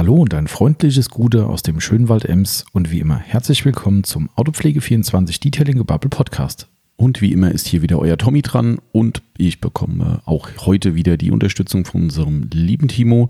Hallo 0.00 0.14
und 0.14 0.32
ein 0.32 0.46
freundliches 0.46 1.10
Gute 1.10 1.44
aus 1.44 1.62
dem 1.62 1.78
schönen 1.78 2.08
Wald 2.08 2.24
Ems 2.24 2.64
und 2.72 2.90
wie 2.90 3.00
immer 3.00 3.18
herzlich 3.18 3.66
willkommen 3.66 4.02
zum 4.02 4.30
Autopflege24 4.34 5.42
Detailing 5.42 5.76
Gebubble 5.76 6.08
Podcast. 6.08 6.68
Und 6.96 7.20
wie 7.20 7.32
immer 7.32 7.52
ist 7.52 7.66
hier 7.66 7.82
wieder 7.82 7.98
euer 7.98 8.16
Tommy 8.16 8.40
dran 8.40 8.78
und 8.92 9.20
ich 9.36 9.60
bekomme 9.60 10.22
auch 10.24 10.48
heute 10.60 10.94
wieder 10.94 11.18
die 11.18 11.30
Unterstützung 11.30 11.84
von 11.84 12.04
unserem 12.04 12.48
lieben 12.50 12.88
Timo, 12.88 13.28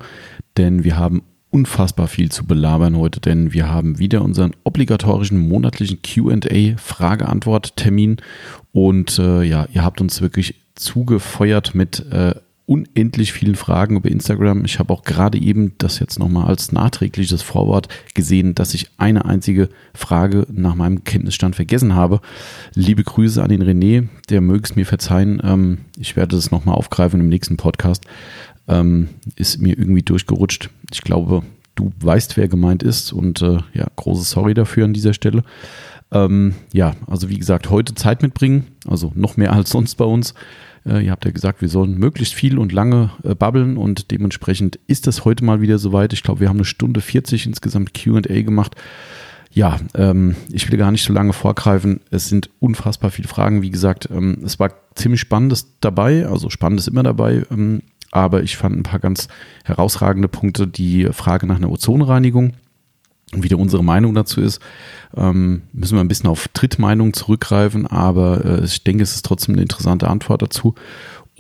denn 0.57 0.85
wir 0.85 0.97
haben 0.97 1.25
unfassbar 1.51 2.07
viel 2.07 2.31
zu 2.31 2.47
belabern 2.47 2.97
heute, 2.97 3.19
denn 3.19 3.53
wir 3.53 3.69
haben 3.69 3.99
wieder 3.99 4.23
unseren 4.23 4.55
obligatorischen 4.63 5.39
monatlichen 5.39 6.03
QA 6.03 6.77
Frage-Antwort-Termin 6.77 8.19
und 8.71 9.19
äh, 9.19 9.43
ja, 9.43 9.67
ihr 9.75 9.83
habt 9.83 10.01
uns 10.01 10.21
wirklich 10.21 10.55
zugefeuert 10.77 11.75
mit 11.75 12.07
äh, 12.13 12.37
unendlich 12.71 13.33
vielen 13.33 13.57
Fragen 13.57 13.97
über 13.97 14.09
Instagram. 14.09 14.65
Ich 14.65 14.79
habe 14.79 14.93
auch 14.93 15.03
gerade 15.03 15.37
eben 15.39 15.73
das 15.79 15.99
jetzt 15.99 16.21
nochmal 16.21 16.47
als 16.47 16.71
nachträgliches 16.71 17.43
Vorwort 17.43 17.89
gesehen, 18.15 18.55
dass 18.55 18.75
ich 18.75 18.93
eine 18.97 19.25
einzige 19.25 19.71
Frage 19.93 20.47
nach 20.53 20.77
meinem 20.77 21.03
Kenntnisstand 21.03 21.57
vergessen 21.57 21.97
habe. 21.97 22.21
Liebe 22.75 23.03
Grüße 23.03 23.43
an 23.43 23.49
den 23.49 23.65
René, 23.65 24.07
der 24.29 24.41
möge 24.41 24.63
es 24.63 24.77
mir 24.77 24.87
verzeihen. 24.87 25.43
Ähm, 25.43 25.79
ich 25.99 26.15
werde 26.15 26.37
das 26.37 26.53
nochmal 26.53 26.77
aufgreifen 26.77 27.19
im 27.19 27.29
nächsten 27.29 27.57
Podcast. 27.57 28.05
Ähm, 28.69 29.09
ist 29.35 29.61
mir 29.61 29.77
irgendwie 29.77 30.05
durchgerutscht. 30.05 30.71
Ich 30.93 31.01
glaube, 31.01 31.43
du 31.75 31.91
weißt, 31.99 32.37
wer 32.37 32.47
gemeint 32.47 32.85
ist 32.85 33.13
und 33.13 33.43
äh, 33.43 33.59
ja, 33.75 33.89
große 33.97 34.23
Sorry 34.23 34.55
dafür 34.55 34.85
an 34.85 34.93
dieser 34.93 35.13
Stelle. 35.13 35.43
Ähm, 36.13 36.55
ja, 36.73 36.95
also 37.09 37.31
wie 37.31 37.39
gesagt, 37.39 37.69
heute 37.69 37.97
Zeit 37.97 38.23
mitbringen, 38.23 38.69
also 38.87 39.11
noch 39.17 39.37
mehr 39.37 39.53
als 39.53 39.71
sonst 39.71 39.97
bei 39.97 40.05
uns. 40.05 40.35
Äh, 40.91 41.05
ihr 41.05 41.13
habt 41.13 41.25
ja 41.25 41.31
gesagt, 41.31 41.61
wir 41.61 41.69
sollen 41.69 41.99
möglichst 41.99 42.35
viel 42.35 42.59
und 42.59 42.73
lange 42.73 43.11
äh, 43.23 43.35
babbeln 43.35 43.77
und 43.77 44.11
dementsprechend 44.11 44.79
ist 44.87 45.07
das 45.07 45.25
heute 45.25 45.45
mal 45.45 45.61
wieder 45.61 45.79
soweit. 45.79 46.13
Ich 46.13 46.23
glaube, 46.23 46.41
wir 46.41 46.49
haben 46.49 46.57
eine 46.57 46.65
Stunde 46.65 47.01
40 47.01 47.47
insgesamt 47.47 47.95
QA 47.95 48.43
gemacht. 48.43 48.75
Ja, 49.53 49.81
ähm, 49.95 50.37
ich 50.53 50.71
will 50.71 50.79
gar 50.79 50.93
nicht 50.93 51.05
so 51.05 51.13
lange 51.13 51.33
vorgreifen. 51.33 52.01
Es 52.11 52.29
sind 52.29 52.51
unfassbar 52.61 53.11
viele 53.11 53.29
Fragen. 53.29 53.63
Wie 53.63 53.71
gesagt, 53.71 54.09
ähm, 54.11 54.39
es 54.45 54.61
war 54.61 54.71
ziemlich 54.95 55.21
Spannendes 55.21 55.75
dabei. 55.81 56.27
Also 56.27 56.51
spannend 56.51 56.81
ist 56.81 56.89
immer 56.89 57.03
dabei. 57.03 57.45
Ähm, 57.51 57.83
aber 58.13 58.43
ich 58.43 58.57
fand 58.57 58.77
ein 58.77 58.83
paar 58.83 59.01
ganz 59.01 59.29
herausragende 59.65 60.29
Punkte. 60.29 60.67
Die 60.67 61.07
Frage 61.13 61.47
nach 61.47 61.57
einer 61.57 61.71
Ozonreinigung 61.71 62.53
und 63.33 63.45
wie 63.45 63.49
da 63.49 63.57
unsere 63.57 63.85
Meinung 63.85 64.15
dazu 64.15 64.41
ist, 64.41 64.61
ähm, 65.17 65.63
müssen 65.73 65.97
wir 65.97 66.01
ein 66.01 66.09
bisschen 66.09 66.29
auf 66.29 66.49
Drittmeinung 66.49 67.13
zurückgreifen, 67.13 67.87
aber 67.87 68.45
äh, 68.45 68.65
ich 68.65 68.83
denke, 68.83 69.03
es 69.03 69.15
ist 69.15 69.25
trotzdem 69.25 69.55
eine 69.55 69.63
interessante 69.63 70.09
Antwort 70.09 70.43
dazu. 70.43 70.75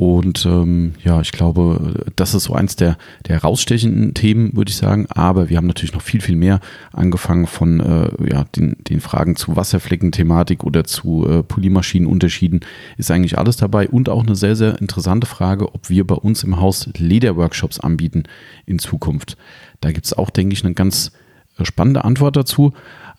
Und 0.00 0.47
ähm, 0.47 0.94
ja, 1.05 1.20
ich 1.20 1.30
glaube, 1.30 2.06
das 2.16 2.32
ist 2.32 2.44
so 2.44 2.55
eins 2.55 2.74
der, 2.74 2.97
der 3.27 3.36
herausstechenden 3.36 4.14
Themen, 4.14 4.56
würde 4.56 4.70
ich 4.70 4.77
sagen. 4.78 5.06
Aber 5.10 5.50
wir 5.50 5.58
haben 5.58 5.66
natürlich 5.66 5.92
noch 5.92 6.00
viel, 6.00 6.22
viel 6.22 6.36
mehr 6.36 6.60
angefangen 6.91 7.47
von 7.47 7.80
äh, 7.80 8.08
ja, 8.32 8.44
den, 8.56 8.77
den 8.88 9.02
Fragen 9.02 9.36
zu 9.36 9.56
Wasserflecken-Thematik 9.56 10.64
oder 10.64 10.84
zu 10.84 11.27
äh, 11.28 11.42
Polymaschinenunterschieden. 11.42 12.60
Ist 12.97 13.10
eigentlich 13.10 13.36
alles 13.36 13.58
dabei. 13.58 13.91
Und 13.91 14.08
auch 14.08 14.25
eine 14.25 14.36
sehr, 14.36 14.56
sehr 14.56 14.80
interessante 14.80 15.27
Frage, 15.27 15.75
ob 15.75 15.91
wir 15.91 16.06
bei 16.06 16.14
uns 16.14 16.44
im 16.44 16.58
Haus 16.58 16.88
Lederworkshops 16.97 17.78
anbieten 17.78 18.22
in 18.64 18.78
Zukunft. 18.78 19.36
Da 19.82 19.92
gibt 19.92 20.06
es 20.06 20.14
auch, 20.14 20.30
denke 20.30 20.54
ich, 20.54 20.64
eine 20.64 20.72
ganz 20.72 21.12
spannende 21.64 22.05
Antwort 22.05 22.36
dazu. 22.36 22.72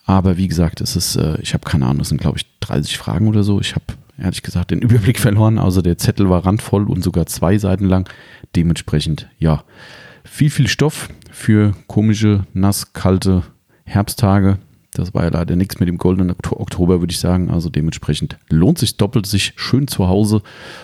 Aber 0.06 0.38
wie 0.38 0.48
gesagt, 0.48 0.82
es 0.82 0.96
ist, 0.96 1.16
äh, 1.16 1.40
ich 1.42 1.54
habe 1.54 1.64
keine 1.64 1.86
Ahnung, 1.86 2.02
es 2.02 2.10
sind 2.10 2.22
glaube 2.22 2.38
ich 2.38 2.46
30 2.62 2.98
Fragen 2.98 3.28
oder 3.28 3.44
so. 3.44 3.60
Ich 3.60 3.76
habe 3.76 3.86
ehrlich 4.18 4.42
gesagt 4.42 4.72
den 4.72 4.80
Überblick 4.82 5.20
verloren. 5.20 5.58
Also 5.58 5.82
der 5.82 5.98
Zettel 5.98 6.30
war 6.30 6.46
randvoll 6.46 6.90
und 6.90 7.04
sogar 7.04 7.26
zwei 7.26 7.58
Seiten 7.58 7.86
lang. 7.86 8.10
Dementsprechend, 8.56 9.30
ja, 9.40 9.64
viel, 10.24 10.50
viel 10.50 10.68
Stoff 10.68 11.10
für 11.32 11.74
komische, 11.88 12.46
nass, 12.54 12.94
kalte 12.94 13.44
Herbsttage. 13.86 14.58
Das 14.94 15.14
war 15.14 15.24
ja 15.24 15.30
leider 15.30 15.56
nichts 15.56 15.80
mit 15.80 15.88
dem 15.88 15.98
goldenen 15.98 16.32
Oktober, 16.32 17.00
würde 17.00 17.12
ich 17.12 17.20
sagen. 17.20 17.50
Also 17.50 17.70
dementsprechend 17.70 18.38
lohnt 18.50 18.78
sich 18.78 18.98
doppelt, 18.98 19.26
sich 19.26 19.54
schön 19.56 19.88
zu 19.88 20.08
Hause 20.08 20.42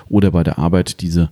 oder 0.08 0.32
bei 0.32 0.44
der 0.44 0.60
Arbeit 0.60 1.02
diese, 1.02 1.30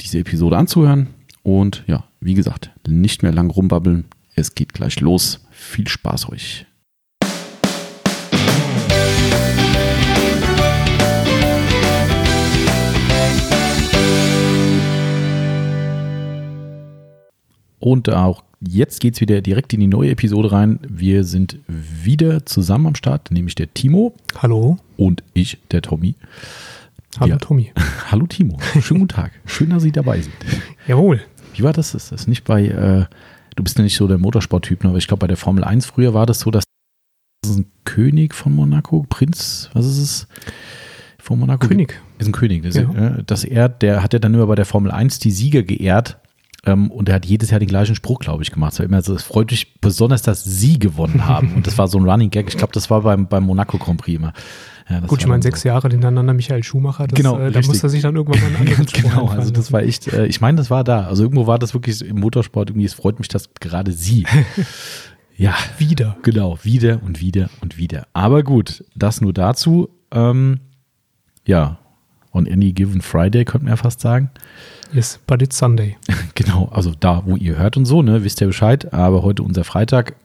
diese 0.00 0.18
Episode 0.18 0.56
anzuhören. 0.56 1.08
Und 1.42 1.84
ja, 1.86 2.04
wie 2.20 2.34
gesagt, 2.34 2.70
nicht 2.86 3.22
mehr 3.22 3.32
lang 3.32 3.50
rumbabbeln. 3.50 4.06
Es 4.34 4.54
geht 4.54 4.74
gleich 4.74 5.00
los. 5.00 5.40
Viel 5.60 5.86
Spaß 5.86 6.30
euch. 6.30 6.66
Und 17.78 18.08
auch 18.08 18.42
jetzt 18.66 19.00
geht 19.00 19.14
es 19.14 19.20
wieder 19.20 19.42
direkt 19.42 19.74
in 19.74 19.80
die 19.80 19.86
neue 19.86 20.10
Episode 20.10 20.50
rein. 20.50 20.80
Wir 20.88 21.24
sind 21.24 21.58
wieder 21.68 22.46
zusammen 22.46 22.86
am 22.86 22.94
Start, 22.94 23.30
nämlich 23.30 23.54
der 23.54 23.72
Timo. 23.72 24.14
Hallo. 24.38 24.78
Und 24.96 25.22
ich, 25.34 25.58
der 25.70 25.82
Tommy. 25.82 26.14
Hallo 27.18 27.32
ja. 27.32 27.36
Tommy. 27.36 27.70
Hallo 28.10 28.26
Timo. 28.26 28.58
Schönen 28.80 29.00
guten 29.00 29.08
Tag. 29.08 29.32
Schön, 29.44 29.68
dass 29.70 29.82
Sie 29.82 29.92
dabei 29.92 30.22
sind. 30.22 30.34
Jawohl. 30.88 31.20
Wie 31.54 31.62
war 31.62 31.74
das? 31.74 31.94
Ist 31.94 32.12
das 32.12 32.26
nicht 32.26 32.44
bei, 32.44 32.66
äh, 32.66 33.04
du 33.60 33.64
bist 33.64 33.76
ja 33.76 33.84
nicht 33.84 33.96
so 33.96 34.08
der 34.08 34.18
Motorsporttyp, 34.18 34.82
ne? 34.82 34.88
aber 34.88 34.98
ich 34.98 35.06
glaube, 35.06 35.20
bei 35.20 35.26
der 35.26 35.36
Formel 35.36 35.64
1 35.64 35.84
früher 35.84 36.14
war 36.14 36.24
das 36.24 36.40
so, 36.40 36.50
dass 36.50 36.64
das 37.42 37.52
ist 37.52 37.58
ein 37.58 37.70
König 37.84 38.34
von 38.34 38.54
Monaco, 38.54 39.04
Prinz, 39.08 39.70
was 39.72 39.86
ist 39.86 39.98
es? 39.98 40.28
Von 41.18 41.38
Monaco? 41.38 41.68
König. 41.68 42.00
Ist 42.18 42.26
ein 42.26 42.32
König. 42.32 42.62
Das 42.62 42.74
ja. 42.74 42.84
dass 43.26 43.44
er, 43.44 43.68
der 43.68 44.02
hat 44.02 44.12
ja 44.14 44.18
dann 44.18 44.34
immer 44.34 44.46
bei 44.46 44.54
der 44.54 44.64
Formel 44.64 44.90
1 44.90 45.18
die 45.18 45.30
Sieger 45.30 45.62
geehrt 45.62 46.18
ähm, 46.64 46.90
und 46.90 47.08
er 47.08 47.16
hat 47.16 47.26
jedes 47.26 47.50
Jahr 47.50 47.60
den 47.60 47.68
gleichen 47.68 47.94
Spruch, 47.94 48.18
glaube 48.18 48.42
ich, 48.42 48.50
gemacht. 48.50 48.72
Es, 48.72 48.80
immer 48.80 49.02
so, 49.02 49.14
es 49.14 49.22
freut 49.22 49.50
mich 49.50 49.80
besonders, 49.80 50.22
dass 50.22 50.42
sie 50.42 50.78
gewonnen 50.78 51.26
haben. 51.26 51.54
Und 51.54 51.66
das 51.66 51.76
war 51.76 51.88
so 51.88 51.98
ein 51.98 52.08
Running 52.08 52.30
Gag. 52.30 52.48
Ich 52.48 52.56
glaube, 52.56 52.72
das 52.72 52.88
war 52.90 53.02
beim, 53.02 53.26
beim 53.26 53.44
Monaco 53.44 53.76
Grand 53.78 54.00
Prix 54.00 54.16
immer. 54.16 54.32
Ja, 54.90 54.98
Gut, 55.00 55.20
ich 55.20 55.26
meine, 55.28 55.40
sechs 55.40 55.62
so. 55.62 55.68
Jahre 55.68 55.88
hintereinander 55.88 56.34
Michael 56.34 56.64
Schumacher, 56.64 57.06
das, 57.06 57.16
genau, 57.16 57.38
äh, 57.38 57.52
da 57.52 57.60
musste 57.60 57.86
er 57.86 57.90
sich 57.90 58.02
dann 58.02 58.16
irgendwann 58.16 58.40
mal 58.40 58.46
einen 58.48 58.56
anderen 58.68 58.86
Genau, 58.86 59.28
also 59.28 59.52
das 59.52 59.70
war 59.70 59.82
echt, 59.82 60.08
äh, 60.08 60.26
ich 60.26 60.40
meine, 60.40 60.56
das 60.56 60.68
war 60.68 60.82
da. 60.82 61.06
Also 61.06 61.22
irgendwo 61.22 61.46
war 61.46 61.60
das 61.60 61.74
wirklich 61.74 62.04
im 62.04 62.18
Motorsport, 62.18 62.70
irgendwie, 62.70 62.86
es 62.86 62.94
freut 62.94 63.20
mich, 63.20 63.28
dass 63.28 63.50
gerade 63.60 63.92
sie. 63.92 64.26
ja. 65.36 65.54
Wieder. 65.78 66.16
Genau, 66.22 66.58
wieder 66.64 67.00
und 67.04 67.20
wieder 67.20 67.50
und 67.60 67.78
wieder. 67.78 68.08
Aber 68.14 68.42
gut, 68.42 68.84
das 68.96 69.20
nur 69.20 69.32
dazu. 69.32 69.88
Ähm, 70.10 70.58
ja, 71.46 71.78
on 72.32 72.48
any 72.48 72.72
given 72.72 73.00
Friday, 73.00 73.44
könnte 73.44 73.66
man 73.66 73.72
ja 73.72 73.76
fast 73.76 74.00
sagen. 74.00 74.30
Yes, 74.92 75.20
but 75.26 75.40
it's 75.40 75.56
Sunday. 75.56 75.96
genau, 76.34 76.68
also 76.72 76.92
da, 76.98 77.22
wo 77.24 77.36
ihr 77.36 77.56
hört 77.56 77.76
und 77.76 77.84
so, 77.84 78.02
ne, 78.02 78.24
wisst 78.24 78.40
ihr 78.40 78.48
Bescheid. 78.48 78.92
Aber 78.92 79.22
heute 79.22 79.44
unser 79.44 79.62
Freitag 79.62 80.16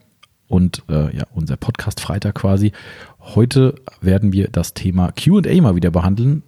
und 0.47 0.83
äh, 0.89 1.15
ja, 1.15 1.25
unser 1.33 1.57
Podcast 1.57 1.99
Freitag 1.99 2.35
quasi. 2.35 2.71
Heute 3.19 3.75
werden 4.01 4.33
wir 4.33 4.47
das 4.49 4.73
Thema 4.73 5.11
QA 5.11 5.61
mal 5.61 5.75
wieder 5.75 5.91
behandeln, 5.91 6.43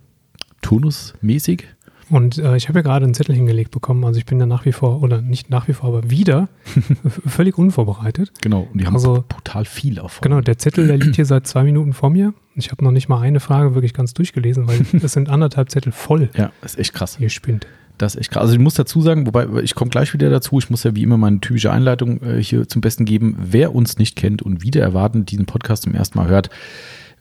turnusmäßig. 0.61 1.67
Und 2.09 2.37
äh, 2.37 2.55
ich 2.55 2.69
habe 2.69 2.79
ja 2.79 2.83
gerade 2.83 3.03
einen 3.03 3.13
Zettel 3.13 3.35
hingelegt 3.35 3.71
bekommen. 3.71 4.05
Also 4.05 4.17
ich 4.17 4.25
bin 4.25 4.39
ja 4.39 4.45
nach 4.45 4.65
wie 4.65 4.71
vor, 4.71 5.03
oder 5.03 5.21
nicht 5.21 5.49
nach 5.49 5.67
wie 5.67 5.73
vor, 5.73 5.89
aber 5.89 6.09
wieder 6.09 6.47
völlig 7.27 7.57
unvorbereitet. 7.57 8.31
Genau, 8.41 8.67
und 8.71 8.79
die 8.79 8.85
haben 8.85 8.93
also, 8.93 9.25
total 9.27 9.65
viel 9.65 9.99
auf. 9.99 10.21
Genau, 10.21 10.39
der 10.41 10.57
Zettel, 10.57 10.87
der 10.87 10.97
liegt 10.97 11.15
hier 11.15 11.25
seit 11.25 11.47
zwei 11.47 11.63
Minuten 11.63 11.93
vor 11.93 12.09
mir. 12.09 12.33
Ich 12.55 12.71
habe 12.71 12.83
noch 12.83 12.91
nicht 12.91 13.09
mal 13.09 13.19
eine 13.19 13.39
Frage 13.39 13.75
wirklich 13.75 13.93
ganz 13.93 14.13
durchgelesen, 14.13 14.67
weil 14.67 14.85
es 15.03 15.13
sind 15.13 15.29
anderthalb 15.29 15.69
Zettel 15.69 15.91
voll. 15.91 16.29
Ja, 16.35 16.51
ist 16.63 16.79
echt 16.79 16.93
krass. 16.93 17.17
Ihr 17.19 17.29
spinnt. 17.29 17.67
Das 17.97 18.15
ist 18.15 18.21
echt 18.21 18.31
krass. 18.31 18.43
Also 18.43 18.53
ich 18.53 18.59
muss 18.59 18.75
dazu 18.75 19.01
sagen, 19.01 19.25
wobei 19.25 19.47
ich 19.61 19.75
komme 19.75 19.89
gleich 19.89 20.13
wieder 20.13 20.29
dazu, 20.29 20.59
ich 20.59 20.69
muss 20.69 20.83
ja 20.83 20.95
wie 20.95 21.03
immer 21.03 21.17
meine 21.17 21.39
typische 21.39 21.71
Einleitung 21.71 22.21
äh, 22.21 22.41
hier 22.41 22.67
zum 22.67 22.81
Besten 22.81 23.05
geben. 23.05 23.35
Wer 23.39 23.73
uns 23.73 23.97
nicht 23.97 24.15
kennt 24.15 24.41
und 24.41 24.61
wieder 24.61 24.81
erwarten, 24.81 25.25
diesen 25.25 25.45
Podcast 25.45 25.83
zum 25.83 25.95
ersten 25.95 26.17
Mal 26.17 26.27
hört, 26.27 26.49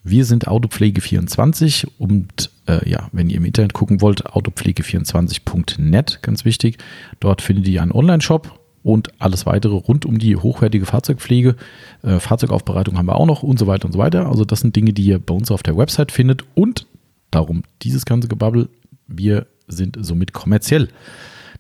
wir 0.05 0.25
sind 0.25 0.47
Autopflege24 0.47 1.89
und 1.99 2.51
äh, 2.69 2.89
ja, 2.89 3.09
wenn 3.11 3.29
ihr 3.29 3.39
im 3.39 3.45
Internet 3.45 3.73
gucken 3.73 4.01
wollt, 4.01 4.27
autopflege24.net, 4.27 6.21
ganz 6.23 6.45
wichtig. 6.45 6.79
Dort 7.19 7.43
findet 7.43 7.67
ihr 7.67 7.83
einen 7.83 7.91
Online-Shop 7.91 8.61
und 8.85 9.11
alles 9.21 9.47
weitere 9.47 9.75
rund 9.75 10.07
um 10.07 10.19
die 10.19 10.37
hochwertige 10.37 10.87
Fahrzeugpflege. 10.87 11.57
Äh, 12.03 12.21
Fahrzeugaufbereitung 12.21 12.97
haben 12.97 13.07
wir 13.07 13.17
auch 13.17 13.27
noch 13.27 13.43
und 13.43 13.59
so 13.59 13.67
weiter 13.67 13.87
und 13.87 13.93
so 13.93 13.99
weiter. 13.99 14.29
Also 14.29 14.45
das 14.45 14.61
sind 14.61 14.77
Dinge, 14.77 14.93
die 14.93 15.03
ihr 15.03 15.19
bei 15.19 15.35
uns 15.35 15.51
auf 15.51 15.65
der 15.65 15.77
Website 15.77 16.13
findet 16.13 16.45
und 16.55 16.87
darum 17.33 17.65
dieses 17.83 18.07
ganze 18.07 18.29
Gebabbel. 18.29 18.69
Wir 19.09 19.49
sind 19.69 19.97
somit 20.01 20.33
kommerziell. 20.33 20.89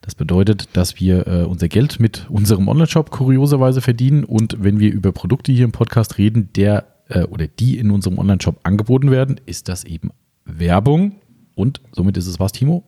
Das 0.03 0.15
bedeutet, 0.15 0.69
dass 0.75 1.01
wir 1.01 1.27
äh, 1.27 1.45
unser 1.45 1.69
Geld 1.69 1.99
mit 1.99 2.27
unserem 2.29 2.69
Online-Shop 2.69 3.11
kurioserweise 3.11 3.81
verdienen 3.81 4.25
und 4.25 4.63
wenn 4.63 4.79
wir 4.79 4.93
über 4.93 5.13
Produkte 5.13 5.53
hier 5.53 5.65
im 5.65 5.73
Podcast 5.73 6.19
reden, 6.19 6.51
der 6.55 6.87
äh, 7.09 7.23
oder 7.25 7.47
die 7.47 7.79
in 7.79 7.91
unserem 7.91 8.19
Online-Shop 8.19 8.61
angeboten 8.63 9.11
werden, 9.11 9.41
ist 9.47 9.69
das 9.69 9.85
eben 9.85 10.11
Werbung 10.45 11.17
und 11.55 11.81
somit 11.93 12.17
ist 12.17 12.27
es 12.27 12.39
was, 12.39 12.53
Timo? 12.53 12.85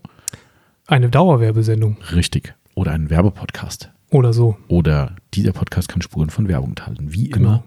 Eine 0.87 1.09
Dauerwerbesendung. 1.09 1.97
Richtig. 2.15 2.55
Oder 2.75 2.93
ein 2.93 3.11
Werbepodcast. 3.11 3.91
Oder 4.11 4.33
so. 4.33 4.57
Oder 4.69 5.17
dieser 5.35 5.53
Podcast 5.53 5.89
kann 5.89 6.01
Spuren 6.01 6.31
von 6.31 6.49
Werbung 6.49 6.71
enthalten. 6.71 7.13
Wie 7.13 7.29
genau. 7.29 7.49
immer. 7.49 7.65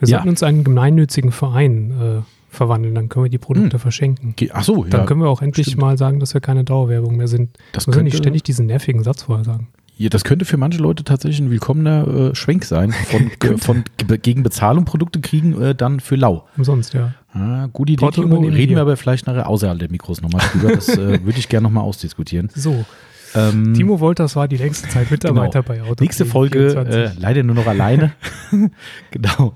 Wir 0.00 0.08
ja. 0.08 0.16
sollten 0.18 0.28
uns 0.28 0.42
einen 0.42 0.62
gemeinnützigen 0.62 1.32
Verein 1.32 1.90
äh, 1.90 2.22
verwandeln, 2.50 2.94
dann 2.94 3.08
können 3.08 3.24
wir 3.24 3.30
die 3.30 3.38
Produkte 3.38 3.74
hm. 3.74 3.80
verschenken. 3.80 4.34
Ach 4.52 4.64
so, 4.64 4.84
ja. 4.84 4.90
Dann 4.90 5.06
können 5.06 5.20
wir 5.22 5.28
auch 5.28 5.42
endlich 5.42 5.68
stimmt. 5.68 5.82
mal 5.82 5.96
sagen, 5.96 6.20
dass 6.20 6.34
wir 6.34 6.40
keine 6.40 6.64
Dauerwerbung 6.64 7.16
mehr 7.16 7.28
sind. 7.28 7.56
Das 7.72 7.86
müssen 7.86 8.00
wir 8.00 8.04
nicht 8.04 8.16
ständig 8.16 8.42
diesen 8.42 8.66
nervigen 8.66 9.02
Satz 9.02 9.22
vorher 9.22 9.44
sagen. 9.44 9.68
Ja, 9.96 10.08
das 10.08 10.24
könnte 10.24 10.46
für 10.46 10.56
manche 10.56 10.78
Leute 10.78 11.04
tatsächlich 11.04 11.40
ein 11.40 11.50
willkommener 11.50 12.30
äh, 12.30 12.34
Schwenk 12.34 12.64
sein. 12.64 12.92
Von, 12.92 13.30
äh, 13.50 13.58
von 13.58 13.84
ge- 13.98 14.16
gegen 14.16 14.42
Bezahlung 14.42 14.86
Produkte 14.86 15.20
kriegen, 15.20 15.60
äh, 15.60 15.74
dann 15.74 16.00
für 16.00 16.16
lau. 16.16 16.46
Umsonst, 16.56 16.94
ja. 16.94 17.12
Ah, 17.34 17.68
gute 17.70 17.92
Idee, 17.92 18.06
Reden 18.06 18.50
wir. 18.50 18.68
wir 18.68 18.80
aber 18.80 18.96
vielleicht 18.96 19.26
nachher 19.26 19.46
außerhalb 19.46 19.78
der 19.78 19.90
Mikros 19.90 20.22
nochmal 20.22 20.40
drüber. 20.52 20.74
Das 20.74 20.88
äh, 20.88 20.96
würde 21.24 21.38
ich 21.38 21.50
gerne 21.50 21.64
nochmal 21.64 21.84
ausdiskutieren. 21.84 22.48
So, 22.54 22.86
Ähm, 23.34 23.74
Timo 23.74 24.00
Wolters 24.00 24.34
war 24.36 24.48
die 24.48 24.56
längste 24.56 24.88
Zeit 24.88 25.10
Mitarbeiter 25.10 25.62
bei 25.62 25.82
Auto. 25.82 26.02
Nächste 26.02 26.26
Folge 26.26 26.74
äh, 26.74 27.10
leider 27.18 27.42
nur 27.42 27.54
noch 27.54 27.66
alleine. 27.68 28.12
genau. 29.10 29.54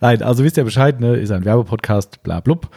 Nein, 0.00 0.22
also 0.22 0.44
wisst 0.44 0.56
ihr 0.56 0.64
Bescheid, 0.64 1.00
ne? 1.00 1.16
Ist 1.16 1.30
ein 1.30 1.44
Werbepodcast, 1.44 2.22
bla 2.22 2.40
blub. 2.40 2.68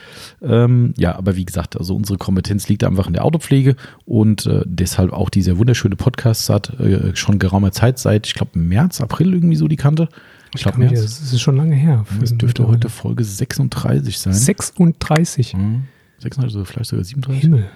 Ähm, 0.42 0.94
ja, 0.98 1.16
aber 1.16 1.36
wie 1.36 1.46
gesagt, 1.46 1.78
also 1.78 1.96
unsere 1.96 2.18
Kompetenz 2.18 2.68
liegt 2.70 2.84
einfach 2.84 3.08
in 3.08 3.14
der 3.14 3.26
Autopflege 3.26 3.76
und 4.06 4.46
äh, 4.46 4.62
deshalb 4.66 5.12
auch 5.14 5.30
dieser 5.30 5.58
wunderschöne 5.58 5.96
Podcast 5.96 6.50
hat 6.50 6.80
äh, 6.80 7.16
schon 7.16 7.40
geraumer 7.40 7.72
Zeit, 7.72 8.00
seit, 8.00 8.28
ich 8.28 8.34
glaube, 8.34 8.58
März, 8.58 9.02
April 9.02 9.34
irgendwie 9.34 9.56
so 9.58 9.68
die 9.68 9.76
Kante. 9.76 10.08
Ich 10.56 10.62
glaube, 10.64 10.80
Das 10.82 10.92
März. 10.92 11.20
ist 11.34 11.42
schon 11.42 11.58
lange 11.58 11.76
her. 11.76 12.06
Das 12.22 12.36
dürfte 12.38 12.68
heute 12.68 12.88
Folge 12.90 13.24
36 13.24 14.18
sein. 14.18 14.34
36. 14.34 15.56
Mhm. 15.56 15.84
36, 16.20 16.56
oder 16.56 16.66
vielleicht 16.66 16.90
sogar 16.90 17.04
37. 17.04 17.42
Himmel. 17.42 17.70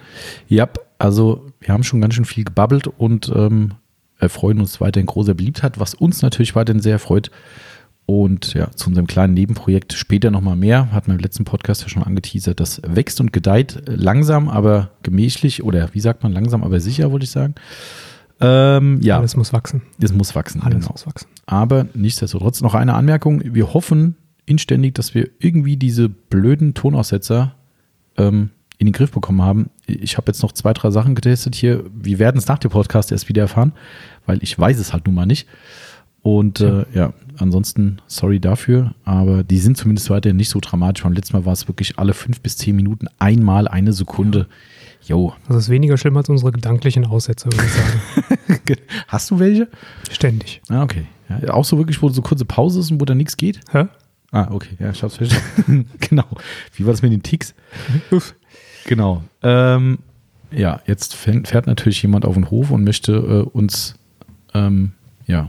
Ja, 0.48 0.68
also 0.98 1.46
wir 1.60 1.72
haben 1.72 1.84
schon 1.84 2.00
ganz 2.00 2.14
schön 2.14 2.24
viel 2.24 2.44
gebabbelt 2.44 2.86
und 2.86 3.32
ähm, 3.34 3.72
erfreuen 4.18 4.60
uns 4.60 4.80
weiterhin 4.80 5.06
großer 5.06 5.34
Beliebtheit, 5.34 5.78
was 5.80 5.94
uns 5.94 6.22
natürlich 6.22 6.54
weiterhin 6.54 6.80
sehr 6.80 6.98
freut. 6.98 7.30
Und 8.04 8.54
ja, 8.54 8.70
zu 8.72 8.88
unserem 8.88 9.06
kleinen 9.06 9.34
Nebenprojekt 9.34 9.92
später 9.92 10.30
nochmal 10.30 10.56
mehr, 10.56 10.90
hat 10.92 11.06
man 11.06 11.16
im 11.18 11.22
letzten 11.22 11.44
Podcast 11.44 11.82
ja 11.82 11.88
schon 11.88 12.02
angeteasert, 12.02 12.58
das 12.58 12.82
wächst 12.84 13.20
und 13.20 13.32
gedeiht 13.32 13.82
langsam, 13.86 14.48
aber 14.48 14.90
gemächlich 15.02 15.62
oder 15.62 15.88
wie 15.94 16.00
sagt 16.00 16.22
man, 16.22 16.32
langsam, 16.32 16.64
aber 16.64 16.80
sicher, 16.80 17.12
wollte 17.12 17.24
ich 17.24 17.30
sagen. 17.30 17.54
Ähm, 18.40 18.98
ja, 19.02 19.18
Alles 19.18 19.36
muss 19.36 19.52
wachsen. 19.52 19.82
es 20.00 20.12
muss 20.12 20.34
wachsen. 20.34 20.62
Alles 20.62 20.80
genau. 20.80 20.92
muss 20.92 21.06
wachsen. 21.06 21.28
Aber 21.46 21.86
nichtsdestotrotz 21.94 22.60
noch 22.60 22.74
eine 22.74 22.94
Anmerkung. 22.94 23.40
Wir 23.44 23.72
hoffen 23.72 24.16
inständig, 24.46 24.94
dass 24.94 25.14
wir 25.14 25.30
irgendwie 25.38 25.76
diese 25.76 26.08
blöden 26.08 26.74
Tonaussetzer 26.74 27.54
ähm, 28.16 28.50
in 28.78 28.86
den 28.86 28.92
Griff 28.92 29.12
bekommen 29.12 29.42
haben. 29.42 29.70
Ich 29.86 30.16
habe 30.16 30.26
jetzt 30.28 30.42
noch 30.42 30.52
zwei, 30.52 30.72
drei 30.72 30.90
Sachen 30.90 31.14
getestet 31.14 31.54
hier. 31.54 31.84
Wir 31.94 32.18
werden 32.18 32.38
es 32.38 32.48
nach 32.48 32.58
dem 32.58 32.70
Podcast 32.70 33.12
erst 33.12 33.28
wieder 33.28 33.42
erfahren, 33.42 33.72
weil 34.26 34.42
ich 34.42 34.58
weiß 34.58 34.78
es 34.78 34.92
halt 34.92 35.06
nun 35.06 35.14
mal 35.14 35.26
nicht. 35.26 35.46
Und 36.22 36.60
äh, 36.60 36.84
ja, 36.94 37.12
ansonsten 37.38 38.00
sorry 38.06 38.38
dafür, 38.38 38.94
aber 39.04 39.42
die 39.42 39.58
sind 39.58 39.76
zumindest 39.76 40.08
weiterhin 40.08 40.36
nicht 40.36 40.50
so 40.50 40.60
dramatisch. 40.60 41.02
Beim 41.02 41.12
letzten 41.12 41.36
Mal 41.36 41.44
war 41.44 41.52
es 41.52 41.66
wirklich 41.68 41.98
alle 41.98 42.14
fünf 42.14 42.40
bis 42.40 42.56
zehn 42.56 42.76
Minuten 42.76 43.06
einmal 43.18 43.66
eine 43.66 43.92
Sekunde. 43.92 44.46
Jo, 45.04 45.32
Das 45.48 45.56
ist 45.56 45.68
weniger 45.68 45.96
schlimm 45.96 46.16
als 46.16 46.28
unsere 46.28 46.52
gedanklichen 46.52 47.04
Aussätze, 47.06 47.46
würde 47.46 47.64
ich 47.64 47.72
sagen. 47.72 48.80
hast 49.08 49.30
du 49.32 49.40
welche? 49.40 49.68
Ständig. 50.12 50.62
Ah, 50.68 50.84
okay. 50.84 51.06
Ja, 51.28 51.54
auch 51.54 51.64
so 51.64 51.76
wirklich, 51.78 52.00
wo 52.02 52.08
so 52.08 52.22
kurze 52.22 52.44
Pause 52.44 52.78
ist 52.80 52.92
und 52.92 53.00
wo 53.00 53.04
da 53.04 53.14
nichts 53.14 53.36
geht? 53.36 53.60
Hä? 53.72 53.86
Ah, 54.32 54.48
okay, 54.50 54.76
ja, 54.80 54.90
ich 54.90 55.02
hab's 55.02 55.16
verstanden. 55.16 55.88
genau. 56.00 56.24
Wie 56.74 56.84
war 56.84 56.92
das 56.92 57.02
mit 57.02 57.12
den 57.12 57.22
Ticks? 57.22 57.54
Genau. 58.86 59.22
Ähm, 59.42 59.98
ja, 60.50 60.80
jetzt 60.86 61.14
fährt, 61.14 61.66
natürlich 61.66 62.02
jemand 62.02 62.24
auf 62.24 62.34
den 62.34 62.50
Hof 62.50 62.70
und 62.70 62.84
möchte 62.84 63.12
äh, 63.12 63.48
uns, 63.50 63.94
ähm, 64.54 64.92
ja, 65.26 65.46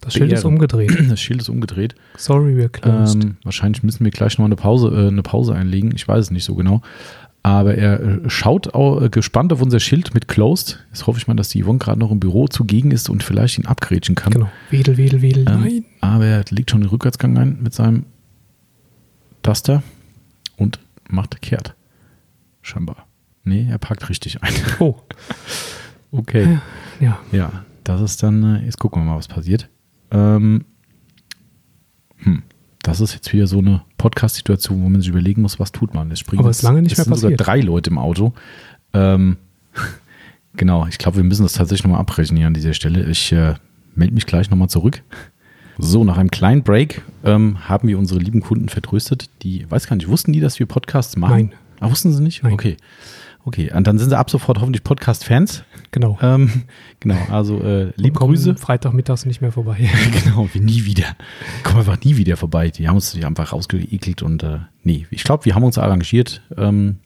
Das 0.00 0.14
Schild 0.14 0.32
ist 0.32 0.44
umgedreht. 0.44 0.90
das 1.10 1.20
Schild 1.20 1.40
ist 1.40 1.48
umgedreht. 1.48 1.94
Sorry, 2.16 2.54
we're 2.54 2.68
closed. 2.68 3.22
Ähm, 3.22 3.36
wahrscheinlich 3.44 3.82
müssen 3.82 4.04
wir 4.04 4.10
gleich 4.10 4.32
noch 4.34 4.40
mal 4.40 4.46
eine 4.46 4.56
Pause, 4.56 4.88
äh, 4.88 5.08
eine 5.08 5.22
Pause 5.22 5.54
einlegen. 5.54 5.92
Ich 5.94 6.08
weiß 6.08 6.24
es 6.26 6.30
nicht 6.30 6.44
so 6.44 6.54
genau. 6.54 6.82
Aber 7.44 7.74
er 7.74 8.00
äh, 8.00 8.30
schaut 8.30 8.72
auch, 8.74 9.02
äh, 9.02 9.08
gespannt 9.08 9.52
auf 9.52 9.60
unser 9.60 9.80
Schild 9.80 10.14
mit 10.14 10.28
Closed. 10.28 10.84
Jetzt 10.90 11.06
hoffe 11.06 11.18
ich 11.18 11.26
mal, 11.26 11.34
dass 11.34 11.48
die 11.48 11.62
Yvonne 11.64 11.78
gerade 11.78 11.98
noch 11.98 12.10
im 12.12 12.20
Büro 12.20 12.46
zugegen 12.46 12.92
ist 12.92 13.10
und 13.10 13.22
vielleicht 13.22 13.58
ihn 13.58 13.66
abgrätschen 13.66 14.14
kann. 14.14 14.32
genau. 14.32 14.50
Wedel, 14.70 14.96
wedel, 14.96 15.22
wedel. 15.22 15.44
Ähm, 15.48 15.60
Nein. 15.60 15.84
aber 16.00 16.24
er 16.26 16.44
legt 16.50 16.70
schon 16.70 16.80
den 16.82 16.90
Rückwärtsgang 16.90 17.36
ein 17.36 17.58
mit 17.60 17.74
seinem 17.74 18.04
Duster 19.42 19.82
und 20.56 20.78
macht 21.08 21.40
kehrt. 21.42 21.74
Scheinbar. 22.62 23.06
Nee, 23.44 23.66
er 23.68 23.78
parkt 23.78 24.08
richtig 24.08 24.42
ein. 24.42 24.52
Oh, 24.80 24.96
Okay. 26.12 26.58
ja. 27.00 27.18
Ja, 27.32 27.64
das 27.84 28.00
ist 28.02 28.22
dann, 28.22 28.42
äh, 28.56 28.64
jetzt 28.66 28.78
gucken 28.78 29.02
wir 29.02 29.10
mal, 29.10 29.16
was 29.16 29.28
passiert. 29.28 29.68
Ähm, 30.10 30.64
hm, 32.18 32.42
das 32.82 33.00
ist 33.00 33.14
jetzt 33.14 33.32
wieder 33.32 33.46
so 33.46 33.58
eine 33.58 33.82
Podcast-Situation, 33.96 34.82
wo 34.82 34.88
man 34.90 35.00
sich 35.00 35.08
überlegen 35.08 35.40
muss, 35.42 35.58
was 35.58 35.72
tut 35.72 35.94
man. 35.94 36.10
Es 36.10 36.20
springen 36.20 36.40
Aber 36.40 36.50
jetzt, 36.50 36.58
ist 36.58 36.62
lange 36.64 36.82
nicht 36.82 36.92
es 36.92 36.98
mehr 36.98 37.04
sind 37.06 37.14
sogar 37.16 37.30
passiert. 37.36 37.46
drei 37.46 37.60
Leute 37.60 37.90
im 37.90 37.98
Auto. 37.98 38.34
Ähm, 38.92 39.38
genau, 40.54 40.86
ich 40.86 40.98
glaube, 40.98 41.16
wir 41.16 41.24
müssen 41.24 41.44
das 41.44 41.54
tatsächlich 41.54 41.84
nochmal 41.84 42.00
abbrechen 42.00 42.36
hier 42.36 42.46
an 42.46 42.54
dieser 42.54 42.74
Stelle. 42.74 43.04
Ich 43.10 43.32
äh, 43.32 43.54
melde 43.94 44.14
mich 44.14 44.26
gleich 44.26 44.50
nochmal 44.50 44.68
zurück. 44.68 45.02
So, 45.78 46.04
nach 46.04 46.18
einem 46.18 46.30
kleinen 46.30 46.62
Break 46.62 47.02
ähm, 47.24 47.68
haben 47.68 47.88
wir 47.88 47.98
unsere 47.98 48.20
lieben 48.20 48.40
Kunden 48.40 48.68
vertröstet. 48.68 49.30
Die, 49.42 49.70
weiß 49.70 49.86
gar 49.86 49.96
nicht, 49.96 50.08
wussten 50.08 50.32
die, 50.32 50.40
dass 50.40 50.58
wir 50.58 50.66
Podcasts 50.66 51.16
machen? 51.16 51.32
Nein. 51.32 51.52
Ah, 51.80 51.90
wussten 51.90 52.12
sie 52.12 52.22
nicht? 52.22 52.42
Nein. 52.42 52.52
Okay. 52.52 52.76
Okay, 53.44 53.72
und 53.74 53.86
dann 53.88 53.98
sind 53.98 54.10
sie 54.10 54.18
ab 54.18 54.30
sofort 54.30 54.60
hoffentlich 54.60 54.84
Podcast-Fans. 54.84 55.64
Genau. 55.90 56.16
Ähm, 56.22 56.62
genau, 57.00 57.18
also 57.30 57.60
äh, 57.60 57.92
liebe 57.96 58.20
Grüße. 58.20 58.54
Freitagmittags 58.54 59.26
nicht 59.26 59.40
mehr 59.40 59.50
vorbei. 59.50 59.90
genau, 60.24 60.48
wie 60.52 60.60
nie 60.60 60.84
wieder. 60.84 61.16
Kommen 61.64 61.80
einfach 61.80 62.00
nie 62.04 62.16
wieder 62.16 62.36
vorbei. 62.36 62.70
Die 62.70 62.86
haben 62.86 62.96
uns 62.96 63.12
die 63.12 63.24
einfach 63.24 63.52
rausgeekelt 63.52 64.22
und 64.22 64.44
äh, 64.44 64.60
nee, 64.84 65.06
ich 65.10 65.24
glaube, 65.24 65.44
wir 65.44 65.56
haben 65.56 65.64
uns 65.64 65.76
arrangiert. 65.76 66.42
Ähm, 66.56 66.98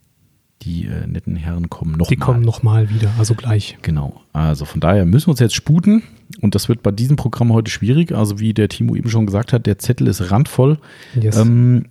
die 0.62 0.86
äh, 0.86 1.06
netten 1.06 1.36
Herren 1.36 1.68
kommen 1.70 1.92
noch 1.92 2.08
Die 2.08 2.16
mal. 2.16 2.24
kommen 2.24 2.42
nochmal 2.42 2.90
wieder, 2.90 3.10
also 3.18 3.34
gleich. 3.34 3.76
Genau. 3.82 4.20
Also 4.32 4.64
von 4.64 4.80
daher 4.80 5.04
müssen 5.04 5.26
wir 5.28 5.32
uns 5.32 5.40
jetzt 5.40 5.54
sputen 5.54 6.02
und 6.40 6.54
das 6.54 6.68
wird 6.68 6.82
bei 6.82 6.90
diesem 6.90 7.16
Programm 7.16 7.52
heute 7.52 7.70
schwierig. 7.70 8.12
Also 8.12 8.38
wie 8.40 8.54
der 8.54 8.68
Timo 8.68 8.96
eben 8.96 9.08
schon 9.10 9.26
gesagt 9.26 9.52
hat, 9.52 9.66
der 9.66 9.78
Zettel 9.78 10.06
ist 10.08 10.30
randvoll. 10.30 10.78
Yes. 11.20 11.36
Ähm, 11.36 11.86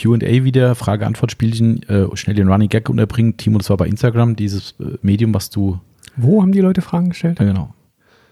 Q&A 0.00 0.44
wieder, 0.44 0.74
Frage-Antwort-Spielchen, 0.74 1.82
äh, 1.88 2.06
schnell 2.16 2.36
den 2.36 2.48
Running 2.48 2.68
Gag 2.68 2.88
unterbringen. 2.88 3.36
Timo, 3.36 3.58
das 3.58 3.70
war 3.70 3.76
bei 3.76 3.88
Instagram, 3.88 4.36
dieses 4.36 4.74
äh, 4.80 4.96
Medium, 5.02 5.34
was 5.34 5.50
du 5.50 5.80
Wo 6.16 6.40
haben 6.40 6.52
die 6.52 6.60
Leute 6.60 6.80
Fragen 6.80 7.08
gestellt? 7.10 7.40
Ja, 7.40 7.46
genau. 7.46 7.74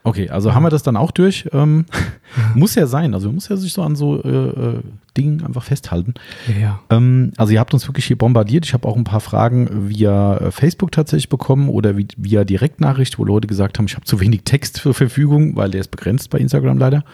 Okay, 0.04 0.28
also 0.30 0.52
haben 0.52 0.64
wir 0.64 0.70
das 0.70 0.82
dann 0.82 0.96
auch 0.96 1.12
durch. 1.12 1.48
Ähm, 1.52 1.84
muss 2.54 2.74
ja 2.74 2.86
sein. 2.86 3.14
Also 3.14 3.28
man 3.28 3.36
muss 3.36 3.48
ja 3.48 3.56
sich 3.56 3.72
so 3.72 3.82
an 3.82 3.94
so 3.94 4.20
äh, 4.22 4.28
äh, 4.28 4.80
Dingen 5.16 5.44
einfach 5.44 5.62
festhalten. 5.62 6.14
Ja, 6.48 6.58
ja. 6.60 6.80
Ähm, 6.90 7.32
also 7.36 7.52
ihr 7.52 7.60
habt 7.60 7.72
uns 7.72 7.86
wirklich 7.88 8.06
hier 8.06 8.18
bombardiert. 8.18 8.64
Ich 8.64 8.74
habe 8.74 8.88
auch 8.88 8.96
ein 8.96 9.04
paar 9.04 9.20
Fragen 9.20 9.88
via 9.88 10.38
äh, 10.38 10.50
Facebook 10.50 10.90
tatsächlich 10.90 11.28
bekommen 11.28 11.68
oder 11.68 11.90
vi- 11.90 12.08
via 12.16 12.42
Direktnachricht, 12.44 13.18
wo 13.18 13.24
Leute 13.24 13.46
gesagt 13.46 13.78
haben, 13.78 13.86
ich 13.86 13.94
habe 13.94 14.04
zu 14.04 14.18
wenig 14.18 14.42
Text 14.44 14.78
zur 14.78 14.92
Verfügung, 14.94 15.54
weil 15.54 15.70
der 15.70 15.80
ist 15.82 15.90
begrenzt 15.92 16.30
bei 16.30 16.38
Instagram 16.38 16.78
leider. 16.78 17.04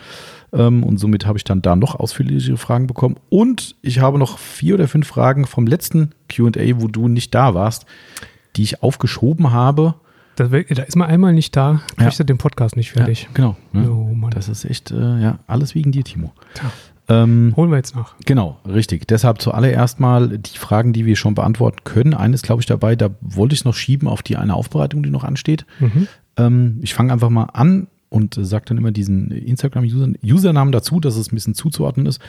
Ähm, 0.55 0.83
und 0.83 0.97
somit 0.99 1.27
habe 1.27 1.37
ich 1.37 1.45
dann 1.45 1.61
da 1.61 1.77
noch 1.77 1.95
ausführlichere 1.95 2.57
Fragen 2.57 2.87
bekommen. 2.87 3.17
Und 3.29 3.77
ich 3.83 3.99
habe 4.01 4.19
noch 4.19 4.39
vier 4.39 4.75
oder 4.77 4.89
fünf 4.89 5.07
Fragen 5.07 5.47
vom 5.47 5.67
letzten 5.67 6.13
QA, 6.31 6.81
wo 6.81 6.89
du 6.89 7.09
nicht 7.09 7.35
da 7.35 7.53
warst, 7.53 7.85
die 8.57 8.63
ich 8.63 8.83
aufgeschoben 8.83 9.53
habe. 9.53 9.95
Da, 10.39 10.51
wär- 10.53 10.63
da 10.65 10.83
ist 10.85 10.95
man 10.97 11.09
einmal 11.09 11.33
nicht 11.33 11.57
da, 11.57 11.81
Ja. 11.99 12.05
kriegt 12.05 12.21
er 12.21 12.25
den 12.25 12.39
Podcast 12.39 12.77
nicht 12.77 12.93
fertig. 12.93 13.25
Ja, 13.25 13.29
genau. 13.35 13.57
Ne? 13.73 13.91
Oh. 13.91 14.29
Das 14.31 14.49
ist 14.49 14.65
echt, 14.65 14.91
äh, 14.93 15.21
ja, 15.21 15.39
alles 15.47 15.75
wegen 15.75 15.91
dir, 15.91 16.05
Timo. 16.05 16.33
Tja. 16.55 16.71
Ähm, 17.11 17.55
Holen 17.57 17.71
wir 17.71 17.77
jetzt 17.79 17.97
nach. 17.97 18.15
genau, 18.27 18.59
richtig. 18.69 19.09
Deshalb 19.09 19.41
zuallererst 19.41 19.99
mal 19.99 20.37
die 20.39 20.59
Fragen, 20.59 20.93
die 20.93 21.07
wir 21.07 21.17
schon 21.17 21.35
beantworten 21.35 21.79
können. 21.85 22.13
Eines, 22.15 22.43
glaube 22.43 22.61
ich, 22.61 22.67
dabei, 22.67 22.95
da 22.97 23.09
wollte 23.23 23.55
ich 23.55 23.61
es 23.61 23.65
noch 23.65 23.75
schieben 23.75 24.07
auf 24.07 24.23
die 24.23 24.37
eine 24.37 24.55
Aufbereitung, 24.55 25.03
die 25.03 25.11
noch 25.11 25.25
ansteht. 25.25 25.65
Mhm. 25.81 26.07
Ähm, 26.37 26.79
ich 26.83 26.93
fange 26.95 27.13
einfach 27.13 27.31
mal 27.31 27.45
an 27.55 27.89
und 28.11 28.35
sage 28.41 28.65
dann 28.67 28.79
immer 28.79 28.91
diesen 28.91 29.31
Instagram-Usernamen 29.31 30.73
dazu, 30.73 31.01
dass 31.01 31.17
es 31.17 31.31
ein 31.31 31.35
bisschen 31.35 31.55
zuzuordnen 31.55 32.07
ist. 32.07 32.21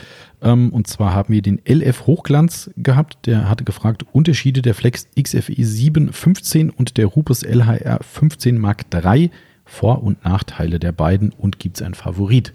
Ähm, 0.41 0.71
und 0.71 0.87
zwar 0.87 1.13
haben 1.13 1.33
wir 1.33 1.41
den 1.41 1.61
LF 1.65 2.05
Hochglanz 2.05 2.69
gehabt. 2.77 3.25
Der 3.25 3.49
hatte 3.49 3.63
gefragt, 3.63 4.05
Unterschiede 4.11 4.61
der 4.61 4.75
Flex 4.75 5.07
XFE 5.19 5.63
715 5.63 6.69
und 6.69 6.97
der 6.97 7.05
Rupus 7.05 7.43
LHR 7.43 7.99
15 8.01 8.57
Mark 8.57 8.85
III, 8.93 9.31
Vor- 9.65 10.03
und 10.03 10.23
Nachteile 10.25 10.79
der 10.79 10.91
beiden 10.91 11.31
und 11.31 11.59
gibt 11.59 11.77
es 11.77 11.81
einen 11.81 11.93
Favorit? 11.93 12.53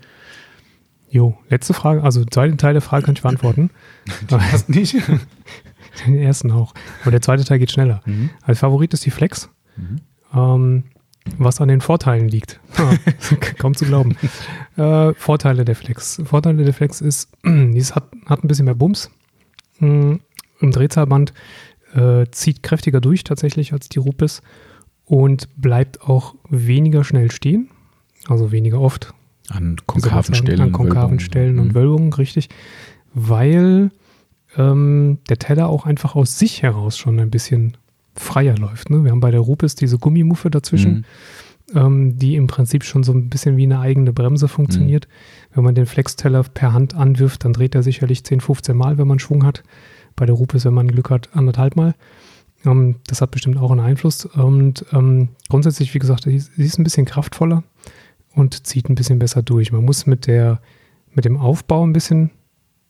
Jo, 1.11 1.39
letzte 1.49 1.75
Frage, 1.75 2.03
also 2.03 2.21
den 2.25 2.31
zweiten 2.31 2.59
Teil 2.59 2.73
der 2.73 2.83
Frage 2.83 3.07
kann 3.07 3.15
ich 3.15 3.23
beantworten. 3.23 3.71
Hast 4.31 4.69
nicht? 4.69 4.97
Den 6.07 6.17
ersten 6.17 6.51
auch. 6.51 6.75
Aber 7.03 7.13
der 7.13 7.23
zweite 7.23 7.45
Teil 7.45 7.61
geht 7.61 7.71
schneller. 7.71 8.01
Mhm. 8.05 8.31
Als 8.43 8.59
Favorit 8.59 8.93
ist 8.95 9.07
die 9.07 9.13
Flex. 9.13 9.49
Ähm, 10.35 10.85
was 11.39 11.61
an 11.61 11.69
den 11.69 11.81
Vorteilen 11.81 12.29
liegt. 12.29 12.61
Ah, 12.77 12.95
Kaum 13.59 13.75
zu 13.75 13.85
glauben. 13.87 14.17
Äh, 14.77 15.15
Vorteile 15.15 15.65
der 15.65 15.75
Flex. 15.77 16.21
Vorteile 16.25 16.65
der 16.65 16.75
Flex 16.75 17.01
ist, 17.01 17.31
dieses 17.45 17.95
hat, 17.95 18.05
hat 18.27 18.45
ein 18.45 18.49
bisschen 18.49 18.67
mehr 18.67 18.75
Bums. 18.75 19.11
Mm, 19.79 20.17
Im 20.61 20.71
Drehzahlband 20.71 21.33
äh, 21.95 22.27
zieht 22.31 22.63
kräftiger 22.63 23.01
durch 23.01 23.25
tatsächlich 23.25 23.73
als 23.73 23.89
die 23.89 23.99
Rupes 23.99 24.43
und 25.07 25.49
bleibt 25.57 26.03
auch 26.03 26.35
weniger 26.49 27.05
schnell 27.05 27.31
stehen. 27.31 27.71
Also 28.29 28.53
weniger 28.53 28.81
oft. 28.81 29.13
An 29.51 29.77
konkaven 29.87 30.35
Stellen. 30.35 30.61
An 30.61 30.73
konkaven 30.73 31.01
Wölbungen. 31.01 31.21
Stellen 31.21 31.59
und 31.59 31.69
Mhm. 31.69 31.75
Wölbungen, 31.75 32.13
richtig. 32.15 32.49
Weil 33.13 33.91
ähm, 34.57 35.19
der 35.29 35.39
Teller 35.39 35.69
auch 35.69 35.85
einfach 35.87 36.15
aus 36.15 36.39
sich 36.39 36.63
heraus 36.63 36.97
schon 36.97 37.19
ein 37.21 37.31
bisschen 37.31 37.77
freier 38.15 38.57
läuft. 38.57 38.91
Ne? 38.91 39.05
Wir 39.05 39.11
haben 39.11 39.21
bei 39.21 39.31
der 39.31 39.41
Rupes 39.41 39.75
diese 39.75 39.99
Gummimuffe 39.99 40.51
dazwischen. 40.51 41.05
Mhm. 41.73 41.79
ähm, 41.79 42.19
die 42.19 42.37
im 42.37 42.47
Prinzip 42.47 42.85
schon 42.85 43.03
so 43.03 43.13
ein 43.13 43.31
bisschen 43.31 43.57
wie 43.57 43.65
eine 43.65 43.81
eigene 43.81 44.13
Bremse 44.13 44.49
funktioniert. 44.49 45.09
Mhm. 45.09 45.57
Wenn 45.57 45.65
man 45.65 45.75
den 45.75 45.87
Flexteller 45.87 46.43
per 46.43 46.73
Hand 46.73 46.95
anwirft, 46.95 47.45
dann 47.45 47.53
dreht 47.53 47.75
er 47.75 47.83
sicherlich 47.83 48.25
10, 48.25 48.41
15 48.41 48.77
Mal, 48.77 48.99
wenn 48.99 49.09
man 49.09 49.19
Schwung 49.19 49.45
hat. 49.45 49.63
Bei 50.17 50.27
der 50.27 50.35
Rupes, 50.35 50.65
wenn 50.65 50.75
man 50.75 50.89
Glück 50.89 51.11
hat, 51.11 51.31
anderthalb 51.35 51.77
Mal. 51.77 51.95
Ähm, 52.65 52.97
das 53.07 53.21
hat 53.21 53.31
bestimmt 53.31 53.59
auch 53.59 53.71
einen 53.71 53.81
Einfluss. 53.81 54.27
Und 54.27 54.85
ähm, 54.93 55.29
grundsätzlich, 55.49 55.93
wie 55.95 55.99
gesagt, 55.99 56.25
sie 56.25 56.37
ist 56.37 56.79
ein 56.79 56.85
bisschen 56.85 57.07
kraftvoller 57.07 57.65
und 58.35 58.67
zieht 58.67 58.89
ein 58.89 58.95
bisschen 58.95 59.19
besser 59.19 59.43
durch. 59.43 59.73
Man 59.73 59.85
muss 59.85 60.07
mit, 60.07 60.27
der, 60.27 60.61
mit 61.13 61.25
dem 61.25 61.37
Aufbau 61.37 61.87
ein 61.87 61.93
bisschen 61.93 62.31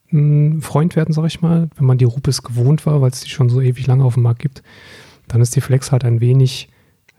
hm, 0.08 0.62
Freund 0.62 0.96
werden, 0.96 1.12
sag 1.12 1.26
ich 1.26 1.40
mal. 1.40 1.68
Wenn 1.76 1.86
man 1.86 1.98
die 1.98 2.04
Rupes 2.04 2.42
gewohnt 2.42 2.86
war, 2.86 3.00
weil 3.00 3.10
es 3.10 3.20
die 3.20 3.30
schon 3.30 3.48
so 3.48 3.60
ewig 3.60 3.86
lange 3.86 4.04
auf 4.04 4.14
dem 4.14 4.22
Markt 4.22 4.40
gibt, 4.40 4.62
dann 5.28 5.40
ist 5.40 5.56
die 5.56 5.60
Flex 5.60 5.92
halt 5.92 6.04
ein 6.04 6.20
wenig 6.20 6.68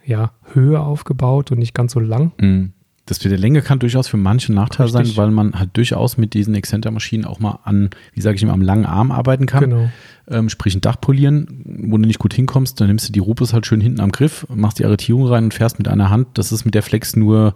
ja, 0.06 0.32
höher 0.54 0.82
aufgebaut 0.82 1.52
und 1.52 1.60
nicht 1.60 1.74
ganz 1.74 1.94
so 1.94 2.00
lang. 2.00 2.32
Mhm. 2.40 2.74
Das 3.08 3.24
mit 3.24 3.32
der 3.32 3.38
Länge 3.38 3.62
kann 3.62 3.78
durchaus 3.78 4.08
für 4.08 4.18
manche 4.18 4.52
ein 4.52 4.56
Nachteil 4.56 4.88
Richtig. 4.88 5.10
sein, 5.10 5.18
weil 5.18 5.30
man 5.30 5.54
halt 5.54 5.78
durchaus 5.78 6.18
mit 6.18 6.34
diesen 6.34 6.56
Exzenter-Maschinen 6.56 7.26
auch 7.26 7.40
mal 7.40 7.60
an, 7.64 7.92
wie 8.14 8.22
sage 8.22 8.36
ich 8.36 8.42
immer, 8.42 8.54
am 8.54 8.62
langen 8.62 8.86
Arm 8.88 9.12
arbeiten 9.12 9.46
kann. 9.46 9.64
Genau. 9.64 9.90
Ähm, 10.28 10.50
sprich 10.50 10.74
ein 10.74 10.82
Dach 10.82 11.00
polieren, 11.00 11.64
wo 11.88 11.98
du 12.00 12.08
nicht 12.08 12.18
gut 12.18 12.34
hinkommst, 12.34 12.82
dann 12.82 12.88
nimmst 12.88 13.08
du 13.08 13.14
die 13.14 13.20
Rupes 13.20 13.54
halt 13.54 13.68
schön 13.68 13.80
hinten 13.80 14.00
am 14.00 14.12
Griff, 14.12 14.48
machst 14.50 14.80
die 14.80 14.86
Arretierung 14.86 15.28
rein 15.28 15.44
und 15.44 15.54
fährst 15.54 15.78
mit 15.78 15.88
einer 15.88 16.10
Hand. 16.10 16.30
Das 16.34 16.52
ist 16.52 16.66
mit 16.66 16.74
der 16.74 16.82
Flex 16.82 17.16
nur 17.16 17.54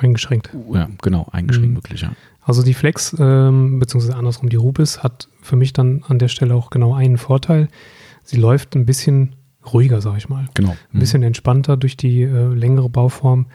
eingeschränkt. 0.00 0.50
Ja, 0.72 0.88
genau, 1.02 1.26
eingeschränkt 1.32 1.70
mhm. 1.70 1.76
wirklich, 1.76 2.02
ja. 2.02 2.12
Also 2.42 2.62
die 2.62 2.74
Flex, 2.74 3.16
ähm, 3.18 3.80
beziehungsweise 3.80 4.16
andersrum 4.16 4.50
die 4.50 4.56
Rupes, 4.56 5.02
hat 5.02 5.26
für 5.42 5.56
mich 5.56 5.72
dann 5.72 6.04
an 6.06 6.20
der 6.20 6.28
Stelle 6.28 6.54
auch 6.54 6.70
genau 6.70 6.94
einen 6.94 7.18
Vorteil. 7.18 7.68
Sie 8.22 8.36
läuft 8.36 8.76
ein 8.76 8.86
bisschen 8.86 9.34
ruhiger, 9.72 10.00
sag 10.00 10.16
ich 10.16 10.28
mal. 10.28 10.48
Genau. 10.54 10.76
Ein 10.92 10.98
bisschen 10.98 11.20
mhm. 11.20 11.28
entspannter 11.28 11.76
durch 11.76 11.96
die 11.96 12.22
äh, 12.22 12.54
längere 12.54 12.88
Bauform. 12.88 13.46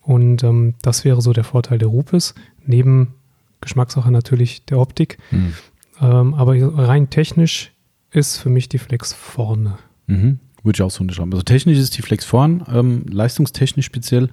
Und 0.00 0.44
ähm, 0.44 0.74
das 0.82 1.04
wäre 1.04 1.20
so 1.20 1.32
der 1.32 1.44
Vorteil 1.44 1.78
der 1.78 1.88
Rupes. 1.88 2.34
Neben 2.64 3.14
Geschmackssache 3.60 4.10
natürlich 4.10 4.64
der 4.64 4.78
Optik. 4.78 5.18
Mhm. 5.30 5.54
Ähm, 6.00 6.34
aber 6.34 6.54
rein 6.88 7.10
technisch 7.10 7.72
ist 8.10 8.38
für 8.38 8.48
mich 8.48 8.68
die 8.68 8.78
Flex 8.78 9.12
vorne. 9.12 9.78
Mhm. 10.06 10.38
Würde 10.62 10.76
ich 10.76 10.82
auch 10.82 10.90
so 10.90 11.02
unterschreiben. 11.02 11.32
Also 11.32 11.42
technisch 11.42 11.78
ist 11.78 11.96
die 11.96 12.02
Flex 12.02 12.24
vorn, 12.24 12.64
ähm, 12.72 13.04
leistungstechnisch 13.08 13.86
speziell. 13.86 14.30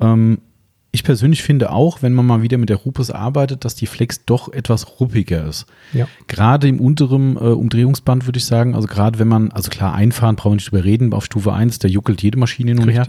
Ähm, 0.00 0.38
ich 0.92 1.04
persönlich 1.04 1.42
finde 1.42 1.70
auch, 1.70 2.02
wenn 2.02 2.12
man 2.12 2.26
mal 2.26 2.42
wieder 2.42 2.58
mit 2.58 2.68
der 2.68 2.78
Rupes 2.78 3.12
arbeitet, 3.12 3.64
dass 3.64 3.76
die 3.76 3.86
Flex 3.86 4.24
doch 4.24 4.52
etwas 4.52 4.98
ruppiger 4.98 5.46
ist. 5.46 5.66
Ja. 5.92 6.08
Gerade 6.26 6.66
im 6.66 6.80
unteren 6.80 7.36
äh, 7.36 7.40
Umdrehungsband 7.40 8.26
würde 8.26 8.38
ich 8.38 8.44
sagen, 8.44 8.74
also 8.74 8.88
gerade 8.88 9.20
wenn 9.20 9.28
man, 9.28 9.52
also 9.52 9.70
klar, 9.70 9.94
einfahren 9.94 10.34
brauchen 10.34 10.52
wir 10.52 10.56
nicht 10.56 10.68
überreden, 10.68 11.12
auf 11.12 11.24
Stufe 11.24 11.52
1, 11.52 11.78
da 11.78 11.86
juckelt 11.86 12.22
jede 12.22 12.38
Maschine 12.38 12.72
hin 12.72 12.82
und 12.82 12.88
her. 12.88 13.06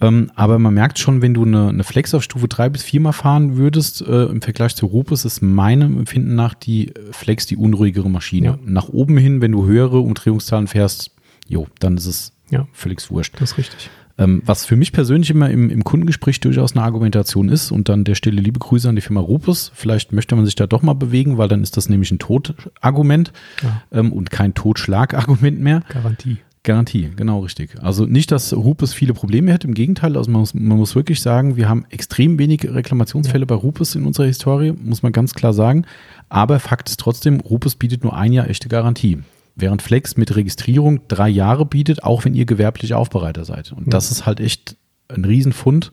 Ähm, 0.00 0.30
aber 0.36 0.60
man 0.60 0.74
merkt 0.74 1.00
schon, 1.00 1.22
wenn 1.22 1.34
du 1.34 1.44
eine, 1.44 1.70
eine 1.70 1.82
Flex 1.82 2.14
auf 2.14 2.22
Stufe 2.22 2.46
3 2.46 2.68
bis 2.68 2.84
4 2.84 3.00
mal 3.00 3.12
fahren 3.12 3.56
würdest, 3.56 4.02
äh, 4.02 4.26
im 4.26 4.40
Vergleich 4.40 4.76
zur 4.76 4.90
Rupes, 4.90 5.24
ist 5.24 5.42
meinem 5.42 5.98
Empfinden 5.98 6.36
nach 6.36 6.54
die 6.54 6.94
Flex 7.10 7.46
die 7.46 7.56
unruhigere 7.56 8.08
Maschine. 8.08 8.46
Ja. 8.46 8.58
Nach 8.64 8.88
oben 8.88 9.16
hin, 9.16 9.40
wenn 9.40 9.50
du 9.50 9.66
höhere 9.66 9.98
Umdrehungszahlen 9.98 10.68
fährst, 10.68 11.10
jo, 11.48 11.66
dann 11.80 11.96
ist 11.96 12.06
es 12.06 12.32
ja. 12.50 12.68
völlig 12.72 13.10
wurscht. 13.10 13.34
Das 13.40 13.52
ist 13.52 13.58
richtig. 13.58 13.90
Ähm, 14.16 14.42
was 14.44 14.64
für 14.64 14.76
mich 14.76 14.92
persönlich 14.92 15.30
immer 15.30 15.50
im, 15.50 15.70
im, 15.70 15.82
Kundengespräch 15.82 16.38
durchaus 16.38 16.76
eine 16.76 16.84
Argumentation 16.84 17.48
ist 17.48 17.72
und 17.72 17.88
dann 17.88 18.04
der 18.04 18.14
stille 18.14 18.40
liebe 18.40 18.60
Grüße 18.60 18.88
an 18.88 18.94
die 18.94 19.02
Firma 19.02 19.20
Rupus. 19.20 19.72
Vielleicht 19.74 20.12
möchte 20.12 20.36
man 20.36 20.44
sich 20.44 20.54
da 20.54 20.68
doch 20.68 20.82
mal 20.82 20.94
bewegen, 20.94 21.36
weil 21.36 21.48
dann 21.48 21.64
ist 21.64 21.76
das 21.76 21.88
nämlich 21.88 22.12
ein 22.12 22.20
Todargument 22.20 23.32
ja. 23.62 23.82
ähm, 23.90 24.12
und 24.12 24.30
kein 24.30 24.54
Totschlagargument 24.54 25.58
mehr. 25.60 25.82
Garantie. 25.88 26.38
Garantie, 26.62 27.10
genau 27.14 27.40
richtig. 27.40 27.74
Also 27.82 28.06
nicht, 28.06 28.30
dass 28.30 28.54
Rupus 28.54 28.94
viele 28.94 29.14
Probleme 29.14 29.52
hätte, 29.52 29.66
im 29.66 29.74
Gegenteil. 29.74 30.16
Also 30.16 30.30
man 30.30 30.40
muss, 30.40 30.54
man 30.54 30.78
muss 30.78 30.94
wirklich 30.94 31.20
sagen, 31.20 31.56
wir 31.56 31.68
haben 31.68 31.84
extrem 31.90 32.38
wenig 32.38 32.64
Reklamationsfälle 32.64 33.42
ja. 33.42 33.46
bei 33.46 33.56
Rupus 33.56 33.96
in 33.96 34.06
unserer 34.06 34.26
Historie, 34.26 34.72
muss 34.72 35.02
man 35.02 35.12
ganz 35.12 35.34
klar 35.34 35.52
sagen. 35.52 35.86
Aber 36.28 36.60
Fakt 36.60 36.88
ist 36.88 37.00
trotzdem, 37.00 37.40
Rupus 37.40 37.74
bietet 37.74 38.04
nur 38.04 38.16
ein 38.16 38.32
Jahr 38.32 38.48
echte 38.48 38.68
Garantie 38.68 39.18
während 39.56 39.82
Flex 39.82 40.16
mit 40.16 40.34
Registrierung 40.34 41.06
drei 41.08 41.28
Jahre 41.28 41.66
bietet, 41.66 42.02
auch 42.02 42.24
wenn 42.24 42.34
ihr 42.34 42.44
gewerblich 42.44 42.94
Aufbereiter 42.94 43.44
seid. 43.44 43.72
Und 43.72 43.86
ja. 43.86 43.90
das 43.90 44.10
ist 44.10 44.26
halt 44.26 44.40
echt 44.40 44.76
ein 45.08 45.24
Riesenfund. 45.24 45.92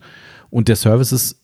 Und 0.50 0.68
der 0.68 0.76
Service 0.76 1.12
ist 1.12 1.40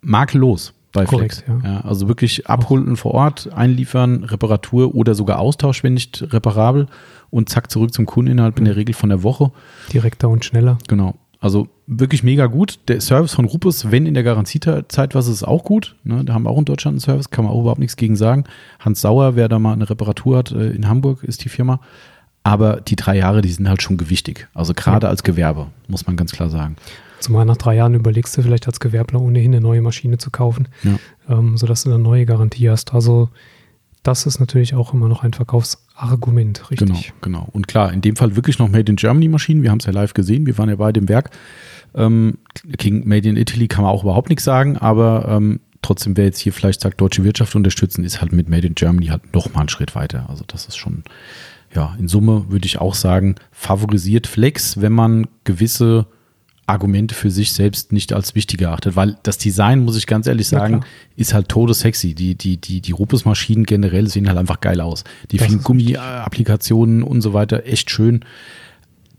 makellos 0.00 0.74
bei 0.92 1.04
Korrekt, 1.04 1.44
Flex. 1.46 1.64
Ja. 1.64 1.72
ja. 1.72 1.80
also 1.82 2.08
wirklich 2.08 2.46
abholen 2.48 2.96
vor 2.96 3.14
Ort, 3.14 3.52
einliefern, 3.52 4.24
Reparatur 4.24 4.94
oder 4.94 5.14
sogar 5.14 5.38
Austausch, 5.38 5.82
wenn 5.82 5.94
nicht 5.94 6.32
reparabel 6.32 6.86
und 7.30 7.48
zack 7.48 7.70
zurück 7.70 7.94
zum 7.94 8.06
Kunden 8.06 8.32
innerhalb 8.32 8.58
in 8.58 8.66
der 8.66 8.76
Regel 8.76 8.94
von 8.94 9.08
der 9.08 9.22
Woche. 9.22 9.52
Direkter 9.92 10.28
und 10.28 10.44
schneller. 10.44 10.78
Genau. 10.88 11.14
Also 11.42 11.66
wirklich 11.88 12.22
mega 12.22 12.46
gut. 12.46 12.78
Der 12.86 13.00
Service 13.00 13.34
von 13.34 13.46
Rupus, 13.46 13.90
wenn 13.90 14.06
in 14.06 14.14
der 14.14 14.22
Garantiezeit 14.22 15.16
was 15.16 15.26
ist, 15.26 15.42
auch 15.42 15.64
gut. 15.64 15.96
Ne, 16.04 16.24
da 16.24 16.34
haben 16.34 16.44
wir 16.44 16.50
auch 16.50 16.58
in 16.58 16.64
Deutschland 16.64 16.94
einen 16.94 17.00
Service, 17.00 17.30
kann 17.30 17.44
man 17.44 17.52
auch 17.52 17.62
überhaupt 17.62 17.80
nichts 17.80 17.96
gegen 17.96 18.14
sagen. 18.14 18.44
Hans 18.78 19.00
Sauer, 19.00 19.34
wer 19.34 19.48
da 19.48 19.58
mal 19.58 19.72
eine 19.72 19.90
Reparatur 19.90 20.38
hat, 20.38 20.52
äh, 20.52 20.70
in 20.70 20.88
Hamburg 20.88 21.24
ist 21.24 21.44
die 21.44 21.48
Firma. 21.48 21.80
Aber 22.44 22.80
die 22.80 22.94
drei 22.94 23.16
Jahre, 23.16 23.42
die 23.42 23.50
sind 23.50 23.68
halt 23.68 23.82
schon 23.82 23.96
gewichtig. 23.96 24.48
Also 24.54 24.72
gerade 24.72 25.06
ja. 25.06 25.10
als 25.10 25.24
Gewerbe, 25.24 25.66
muss 25.88 26.06
man 26.06 26.16
ganz 26.16 26.30
klar 26.30 26.48
sagen. 26.48 26.76
Zumal 27.18 27.44
nach 27.44 27.56
drei 27.56 27.74
Jahren 27.74 27.94
überlegst 27.94 28.36
du 28.36 28.42
vielleicht 28.42 28.68
als 28.68 28.78
Gewerbler 28.78 29.20
ohnehin 29.20 29.52
eine 29.52 29.60
neue 29.60 29.82
Maschine 29.82 30.18
zu 30.18 30.30
kaufen, 30.30 30.68
ja. 30.84 30.96
ähm, 31.28 31.56
sodass 31.56 31.82
du 31.82 31.90
eine 31.90 31.98
neue 31.98 32.24
Garantie 32.24 32.70
hast. 32.70 32.94
Also 32.94 33.30
das 34.04 34.26
ist 34.26 34.38
natürlich 34.38 34.74
auch 34.74 34.94
immer 34.94 35.08
noch 35.08 35.24
ein 35.24 35.32
Verkaufsargument, 36.02 36.70
richtig? 36.70 36.88
Genau, 36.88 37.00
genau. 37.20 37.48
Und 37.52 37.68
klar, 37.68 37.92
in 37.92 38.00
dem 38.00 38.16
Fall 38.16 38.36
wirklich 38.36 38.58
noch 38.58 38.68
Made 38.68 38.90
in 38.90 38.96
Germany 38.96 39.28
Maschinen. 39.28 39.62
Wir 39.62 39.70
haben 39.70 39.78
es 39.78 39.86
ja 39.86 39.92
live 39.92 40.14
gesehen, 40.14 40.46
wir 40.46 40.58
waren 40.58 40.68
ja 40.68 40.76
bei 40.76 40.92
dem 40.92 41.08
Werk. 41.08 41.30
Ähm, 41.94 42.38
King 42.78 43.06
Made 43.06 43.28
in 43.28 43.36
Italy 43.36 43.68
kann 43.68 43.84
man 43.84 43.92
auch 43.92 44.02
überhaupt 44.02 44.28
nichts 44.28 44.44
sagen, 44.44 44.76
aber 44.78 45.26
ähm, 45.28 45.60
trotzdem, 45.82 46.16
wer 46.16 46.24
jetzt 46.24 46.38
hier 46.38 46.52
vielleicht 46.52 46.80
sagt, 46.80 47.00
deutsche 47.00 47.24
Wirtschaft 47.24 47.54
unterstützen, 47.54 48.04
ist 48.04 48.20
halt 48.20 48.32
mit 48.32 48.48
Made 48.48 48.66
in 48.66 48.74
Germany 48.74 49.06
halt 49.06 49.34
noch 49.34 49.52
mal 49.52 49.60
einen 49.60 49.68
Schritt 49.68 49.94
weiter. 49.94 50.26
Also 50.28 50.44
das 50.46 50.66
ist 50.66 50.76
schon, 50.76 51.02
ja, 51.74 51.94
in 51.98 52.08
Summe 52.08 52.46
würde 52.48 52.66
ich 52.66 52.78
auch 52.80 52.94
sagen, 52.94 53.36
favorisiert 53.50 54.26
Flex, 54.26 54.80
wenn 54.80 54.92
man 54.92 55.26
gewisse 55.44 56.06
Argumente 56.72 57.14
für 57.14 57.30
sich 57.30 57.52
selbst 57.52 57.92
nicht 57.92 58.12
als 58.12 58.34
wichtig 58.34 58.60
erachtet, 58.62 58.96
weil 58.96 59.16
das 59.22 59.38
Design, 59.38 59.84
muss 59.84 59.96
ich 59.96 60.06
ganz 60.06 60.26
ehrlich 60.26 60.48
sagen, 60.48 60.80
ja, 60.80 60.86
ist 61.16 61.34
halt 61.34 61.48
todessexy. 61.48 62.14
Die, 62.14 62.34
die, 62.34 62.56
die, 62.56 62.80
die 62.80 62.92
Rupus-Maschinen 62.92 63.64
generell 63.64 64.08
sehen 64.08 64.28
halt 64.28 64.38
einfach 64.38 64.60
geil 64.60 64.80
aus. 64.80 65.04
Die 65.30 65.38
vielen 65.38 65.62
Gummi-Applikationen 65.62 67.02
und 67.02 67.20
so 67.20 67.32
weiter, 67.32 67.66
echt 67.66 67.90
schön. 67.90 68.24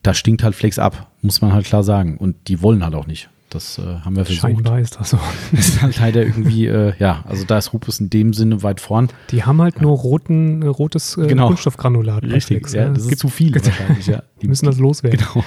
Da 0.01 0.13
stinkt 0.13 0.43
halt 0.43 0.55
Flex 0.55 0.79
ab, 0.79 1.11
muss 1.21 1.41
man 1.41 1.53
halt 1.53 1.65
klar 1.65 1.83
sagen. 1.83 2.17
Und 2.17 2.35
die 2.49 2.61
wollen 2.61 2.83
halt 2.83 2.95
auch 2.95 3.07
nicht. 3.07 3.29
Das 3.53 3.77
äh, 3.77 3.81
haben 3.81 4.15
wir 4.15 4.25
versucht. 4.25 4.41
Scheinbar 4.41 4.79
ist 4.79 4.99
das 4.99 5.11
so. 5.11 5.19
ist 5.51 5.81
halt 5.81 5.99
leider 5.99 6.23
irgendwie, 6.23 6.65
äh, 6.65 6.93
ja, 6.97 7.23
also 7.27 7.45
da 7.45 7.59
ist 7.59 7.71
Rupus 7.71 7.99
in 7.99 8.09
dem 8.09 8.33
Sinne 8.33 8.63
weit 8.63 8.81
vorn. 8.81 9.09
Die 9.29 9.43
haben 9.43 9.61
halt 9.61 9.75
ja. 9.75 9.83
nur 9.83 9.95
roten, 9.95 10.63
äh, 10.63 10.67
rotes 10.67 11.17
äh, 11.17 11.27
genau. 11.27 11.47
Kunststoffgranulat. 11.47 12.23
Richtig, 12.23 12.67
ja, 12.71 12.89
das 12.89 13.05
ist 13.05 13.19
zu 13.19 13.29
viel 13.29 13.53
wahrscheinlich, 13.53 14.07
ja. 14.07 14.23
Die 14.41 14.47
müssen 14.47 14.65
das 14.65 14.79
loswerden. 14.79 15.19
Genau. 15.19 15.45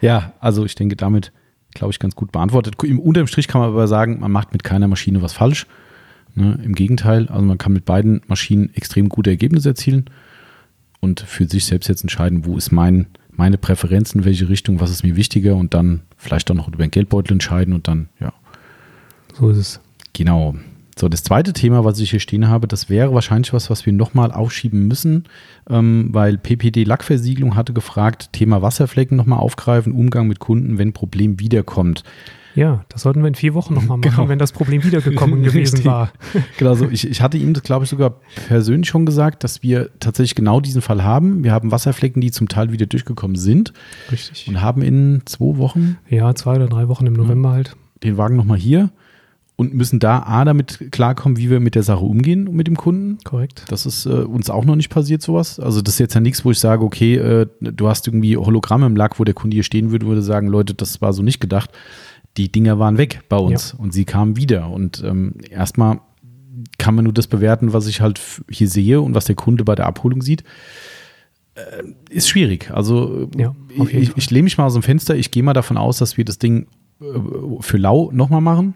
Ja, 0.00 0.32
also 0.40 0.64
ich 0.64 0.74
denke, 0.74 0.96
damit, 0.96 1.32
glaube 1.74 1.92
ich, 1.92 1.98
ganz 1.98 2.14
gut 2.14 2.32
beantwortet. 2.32 2.82
Im 2.82 2.98
unterm 2.98 3.26
Strich 3.26 3.46
kann 3.46 3.60
man 3.60 3.70
aber 3.70 3.88
sagen, 3.88 4.20
man 4.20 4.32
macht 4.32 4.52
mit 4.52 4.64
keiner 4.64 4.88
Maschine 4.88 5.20
was 5.20 5.34
falsch. 5.34 5.66
Ne? 6.34 6.58
Im 6.64 6.74
Gegenteil, 6.74 7.28
also 7.28 7.44
man 7.44 7.58
kann 7.58 7.74
mit 7.74 7.84
beiden 7.84 8.22
Maschinen 8.26 8.74
extrem 8.74 9.10
gute 9.10 9.30
Ergebnisse 9.30 9.68
erzielen 9.68 10.06
und 11.00 11.20
für 11.20 11.46
sich 11.46 11.66
selbst 11.66 11.88
jetzt 11.88 12.02
entscheiden, 12.02 12.46
wo 12.46 12.56
ist 12.56 12.72
mein 12.72 13.06
meine 13.36 13.58
Präferenzen, 13.58 14.24
welche 14.24 14.48
Richtung, 14.48 14.80
was 14.80 14.90
ist 14.90 15.02
mir 15.02 15.16
wichtiger 15.16 15.56
und 15.56 15.74
dann 15.74 16.02
vielleicht 16.16 16.50
auch 16.50 16.54
noch 16.54 16.68
über 16.68 16.78
den 16.78 16.90
Geldbeutel 16.90 17.32
entscheiden 17.32 17.74
und 17.74 17.88
dann, 17.88 18.08
ja. 18.20 18.32
So 19.38 19.50
ist 19.50 19.58
es. 19.58 19.80
Genau. 20.12 20.54
So, 20.96 21.08
das 21.08 21.24
zweite 21.24 21.52
Thema, 21.52 21.84
was 21.84 21.98
ich 21.98 22.10
hier 22.10 22.20
stehen 22.20 22.48
habe, 22.48 22.68
das 22.68 22.88
wäre 22.88 23.12
wahrscheinlich 23.12 23.52
was, 23.52 23.68
was 23.68 23.84
wir 23.84 23.92
nochmal 23.92 24.30
aufschieben 24.30 24.86
müssen, 24.86 25.24
ähm, 25.68 26.10
weil 26.12 26.38
PPD 26.38 26.84
Lackversiegelung 26.84 27.56
hatte 27.56 27.72
gefragt, 27.72 28.32
Thema 28.32 28.62
Wasserflecken 28.62 29.16
nochmal 29.16 29.40
aufgreifen, 29.40 29.92
Umgang 29.92 30.28
mit 30.28 30.38
Kunden, 30.38 30.78
wenn 30.78 30.92
Problem 30.92 31.40
wiederkommt. 31.40 32.04
Ja, 32.54 32.84
das 32.88 33.02
sollten 33.02 33.22
wir 33.22 33.26
in 33.26 33.34
vier 33.34 33.54
Wochen 33.54 33.74
nochmal 33.74 33.98
machen, 33.98 34.10
genau. 34.12 34.28
wenn 34.28 34.38
das 34.38 34.52
Problem 34.52 34.84
wiedergekommen 34.84 35.42
gewesen 35.42 35.84
war. 35.84 36.12
genau, 36.58 36.76
so 36.76 36.88
ich, 36.88 37.10
ich 37.10 37.20
hatte 37.20 37.38
ihm 37.38 37.54
das, 37.54 37.64
glaube 37.64 37.84
ich, 37.84 37.90
sogar 37.90 38.20
persönlich 38.46 38.88
schon 38.88 39.04
gesagt, 39.04 39.42
dass 39.42 39.64
wir 39.64 39.90
tatsächlich 39.98 40.36
genau 40.36 40.60
diesen 40.60 40.80
Fall 40.80 41.02
haben. 41.02 41.42
Wir 41.42 41.50
haben 41.50 41.72
Wasserflecken, 41.72 42.20
die 42.20 42.30
zum 42.30 42.48
Teil 42.48 42.70
wieder 42.70 42.86
durchgekommen 42.86 43.36
sind. 43.36 43.72
Richtig. 44.12 44.46
Und 44.46 44.62
haben 44.62 44.82
in 44.82 45.22
zwei 45.24 45.58
Wochen. 45.58 45.98
Ja, 46.08 46.32
zwei 46.36 46.54
oder 46.54 46.68
drei 46.68 46.86
Wochen 46.86 47.06
im 47.06 47.14
November 47.14 47.48
ja, 47.48 47.54
halt. 47.56 47.76
Den 48.04 48.16
Wagen 48.16 48.36
nochmal 48.36 48.58
hier 48.58 48.90
und 49.56 49.72
müssen 49.72 50.00
da 50.00 50.20
A 50.20 50.44
damit 50.44 50.90
klarkommen, 50.90 51.38
wie 51.38 51.48
wir 51.48 51.60
mit 51.60 51.74
der 51.74 51.84
Sache 51.84 52.04
umgehen 52.04 52.48
mit 52.52 52.66
dem 52.66 52.76
Kunden. 52.76 53.18
Korrekt. 53.22 53.64
Das 53.68 53.86
ist 53.86 54.06
äh, 54.06 54.10
uns 54.10 54.50
auch 54.50 54.64
noch 54.64 54.76
nicht 54.76 54.88
passiert, 54.88 55.22
sowas. 55.22 55.60
Also 55.60 55.80
das 55.80 55.94
ist 55.94 56.00
jetzt 56.00 56.14
ja 56.14 56.20
nichts, 56.20 56.44
wo 56.44 56.50
ich 56.50 56.58
sage, 56.58 56.84
okay, 56.84 57.16
äh, 57.16 57.46
du 57.60 57.88
hast 57.88 58.08
irgendwie 58.08 58.36
Hologramme 58.36 58.86
im 58.86 58.96
Lack, 58.96 59.20
wo 59.20 59.24
der 59.24 59.34
Kunde 59.34 59.54
hier 59.54 59.62
stehen 59.62 59.90
würde, 59.92 60.06
würde 60.06 60.22
sagen, 60.22 60.48
Leute, 60.48 60.74
das 60.74 61.00
war 61.00 61.12
so 61.12 61.22
nicht 61.22 61.40
gedacht 61.40 61.70
die 62.36 62.50
Dinger 62.50 62.78
waren 62.78 62.98
weg 62.98 63.20
bei 63.28 63.36
uns 63.36 63.72
ja. 63.72 63.78
und 63.82 63.92
sie 63.92 64.04
kamen 64.04 64.36
wieder. 64.36 64.70
Und 64.70 65.02
ähm, 65.04 65.34
erstmal 65.50 66.00
kann 66.78 66.94
man 66.94 67.04
nur 67.04 67.12
das 67.12 67.26
bewerten, 67.26 67.72
was 67.72 67.86
ich 67.86 68.00
halt 68.00 68.20
hier 68.48 68.68
sehe 68.68 69.00
und 69.00 69.14
was 69.14 69.26
der 69.26 69.36
Kunde 69.36 69.64
bei 69.64 69.74
der 69.74 69.86
Abholung 69.86 70.22
sieht. 70.22 70.42
Äh, 71.54 71.84
ist 72.10 72.28
schwierig. 72.28 72.70
Also 72.72 73.30
ja, 73.36 73.54
ich, 73.90 74.16
ich 74.16 74.30
lehne 74.30 74.44
mich 74.44 74.58
mal 74.58 74.64
aus 74.64 74.72
dem 74.72 74.82
Fenster. 74.82 75.14
Ich 75.14 75.30
gehe 75.30 75.42
mal 75.42 75.52
davon 75.52 75.76
aus, 75.76 75.98
dass 75.98 76.16
wir 76.16 76.24
das 76.24 76.38
Ding 76.38 76.66
äh, 77.00 77.04
für 77.60 77.76
lau 77.76 78.10
nochmal 78.12 78.40
machen. 78.40 78.74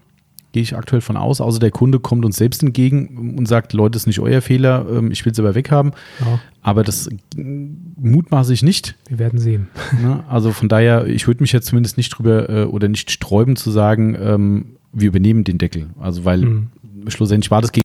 Gehe 0.53 0.63
ich 0.63 0.75
aktuell 0.77 1.01
von 1.03 1.17
aus. 1.17 1.41
Außer 1.41 1.59
der 1.59 1.71
Kunde 1.71 2.01
kommt 2.01 2.25
uns 2.25 2.37
selbst 2.37 2.63
entgegen 2.63 3.37
und 3.39 3.47
sagt, 3.47 3.73
Leute, 3.75 3.93
das 3.93 4.03
ist 4.03 4.07
nicht 4.07 4.21
euer 4.21 4.41
Fehler, 4.41 4.87
ähm, 4.91 5.11
ich 5.11 5.25
will 5.25 5.33
es 5.33 5.39
aber 5.39 5.55
weghaben. 5.55 5.93
Ja, 6.21 6.41
Aber 6.63 6.85
das 6.85 7.09
mutmaße 7.37 8.53
ich 8.55 8.63
nicht. 8.63 8.97
wir 9.09 9.19
werden 9.19 9.39
sehen. 9.39 9.69
Ne? 10.03 10.23
Also 10.29 10.53
von 10.53 10.69
daher, 10.69 11.07
ich 11.07 11.27
würde 11.27 11.43
mich 11.43 11.53
jetzt 11.53 11.67
zumindest 11.67 11.97
nicht 11.97 12.11
drüber 12.11 12.49
äh, 12.49 12.65
oder 12.65 12.89
nicht 12.89 13.11
sträuben 13.11 13.57
zu 13.57 13.71
sagen, 13.71 14.17
ähm, 14.21 14.77
wir 14.93 15.09
übernehmen 15.09 15.45
den 15.45 15.59
Deckel. 15.59 15.89
Also 16.01 16.25
weil 16.25 16.39
Mhm. 16.39 16.69
schlussendlich 17.09 17.51
war 17.51 17.61
das 17.61 17.73
gegen 17.73 17.83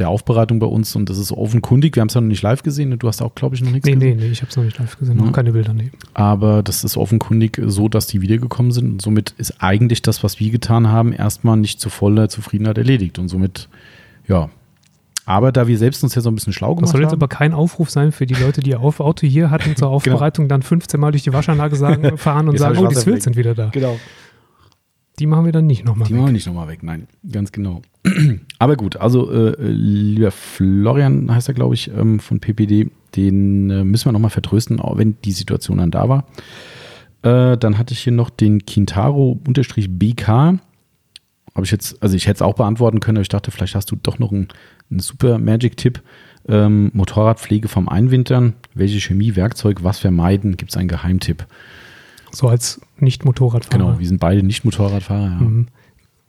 der 0.00 0.08
Aufbereitung 0.08 0.58
bei 0.58 0.66
uns 0.66 0.96
und 0.96 1.08
das 1.08 1.18
ist 1.18 1.30
offenkundig. 1.30 1.94
Wir 1.94 2.00
haben 2.00 2.08
es 2.08 2.14
ja 2.14 2.20
noch 2.20 2.26
nicht 2.28 2.42
live 2.42 2.64
gesehen. 2.64 2.88
ne? 2.88 2.96
Du 2.96 3.06
hast 3.06 3.22
auch, 3.22 3.32
glaube 3.36 3.54
ich, 3.54 3.62
noch 3.62 3.70
nichts 3.70 3.86
Nee, 3.86 3.94
gesehen. 3.94 4.16
nee, 4.16 4.24
nee, 4.24 4.30
ich 4.32 4.40
habe 4.42 4.50
es 4.50 4.56
noch 4.56 4.64
nicht 4.64 4.76
live 4.78 4.98
gesehen. 4.98 5.18
Ja. 5.18 5.24
Noch 5.24 5.32
keine 5.32 5.52
Bilder, 5.52 5.72
nee. 5.72 5.92
Aber 6.14 6.64
das 6.64 6.82
ist 6.82 6.96
offenkundig 6.96 7.60
so, 7.64 7.88
dass 7.88 8.08
die 8.08 8.20
wiedergekommen 8.20 8.72
sind. 8.72 8.90
Und 8.90 9.02
somit 9.02 9.34
ist 9.38 9.62
eigentlich 9.62 10.02
das, 10.02 10.24
was 10.24 10.40
wir 10.40 10.50
getan 10.50 10.88
haben, 10.88 11.12
erstmal 11.12 11.56
nicht 11.56 11.80
zu 11.80 11.90
voller 11.90 12.28
Zufriedenheit 12.28 12.76
erledigt. 12.76 13.20
Und 13.20 13.28
somit, 13.28 13.68
ja. 14.26 14.50
Aber 15.26 15.52
da 15.52 15.68
wir 15.68 15.78
selbst 15.78 16.02
uns 16.02 16.14
ja 16.16 16.22
so 16.22 16.28
ein 16.28 16.34
bisschen 16.34 16.52
schlau 16.52 16.70
Das 16.72 16.76
gemacht 16.80 16.92
soll 16.92 17.00
jetzt 17.02 17.12
haben. 17.12 17.18
aber 17.20 17.28
kein 17.28 17.54
Aufruf 17.54 17.88
sein 17.88 18.10
für 18.10 18.26
die 18.26 18.34
Leute, 18.34 18.62
die 18.62 18.70
ihr 18.70 18.80
auf 18.80 18.98
Auto 18.98 19.28
hier 19.28 19.50
hatten 19.50 19.76
zur 19.76 19.90
Aufbereitung, 19.90 20.48
dann 20.48 20.62
15 20.62 20.98
Mal 20.98 21.12
durch 21.12 21.22
die 21.22 21.32
Waschanlage 21.32 21.76
sagen, 21.76 22.18
fahren 22.18 22.48
und 22.48 22.54
Jetzt 22.54 22.62
sagen, 22.62 22.78
oh, 22.78 22.88
die 22.88 22.96
Swills 22.96 23.22
sind 23.24 23.36
wieder 23.36 23.54
da. 23.54 23.68
genau. 23.68 23.96
Die 25.18 25.26
machen 25.26 25.44
wir 25.44 25.52
dann 25.52 25.66
nicht 25.66 25.84
nochmal. 25.84 26.08
Die 26.08 26.14
machen 26.14 26.26
wir 26.26 26.32
nicht 26.32 26.46
nochmal 26.46 26.68
weg, 26.68 26.82
nein, 26.82 27.06
ganz 27.30 27.52
genau. 27.52 27.82
Aber 28.58 28.76
gut, 28.76 28.96
also 28.96 29.30
äh, 29.30 29.54
lieber 29.60 30.32
Florian 30.32 31.32
heißt 31.32 31.48
er, 31.48 31.54
glaube 31.54 31.74
ich, 31.74 31.90
ähm, 31.96 32.18
von 32.18 32.40
PPD, 32.40 32.90
den 33.14 33.70
äh, 33.70 33.84
müssen 33.84 34.06
wir 34.06 34.12
nochmal 34.12 34.30
vertrösten, 34.30 34.80
auch 34.80 34.98
wenn 34.98 35.16
die 35.24 35.32
Situation 35.32 35.78
dann 35.78 35.92
da 35.92 36.08
war. 36.08 36.26
Äh, 37.22 37.56
dann 37.56 37.78
hatte 37.78 37.94
ich 37.94 38.00
hier 38.00 38.12
noch 38.12 38.28
den 38.28 38.66
Kintaro-BK. 38.66 40.26
Habe 41.54 41.64
ich 41.64 41.70
jetzt, 41.70 42.02
also 42.02 42.16
ich 42.16 42.26
hätte 42.26 42.38
es 42.38 42.42
auch 42.42 42.54
beantworten 42.54 42.98
können, 42.98 43.18
aber 43.18 43.22
ich 43.22 43.28
dachte, 43.28 43.52
vielleicht 43.52 43.76
hast 43.76 43.90
du 43.92 43.96
doch 43.96 44.18
noch 44.18 44.32
einen, 44.32 44.48
einen 44.90 44.98
super 45.00 45.38
Magic-Tipp. 45.38 46.02
Ähm, 46.46 46.90
Motorradpflege 46.92 47.68
vom 47.68 47.88
Einwintern. 47.88 48.54
Welche 48.74 49.00
Chemie, 49.00 49.36
Werkzeug, 49.36 49.84
was 49.84 50.00
vermeiden? 50.00 50.56
Gibt 50.56 50.72
es 50.72 50.76
einen 50.76 50.88
Geheimtipp? 50.88 51.46
So 52.32 52.48
als 52.48 52.80
Nicht-Motorradfahrer. 52.98 53.84
Genau, 53.84 53.98
wir 53.98 54.06
sind 54.06 54.20
beide 54.20 54.42
nicht 54.42 54.64
Motorradfahrer. 54.64 55.22
Ja. 55.24 55.40
Mhm. 55.40 55.66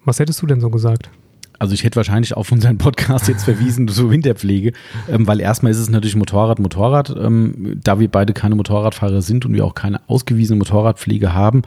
Was 0.04 0.20
hättest 0.20 0.42
du 0.42 0.48
denn 0.48 0.60
so 0.62 0.70
gesagt? 0.70 1.10
Also 1.58 1.74
ich 1.74 1.84
hätte 1.84 1.96
wahrscheinlich 1.96 2.36
auf 2.36 2.52
unseren 2.52 2.78
Podcast 2.78 3.28
jetzt 3.28 3.44
verwiesen 3.46 3.88
zur 3.88 4.10
Winterpflege, 4.12 4.74
ähm, 5.10 5.26
weil 5.26 5.40
erstmal 5.40 5.72
ist 5.72 5.80
es 5.80 5.90
natürlich 5.90 6.16
Motorrad, 6.16 6.60
Motorrad. 6.60 7.16
Ähm, 7.18 7.80
da 7.84 8.00
wir 8.00 8.10
beide 8.10 8.34
keine 8.34 8.56
Motorradfahrer 8.56 9.22
sind 9.22 9.46
und 9.46 9.54
wir 9.54 9.66
auch 9.66 9.74
keine 9.76 10.02
ausgewiesene 10.10 10.58
Motorradpflege 10.60 11.34
haben, 11.34 11.62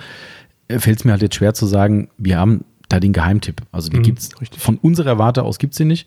äh, 0.69 0.79
fällt 0.79 0.99
es 0.99 1.05
mir 1.05 1.13
halt 1.13 1.23
jetzt 1.23 1.37
schwer 1.37 1.55
zu 1.55 1.67
sagen, 1.67 2.09
wir 2.19 2.39
haben 2.39 2.65
da 2.91 3.01
den 3.01 3.13
Geheimtipp. 3.13 3.63
Also 3.73 3.89
den 3.89 4.01
Mhm, 4.01 4.05
gibt's 4.05 4.41
richtig. 4.41 4.61
von 4.61 4.77
unserer 4.77 5.19
Warte 5.19 5.43
aus 5.43 5.59
gibt's 5.59 5.79
den 5.79 5.89
nicht. 5.89 6.07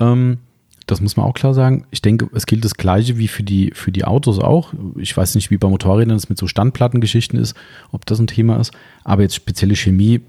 Ähm, 0.00 0.38
das 0.86 1.00
muss 1.00 1.16
man 1.16 1.24
auch 1.26 1.34
klar 1.34 1.54
sagen. 1.54 1.86
Ich 1.90 2.02
denke, 2.02 2.28
es 2.34 2.46
gilt 2.46 2.64
das 2.64 2.74
Gleiche 2.74 3.16
wie 3.18 3.28
für 3.28 3.42
die, 3.42 3.70
für 3.74 3.90
die 3.92 4.04
Autos 4.04 4.38
auch. 4.38 4.72
Ich 4.96 5.16
weiß 5.16 5.34
nicht, 5.34 5.50
wie 5.50 5.56
bei 5.56 5.68
Motorrädern 5.68 6.16
es 6.16 6.28
mit 6.28 6.36
so 6.38 6.46
Standplattengeschichten 6.46 7.38
ist, 7.38 7.54
ob 7.90 8.04
das 8.06 8.18
ein 8.18 8.26
Thema 8.26 8.56
ist. 8.60 8.72
Aber 9.02 9.22
jetzt 9.22 9.34
spezielle 9.34 9.76
Chemie, 9.76 10.20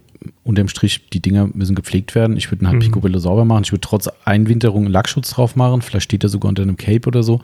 unterm 0.44 0.70
Strich, 0.70 1.10
die 1.10 1.20
Dinger 1.22 1.50
müssen 1.54 1.76
gepflegt 1.76 2.16
werden. 2.16 2.38
Ich 2.38 2.50
würde 2.50 2.64
ihn 2.64 2.68
halt 2.68 2.78
Mhm. 2.78 2.86
picobello 2.86 3.20
sauber 3.20 3.44
machen. 3.46 3.64
Ich 3.66 3.72
würde 3.74 3.82
trotz 3.82 4.08
Einwinterung 4.24 4.86
einen 4.86 4.94
Lackschutz 4.94 5.32
drauf 5.32 5.56
machen. 5.56 5.82
Vielleicht 5.82 6.06
steht 6.06 6.24
er 6.24 6.30
sogar 6.30 6.50
unter 6.50 6.64
einem 6.64 6.78
Cape 6.78 7.08
oder 7.08 7.22
so. 7.22 7.42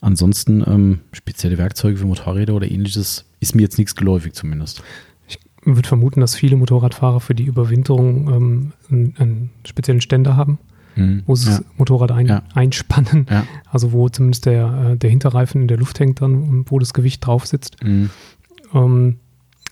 Ansonsten 0.00 0.64
ähm, 0.66 1.00
spezielle 1.12 1.58
Werkzeuge 1.58 1.98
für 1.98 2.06
Motorräder 2.06 2.54
oder 2.54 2.68
ähnliches 2.70 3.24
ist 3.40 3.54
mir 3.54 3.62
jetzt 3.62 3.78
nichts 3.78 3.94
geläufig 3.94 4.32
zumindest. 4.32 4.82
Ich 5.28 5.38
würde 5.64 5.86
vermuten, 5.86 6.20
dass 6.20 6.34
viele 6.34 6.56
Motorradfahrer 6.56 7.20
für 7.20 7.34
die 7.34 7.44
Überwinterung 7.44 8.28
ähm, 8.34 8.72
einen, 8.90 9.14
einen 9.18 9.50
speziellen 9.64 10.00
Ständer 10.00 10.36
haben, 10.36 10.58
Mhm. 10.96 11.22
wo 11.26 11.34
sie 11.34 11.50
ja. 11.50 11.58
das 11.58 11.64
Motorrad 11.76 12.12
ein, 12.12 12.26
Ja. 12.26 12.42
einspannen. 12.54 13.26
Ja. 13.30 13.44
Also 13.70 13.92
wo 13.92 14.08
zumindest 14.08 14.46
der, 14.46 14.90
äh, 14.92 14.96
der 14.96 15.10
Hinterreifen 15.10 15.62
in 15.62 15.68
der 15.68 15.78
Luft 15.78 15.98
hängt 16.00 16.20
dann, 16.20 16.34
und 16.42 16.70
wo 16.70 16.78
das 16.78 16.92
Gewicht 16.94 17.24
drauf 17.26 17.46
sitzt. 17.46 17.82
Mhm. 17.82 18.10
Ähm, 18.74 19.16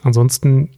ansonsten 0.03 0.71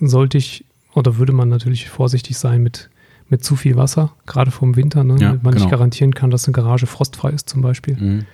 sollte 0.00 0.38
ich 0.38 0.64
oder 0.94 1.18
würde 1.18 1.32
man 1.32 1.48
natürlich 1.50 1.88
vorsichtig 1.90 2.38
sein 2.38 2.62
mit, 2.62 2.88
mit 3.28 3.44
zu 3.44 3.54
viel 3.56 3.76
Wasser, 3.76 4.12
gerade 4.24 4.50
vom 4.50 4.76
Winter, 4.76 5.04
ne, 5.04 5.14
Ja, 5.14 5.28
damit 5.28 5.42
man 5.42 5.52
genau. 5.52 5.64
nicht 5.64 5.70
garantieren 5.70 6.14
kann, 6.14 6.30
dass 6.30 6.46
eine 6.46 6.52
Garage 6.52 6.86
frostfrei 6.86 7.30
ist 7.30 7.48
zum 7.50 7.60
Beispiel. 7.60 7.96
Mhm. 7.96 8.24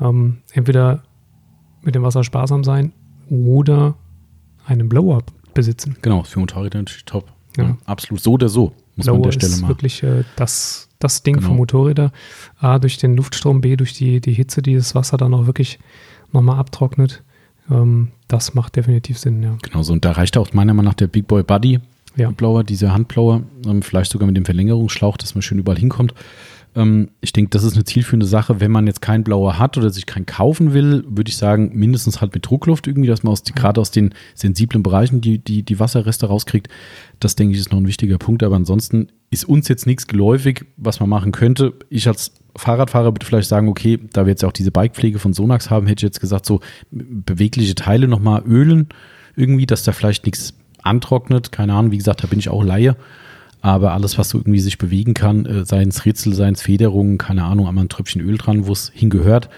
Ähm, 0.00 0.38
entweder 0.52 1.02
mit 1.82 1.94
dem 1.94 2.02
Wasser 2.02 2.24
sparsam 2.24 2.64
sein 2.64 2.92
oder 3.28 3.94
einen 4.66 4.88
Blower 4.88 5.22
besitzen. 5.54 5.96
Genau, 6.02 6.22
für 6.22 6.40
Motorräder 6.40 6.78
natürlich 6.78 7.04
top. 7.04 7.30
Ja. 7.56 7.64
Ja. 7.64 7.78
absolut. 7.84 8.20
So 8.22 8.32
oder 8.32 8.48
so, 8.48 8.72
muss 8.98 9.06
man 9.06 9.14
an 9.16 9.20
Blower 9.22 9.30
der 9.30 9.38
Stelle 9.40 9.52
ist 9.54 9.62
mal. 9.62 9.68
wirklich 9.68 10.02
äh, 10.02 10.24
das, 10.36 10.88
das 10.98 11.22
Ding 11.22 11.36
Genau. 11.36 11.48
für 11.48 11.54
Motorräder. 11.54 12.12
A, 12.60 12.78
durch 12.78 12.98
den 12.98 13.16
Luftstrom, 13.16 13.60
B, 13.62 13.76
durch 13.76 13.94
die, 13.94 14.20
die 14.20 14.32
Hitze, 14.32 14.60
die 14.62 14.74
das 14.74 14.94
Wasser 14.94 15.16
dann 15.16 15.32
auch 15.34 15.46
wirklich 15.46 15.78
nochmal 16.32 16.58
abtrocknet. 16.58 17.22
Ähm, 17.70 18.08
das 18.28 18.52
macht 18.54 18.76
definitiv 18.76 19.18
Sinn, 19.18 19.42
ja. 19.42 19.56
Genau 19.62 19.82
so. 19.82 19.92
Und 19.94 20.04
da 20.04 20.12
reicht 20.12 20.36
auch 20.36 20.52
meiner 20.52 20.74
Meinung 20.74 20.90
nach 20.90 20.94
der 20.94 21.06
Big 21.06 21.26
Boy 21.26 21.42
Buddy 21.42 21.80
Ja. 22.16 22.30
Blower, 22.30 22.64
dieser 22.64 22.92
Handblower, 22.92 23.42
ähm, 23.66 23.80
vielleicht 23.82 24.10
sogar 24.10 24.26
mit 24.26 24.36
dem 24.36 24.44
Verlängerungsschlauch, 24.44 25.16
dass 25.16 25.34
man 25.34 25.42
schön 25.42 25.58
überall 25.58 25.78
hinkommt. 25.78 26.12
Ähm, 26.78 27.08
ich 27.20 27.32
denke, 27.32 27.50
das 27.50 27.64
ist 27.64 27.74
eine 27.74 27.84
zielführende 27.84 28.26
Sache. 28.26 28.60
Wenn 28.60 28.70
man 28.70 28.86
jetzt 28.86 29.02
keinen 29.02 29.24
Blower 29.24 29.58
hat 29.58 29.76
oder 29.76 29.90
sich 29.90 30.06
keinen 30.06 30.26
kaufen 30.26 30.72
will, 30.72 31.04
würde 31.08 31.28
ich 31.28 31.36
sagen, 31.36 31.72
mindestens 31.74 32.20
halt 32.20 32.32
mit 32.34 32.46
Druckluft 32.46 32.86
irgendwie, 32.86 33.08
dass 33.08 33.22
man 33.22 33.32
aus, 33.32 33.42
die- 33.42 33.52
gerade 33.52 33.80
aus 33.80 33.90
den 33.90 34.14
sensiblen 34.34 34.82
Bereichen 34.82 35.20
die, 35.20 35.38
die, 35.38 35.62
die 35.62 35.80
Wasserreste 35.80 36.26
rauskriegt. 36.26 36.68
Das 37.20 37.34
denke 37.36 37.54
ich 37.54 37.60
ist 37.60 37.72
noch 37.72 37.78
ein 37.80 37.86
wichtiger 37.86 38.18
Punkt. 38.18 38.42
Aber 38.42 38.56
ansonsten 38.56 39.08
ist 39.30 39.44
uns 39.46 39.66
jetzt 39.68 39.86
nichts 39.86 40.06
geläufig, 40.06 40.64
was 40.76 41.00
man 41.00 41.08
machen 41.08 41.32
könnte. 41.32 41.74
Ich 41.90 42.06
als 42.06 42.32
Fahrradfahrer 42.56 43.12
würde 43.14 43.26
vielleicht 43.26 43.48
sagen, 43.48 43.68
okay, 43.68 43.98
da 44.12 44.24
wir 44.24 44.30
jetzt 44.30 44.42
ja 44.42 44.48
auch 44.48 44.52
diese 44.52 44.70
Bikepflege 44.70 45.18
von 45.18 45.32
Sonax 45.32 45.70
haben, 45.70 45.86
hätte 45.86 46.00
ich 46.00 46.08
jetzt 46.08 46.20
gesagt, 46.20 46.46
so 46.46 46.60
bewegliche 46.90 47.74
Teile 47.74 48.08
nochmal 48.08 48.42
ölen 48.46 48.88
irgendwie, 49.36 49.66
dass 49.66 49.82
da 49.82 49.92
vielleicht 49.92 50.24
nichts 50.26 50.54
antrocknet. 50.82 51.52
Keine 51.52 51.74
Ahnung, 51.74 51.90
wie 51.92 51.98
gesagt, 51.98 52.22
da 52.22 52.26
bin 52.28 52.38
ich 52.38 52.48
auch 52.48 52.62
Laie. 52.64 52.96
Aber 53.60 53.92
alles, 53.92 54.18
was 54.18 54.30
so 54.30 54.38
irgendwie 54.38 54.60
sich 54.60 54.78
bewegen 54.78 55.14
kann, 55.14 55.46
äh, 55.46 55.64
seien 55.64 55.88
es 55.88 56.04
Ritzel, 56.04 56.34
seien 56.34 56.54
es 56.54 56.62
Federungen, 56.62 57.18
keine 57.18 57.44
Ahnung, 57.44 57.66
einmal 57.66 57.84
ein 57.84 57.88
Tröpfchen 57.88 58.22
Öl 58.22 58.38
dran, 58.38 58.66
wo 58.66 58.72
es 58.72 58.90
hingehört. 58.94 59.48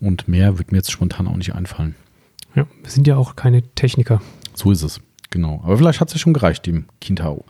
Und 0.00 0.28
mehr 0.28 0.58
wird 0.58 0.72
mir 0.72 0.78
jetzt 0.78 0.90
spontan 0.90 1.28
auch 1.28 1.36
nicht 1.36 1.54
einfallen. 1.54 1.94
ja. 2.54 2.66
Wir 2.82 2.90
sind 2.90 3.06
ja 3.06 3.16
auch 3.16 3.36
keine 3.36 3.62
Techniker. 3.74 4.20
So 4.54 4.72
ist 4.72 4.82
es, 4.82 5.00
genau. 5.30 5.60
Aber 5.62 5.76
vielleicht 5.76 6.00
hat 6.00 6.08
es 6.08 6.14
ja 6.14 6.18
schon 6.18 6.32
gereicht, 6.32 6.66
dem 6.66 6.86
Kintao. 7.00 7.44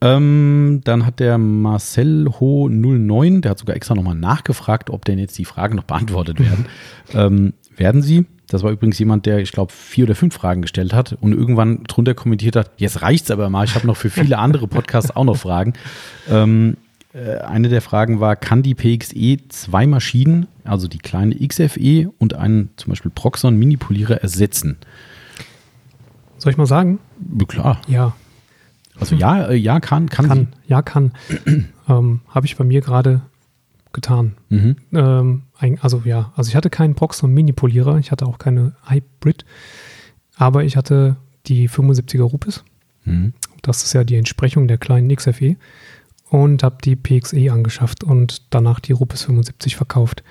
Ähm, 0.00 0.80
dann 0.84 1.06
hat 1.06 1.20
der 1.20 1.38
Marcel 1.38 2.28
Ho 2.38 2.68
09, 2.68 3.42
der 3.42 3.52
hat 3.52 3.58
sogar 3.58 3.76
extra 3.76 3.94
nochmal 3.94 4.14
nachgefragt, 4.14 4.90
ob 4.90 5.04
denn 5.04 5.18
jetzt 5.18 5.38
die 5.38 5.44
Fragen 5.44 5.76
noch 5.76 5.84
beantwortet 5.84 6.40
werden. 6.40 6.66
ähm, 7.14 7.54
werden 7.76 8.02
sie? 8.02 8.26
Das 8.48 8.62
war 8.62 8.70
übrigens 8.70 8.98
jemand, 8.98 9.26
der, 9.26 9.38
ich 9.38 9.52
glaube, 9.52 9.72
vier 9.72 10.04
oder 10.04 10.14
fünf 10.14 10.34
Fragen 10.34 10.62
gestellt 10.62 10.92
hat 10.92 11.16
und 11.20 11.32
irgendwann 11.32 11.84
drunter 11.84 12.14
kommentiert 12.14 12.56
hat, 12.56 12.70
jetzt 12.76 13.02
reicht's 13.02 13.30
aber 13.30 13.48
mal, 13.48 13.64
ich 13.64 13.74
habe 13.74 13.86
noch 13.86 13.96
für 13.96 14.10
viele 14.10 14.38
andere 14.38 14.68
Podcasts 14.68 15.14
auch 15.14 15.24
noch 15.24 15.36
Fragen. 15.36 15.72
Ähm, 16.28 16.76
äh, 17.14 17.38
eine 17.38 17.68
der 17.68 17.80
Fragen 17.80 18.20
war, 18.20 18.36
kann 18.36 18.62
die 18.62 18.74
PXE 18.74 19.48
zwei 19.48 19.86
Maschinen, 19.86 20.46
also 20.64 20.88
die 20.88 20.98
kleine 20.98 21.34
XFE 21.36 22.10
und 22.18 22.34
einen 22.34 22.70
zum 22.76 22.90
Beispiel 22.90 23.10
Proxon 23.14 23.56
Mini-Polierer 23.56 24.20
ersetzen? 24.20 24.76
Soll 26.38 26.52
ich 26.52 26.58
mal 26.58 26.66
sagen? 26.66 26.98
Klar. 27.48 27.80
Ja, 27.86 28.14
Also 28.98 29.14
ja, 29.14 29.46
äh, 29.46 29.54
ja, 29.54 29.80
kann, 29.80 30.08
kann, 30.10 30.28
kann. 30.28 30.48
Ja, 30.66 30.82
kann. 30.82 31.12
ähm, 31.88 32.20
Habe 32.28 32.46
ich 32.46 32.56
bei 32.56 32.64
mir 32.64 32.80
gerade 32.80 33.22
getan. 33.94 34.36
Mhm. 34.50 34.76
Ähm, 34.92 35.42
also 35.80 36.02
ja, 36.04 36.32
also 36.36 36.48
ich 36.48 36.56
hatte 36.56 36.68
keinen 36.68 36.94
Proxon 36.94 37.32
Mini-Polierer, 37.32 37.98
ich 37.98 38.10
hatte 38.10 38.26
auch 38.26 38.38
keine 38.38 38.76
Hybrid, 38.86 39.46
aber 40.36 40.64
ich 40.64 40.76
hatte 40.76 41.16
die 41.46 41.68
75er 41.68 42.22
Rupes. 42.22 42.64
Mhm. 43.04 43.32
Das 43.62 43.82
ist 43.82 43.94
ja 43.94 44.04
die 44.04 44.16
Entsprechung 44.16 44.68
der 44.68 44.78
kleinen 44.78 45.14
XFE. 45.14 45.56
Und 46.30 46.64
habe 46.64 46.78
die 46.82 46.96
PXE 46.96 47.52
angeschafft 47.52 48.02
und 48.02 48.42
danach 48.50 48.80
die 48.80 48.92
Rupes 48.92 49.22
75 49.22 49.76
verkauft. 49.76 50.24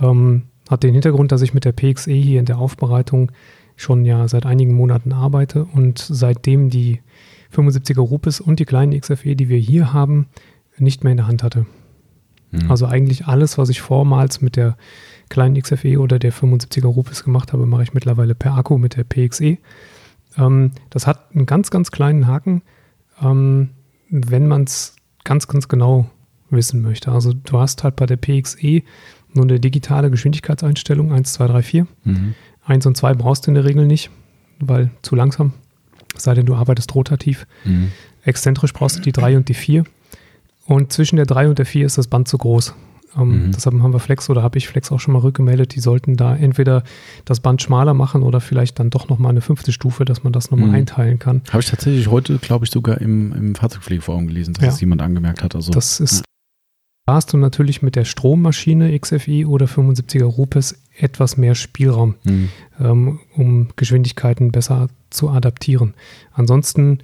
Ähm, 0.00 0.44
hat 0.70 0.82
den 0.82 0.92
Hintergrund, 0.94 1.30
dass 1.30 1.42
ich 1.42 1.52
mit 1.52 1.66
der 1.66 1.72
PXE 1.72 2.12
hier 2.12 2.40
in 2.40 2.46
der 2.46 2.58
Aufbereitung 2.58 3.32
schon 3.76 4.04
ja 4.04 4.26
seit 4.28 4.46
einigen 4.46 4.74
Monaten 4.74 5.12
arbeite 5.12 5.64
und 5.64 5.98
seitdem 5.98 6.70
die 6.70 7.00
75er 7.54 8.00
Rupes 8.00 8.40
und 8.40 8.60
die 8.60 8.64
kleinen 8.64 8.98
XFE, 8.98 9.36
die 9.36 9.48
wir 9.48 9.58
hier 9.58 9.92
haben, 9.92 10.28
nicht 10.78 11.04
mehr 11.04 11.10
in 11.10 11.18
der 11.18 11.26
Hand 11.26 11.42
hatte. 11.42 11.66
Mhm. 12.52 12.70
Also 12.70 12.86
eigentlich 12.86 13.26
alles, 13.26 13.58
was 13.58 13.68
ich 13.68 13.80
vormals 13.80 14.40
mit 14.40 14.56
der 14.56 14.76
kleinen 15.28 15.60
XFE 15.60 15.98
oder 15.98 16.18
der 16.18 16.32
75er 16.32 16.86
Rupes 16.86 17.24
gemacht 17.24 17.52
habe, 17.52 17.66
mache 17.66 17.82
ich 17.82 17.94
mittlerweile 17.94 18.34
per 18.34 18.54
Akku 18.54 18.78
mit 18.78 18.96
der 18.96 19.04
PXE. 19.04 19.58
Ähm, 20.38 20.72
das 20.90 21.06
hat 21.06 21.34
einen 21.34 21.46
ganz, 21.46 21.70
ganz 21.70 21.90
kleinen 21.90 22.26
Haken, 22.26 22.62
ähm, 23.20 23.70
wenn 24.10 24.46
man 24.46 24.64
es 24.64 24.96
ganz, 25.24 25.48
ganz 25.48 25.68
genau 25.68 26.10
wissen 26.50 26.82
möchte. 26.82 27.10
Also 27.10 27.32
du 27.32 27.58
hast 27.58 27.82
halt 27.82 27.96
bei 27.96 28.06
der 28.06 28.16
PXE 28.16 28.82
nur 29.32 29.44
eine 29.44 29.58
digitale 29.58 30.10
Geschwindigkeitseinstellung 30.10 31.12
1, 31.12 31.32
2, 31.32 31.46
3, 31.46 31.62
4. 31.62 31.86
Mhm. 32.04 32.34
1 32.64 32.86
und 32.86 32.96
2 32.96 33.14
brauchst 33.14 33.46
du 33.46 33.50
in 33.50 33.54
der 33.54 33.64
Regel 33.64 33.86
nicht, 33.86 34.10
weil 34.60 34.90
zu 35.00 35.16
langsam. 35.16 35.54
sei 36.16 36.34
denn 36.34 36.44
du 36.44 36.54
arbeitest 36.54 36.94
rotativ. 36.94 37.46
Mhm. 37.64 37.90
Exzentrisch 38.22 38.74
brauchst 38.74 38.98
du 38.98 39.00
die 39.00 39.12
3 39.12 39.38
und 39.38 39.48
die 39.48 39.54
4. 39.54 39.84
Und 40.66 40.92
zwischen 40.92 41.16
der 41.16 41.26
3 41.26 41.48
und 41.48 41.58
der 41.58 41.66
4 41.66 41.86
ist 41.86 41.98
das 41.98 42.06
Band 42.06 42.28
zu 42.28 42.38
groß. 42.38 42.74
Ähm, 43.16 43.46
mhm. 43.46 43.52
Deshalb 43.52 43.80
haben 43.80 43.92
wir 43.92 43.98
Flex 43.98 44.30
oder 44.30 44.42
habe 44.42 44.58
ich 44.58 44.68
Flex 44.68 44.90
auch 44.90 45.00
schon 45.00 45.12
mal 45.12 45.20
rückgemeldet. 45.20 45.74
Die 45.74 45.80
sollten 45.80 46.16
da 46.16 46.34
entweder 46.34 46.82
das 47.24 47.40
Band 47.40 47.62
schmaler 47.62 47.94
machen 47.94 48.22
oder 48.22 48.40
vielleicht 48.40 48.78
dann 48.78 48.90
doch 48.90 49.08
nochmal 49.08 49.30
eine 49.30 49.40
fünfte 49.40 49.72
Stufe, 49.72 50.04
dass 50.04 50.22
man 50.22 50.32
das 50.32 50.50
nochmal 50.50 50.68
mhm. 50.68 50.74
einteilen 50.74 51.18
kann. 51.18 51.42
Habe 51.50 51.62
ich 51.62 51.68
tatsächlich 51.68 52.08
heute, 52.08 52.38
glaube 52.38 52.64
ich, 52.64 52.70
sogar 52.70 53.00
im, 53.00 53.32
im 53.32 53.54
Fahrzeugpflegeforum 53.54 54.26
gelesen, 54.26 54.54
dass 54.54 54.62
ja. 54.62 54.70
das 54.70 54.80
jemand 54.80 55.02
angemerkt 55.02 55.42
hat. 55.42 55.54
Also, 55.54 55.72
das 55.72 56.00
ist, 56.00 56.18
ja. 56.18 56.22
da 57.06 57.14
hast 57.14 57.32
du 57.32 57.36
natürlich 57.36 57.82
mit 57.82 57.96
der 57.96 58.04
Strommaschine 58.04 58.98
XFI 58.98 59.46
oder 59.46 59.66
75er 59.66 60.24
Rupes 60.24 60.82
etwas 60.96 61.36
mehr 61.36 61.54
Spielraum, 61.54 62.14
mhm. 62.24 62.48
ähm, 62.80 63.20
um 63.36 63.68
Geschwindigkeiten 63.76 64.52
besser 64.52 64.88
zu 65.10 65.28
adaptieren. 65.28 65.94
Ansonsten 66.32 66.98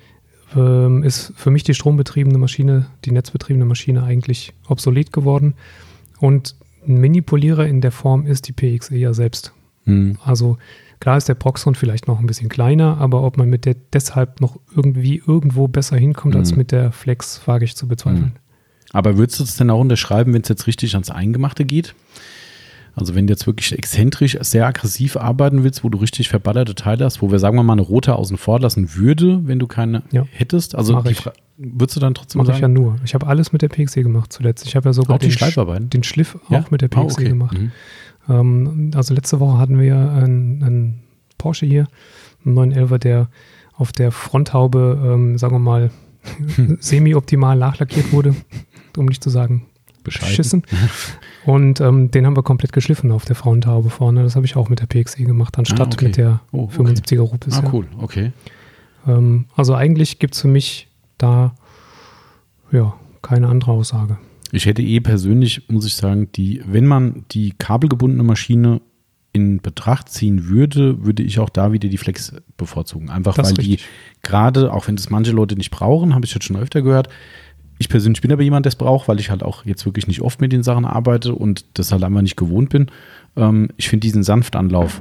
ähm, 0.57 1.03
ist 1.03 1.33
für 1.37 1.51
mich 1.51 1.63
die 1.63 1.75
strombetriebene 1.75 2.39
Maschine, 2.39 2.87
die 3.05 3.13
netzbetriebene 3.13 3.65
Maschine 3.65 4.03
eigentlich 4.03 4.55
obsolet 4.69 5.13
geworden. 5.13 5.55
Und 6.21 6.57
ein 6.87 6.99
Mini-Polierer 6.99 7.67
in 7.67 7.81
der 7.81 7.93
Form 7.93 8.27
ist 8.27 8.49
die 8.49 8.53
PXE 8.53 8.97
ja 8.97 9.13
selbst. 9.13 9.53
Mhm. 9.85 10.19
Also 10.25 10.59
klar 11.01 11.17
ist 11.17 11.29
der 11.29 11.35
Proxon 11.35 11.75
vielleicht 11.75 12.09
noch 12.09 12.19
ein 12.19 12.27
bisschen 12.27 12.49
kleiner, 12.49 12.99
aber 12.99 13.23
ob 13.23 13.37
man 13.37 13.49
mit 13.49 13.65
der 13.65 13.77
deshalb 13.93 14.41
noch 14.41 14.59
irgendwie 14.75 15.23
irgendwo 15.27 15.69
besser 15.69 15.97
hinkommt 15.97 16.35
mhm. 16.35 16.41
als 16.41 16.57
mit 16.57 16.73
der 16.73 16.93
Flex, 16.93 17.41
wage 17.47 17.65
ich 17.65 17.77
zu 17.77 17.87
bezweifeln. 17.89 18.25
Mhm. 18.25 18.33
Aber 18.93 19.19
würdest 19.19 19.39
du 19.39 19.45
es 19.45 19.57
denn 19.57 19.71
auch 19.71 19.81
unterschreiben, 19.81 20.33
wenn 20.33 20.43
es 20.43 20.49
jetzt 20.49 20.67
richtig 20.67 20.95
ans 20.95 21.11
Eingemachte 21.11 21.67
geht? 21.67 21.95
Also 23.01 23.15
wenn 23.15 23.27
du 23.27 23.33
jetzt 23.33 23.47
wirklich 23.47 23.73
exzentrisch 23.73 24.37
sehr 24.41 24.67
aggressiv 24.67 25.17
arbeiten 25.17 25.65
willst, 25.65 25.85
wo 25.85 25.89
du 25.89 25.99
richtig 25.99 26.29
verballerte 26.29 26.75
Teile 26.75 27.05
hast, 27.05 27.23
wo 27.23 27.31
wir 27.31 27.39
sagen 27.39 27.57
wir 27.57 27.63
mal 27.63 27.75
eine 27.75 27.83
rote 27.83 28.17
außen 28.17 28.37
vor 28.37 28.61
lassen 28.61 28.95
würde, 28.95 29.47
wenn 29.47 29.59
du 29.59 29.67
keine 29.67 30.03
ja. 30.11 30.27
hättest, 30.33 30.75
also 30.75 31.01
die 31.03 31.15
würdest 31.59 31.97
du 31.97 32.01
dann 32.01 32.15
trotzdem 32.15 32.39
Mach 32.39 32.47
sagen? 32.47 32.57
ich 32.57 32.63
ja 32.63 32.69
nur. 32.69 32.97
Ich 33.05 33.15
habe 33.15 33.27
alles 33.27 33.53
mit 33.53 33.63
der 33.63 33.69
PXE 33.69 34.03
gemacht 34.03 34.33
zuletzt. 34.33 34.65
Ich 34.67 34.77
habe 34.77 34.89
ja 34.89 34.93
sogar 34.93 35.19
den, 35.19 35.31
Sch 35.33 35.41
den, 35.41 36.03
Schliff 36.05 36.39
ja? 36.49 36.61
auch 36.61 36.71
mit 36.71 36.83
der 36.83 36.89
PXE 36.89 37.01
oh, 37.01 37.11
okay. 37.11 37.29
gemacht. 37.29 37.59
Mhm. 37.59 37.73
Ähm, 38.29 38.91
also 38.95 39.13
letzte 39.13 39.41
Woche 39.41 39.59
hatten 39.59 39.81
wir 39.81 39.97
einen, 39.97 40.63
einen 40.63 41.03
Porsche 41.37 41.67
hier, 41.67 41.89
einen 42.45 42.55
911, 42.55 42.99
der 43.01 43.29
auf 43.75 43.91
der 43.91 44.13
Fronthaube, 44.13 45.01
ähm, 45.05 45.37
sagen 45.37 45.55
wir 45.55 45.59
mal, 45.59 45.91
semi-optimal 46.79 47.59
nachlackiert 47.59 48.13
wurde, 48.13 48.37
um 48.97 49.07
nicht 49.07 49.23
zu 49.23 49.31
sagen 49.31 49.67
beschissen. 50.09 50.63
Und 51.45 51.81
ähm, 51.81 52.11
den 52.11 52.27
haben 52.27 52.37
wir 52.37 52.43
komplett 52.43 52.73
geschliffen 52.73 53.11
auf 53.11 53.25
der 53.25 53.37
Frauentaube 53.37 53.91
vorne. 53.91 54.23
Das 54.23 54.37
habe 54.37 54.47
ich 54.47 54.57
auch 54.57 54.69
mit 54.69 54.81
der 54.81 54.87
PXE 54.87 55.25
gemacht, 55.25 55.59
anstatt 55.59 55.81
ah, 55.81 55.91
okay. 55.93 56.05
mit 56.07 56.17
der 56.17 56.41
oh, 56.53 56.65
okay. 56.65 56.83
75er 56.83 57.21
Rupes. 57.21 57.55
Ah, 57.55 57.71
cool, 57.73 57.87
okay. 57.99 58.33
Ähm, 59.07 59.47
also 59.57 59.75
eigentlich 59.75 60.19
gibt 60.19 60.35
es 60.35 60.43
für 60.43 60.49
mich 60.49 60.89
da 61.17 61.55
ja 62.71 62.95
keine 63.23 63.49
andere 63.49 63.73
Aussage. 63.73 64.19
Ich 64.53 64.67
hätte 64.67 64.83
eh 64.83 65.01
persönlich, 65.01 65.69
muss 65.69 65.87
ich 65.87 65.95
sagen, 65.95 66.31
die, 66.33 66.63
wenn 66.67 66.87
man 66.87 67.25
die 67.33 67.53
kabelgebundene 67.59 68.23
Maschine 68.23 68.81
in 69.33 69.61
Betracht 69.61 70.09
ziehen 70.09 70.49
würde, 70.49 71.05
würde 71.05 71.23
ich 71.23 71.39
auch 71.39 71.51
da 71.51 71.73
wieder 71.73 71.89
die 71.89 71.99
Flex 71.99 72.33
bevorzugen. 72.57 73.11
Einfach 73.11 73.35
das 73.35 73.49
weil 73.49 73.65
die 73.65 73.79
gerade, 74.23 74.73
auch 74.73 74.89
wenn 74.89 74.97
das 74.97 75.11
manche 75.11 75.33
Leute 75.33 75.55
nicht 75.57 75.71
brauchen, 75.71 76.15
habe 76.15 76.25
ich 76.25 76.33
jetzt 76.33 76.45
schon 76.45 76.57
öfter 76.57 76.83
gehört, 76.83 77.09
ich 77.79 77.89
persönlich 77.89 78.21
bin 78.21 78.33
aber 78.33 78.43
jemand, 78.43 78.67
der 78.67 78.71
es 78.71 78.77
braucht, 78.77 79.09
weil 79.09 79.21
ich 79.21 79.31
halt 79.31 79.43
auch 79.43 79.65
jetzt 79.65 79.87
wirklich 79.87 80.07
nicht 80.07 80.21
oft 80.21 80.41
mit 80.41 80.53
den 80.53 80.63
Sachen 80.63 80.85
arbeite 80.85 81.35
und 81.35 81.65
das 81.75 81.93
halt 81.93 82.03
einfach 82.03 82.23
nicht 82.23 82.37
gewohnt 82.37 82.71
bin. 82.71 82.91
Ähm, 83.37 83.69
ich 83.77 83.89
finde 83.89 84.03
diesen 84.03 84.25
Sanftanlauf 84.25 85.01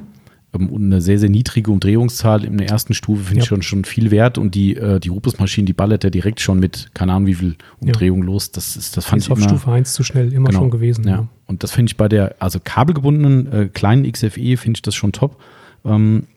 ähm, 0.54 0.70
und 0.70 0.86
eine 0.86 1.02
sehr, 1.02 1.18
sehr 1.18 1.30
niedrige 1.30 1.72
Umdrehungszahl 1.72 2.46
in 2.46 2.58
der 2.58 2.70
ersten 2.70 2.94
Stufe 2.94 3.24
finde 3.24 3.38
ja. 3.40 3.44
ich 3.44 3.48
schon, 3.48 3.64
schon 3.64 3.84
viel 3.84 4.12
wert 4.12 4.38
und 4.38 4.54
die, 4.54 4.76
äh, 4.76 5.00
die 5.00 5.10
Rupus-Maschine, 5.10 5.66
die 5.66 5.74
ballert 5.74 6.04
ja 6.04 6.12
direkt 6.12 6.40
schon 6.40 6.60
mit, 6.60 6.92
keine 6.94 7.14
Ahnung 7.14 7.28
wie 7.28 7.34
viel 7.34 7.56
Umdrehung 7.80 8.20
ja. 8.20 8.26
los. 8.26 8.52
Das, 8.52 8.76
ist, 8.76 8.96
das 8.96 9.06
fand 9.06 9.22
ist 9.22 9.28
ich 9.28 9.32
auf 9.32 9.40
immer, 9.40 9.50
Stufe 9.50 9.72
1 9.72 9.94
zu 9.94 10.04
schnell 10.04 10.32
immer 10.32 10.50
genau, 10.50 10.60
schon 10.60 10.70
gewesen. 10.70 11.08
Ja. 11.08 11.28
Und 11.48 11.64
das 11.64 11.72
finde 11.72 11.90
ich 11.90 11.98
bei 11.98 12.08
der, 12.08 12.36
also 12.40 12.60
kabelgebundenen 12.64 13.52
äh, 13.52 13.70
kleinen 13.74 14.10
XFE 14.12 14.58
finde 14.58 14.78
ich 14.78 14.82
das 14.84 14.94
schon 14.94 15.14
top. 15.14 15.42
Ähm, 15.84 16.28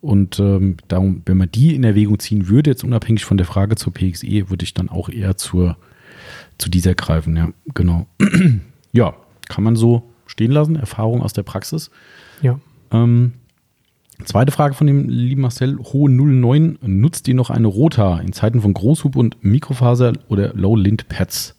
und 0.00 0.40
ähm, 0.40 0.78
darum, 0.88 1.20
wenn 1.26 1.36
man 1.36 1.50
die 1.52 1.74
in 1.74 1.84
Erwägung 1.84 2.18
ziehen 2.18 2.48
würde, 2.48 2.70
jetzt 2.70 2.84
unabhängig 2.84 3.26
von 3.26 3.36
der 3.36 3.46
Frage 3.46 3.76
zur 3.76 3.92
PXE, 3.92 4.48
würde 4.48 4.64
ich 4.64 4.72
dann 4.72 4.88
auch 4.88 5.10
eher 5.10 5.36
zur 5.36 5.76
zu 6.60 6.70
dieser 6.70 6.94
greifen, 6.94 7.36
ja, 7.36 7.48
genau. 7.74 8.06
ja, 8.92 9.14
kann 9.48 9.64
man 9.64 9.76
so 9.76 10.10
stehen 10.26 10.52
lassen, 10.52 10.76
Erfahrung 10.76 11.22
aus 11.22 11.32
der 11.32 11.42
Praxis. 11.42 11.90
Ja. 12.42 12.60
Ähm, 12.92 13.32
zweite 14.24 14.52
Frage 14.52 14.74
von 14.74 14.86
dem 14.86 15.08
lieben 15.08 15.42
Marcel, 15.42 15.78
Hohe 15.78 16.10
09, 16.10 16.78
nutzt 16.82 17.26
ihr 17.28 17.34
noch 17.34 17.50
eine 17.50 17.66
Rota 17.66 18.18
in 18.20 18.32
Zeiten 18.32 18.60
von 18.60 18.74
Großhub 18.74 19.16
und 19.16 19.42
Mikrofaser 19.42 20.12
oder 20.28 20.54
Low-Lint-Pads? 20.54 21.56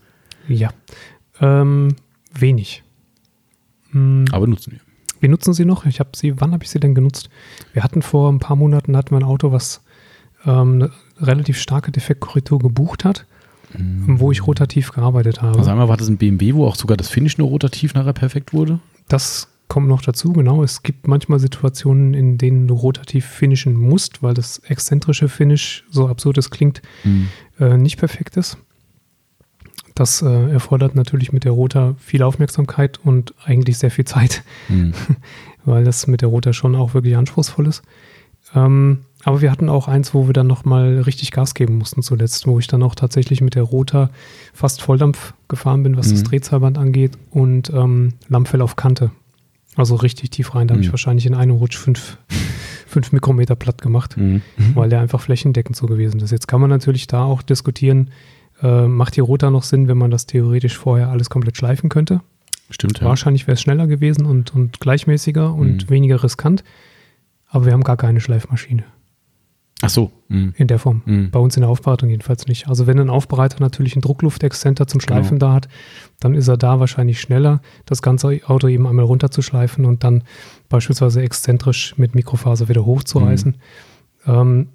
Ja, 0.47 0.69
ähm, 1.39 1.95
wenig. 2.33 2.83
Hm. 3.91 4.25
Aber 4.31 4.47
nutzen 4.47 4.73
wir. 4.73 4.79
Wir 5.19 5.29
nutzen 5.29 5.53
sie 5.53 5.65
noch. 5.65 5.85
Ich 5.85 5.99
habe 5.99 6.11
sie, 6.15 6.39
wann 6.41 6.51
habe 6.51 6.63
ich 6.63 6.69
sie 6.69 6.79
denn 6.79 6.95
genutzt? 6.95 7.29
Wir 7.73 7.83
hatten 7.83 8.01
vor 8.01 8.31
ein 8.31 8.39
paar 8.39 8.55
Monaten 8.55 8.97
hatten 8.97 9.11
wir 9.11 9.19
ein 9.19 9.23
Auto, 9.23 9.51
was 9.51 9.83
ähm, 10.45 10.73
eine 10.73 10.91
relativ 11.19 11.59
starke 11.59 11.91
Defektkorrektur 11.91 12.57
gebucht 12.57 13.05
hat 13.05 13.25
mhm. 13.77 14.19
wo 14.19 14.31
ich 14.31 14.45
rotativ 14.45 14.91
gearbeitet 14.91 15.41
habe. 15.41 15.57
Also 15.57 15.71
einmal 15.71 15.89
war 15.89 15.97
das 15.97 16.07
ein 16.07 16.17
BMW, 16.17 16.53
wo 16.53 16.65
auch 16.65 16.75
sogar 16.75 16.97
das 16.97 17.09
Finish 17.09 17.37
nur 17.37 17.49
rotativ 17.49 17.93
nachher 17.93 18.13
perfekt 18.13 18.53
wurde? 18.53 18.79
Das 19.07 19.47
kommt 19.71 19.87
noch 19.87 20.01
dazu, 20.01 20.33
genau. 20.33 20.63
Es 20.63 20.83
gibt 20.83 21.07
manchmal 21.07 21.39
Situationen, 21.39 22.13
in 22.13 22.37
denen 22.37 22.67
du 22.67 22.73
rotativ 22.73 23.25
finishen 23.25 23.73
musst, 23.75 24.21
weil 24.21 24.33
das 24.33 24.59
exzentrische 24.59 25.29
Finish, 25.29 25.85
so 25.89 26.09
absurd 26.09 26.37
es 26.37 26.49
klingt, 26.49 26.81
mhm. 27.05 27.29
äh, 27.57 27.77
nicht 27.77 27.97
perfekt 27.97 28.35
ist. 28.35 28.57
Das 29.95 30.21
äh, 30.21 30.51
erfordert 30.51 30.95
natürlich 30.95 31.31
mit 31.31 31.45
der 31.45 31.53
Rota 31.53 31.95
viel 31.99 32.21
Aufmerksamkeit 32.23 32.99
und 33.01 33.33
eigentlich 33.45 33.77
sehr 33.77 33.91
viel 33.91 34.03
Zeit, 34.03 34.43
mhm. 34.67 34.93
weil 35.65 35.85
das 35.85 36.05
mit 36.05 36.21
der 36.21 36.27
Rota 36.27 36.51
schon 36.51 36.75
auch 36.75 36.93
wirklich 36.93 37.15
anspruchsvoll 37.15 37.67
ist. 37.67 37.81
Ähm, 38.53 39.05
aber 39.23 39.41
wir 39.41 39.51
hatten 39.51 39.69
auch 39.69 39.87
eins, 39.87 40.13
wo 40.13 40.27
wir 40.27 40.33
dann 40.33 40.47
nochmal 40.47 40.99
richtig 41.01 41.31
Gas 41.31 41.53
geben 41.53 41.77
mussten 41.77 42.01
zuletzt, 42.01 42.47
wo 42.47 42.59
ich 42.59 42.67
dann 42.67 42.83
auch 42.83 42.95
tatsächlich 42.95 43.41
mit 43.41 43.55
der 43.55 43.63
Rota 43.63 44.09
fast 44.53 44.81
Volldampf 44.81 45.33
gefahren 45.47 45.83
bin, 45.83 45.97
was 45.97 46.07
mhm. 46.07 46.11
das 46.11 46.23
Drehzahlband 46.23 46.77
angeht 46.77 47.17
und 47.29 47.69
ähm, 47.69 48.13
Lammfell 48.29 48.61
auf 48.61 48.75
Kante. 48.75 49.11
Also 49.75 49.95
richtig 49.95 50.31
tief 50.31 50.55
rein. 50.55 50.67
Da 50.67 50.73
mhm. 50.73 50.77
habe 50.77 50.85
ich 50.85 50.91
wahrscheinlich 50.91 51.25
in 51.25 51.33
einem 51.33 51.55
Rutsch 51.55 51.77
fünf, 51.77 52.17
fünf 52.87 53.11
Mikrometer 53.11 53.55
platt 53.55 53.81
gemacht, 53.81 54.17
mhm. 54.17 54.41
weil 54.73 54.89
der 54.89 55.01
einfach 55.01 55.21
flächendeckend 55.21 55.75
so 55.75 55.85
gewesen 55.85 56.19
ist. 56.19 56.31
Jetzt 56.31 56.47
kann 56.47 56.61
man 56.61 56.69
natürlich 56.69 57.07
da 57.07 57.23
auch 57.23 57.41
diskutieren, 57.41 58.09
äh, 58.61 58.87
macht 58.87 59.15
die 59.15 59.21
Rota 59.21 59.49
noch 59.49 59.63
Sinn, 59.63 59.87
wenn 59.87 59.97
man 59.97 60.11
das 60.11 60.25
theoretisch 60.25 60.77
vorher 60.77 61.09
alles 61.09 61.29
komplett 61.29 61.57
schleifen 61.57 61.89
könnte? 61.89 62.21
Stimmt, 62.69 62.99
ja. 62.99 63.07
Wahrscheinlich 63.07 63.47
wäre 63.47 63.55
es 63.55 63.61
schneller 63.61 63.87
gewesen 63.87 64.25
und, 64.25 64.53
und 64.55 64.79
gleichmäßiger 64.79 65.53
und 65.53 65.85
mhm. 65.85 65.89
weniger 65.89 66.23
riskant. 66.23 66.63
Aber 67.47 67.65
wir 67.65 67.73
haben 67.73 67.83
gar 67.83 67.97
keine 67.97 68.21
Schleifmaschine. 68.21 68.83
Ach 69.81 69.89
so. 69.89 70.11
Mhm. 70.27 70.53
In 70.57 70.67
der 70.67 70.79
Form. 70.79 71.01
Mhm. 71.05 71.31
Bei 71.31 71.39
uns 71.39 71.57
in 71.57 71.61
der 71.61 71.69
Aufbereitung 71.69 72.09
jedenfalls 72.09 72.47
nicht. 72.47 72.67
Also 72.67 72.87
wenn 72.87 72.99
ein 72.99 73.09
Aufbereiter 73.09 73.59
natürlich 73.59 73.95
einen 73.95 74.01
Druckluftexzenter 74.01 74.87
zum 74.87 75.01
Schleifen 75.01 75.39
genau. 75.39 75.51
da 75.51 75.53
hat, 75.55 75.69
dann 76.19 76.35
ist 76.35 76.47
er 76.47 76.57
da 76.57 76.79
wahrscheinlich 76.79 77.19
schneller, 77.19 77.61
das 77.85 78.01
ganze 78.01 78.39
Auto 78.45 78.67
eben 78.67 78.87
einmal 78.87 79.05
runterzuschleifen 79.05 79.85
und 79.85 80.03
dann 80.03 80.23
beispielsweise 80.69 81.21
exzentrisch 81.21 81.97
mit 81.97 82.15
Mikrofaser 82.15 82.69
wieder 82.69 82.85
hochzureißen. 82.85 83.57
Mhm. 84.25 84.33
Ähm, 84.33 84.67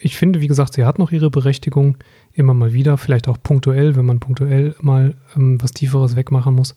ich 0.00 0.16
finde, 0.16 0.40
wie 0.40 0.48
gesagt, 0.48 0.74
sie 0.74 0.84
hat 0.84 0.98
noch 0.98 1.12
ihre 1.12 1.30
Berechtigung 1.30 1.96
immer 2.32 2.54
mal 2.54 2.72
wieder, 2.72 2.98
vielleicht 2.98 3.28
auch 3.28 3.38
punktuell, 3.42 3.96
wenn 3.96 4.04
man 4.04 4.20
punktuell 4.20 4.74
mal 4.80 5.14
ähm, 5.36 5.62
was 5.62 5.72
Tieferes 5.72 6.16
wegmachen 6.16 6.54
muss. 6.54 6.74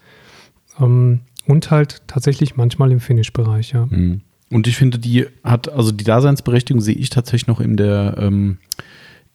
Ähm, 0.80 1.22
und 1.48 1.72
halt 1.72 2.04
tatsächlich 2.08 2.56
manchmal 2.56 2.92
im 2.92 3.00
Finish-Bereich, 3.00 3.72
ja. 3.72 3.88
Und 4.52 4.68
ich 4.68 4.78
finde, 4.78 5.00
die 5.00 5.26
hat, 5.44 5.70
also 5.70 5.92
die 5.92 6.04
Daseinsberechtigung 6.04 6.82
sehe 6.82 6.96
ich 6.96 7.10
tatsächlich 7.10 7.48
noch 7.48 7.60
in 7.60 7.78
der, 7.78 8.16
ähm, 8.20 8.58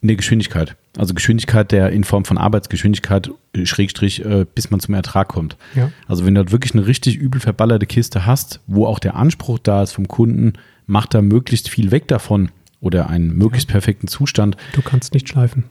in 0.01 0.09
der 0.09 0.16
Geschwindigkeit. 0.16 0.77
Also 0.96 1.14
Geschwindigkeit 1.14 1.73
der 1.73 1.90
in 1.90 2.05
Form 2.05 2.25
von 2.25 2.38
Arbeitsgeschwindigkeit, 2.38 3.31
äh, 3.55 3.66
Schrägstrich, 3.66 4.25
äh, 4.25 4.46
bis 4.55 4.70
man 4.70 4.81
zum 4.81 4.94
Ertrag 4.94 5.29
kommt. 5.29 5.57
Ja. 5.75 5.90
Also 6.07 6.25
wenn 6.25 6.35
du 6.35 6.40
halt 6.40 6.53
wirklich 6.53 6.75
eine 6.75 6.87
richtig 6.87 7.16
übel 7.16 7.40
verballerte 7.40 7.87
Kiste 7.87 8.25
hast, 8.25 8.61
wo 8.66 8.87
auch 8.87 8.99
der 8.99 9.16
Anspruch 9.16 9.59
da 9.59 9.83
ist 9.83 9.92
vom 9.92 10.09
Kunden, 10.09 10.55
macht 10.87 11.14
da 11.14 11.23
möglichst 11.23 11.68
viel 11.68 11.90
weg 11.90 12.09
davon 12.09 12.51
oder 12.81 13.11
einen 13.11 13.37
möglichst 13.37 13.68
ja. 13.68 13.73
perfekten 13.73 14.09
Zustand. 14.09 14.57
Du 14.73 14.83
kannst 14.83 15.12
nicht 15.12 15.29
schleifen. 15.29 15.64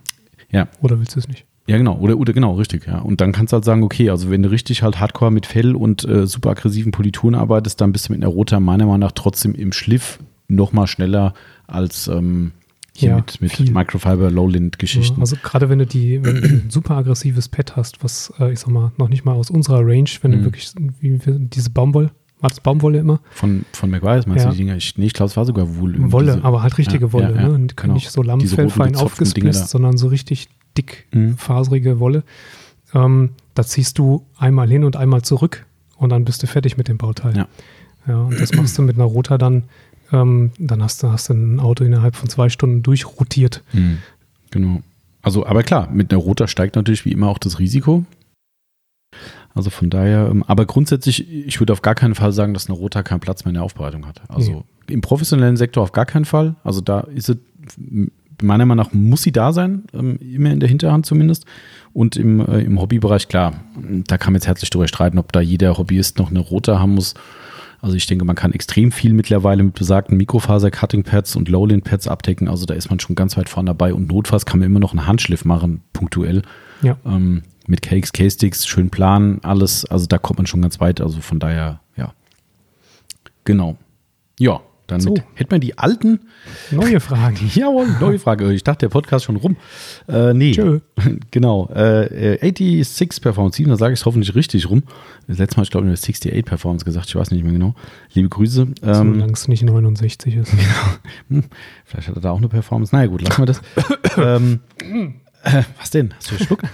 Ja. 0.52 0.68
Oder 0.82 1.00
willst 1.00 1.16
du 1.16 1.20
es 1.20 1.28
nicht? 1.28 1.46
Ja, 1.70 1.78
genau. 1.78 1.98
Oder, 2.00 2.18
oder 2.18 2.34
genau, 2.34 2.56
richtig, 2.56 2.88
ja. 2.88 2.98
Und 2.98 3.22
dann 3.22 3.32
kannst 3.32 3.54
du 3.54 3.56
halt 3.56 3.66
sagen, 3.66 3.84
okay, 3.84 4.10
also 4.10 4.32
wenn 4.32 4.42
du 4.42 4.50
richtig 4.50 4.82
halt 4.82 5.00
hardcore 5.00 5.30
mit 5.30 5.46
Fell 5.46 5.76
und 5.76 6.04
äh, 6.04 6.26
super 6.26 6.50
aggressiven 6.50 6.92
Polituren 6.92 7.36
arbeitest, 7.36 7.80
dann 7.80 7.92
bist 7.92 8.10
du 8.10 8.14
mit 8.14 8.24
einer 8.24 8.32
Rota 8.32 8.60
meiner 8.60 8.86
Meinung 8.86 9.02
nach 9.02 9.12
trotzdem 9.12 9.54
im 9.54 9.72
Schliff 9.72 10.18
noch 10.48 10.74
mal 10.74 10.88
schneller 10.88 11.36
als 11.68 12.08
ähm, 12.08 12.54
hier 12.96 13.10
ja, 13.12 13.16
mit, 13.18 13.40
mit 13.40 13.72
Microfiber 13.72 14.32
Lowland-Geschichten. 14.32 15.18
Ja, 15.18 15.22
also 15.22 15.36
gerade 15.44 15.70
wenn 15.70 15.78
du 15.78 15.86
die, 15.86 16.26
wenn 16.26 16.42
du 16.42 16.48
ein 16.48 16.70
super 16.72 16.96
aggressives 16.98 17.48
Pad 17.50 17.76
hast, 17.76 18.04
was 18.04 18.34
äh, 18.40 18.52
ich 18.52 18.60
sag 18.60 18.70
mal, 18.70 18.92
noch 18.98 19.10
nicht 19.10 19.24
mal 19.24 19.34
aus 19.34 19.52
unserer 19.52 19.82
Range, 19.86 20.10
wenn 20.24 20.32
mhm. 20.32 20.38
du 20.38 20.44
wirklich 20.46 20.72
wie, 21.02 21.20
diese 21.38 21.70
Baumwoll, 21.70 22.10
War 22.40 22.50
das 22.50 22.62
Baumwolle 22.62 22.98
immer? 22.98 23.20
Von, 23.30 23.66
von 23.74 23.92
McGuire's 23.92 24.26
meinst 24.26 24.44
Ja. 24.44 24.50
du 24.50 24.56
die 24.56 24.64
Dinger? 24.64 24.76
Ich, 24.76 24.98
nee, 24.98 25.06
ich 25.06 25.14
glaube, 25.14 25.30
es 25.30 25.38
war 25.38 25.46
sogar 25.46 25.78
wohl. 25.78 25.94
irgendwie 25.94 26.12
Wolle, 26.14 26.34
diese- 26.34 26.46
aber 26.46 26.64
halt 26.64 26.78
richtige 26.80 27.14
Wolle. 27.14 27.30
ja, 27.36 27.42
ja, 27.42 27.48
ne? 27.50 27.54
Und 27.54 27.78
genau. 27.78 27.94
Nicht 27.94 28.10
so 28.10 28.22
Diese 28.22 28.28
Lammfell 28.32 28.66
roten 28.66 28.70
fein 28.76 28.92
gezopften 28.94 29.26
Dinger 29.26 29.50
aufgesplitzt, 29.50 29.70
sondern 29.70 29.98
so 29.98 30.08
richtig 30.08 30.50
dick 30.78 31.08
Mhm. 31.14 31.38
faserige 31.38 32.00
Wolle. 32.00 32.24
Ähm, 32.94 33.32
da 33.54 33.64
ziehst 33.64 33.98
du 33.98 34.26
einmal 34.38 34.68
hin 34.70 34.84
und 34.84 34.96
einmal 34.96 35.22
zurück 35.22 35.66
und 35.98 36.10
dann 36.10 36.26
bist 36.26 36.42
du 36.44 36.48
fertig 36.48 36.78
mit 36.78 36.88
dem 36.88 36.98
Bauteil. 36.98 37.36
Ja. 37.36 37.48
Ja, 38.08 38.22
und 38.22 38.40
das 38.40 38.54
machst 38.54 38.78
du 38.78 38.82
mit 38.82 38.96
einer 38.96 39.04
Rota 39.06 39.38
dann, 39.38 39.64
ähm, 40.12 40.52
dann 40.58 40.82
hast 40.82 41.04
du, 41.04 41.12
hast 41.12 41.30
du 41.30 41.34
ein 41.34 41.60
Auto 41.60 41.84
innerhalb 41.84 42.16
von 42.16 42.30
zwei 42.30 42.50
Stunden 42.50 42.82
durchrotiert. 42.82 43.64
Mhm. 43.74 44.00
Genau. 44.52 44.82
Also, 45.22 45.46
aber 45.46 45.64
klar, 45.64 45.90
mit 45.92 46.12
einer 46.12 46.22
Roter 46.22 46.48
steigt 46.48 46.76
natürlich 46.76 47.06
wie 47.06 47.12
immer 47.12 47.28
auch 47.28 47.38
das 47.38 47.60
Risiko. 47.60 48.06
Also 49.54 49.70
von 49.70 49.90
daher, 49.90 50.30
ähm, 50.32 50.44
aber 50.48 50.66
grundsätzlich, 50.66 51.30
ich 51.30 51.60
würde 51.60 51.74
auf 51.74 51.82
gar 51.82 51.96
keinen 51.96 52.16
Fall 52.16 52.32
sagen, 52.32 52.54
dass 52.54 52.68
eine 52.70 52.78
Rota 52.78 53.04
keinen 53.04 53.20
Platz 53.20 53.44
mehr 53.44 53.50
in 53.50 53.56
der 53.56 53.64
Aufbereitung 53.64 54.06
hat. 54.06 54.22
Also 54.30 54.64
im 54.88 55.02
professionellen 55.02 55.58
Sektor 55.58 55.84
auf 55.84 55.92
gar 55.92 56.06
keinen 56.06 56.26
Fall. 56.26 56.56
Also 56.64 56.82
da 56.82 57.02
ist 57.02 57.30
es, 57.30 57.38
meiner 58.42 58.66
Meinung 58.66 58.86
nach, 58.86 58.94
muss 58.94 59.22
sie 59.22 59.32
da 59.32 59.54
sein, 59.54 59.84
ähm, 59.94 60.18
immer 60.18 60.52
in 60.52 60.60
der 60.60 60.70
Hinterhand 60.70 61.06
zumindest. 61.06 61.46
Und 61.94 62.16
im, 62.16 62.40
äh, 62.40 62.62
im 62.62 62.80
Hobbybereich, 62.80 63.28
klar, 63.28 63.54
da 64.08 64.18
kann 64.18 64.34
man 64.34 64.40
jetzt 64.40 64.48
herzlich 64.48 64.70
drüber 64.70 64.88
streiten, 64.88 65.18
ob 65.18 65.32
da 65.32 65.42
jeder 65.42 65.78
Hobbyist 65.78 66.20
noch 66.20 66.30
eine 66.30 66.40
Rota 66.40 66.80
haben 66.80 66.96
muss. 66.96 67.16
Also 67.82 67.96
ich 67.96 68.06
denke, 68.08 68.26
man 68.26 68.36
kann 68.36 68.54
extrem 68.54 68.92
viel 68.92 69.14
mittlerweile 69.14 69.64
mit 69.64 69.74
besagten 69.74 70.18
Mikrofaser-Cutting-Pads 70.18 71.36
und 71.38 71.48
Lowland-Pads 71.48 72.08
abdecken. 72.08 72.48
Also 72.50 72.66
da 72.66 72.74
ist 72.74 72.90
man 72.90 73.00
schon 73.00 73.16
ganz 73.16 73.38
weit 73.38 73.48
vorne 73.48 73.70
dabei. 73.70 73.94
Und 73.94 74.10
notfalls 74.10 74.46
kann 74.46 74.60
man 74.60 74.66
immer 74.66 74.80
noch 74.80 74.92
einen 74.92 75.08
Handschliff 75.08 75.46
machen, 75.46 75.82
punktuell. 75.94 76.42
Ja. 76.82 76.98
Ähm, 77.06 77.44
mit 77.68 77.82
Cakes, 77.82 78.12
K-Sticks, 78.12 78.68
schön 78.68 78.90
planen, 78.90 79.40
alles. 79.44 79.86
Also 79.86 80.08
da 80.08 80.18
kommt 80.18 80.40
man 80.40 80.46
schon 80.46 80.62
ganz 80.62 80.80
weit. 80.80 81.00
Also 81.00 81.22
von 81.22 81.40
daher, 81.40 81.80
ja. 81.96 82.14
Genau. 83.46 83.78
Ja, 84.40 84.62
dann 84.92 85.00
So. 85.02 85.16
hätte 85.36 85.52
man 85.54 85.62
die 85.62 85.78
alten. 85.78 86.20
Neue 86.72 87.00
Fragen. 87.00 87.50
Jawohl, 87.54 87.88
neue 88.00 88.20
Frage. 88.20 88.52
Ich 88.54 88.64
dachte, 88.64 88.86
der 88.86 88.90
Podcast 88.90 89.26
schon 89.26 89.36
rum. 89.36 89.56
Äh, 90.08 90.34
nee. 90.34 90.52
Tschö. 90.54 90.80
Genau. 91.32 91.70
Äh, 91.74 92.36
äh, 92.36 92.84
86 92.84 93.22
Performance 93.22 93.58
7, 93.58 93.70
da 93.70 93.78
sage 93.78 93.94
ich 93.94 94.00
es 94.00 94.06
hoffentlich 94.06 94.36
richtig 94.36 94.70
rum. 94.70 94.84
Das 95.28 95.38
letzte 95.38 95.58
Mal, 95.58 95.64
ich 95.64 95.72
glaube, 95.72 95.86
ich 95.88 95.92
habe 95.92 96.00
68 96.00 96.46
Performance 96.46 96.86
gesagt. 96.86 97.08
Ich 97.08 97.16
weiß 97.16 97.32
nicht 97.32 97.44
mehr 97.44 97.54
genau. 97.54 97.76
Liebe 98.14 98.30
Grüße. 98.30 98.62
Ähm, 98.62 98.74
Solange 98.94 99.34
es 99.34 99.48
nicht 99.48 99.64
69 99.64 100.36
ist. 100.36 100.54
hm, 101.30 101.44
vielleicht 101.86 102.08
hat 102.10 102.16
er 102.16 102.22
da 102.22 102.32
auch 102.32 102.38
eine 102.38 102.50
Performance. 102.50 102.94
Naja, 102.96 103.08
gut, 103.08 103.22
lassen 103.22 103.42
wir 103.42 103.46
das. 103.46 103.62
ähm, 104.18 104.60
äh, 105.44 105.64
was 105.80 105.92
denn? 105.92 106.14
Hast 106.18 106.32
du 106.32 106.38
geschluckt? 106.38 106.66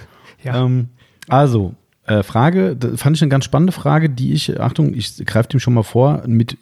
Ja. 0.42 0.64
Ähm, 0.64 0.88
also, 1.28 1.74
äh, 2.06 2.22
Frage, 2.22 2.76
fand 2.96 3.16
ich 3.16 3.22
eine 3.22 3.30
ganz 3.30 3.44
spannende 3.44 3.72
Frage, 3.72 4.08
die 4.08 4.32
ich, 4.32 4.60
Achtung, 4.60 4.94
ich 4.94 5.24
greife 5.26 5.48
dem 5.48 5.60
schon 5.60 5.74
mal 5.74 5.82
vor, 5.82 6.22
mit 6.26 6.52
äh, 6.52 6.56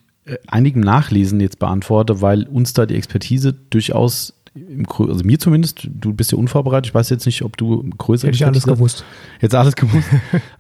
einigem 0.47 0.83
Nachlesen 0.83 1.41
jetzt 1.41 1.59
beantworte, 1.59 2.21
weil 2.21 2.45
uns 2.45 2.73
da 2.73 2.87
die 2.87 2.95
Expertise 2.95 3.55
durchaus, 3.71 4.35
im, 4.55 4.87
also 4.89 5.25
mir 5.25 5.39
zumindest, 5.39 5.89
du 5.91 6.15
bist 6.15 6.33
ja 6.33 6.39
unvorbereitet, 6.39 6.87
ich 6.87 6.95
weiß 6.95 7.11
jetzt 7.11 7.27
nicht, 7.27 7.43
ob 7.43 7.57
du 7.57 7.89
größer 7.99 8.29
Hätte 8.29 8.37
ich 8.37 8.47
alles 8.47 8.65
gewusst. 8.65 9.05
Jetzt 9.41 9.55
alles 9.55 9.77
gewusst. 9.77 10.09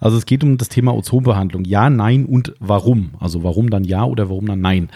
Also 0.01 0.19
es 0.19 0.27
geht 0.27 0.45
um 0.45 0.59
das 0.59 0.69
Thema 0.69 0.95
Ozonbehandlung. 0.95 1.65
Ja, 1.65 1.89
nein 1.89 2.27
und 2.27 2.55
warum. 2.61 3.11
Also 3.21 3.43
warum 3.43 3.71
dann 3.71 3.85
ja 3.85 4.05
oder 4.05 4.29
warum 4.29 4.47
dann 4.47 4.61
nein. 4.61 4.91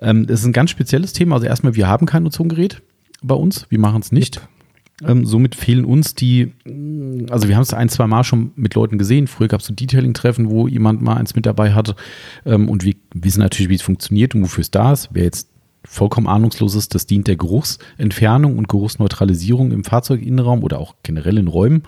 Ähm, 0.00 0.26
das 0.26 0.40
ist 0.40 0.46
ein 0.46 0.52
ganz 0.52 0.70
spezielles 0.70 1.12
Thema. 1.12 1.36
Also 1.36 1.46
erstmal, 1.46 1.76
wir 1.76 1.86
haben 1.86 2.06
kein 2.06 2.26
Ozongerät 2.26 2.82
bei 3.22 3.34
uns. 3.34 3.66
Wir 3.68 3.78
machen 3.78 4.00
es 4.00 4.12
nicht. 4.12 4.40
Ähm, 5.06 5.24
somit 5.24 5.54
fehlen 5.54 5.84
uns 5.84 6.14
die, 6.14 6.52
mh, 6.64 7.32
also 7.32 7.48
wir 7.48 7.56
haben 7.56 7.62
es 7.62 7.74
ein, 7.74 7.88
zwei 7.88 8.06
Mal 8.06 8.24
schon 8.24 8.52
mit 8.56 8.74
Leuten 8.74 8.98
gesehen. 8.98 9.26
Früher 9.26 9.48
gab 9.48 9.60
es 9.60 9.66
so 9.66 9.74
Detailing-Treffen, 9.74 10.50
wo 10.50 10.68
jemand 10.68 11.02
mal 11.02 11.16
eins 11.16 11.34
mit 11.34 11.46
dabei 11.46 11.72
hatte. 11.72 11.94
Ähm, 12.44 12.68
und 12.68 12.84
wir 12.84 12.94
wissen 13.14 13.40
natürlich, 13.40 13.68
wie 13.70 13.74
es 13.74 13.82
funktioniert 13.82 14.34
und 14.34 14.42
wofür 14.42 14.62
es 14.62 14.70
da 14.70 14.92
ist. 14.92 15.08
Wer 15.12 15.24
jetzt 15.24 15.49
vollkommen 15.92 16.28
ahnungslos 16.28 16.76
ist, 16.76 16.94
das 16.94 17.06
dient 17.06 17.26
der 17.26 17.34
Geruchsentfernung 17.34 18.56
und 18.56 18.68
Geruchsneutralisierung 18.68 19.72
im 19.72 19.82
Fahrzeuginnenraum 19.82 20.62
oder 20.62 20.78
auch 20.78 20.94
generell 21.02 21.36
in 21.36 21.48
Räumen 21.48 21.82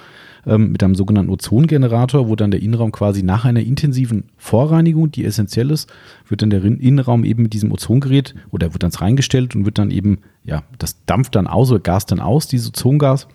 ähm, 0.44 0.72
mit 0.72 0.82
einem 0.82 0.96
sogenannten 0.96 1.30
Ozongenerator, 1.30 2.28
wo 2.28 2.34
dann 2.34 2.50
der 2.50 2.62
Innenraum 2.62 2.90
quasi 2.90 3.22
nach 3.22 3.44
einer 3.44 3.60
intensiven 3.60 4.24
Vorreinigung, 4.36 5.12
die 5.12 5.24
essentiell 5.24 5.70
ist, 5.70 5.88
wird 6.26 6.42
dann 6.42 6.50
der 6.50 6.64
Innenraum 6.64 7.22
eben 7.22 7.44
mit 7.44 7.52
diesem 7.52 7.70
Ozongerät 7.70 8.34
oder 8.50 8.72
wird 8.72 8.82
dann 8.82 8.90
reingestellt 8.90 9.54
und 9.54 9.66
wird 9.66 9.78
dann 9.78 9.92
eben, 9.92 10.18
ja, 10.42 10.64
das 10.78 11.04
dampft 11.06 11.36
dann 11.36 11.46
aus 11.46 11.70
oder 11.70 11.78
Gas 11.78 12.04
dann 12.04 12.18
aus, 12.18 12.48
dieses 12.48 12.70
Ozongas. 12.70 13.28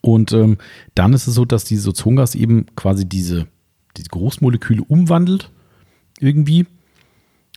Und 0.00 0.30
ähm, 0.32 0.58
dann 0.94 1.12
ist 1.12 1.26
es 1.26 1.34
so, 1.34 1.44
dass 1.44 1.64
dieses 1.64 1.88
Ozongas 1.88 2.36
eben 2.36 2.66
quasi 2.76 3.04
diese, 3.04 3.48
diese 3.96 4.10
Geruchsmoleküle 4.10 4.84
umwandelt 4.84 5.50
irgendwie. 6.20 6.66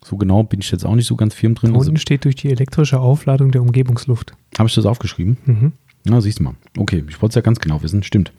So 0.07 0.17
genau 0.17 0.43
bin 0.43 0.59
ich 0.59 0.69
jetzt 0.69 0.85
auch 0.85 0.93
nicht 0.93 1.07
so 1.07 1.15
ganz 1.15 1.33
firm 1.33 1.55
drin. 1.55 1.73
Da 1.73 1.79
Also, 1.79 1.95
steht 1.95 2.25
durch 2.25 2.35
die 2.35 2.49
elektrische 2.51 2.99
Aufladung 2.99 3.51
der 3.51 3.61
Umgebungsluft. 3.63 4.33
Habe 4.57 4.69
ich 4.69 4.75
das 4.75 4.85
aufgeschrieben? 4.85 5.37
Mhm. 5.45 5.71
Na, 6.05 6.21
siehst 6.21 6.37
du 6.39 6.43
mal. 6.43 6.53
Okay, 6.77 7.03
ich 7.09 7.19
wollte 7.23 7.31
es 7.31 7.35
ja 7.35 7.41
ganz 7.41 7.59
genau 7.59 7.81
wissen. 7.81 8.03
Stimmt. 8.03 8.31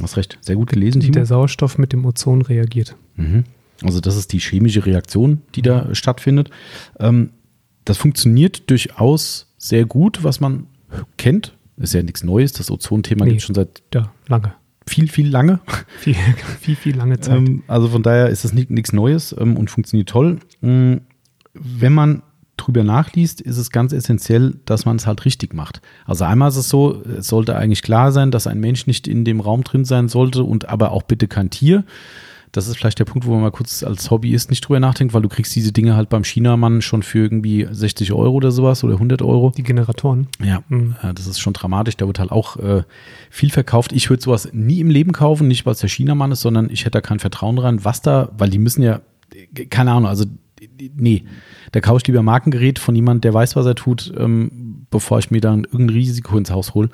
Hast 0.00 0.16
recht. 0.16 0.38
Sehr 0.40 0.54
gut 0.54 0.68
gelesen, 0.70 1.00
Timo. 1.00 1.14
Der 1.14 1.26
Sauerstoff 1.26 1.76
mit 1.76 1.92
dem 1.92 2.04
Ozon 2.04 2.42
reagiert. 2.42 2.94
Mhm. 3.16 3.42
Also 3.82 4.00
das 4.00 4.16
ist 4.16 4.32
die 4.32 4.38
chemische 4.38 4.86
Reaktion, 4.86 5.42
die 5.56 5.62
da 5.62 5.92
stattfindet. 5.94 6.50
Ähm, 7.00 7.30
das 7.84 7.96
funktioniert 7.96 8.70
durchaus 8.70 9.52
sehr 9.58 9.86
gut, 9.86 10.22
was 10.22 10.38
man 10.38 10.68
kennt. 11.16 11.56
Ist 11.78 11.94
ja 11.94 12.02
nichts 12.04 12.22
Neues. 12.22 12.52
Das 12.52 12.70
Ozon-Thema 12.70 13.24
Nee. 13.24 13.30
gibt 13.32 13.40
es 13.40 13.46
schon 13.46 13.54
seit 13.56 13.82
Ja, 13.92 14.12
lange. 14.28 14.52
viel, 14.86 15.08
viel 15.08 15.28
lange. 15.28 15.58
Viel, 15.98 16.14
viel, 16.60 16.76
viel 16.76 16.96
lange 16.96 17.18
Zeit. 17.20 17.36
Ähm, 17.38 17.64
also 17.66 17.88
von 17.88 18.04
daher 18.04 18.28
ist 18.28 18.44
das 18.44 18.52
ni- 18.52 18.66
nichts 18.68 18.92
Neues 18.92 19.34
ähm, 19.36 19.56
und 19.56 19.68
funktioniert 19.68 20.08
toll. 20.08 20.38
Wenn 21.54 21.92
man 21.92 22.22
drüber 22.56 22.82
nachliest, 22.82 23.40
ist 23.40 23.56
es 23.56 23.70
ganz 23.70 23.92
essentiell, 23.92 24.56
dass 24.64 24.84
man 24.84 24.96
es 24.96 25.06
halt 25.06 25.24
richtig 25.24 25.54
macht. 25.54 25.80
Also 26.06 26.24
einmal 26.24 26.48
ist 26.48 26.56
es 26.56 26.68
so, 26.68 27.02
es 27.04 27.28
sollte 27.28 27.54
eigentlich 27.56 27.82
klar 27.82 28.10
sein, 28.12 28.30
dass 28.32 28.46
ein 28.48 28.58
Mensch 28.58 28.86
nicht 28.86 29.06
in 29.06 29.24
dem 29.24 29.40
Raum 29.40 29.62
drin 29.62 29.84
sein 29.84 30.08
sollte 30.08 30.42
und 30.42 30.68
aber 30.68 30.90
auch 30.90 31.04
bitte 31.04 31.28
kein 31.28 31.50
Tier. 31.50 31.84
Das 32.50 32.66
ist 32.66 32.76
vielleicht 32.78 32.98
der 32.98 33.04
Punkt, 33.04 33.26
wo 33.26 33.32
man 33.32 33.42
mal 33.42 33.50
kurz 33.50 33.82
als 33.84 34.10
Hobbyist 34.10 34.48
nicht 34.50 34.62
drüber 34.62 34.80
nachdenkt, 34.80 35.12
weil 35.12 35.20
du 35.22 35.28
kriegst 35.28 35.54
diese 35.54 35.70
Dinge 35.70 35.94
halt 35.94 36.08
beim 36.08 36.24
Chinamann 36.24 36.80
schon 36.80 37.02
für 37.02 37.18
irgendwie 37.18 37.68
60 37.70 38.12
Euro 38.12 38.32
oder 38.34 38.50
sowas 38.50 38.82
oder 38.82 38.94
100 38.94 39.20
Euro. 39.22 39.52
die 39.56 39.62
Generatoren. 39.62 40.28
Ja, 40.42 40.62
Mhm. 40.68 40.96
äh, 41.02 41.12
das 41.14 41.26
ist 41.26 41.38
schon 41.40 41.52
dramatisch. 41.52 41.96
Da 41.98 42.06
wird 42.06 42.18
halt 42.18 42.32
auch 42.32 42.56
äh, 42.56 42.82
viel 43.30 43.50
verkauft. 43.50 43.92
Ich 43.92 44.08
würde 44.10 44.22
sowas 44.22 44.48
nie 44.52 44.80
im 44.80 44.88
Leben 44.90 45.12
kaufen, 45.12 45.46
nicht 45.46 45.66
weil 45.66 45.74
es 45.74 45.80
der 45.80 45.90
Chinamann 45.90 46.32
ist, 46.32 46.40
sondern 46.40 46.70
ich 46.70 46.80
hätte 46.80 46.92
da 46.92 47.00
kein 47.02 47.18
Vertrauen 47.20 47.54
dran, 47.56 47.84
was 47.84 48.00
da, 48.00 48.30
weil 48.36 48.48
die 48.48 48.58
müssen 48.58 48.82
ja, 48.82 49.02
äh, 49.54 49.66
keine 49.66 49.92
Ahnung, 49.92 50.08
also 50.08 50.24
nee, 50.96 51.24
da 51.72 51.80
kaufe 51.80 51.98
ich 51.98 52.06
lieber 52.06 52.22
Markengerät 52.22 52.78
von 52.78 52.94
jemand, 52.94 53.24
der 53.24 53.34
weiß, 53.34 53.56
was 53.56 53.66
er 53.66 53.74
tut, 53.74 54.12
ähm, 54.16 54.86
bevor 54.90 55.18
ich 55.18 55.30
mir 55.30 55.40
dann 55.40 55.64
irgendein 55.64 55.96
Risiko 55.96 56.36
ins 56.38 56.50
Haus 56.50 56.74
hole. 56.74 56.88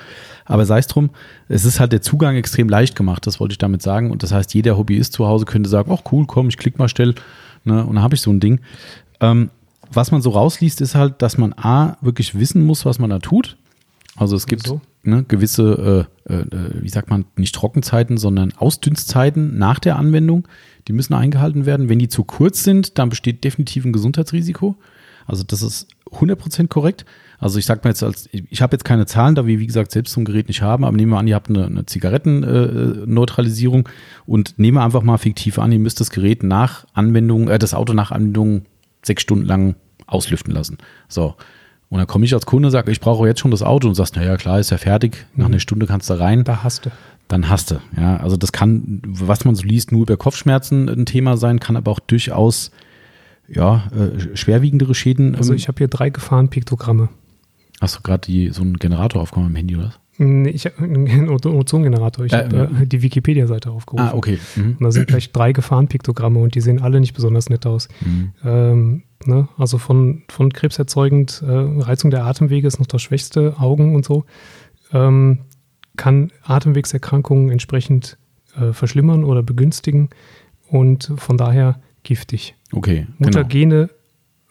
Aber 0.44 0.66
sei 0.66 0.78
es 0.78 0.86
drum, 0.86 1.10
es 1.48 1.64
ist 1.64 1.80
halt 1.80 1.92
der 1.92 2.02
Zugang 2.02 2.36
extrem 2.36 2.68
leicht 2.68 2.96
gemacht, 2.96 3.26
das 3.26 3.40
wollte 3.40 3.52
ich 3.52 3.58
damit 3.58 3.82
sagen. 3.82 4.10
Und 4.10 4.22
das 4.22 4.32
heißt, 4.32 4.54
jeder 4.54 4.76
Hobbyist 4.76 5.12
zu 5.12 5.26
Hause 5.26 5.44
könnte 5.44 5.68
sagen, 5.68 5.92
ach 5.92 6.10
cool, 6.12 6.26
komm, 6.26 6.48
ich 6.48 6.56
klick 6.56 6.78
mal 6.78 6.88
schnell, 6.88 7.14
ne, 7.64 7.84
und 7.84 7.94
dann 7.94 8.02
habe 8.02 8.14
ich 8.14 8.20
so 8.20 8.30
ein 8.30 8.40
Ding. 8.40 8.60
Ähm, 9.20 9.50
was 9.92 10.10
man 10.10 10.22
so 10.22 10.30
rausliest, 10.30 10.80
ist 10.80 10.94
halt, 10.94 11.22
dass 11.22 11.38
man 11.38 11.52
A, 11.52 11.96
wirklich 12.00 12.38
wissen 12.38 12.64
muss, 12.64 12.84
was 12.84 12.98
man 12.98 13.10
da 13.10 13.18
tut. 13.18 13.56
Also 14.16 14.36
es 14.36 14.46
gibt 14.46 14.64
Wieso? 14.64 14.80
ne, 15.02 15.24
gewisse, 15.26 16.08
äh, 16.28 16.32
äh, 16.32 16.46
wie 16.80 16.88
sagt 16.88 17.10
man, 17.10 17.24
nicht 17.36 17.54
Trockenzeiten, 17.54 18.16
sondern 18.16 18.52
Ausdünstzeiten 18.56 19.58
nach 19.58 19.78
der 19.78 19.96
Anwendung. 19.96 20.48
Die 20.88 20.92
müssen 20.92 21.14
eingehalten 21.14 21.66
werden. 21.66 21.88
Wenn 21.88 21.98
die 21.98 22.08
zu 22.08 22.24
kurz 22.24 22.64
sind, 22.64 22.98
dann 22.98 23.08
besteht 23.08 23.44
definitiv 23.44 23.84
ein 23.84 23.92
Gesundheitsrisiko. 23.92 24.76
Also 25.26 25.42
das 25.42 25.62
ist 25.62 25.88
100% 26.10 26.68
korrekt. 26.68 27.04
Also 27.38 27.58
ich 27.58 27.66
sag 27.66 27.84
mal 27.84 27.90
jetzt, 27.90 28.02
als, 28.02 28.28
ich 28.32 28.62
habe 28.62 28.74
jetzt 28.74 28.84
keine 28.84 29.06
Zahlen, 29.06 29.34
da 29.34 29.46
wir 29.46 29.58
wie 29.58 29.66
gesagt 29.66 29.90
selbst 29.90 30.12
so 30.12 30.20
ein 30.20 30.24
Gerät 30.24 30.48
nicht 30.48 30.62
haben, 30.62 30.84
aber 30.84 30.96
nehmen 30.96 31.12
wir 31.12 31.18
an, 31.18 31.26
ihr 31.26 31.34
habt 31.34 31.48
eine, 31.48 31.66
eine 31.66 31.86
Zigarettenneutralisierung 31.86 33.88
und 34.26 34.58
nehmen 34.58 34.78
wir 34.78 34.84
einfach 34.84 35.02
mal 35.02 35.18
fiktiv 35.18 35.58
an, 35.58 35.72
ihr 35.72 35.78
müsst 35.78 36.00
das 36.00 36.10
Gerät 36.10 36.42
nach 36.42 36.86
Anwendung, 36.94 37.48
äh, 37.48 37.58
das 37.58 37.74
Auto 37.74 37.92
nach 37.92 38.12
Anwendung 38.12 38.62
sechs 39.02 39.22
Stunden 39.22 39.44
lang 39.44 39.74
auslüften 40.06 40.52
lassen. 40.52 40.78
So. 41.08 41.34
Und 41.90 41.98
dann 41.98 42.06
komme 42.06 42.24
ich 42.24 42.34
als 42.34 42.46
Kunde 42.46 42.68
und 42.68 42.72
sage, 42.72 42.90
ich 42.90 43.00
brauche 43.00 43.26
jetzt 43.26 43.40
schon 43.40 43.50
das 43.50 43.62
Auto 43.62 43.88
und 43.88 43.94
sagst, 43.94 44.16
naja, 44.16 44.36
klar, 44.36 44.58
ist 44.58 44.70
ja 44.70 44.78
fertig, 44.78 45.26
nach 45.36 45.46
einer 45.46 45.60
Stunde 45.60 45.86
kannst 45.86 46.10
du 46.10 46.18
rein 46.18 46.44
Da 46.44 46.64
hast 46.64 46.86
du. 46.86 46.90
Dann 47.28 47.48
hast 47.48 47.70
du. 47.70 47.76
Ja, 47.96 48.18
also 48.18 48.36
das 48.36 48.52
kann, 48.52 49.00
was 49.06 49.44
man 49.44 49.54
so 49.54 49.64
liest, 49.64 49.92
nur 49.92 50.02
über 50.02 50.16
Kopfschmerzen 50.16 50.88
ein 50.88 51.06
Thema 51.06 51.36
sein, 51.36 51.58
kann 51.60 51.76
aber 51.76 51.90
auch 51.90 52.00
durchaus 52.00 52.70
ja, 53.48 53.84
äh, 53.92 54.36
schwerwiegendere 54.36 54.94
Schäden. 54.94 55.34
Also 55.34 55.52
ähm, 55.52 55.56
ich 55.56 55.68
habe 55.68 55.78
hier 55.78 55.88
drei 55.88 56.10
Gefahrenpiktogramme. 56.10 57.08
hast 57.80 57.96
du 57.96 58.00
gerade 58.02 58.52
so 58.52 58.62
einen 58.62 58.76
Generator 58.78 59.20
aufgenommen 59.22 59.50
im 59.50 59.56
Handy, 59.56 59.76
oder? 59.76 59.86
was? 59.86 59.98
Nee, 60.16 60.50
Ich 60.50 60.64
habe 60.66 60.78
einen 60.78 61.28
Ozo- 61.28 61.52
Ozongenerator. 61.52 62.24
Ich 62.24 62.32
Äh, 62.32 62.44
habe 62.44 62.70
äh, 62.82 62.86
die 62.86 63.02
Wikipedia-Seite 63.02 63.70
aufgerufen. 63.70 64.06
Ah, 64.08 64.14
okay. 64.14 64.38
Mhm. 64.56 64.76
Und 64.78 64.82
da 64.82 64.92
sind 64.92 65.08
gleich 65.08 65.32
drei 65.32 65.52
Gefahrenpiktogramme 65.52 66.38
und 66.38 66.54
die 66.54 66.60
sehen 66.60 66.80
alle 66.80 67.00
nicht 67.00 67.14
besonders 67.14 67.50
nett 67.50 67.66
aus. 67.66 67.88
Mhm. 68.04 68.32
Ähm, 68.44 69.02
ne? 69.26 69.48
Also 69.58 69.78
von, 69.78 70.22
von 70.30 70.52
krebserzeugend, 70.52 71.42
äh, 71.46 71.50
Reizung 71.50 72.10
der 72.12 72.24
Atemwege 72.26 72.66
ist 72.68 72.78
noch 72.78 72.86
das 72.86 73.02
Schwächste, 73.02 73.56
Augen 73.58 73.94
und 73.96 74.04
so. 74.04 74.24
Ähm, 74.92 75.40
kann 75.96 76.30
Atemwegserkrankungen 76.42 77.50
entsprechend 77.50 78.16
äh, 78.56 78.72
verschlimmern 78.72 79.24
oder 79.24 79.42
begünstigen. 79.42 80.10
Und 80.68 81.12
von 81.16 81.36
daher 81.36 81.80
giftig. 82.02 82.54
Okay. 82.72 83.06
genau. 83.18 83.28
Mutagene, 83.28 83.90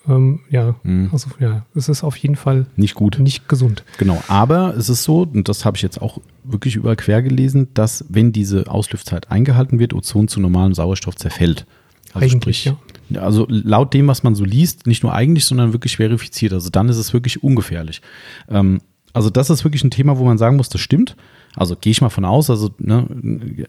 ähm, 0.07 0.41
ja, 0.49 0.75
Mhm. 0.83 1.09
also 1.11 1.29
ja, 1.39 1.65
es 1.75 1.89
ist 1.89 2.03
auf 2.03 2.15
jeden 2.17 2.35
Fall 2.35 2.65
Nicht 2.75 2.95
gut. 2.95 3.19
nicht 3.19 3.47
gesund. 3.47 3.83
Genau, 3.97 4.21
aber 4.27 4.75
es 4.77 4.89
ist 4.89 5.03
so, 5.03 5.21
und 5.21 5.47
das 5.49 5.65
habe 5.65 5.77
ich 5.77 5.81
jetzt 5.83 6.01
auch 6.01 6.19
wirklich 6.43 6.75
überall 6.75 6.95
quer 6.95 7.21
gelesen, 7.21 7.69
dass 7.73 8.05
wenn 8.09 8.31
diese 8.31 8.69
Auslüftzeit 8.69 9.31
eingehalten 9.31 9.79
wird, 9.79 9.93
Ozon 9.93 10.27
zu 10.27 10.39
normalem 10.39 10.73
Sauerstoff 10.73 11.15
zerfällt. 11.15 11.65
Also 12.13 12.25
Eigentlich, 12.35 12.61
sprich, 12.63 13.17
also 13.19 13.45
laut 13.49 13.93
dem, 13.93 14.07
was 14.07 14.23
man 14.23 14.35
so 14.35 14.43
liest, 14.45 14.87
nicht 14.87 15.03
nur 15.03 15.13
eigentlich, 15.13 15.45
sondern 15.45 15.73
wirklich 15.73 15.97
verifiziert. 15.97 16.53
Also 16.53 16.69
dann 16.69 16.89
ist 16.89 16.97
es 16.97 17.11
wirklich 17.13 17.41
ungefährlich. 17.43 18.01
Ähm, 18.49 18.81
also 19.13 19.29
das 19.29 19.49
ist 19.49 19.63
wirklich 19.63 19.83
ein 19.83 19.91
Thema, 19.91 20.17
wo 20.17 20.25
man 20.25 20.37
sagen 20.37 20.57
muss, 20.57 20.69
das 20.69 20.81
stimmt. 20.81 21.15
Also 21.55 21.75
gehe 21.75 21.91
ich 21.91 22.01
mal 22.01 22.09
von 22.09 22.25
aus, 22.25 22.49
also 22.49 22.71
ne, 22.79 23.67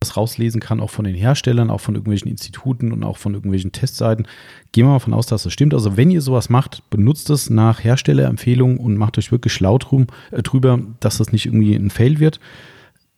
das 0.00 0.16
rauslesen 0.16 0.60
kann, 0.60 0.80
auch 0.80 0.90
von 0.90 1.04
den 1.04 1.14
Herstellern, 1.14 1.70
auch 1.70 1.80
von 1.80 1.94
irgendwelchen 1.94 2.30
Instituten 2.30 2.92
und 2.92 3.02
auch 3.02 3.16
von 3.16 3.34
irgendwelchen 3.34 3.72
Testseiten. 3.72 4.26
Gehen 4.72 4.86
wir 4.86 4.92
mal 4.92 4.98
von 4.98 5.14
aus, 5.14 5.26
dass 5.26 5.44
das 5.44 5.52
stimmt. 5.52 5.72
Also 5.72 5.96
wenn 5.96 6.10
ihr 6.10 6.20
sowas 6.20 6.48
macht, 6.48 6.88
benutzt 6.90 7.30
es 7.30 7.48
nach 7.48 7.82
Herstellerempfehlung 7.82 8.78
und 8.78 8.96
macht 8.96 9.18
euch 9.18 9.32
wirklich 9.32 9.52
schlau 9.52 9.78
drum, 9.78 10.06
äh, 10.30 10.42
drüber, 10.42 10.80
dass 11.00 11.18
das 11.18 11.32
nicht 11.32 11.46
irgendwie 11.46 11.74
ein 11.74 11.90
Fail 11.90 12.18
wird. 12.18 12.40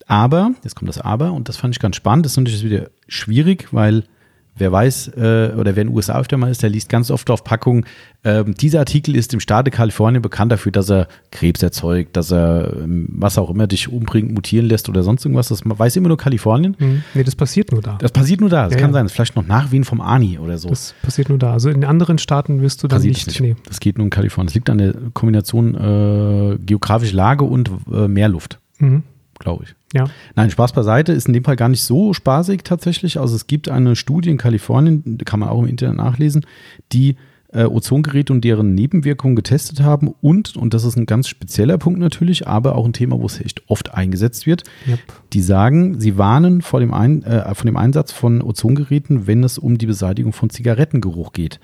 Aber, 0.07 0.53
jetzt 0.65 0.75
kommt 0.75 0.89
das 0.89 1.01
Aber, 1.01 1.33
und 1.33 1.49
das 1.49 1.57
fand 1.57 1.75
ich 1.75 1.81
ganz 1.81 1.97
spannend, 1.97 2.25
das 2.25 2.33
ist 2.33 2.39
natürlich 2.39 2.65
wieder 2.65 2.91
schwierig, 3.09 3.69
weil 3.73 4.05
wer 4.59 4.71
weiß, 4.73 5.09
äh, 5.17 5.53
oder 5.57 5.75
wer 5.77 5.83
in 5.83 5.89
den 5.89 5.97
USA 5.97 6.19
öfter 6.21 6.37
mal 6.37 6.51
ist, 6.51 6.63
der 6.63 6.71
liest 6.71 6.89
ganz 6.89 7.11
oft 7.11 7.31
auf 7.31 7.45
Packungen, 7.45 7.85
ähm, 8.25 8.55
dieser 8.55 8.81
Artikel 8.81 9.15
ist 9.17 9.33
im 9.33 9.41
Staate 9.41 9.71
Kalifornien 9.71 10.21
bekannt 10.23 10.51
dafür, 10.53 10.73
dass 10.73 10.91
er 10.91 11.07
Krebs 11.31 11.63
erzeugt, 11.63 12.17
dass 12.17 12.33
er 12.33 12.73
ähm, 12.77 13.09
was 13.13 13.39
auch 13.39 13.49
immer 13.51 13.67
dich 13.67 13.89
umbringt, 13.93 14.33
mutieren 14.33 14.67
lässt 14.67 14.89
oder 14.89 15.03
sonst 15.05 15.25
irgendwas. 15.25 15.49
Das 15.49 15.63
weiß 15.65 15.97
immer 15.97 16.09
nur 16.09 16.17
Kalifornien. 16.17 16.75
Hm. 16.79 17.03
Nee, 17.15 17.23
das 17.25 17.37
passiert 17.37 17.71
nur 17.73 17.81
da. 17.81 17.97
Das 18.01 18.11
passiert 18.13 18.41
nur 18.41 18.51
da. 18.51 18.65
Das 18.65 18.75
Ja, 18.75 18.81
kann 18.81 18.91
ja. 18.91 18.95
sein. 18.95 19.05
Das 19.05 19.13
ist 19.13 19.17
vielleicht 19.17 19.37
noch 19.37 19.47
Nachwehen 19.47 19.85
vom 19.85 20.01
Ani 20.01 20.39
oder 20.39 20.59
so. 20.59 20.69
Das 20.69 20.95
passiert 21.03 21.29
nur 21.29 21.39
da. 21.39 21.53
Also 21.53 21.71
in 21.71 21.85
anderen 21.85 22.19
Staaten 22.19 22.61
wirst 22.61 22.83
du 22.83 22.89
dann 22.89 22.99
passiert 22.99 23.15
nicht, 23.15 23.27
nicht. 23.29 23.41
Nee. 23.41 23.57
Das 23.69 23.79
geht 23.81 23.99
nur 23.99 24.05
in 24.05 24.11
Kalifornien. 24.11 24.49
Das 24.49 24.55
liegt 24.55 24.69
an 24.71 24.79
der 24.79 24.95
Kombination 25.15 25.75
äh, 25.77 26.59
geografische 26.59 27.15
Lage 27.17 27.45
und 27.45 27.71
äh, 27.93 28.09
Meerluft, 28.09 28.59
Mhm. 28.81 29.05
glaube 29.39 29.65
ich. 29.65 29.75
Ja. 29.95 30.05
Nein, 30.35 30.51
Spaß 30.51 30.73
beiseite 30.73 31.13
ist 31.13 31.29
in 31.29 31.33
dem 31.33 31.45
Fall 31.45 31.57
gar 31.57 31.69
nicht 31.69 31.83
so 31.83 32.13
spaßig 32.13 32.63
tatsächlich. 32.63 33.19
Also 33.19 33.37
es 33.37 33.47
gibt 33.47 33.69
eine 33.69 33.97
Studie 33.97 34.31
in 34.31 34.39
Kalifornien, 34.39 35.19
kann 35.25 35.41
man 35.41 35.49
auch 35.49 35.61
im 35.63 35.69
Internet 35.69 35.97
nachlesen, 35.97 36.45
die 36.93 37.17
äh, 37.53 37.65
Ozongeräte 37.65 38.33
und 38.33 38.45
deren 38.45 38.75
Nebenwirkungen 38.75 39.35
getestet 39.35 39.81
haben 39.81 40.15
und, 40.21 40.57
und 40.57 40.75
das 40.75 40.85
ist 40.85 40.97
ein 40.97 41.07
ganz 41.07 41.29
spezieller 41.29 41.79
Punkt 41.79 41.99
natürlich, 41.99 42.47
aber 42.47 42.75
auch 42.75 42.85
ein 42.85 42.93
Thema, 42.93 43.19
wo 43.19 43.27
es 43.27 43.41
echt 43.41 43.63
oft 43.69 43.95
eingesetzt 43.95 44.47
wird, 44.47 44.65
Yep. 44.87 44.99
die 45.33 45.41
sagen, 45.41 45.99
sie 45.99 46.19
warnen 46.19 46.61
vor 46.61 46.81
dem 46.81 46.93
Ein, 46.93 47.23
äh, 47.23 47.55
von 47.55 47.67
dem 47.67 47.77
Einsatz 47.77 48.13
von 48.13 48.43
Ozongeräten, 48.43 49.27
wenn 49.27 49.43
es 49.45 49.57
um 49.57 49.79
die 49.79 49.87
Beseitigung 49.87 50.35
von 50.35 50.51
Zigarettengeruch 50.51 51.33
geht. 51.33 51.59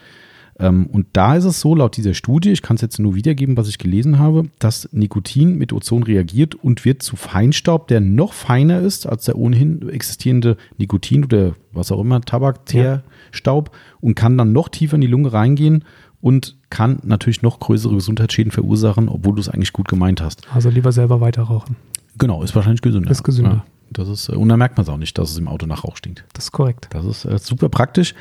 Ähm, 0.58 0.86
und 0.86 1.06
da 1.12 1.36
ist 1.36 1.44
es 1.44 1.60
so, 1.60 1.74
laut 1.74 1.96
dieser 1.96 2.14
Studie, 2.14 2.52
ich 2.52 2.62
kann 2.62 2.76
es 2.76 2.82
jetzt 2.82 2.98
nur 2.98 3.14
wiedergeben, 3.14 3.56
was 3.56 3.68
ich 3.68 3.78
gelesen 3.78 4.18
habe, 4.18 4.44
dass 4.58 4.88
Nikotin 4.92 5.58
mit 5.58 5.72
Ozon 5.72 6.02
reagiert 6.02 6.54
und 6.54 6.84
wird 6.84 7.02
zu 7.02 7.16
Feinstaub, 7.16 7.88
der 7.88 8.00
noch 8.00 8.32
feiner 8.32 8.80
ist 8.80 9.06
als 9.06 9.24
der 9.24 9.36
ohnehin 9.36 9.88
existierende 9.88 10.56
Nikotin 10.78 11.24
oder 11.24 11.54
was 11.72 11.90
auch 11.90 12.00
immer, 12.00 12.20
Tabak, 12.20 12.66
Teerstaub 12.66 13.70
und 14.00 14.14
kann 14.14 14.38
dann 14.38 14.52
noch 14.52 14.68
tiefer 14.68 14.94
in 14.94 15.00
die 15.00 15.06
Lunge 15.08 15.32
reingehen 15.32 15.84
und 16.20 16.56
kann 16.70 17.00
natürlich 17.02 17.42
noch 17.42 17.60
größere 17.60 17.94
Gesundheitsschäden 17.94 18.52
verursachen, 18.52 19.08
obwohl 19.08 19.34
du 19.34 19.40
es 19.40 19.48
eigentlich 19.48 19.72
gut 19.72 19.88
gemeint 19.88 20.20
hast. 20.22 20.46
Also 20.54 20.70
lieber 20.70 20.92
selber 20.92 21.20
weiter 21.20 21.42
rauchen. 21.42 21.76
Genau, 22.16 22.42
ist 22.42 22.54
wahrscheinlich 22.54 22.80
gesünder. 22.80 23.10
Ist 23.10 23.24
gesünder. 23.24 23.50
Ja, 23.50 23.64
das 23.90 24.08
ist, 24.08 24.28
äh, 24.28 24.32
und 24.32 24.48
dann 24.48 24.58
merkt 24.58 24.76
man 24.76 24.84
es 24.84 24.88
auch 24.88 24.96
nicht, 24.96 25.18
dass 25.18 25.30
es 25.30 25.38
im 25.38 25.48
Auto 25.48 25.66
nach 25.66 25.84
Rauch 25.84 25.96
stinkt. 25.96 26.24
Das 26.32 26.44
ist 26.44 26.52
korrekt. 26.52 26.88
Das 26.90 27.04
ist 27.04 27.24
äh, 27.24 27.38
super 27.38 27.68
praktisch. 27.68 28.14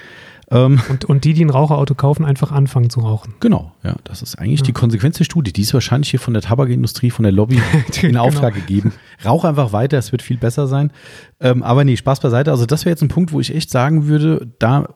Ähm, 0.52 0.82
Und, 0.90 1.06
und 1.06 1.24
die, 1.24 1.34
die 1.34 1.44
ein 1.46 1.50
Raucherauto 1.50 1.96
kaufen, 1.96 2.26
einfach 2.26 2.52
anfangen 2.52 2.90
zu 2.90 3.00
rauchen. 3.00 3.34
genau, 3.40 3.72
ja, 3.84 3.96
das 4.04 4.22
ist 4.22 4.36
eigentlich 4.38 4.60
Ja. 4.60 4.66
die 4.66 4.74
Konsequenz 4.74 5.18
der 5.18 5.24
Studie. 5.26 5.54
Die 5.54 5.62
ist 5.62 5.74
wahrscheinlich 5.74 6.10
hier 6.12 6.20
von 6.20 6.34
der 6.34 6.44
Tabakindustrie, 6.44 7.10
von 7.12 7.24
der 7.24 7.32
Lobby 7.32 7.56
in 8.02 8.02
Genau. 8.10 8.26
Auftrag 8.26 8.54
gegeben. 8.54 8.92
Rauch 9.26 9.46
einfach 9.46 9.72
weiter, 9.72 9.98
es 9.98 10.12
wird 10.12 10.22
viel 10.22 10.38
besser 10.38 10.68
sein. 10.68 10.92
Ähm, 11.40 11.64
aber 11.64 11.84
nee, 11.86 11.96
Spaß 11.98 12.20
beiseite. 12.20 12.52
Also 12.52 12.66
das 12.66 12.84
wäre 12.86 12.92
jetzt 12.92 13.02
ein 13.02 13.08
Punkt, 13.08 13.32
wo 13.32 13.40
ich 13.40 13.56
echt 13.56 13.70
sagen 13.70 14.08
würde, 14.08 14.48
da 14.60 14.90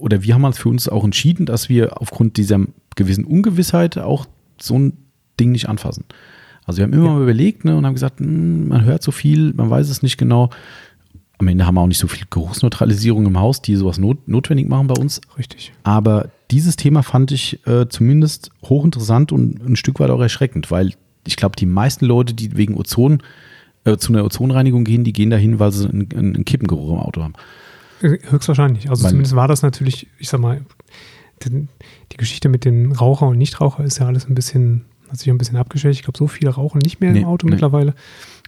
oder 0.00 0.22
wir 0.22 0.34
haben 0.34 0.44
uns 0.44 0.58
für 0.58 0.68
uns 0.68 0.88
auch 0.88 1.04
entschieden, 1.04 1.46
dass 1.46 1.68
wir 1.68 2.00
aufgrund 2.02 2.36
dieser 2.36 2.58
gewissen 2.96 3.24
Ungewissheit 3.24 3.96
auch 3.98 4.26
so 4.60 4.78
ein 4.78 4.94
Ding 5.38 5.52
nicht 5.52 5.68
anfassen. 5.68 6.04
Also 6.64 6.78
wir 6.78 6.84
haben 6.84 6.92
immer 6.92 7.04
Ja. 7.06 7.12
mal 7.12 7.22
überlegt 7.22 7.64
ne, 7.64 7.76
und 7.76 7.86
haben 7.86 7.94
gesagt, 7.94 8.18
hm, 8.18 8.66
man 8.68 8.84
hört 8.84 9.02
so 9.04 9.12
viel, 9.12 9.52
man 9.54 9.70
weiß 9.70 9.88
es 9.88 10.02
nicht 10.02 10.18
genau. 10.18 10.50
Am 11.38 11.48
Ende 11.48 11.66
haben 11.66 11.74
wir 11.74 11.82
auch 11.82 11.86
nicht 11.86 11.98
so 11.98 12.08
viel 12.08 12.26
Geruchsneutralisierung 12.30 13.26
im 13.26 13.38
Haus, 13.38 13.60
die 13.60 13.76
sowas 13.76 13.98
not 13.98 14.26
notwendig 14.26 14.68
machen 14.68 14.86
bei 14.86 14.94
uns. 15.00 15.20
Richtig. 15.38 15.72
Aber 15.82 16.30
dieses 16.50 16.76
Thema 16.76 17.02
fand 17.02 17.30
ich 17.32 17.66
äh, 17.66 17.88
zumindest 17.88 18.50
hochinteressant 18.64 19.32
und 19.32 19.60
ein 19.62 19.76
Stück 19.76 20.00
weit 20.00 20.10
auch 20.10 20.20
erschreckend, 20.20 20.70
weil 20.70 20.92
ich 21.26 21.36
glaube, 21.36 21.56
die 21.56 21.66
meisten 21.66 22.06
Leute, 22.06 22.32
die 22.34 22.56
wegen 22.56 22.74
Ozon 22.76 23.22
äh, 23.84 23.96
zu 23.98 24.12
einer 24.12 24.24
Ozonreinigung 24.24 24.84
gehen, 24.84 25.04
die 25.04 25.12
gehen 25.12 25.28
dahin, 25.30 25.58
weil 25.58 25.72
sie 25.72 25.88
einen, 25.88 26.08
einen 26.16 26.44
Kippengeruch 26.44 26.90
im 26.92 26.98
Auto 27.00 27.22
haben. 27.22 27.34
Äh, 28.00 28.18
Höchstwahrscheinlich. 28.30 28.88
Also 28.88 29.04
Weil- 29.04 29.10
zumindest 29.10 29.36
war 29.36 29.48
das 29.48 29.62
natürlich, 29.62 30.06
ich 30.18 30.28
sag 30.28 30.40
mal, 30.40 30.62
die, 31.44 31.66
die 32.12 32.16
Geschichte 32.16 32.48
mit 32.48 32.64
den 32.64 32.92
Raucher 32.92 33.26
und 33.28 33.36
Nichtraucher 33.38 33.84
ist 33.84 33.98
ja 33.98 34.06
alles 34.06 34.26
ein 34.26 34.34
bisschen, 34.34 34.86
hat 35.10 35.18
sich 35.18 35.28
ein 35.28 35.36
bisschen 35.38 35.56
abgestellt. 35.58 35.94
Ich 35.96 36.02
glaube, 36.02 36.16
so 36.18 36.26
viele 36.28 36.50
rauchen 36.50 36.78
nicht 36.78 37.00
mehr 37.00 37.12
Nee, 37.12 37.20
im 37.20 37.24
Auto 37.26 37.46
nee. 37.46 37.50
mittlerweile. 37.52 37.94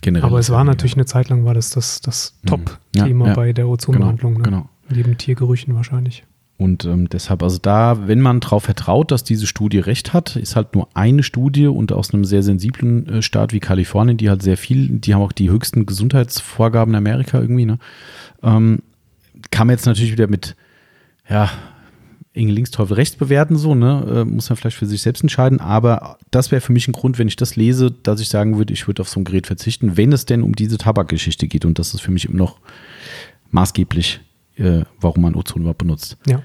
Generell 0.00 0.28
Aber 0.28 0.38
es 0.38 0.50
war 0.50 0.64
natürlich 0.64 0.94
eine 0.94 1.06
Zeit 1.06 1.28
lang 1.28 1.44
war 1.44 1.54
das 1.54 1.70
das, 1.70 2.00
das 2.00 2.34
Mhm. 2.42 2.48
Top-Thema 2.48 3.24
Ja, 3.26 3.30
ja. 3.30 3.34
bei 3.36 3.52
der 3.52 3.68
Ozonbehandlung. 3.68 4.34
Genau, 4.42 4.56
ne? 4.58 4.64
genau. 4.88 4.96
Neben 5.02 5.18
Tiergerüchen 5.18 5.74
wahrscheinlich. 5.74 6.24
Und 6.56 6.84
ähm, 6.86 7.08
deshalb, 7.08 7.44
also 7.44 7.58
da, 7.58 8.08
wenn 8.08 8.20
man 8.20 8.40
darauf 8.40 8.64
vertraut, 8.64 9.12
dass 9.12 9.22
diese 9.22 9.46
Studie 9.46 9.78
recht 9.78 10.12
hat, 10.12 10.34
ist 10.34 10.56
halt 10.56 10.74
nur 10.74 10.88
eine 10.94 11.22
Studie 11.22 11.68
und 11.68 11.92
aus 11.92 12.12
einem 12.12 12.24
sehr 12.24 12.42
sensiblen 12.42 13.08
äh, 13.08 13.22
Staat 13.22 13.52
wie 13.52 13.60
Kalifornien, 13.60 14.16
die 14.16 14.28
halt 14.28 14.42
sehr 14.42 14.56
viel, 14.56 14.88
die 14.88 15.14
haben 15.14 15.22
auch 15.22 15.30
die 15.30 15.50
höchsten 15.50 15.86
Gesundheitsvorgaben 15.86 16.94
in 16.94 16.98
Amerika 16.98 17.40
irgendwie, 17.40 17.64
ne? 17.64 17.78
Ähm, 18.42 18.80
man 19.68 19.74
jetzt 19.74 19.86
natürlich 19.86 20.10
wieder 20.10 20.26
mit, 20.26 20.56
ja, 21.28 21.48
Engel 22.38 22.54
links, 22.54 22.70
Teufel 22.70 22.94
rechts 22.94 23.16
bewerten, 23.16 23.56
so, 23.56 23.74
ne? 23.74 24.04
Äh, 24.08 24.24
muss 24.24 24.48
man 24.48 24.56
vielleicht 24.56 24.76
für 24.76 24.86
sich 24.86 25.02
selbst 25.02 25.22
entscheiden, 25.22 25.60
aber 25.60 26.18
das 26.30 26.50
wäre 26.50 26.60
für 26.60 26.72
mich 26.72 26.88
ein 26.88 26.92
Grund, 26.92 27.18
wenn 27.18 27.28
ich 27.28 27.36
das 27.36 27.56
lese, 27.56 27.90
dass 27.90 28.20
ich 28.20 28.28
sagen 28.28 28.56
würde, 28.56 28.72
ich 28.72 28.86
würde 28.86 29.02
auf 29.02 29.08
so 29.08 29.20
ein 29.20 29.24
Gerät 29.24 29.46
verzichten, 29.46 29.96
wenn 29.96 30.12
es 30.12 30.24
denn 30.24 30.42
um 30.42 30.54
diese 30.54 30.78
Tabakgeschichte 30.78 31.48
geht 31.48 31.64
und 31.64 31.78
das 31.78 31.94
ist 31.94 32.00
für 32.00 32.10
mich 32.10 32.24
immer 32.24 32.38
noch 32.38 32.58
maßgeblich, 33.50 34.20
äh, 34.56 34.82
warum 35.00 35.22
man 35.22 35.34
Ozon 35.34 35.62
überhaupt 35.62 35.78
benutzt. 35.78 36.16
Ja. 36.26 36.42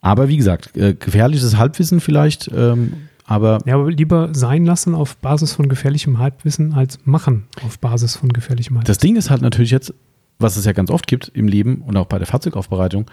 Aber 0.00 0.28
wie 0.28 0.36
gesagt, 0.36 0.76
äh, 0.76 0.94
gefährliches 0.94 1.56
Halbwissen 1.56 2.00
vielleicht, 2.00 2.50
ähm, 2.54 2.94
aber 3.24 3.60
Ja, 3.64 3.76
aber 3.76 3.90
lieber 3.90 4.30
sein 4.32 4.64
lassen 4.64 4.94
auf 4.94 5.16
Basis 5.16 5.52
von 5.52 5.68
gefährlichem 5.68 6.18
Halbwissen 6.18 6.74
als 6.74 6.98
machen 7.04 7.44
auf 7.64 7.78
Basis 7.78 8.16
von 8.16 8.32
gefährlichem 8.32 8.76
Halbwissen. 8.76 8.92
das 8.92 8.98
Ding 8.98 9.16
ist 9.16 9.30
halt 9.30 9.42
natürlich 9.42 9.70
jetzt, 9.70 9.94
was 10.38 10.56
es 10.56 10.64
ja 10.64 10.72
ganz 10.72 10.90
oft 10.90 11.06
gibt 11.06 11.30
im 11.34 11.46
Leben 11.46 11.82
und 11.82 11.96
auch 11.96 12.06
bei 12.06 12.18
der 12.18 12.26
Fahrzeugaufbereitung, 12.26 13.06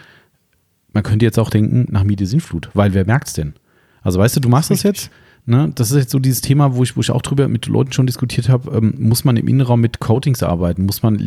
man 0.94 1.04
könnte 1.04 1.26
jetzt 1.26 1.40
auch 1.40 1.50
denken, 1.50 1.88
nach 1.92 2.04
Miete 2.04 2.26
Sinnflut, 2.26 2.70
weil 2.74 2.94
wer 2.94 3.06
merkt's 3.06 3.34
denn? 3.34 3.54
Also 4.02 4.20
weißt 4.20 4.38
du, 4.38 4.40
du 4.40 4.50
machst 4.50 4.72
das 4.72 4.86
Richtig. 4.86 5.04
jetzt, 5.04 5.12
ne? 5.46 5.72
Das 5.76 5.92
ist 5.92 5.98
jetzt 5.98 6.12
so 6.12 6.20
dieses 6.20 6.42
Thema, 6.42 6.76
wo 6.76 6.84
ich, 6.84 6.96
wo 6.96 7.02
ich 7.02 7.12
auch 7.12 7.22
drüber 7.22 7.48
mit 7.48 7.68
Leuten 7.68 7.92
schon 7.92 8.08
diskutiert 8.08 8.50
habe, 8.50 8.76
ähm, 8.76 8.96
muss 8.98 9.26
man 9.26 9.38
im 9.38 9.48
Innenraum 9.48 9.82
mit 9.82 10.00
Coatings 10.00 10.42
arbeiten, 10.42 10.86
muss 10.86 11.04
man 11.04 11.20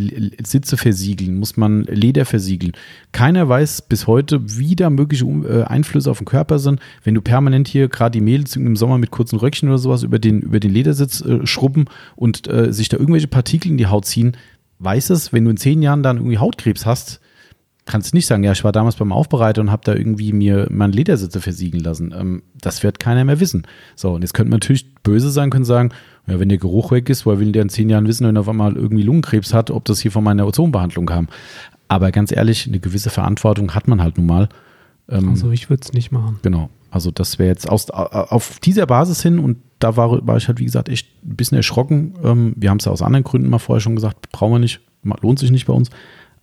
Sitze 0.42 0.77
versiegeln, 0.77 1.37
muss 1.37 1.57
man 1.57 1.85
Leder 1.85 2.25
versiegeln. 2.25 2.72
Keiner 3.12 3.48
weiß 3.48 3.83
bis 3.83 4.07
heute, 4.07 4.40
wie 4.59 4.75
da 4.75 4.90
mögliche 4.90 5.27
äh, 5.27 5.64
Einflüsse 5.64 6.11
auf 6.11 6.18
den 6.18 6.27
Körper 6.27 6.59
sind. 6.59 6.81
Wenn 7.05 7.14
du 7.14 7.20
permanent 7.20 7.68
hier 7.68 7.88
gerade 7.88 8.12
die 8.18 8.25
Mädels 8.25 8.57
im 8.57 8.77
Sommer 8.77 8.98
mit 8.98 9.11
kurzen 9.11 9.38
Röckchen 9.38 9.68
oder 9.68 9.79
sowas 9.79 10.03
über 10.03 10.18
den, 10.18 10.40
über 10.40 10.61
den 10.61 10.72
Ledersitz 10.72 11.20
äh, 11.20 11.46
schrubben 11.46 11.85
und 12.16 12.48
äh, 12.48 12.72
sich 12.72 12.88
da 12.88 12.96
irgendwelche 12.96 13.29
Partikel 13.29 13.70
in 13.70 13.77
die 13.77 13.87
Haut 13.87 14.07
ziehen, 14.07 14.37
weiß 14.79 15.11
es, 15.11 15.33
wenn 15.33 15.44
du 15.44 15.51
in 15.51 15.57
zehn 15.57 15.83
Jahren 15.83 16.03
dann 16.03 16.16
irgendwie 16.16 16.38
Hautkrebs 16.38 16.87
hast, 16.87 17.20
kannst 17.85 18.12
du 18.12 18.16
nicht 18.16 18.27
sagen, 18.27 18.45
ja, 18.45 18.53
ich 18.53 18.64
war 18.64 18.73
damals 18.73 18.97
beim 18.97 19.12
Aufbereiter 19.12 19.61
und 19.61 19.71
habe 19.71 19.83
da 19.85 19.95
irgendwie 19.95 20.33
mir 20.33 20.68
meine 20.71 20.92
Ledersitze 20.92 21.40
versiegeln 21.40 21.83
lassen. 21.83 22.14
Ähm, 22.16 22.42
das 22.61 22.83
wird 22.83 23.01
keiner 23.01 23.25
mehr 23.25 23.40
wissen. 23.40 23.66
So, 23.97 24.12
und 24.12 24.23
jetzt 24.23 24.35
könnte 24.35 24.51
man 24.51 24.61
natürlich 24.61 24.95
böse 25.03 25.30
sein, 25.30 25.51
können 25.51 25.64
sagen, 25.64 25.91
ja, 26.26 26.39
wenn 26.39 26.49
der 26.49 26.59
Geruch 26.59 26.93
weg 26.93 27.09
ist, 27.09 27.26
woher 27.26 27.41
will 27.41 27.53
der 27.53 27.62
in 27.62 27.68
zehn 27.68 27.91
Jahren 27.91 28.07
wissen, 28.07 28.26
wenn 28.26 28.37
er 28.37 28.41
auf 28.41 28.49
einmal 28.49 28.76
irgendwie 28.76 29.03
Lungenkrebs 29.03 29.53
hat, 29.53 29.70
ob 29.70 29.85
das 29.85 30.01
hier 30.01 30.12
von 30.12 30.22
meiner 30.22 30.47
Ozonbehandlung 30.47 31.07
kam. 31.07 31.28
Aber 31.89 32.12
ganz 32.12 32.33
ehrlich, 32.33 32.66
eine 32.66 32.78
gewisse 32.78 33.11
Verantwortung 33.11 33.74
hat 33.74 33.89
man 33.89 34.03
halt 34.03 34.16
nun 34.16 34.26
mal. 34.26 34.49
Ähm, 35.09 35.30
Also 35.30 35.51
ich 35.51 35.68
würde 35.68 35.83
es 35.83 35.93
nicht 35.93 36.12
machen. 36.12 36.39
Genau. 36.43 36.70
Also 36.91 37.11
das 37.11 37.39
wäre 37.39 37.49
jetzt 37.49 37.68
aus, 37.68 37.91
auf 37.91 38.61
dieser 38.61 38.87
Basis 38.87 39.22
hin 39.22 39.39
und 39.39 39.59
da 39.78 39.97
war, 39.97 40.24
war 40.26 40.37
ich 40.37 40.47
halt, 40.47 40.61
wie 40.61 40.64
gesagt, 40.64 40.89
echt 40.89 41.09
ein 41.24 41.37
bisschen 41.37 41.57
erschrocken. 41.57 42.14
Ähm, 42.22 42.53
wir 42.57 42.70
haben 42.70 42.78
es 42.78 42.85
ja 42.85 42.93
aus 42.93 43.03
anderen 43.03 43.24
Gründen 43.24 43.51
mal 43.51 43.59
vorher 43.59 43.80
schon 43.80 43.97
gesagt, 43.97 44.30
brauchen 44.30 44.53
wir 44.53 44.59
nicht, 44.59 44.80
lohnt 45.22 45.39
sich 45.39 45.51
nicht 45.51 45.66
bei 45.66 45.72
uns. 45.72 45.91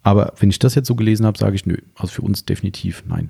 Aber 0.03 0.33
wenn 0.39 0.49
ich 0.49 0.59
das 0.59 0.75
jetzt 0.75 0.87
so 0.87 0.95
gelesen 0.95 1.25
habe, 1.25 1.37
sage 1.37 1.55
ich 1.55 1.65
nö. 1.65 1.77
Also 1.95 2.13
für 2.13 2.21
uns 2.21 2.45
definitiv 2.45 3.03
nein. 3.07 3.29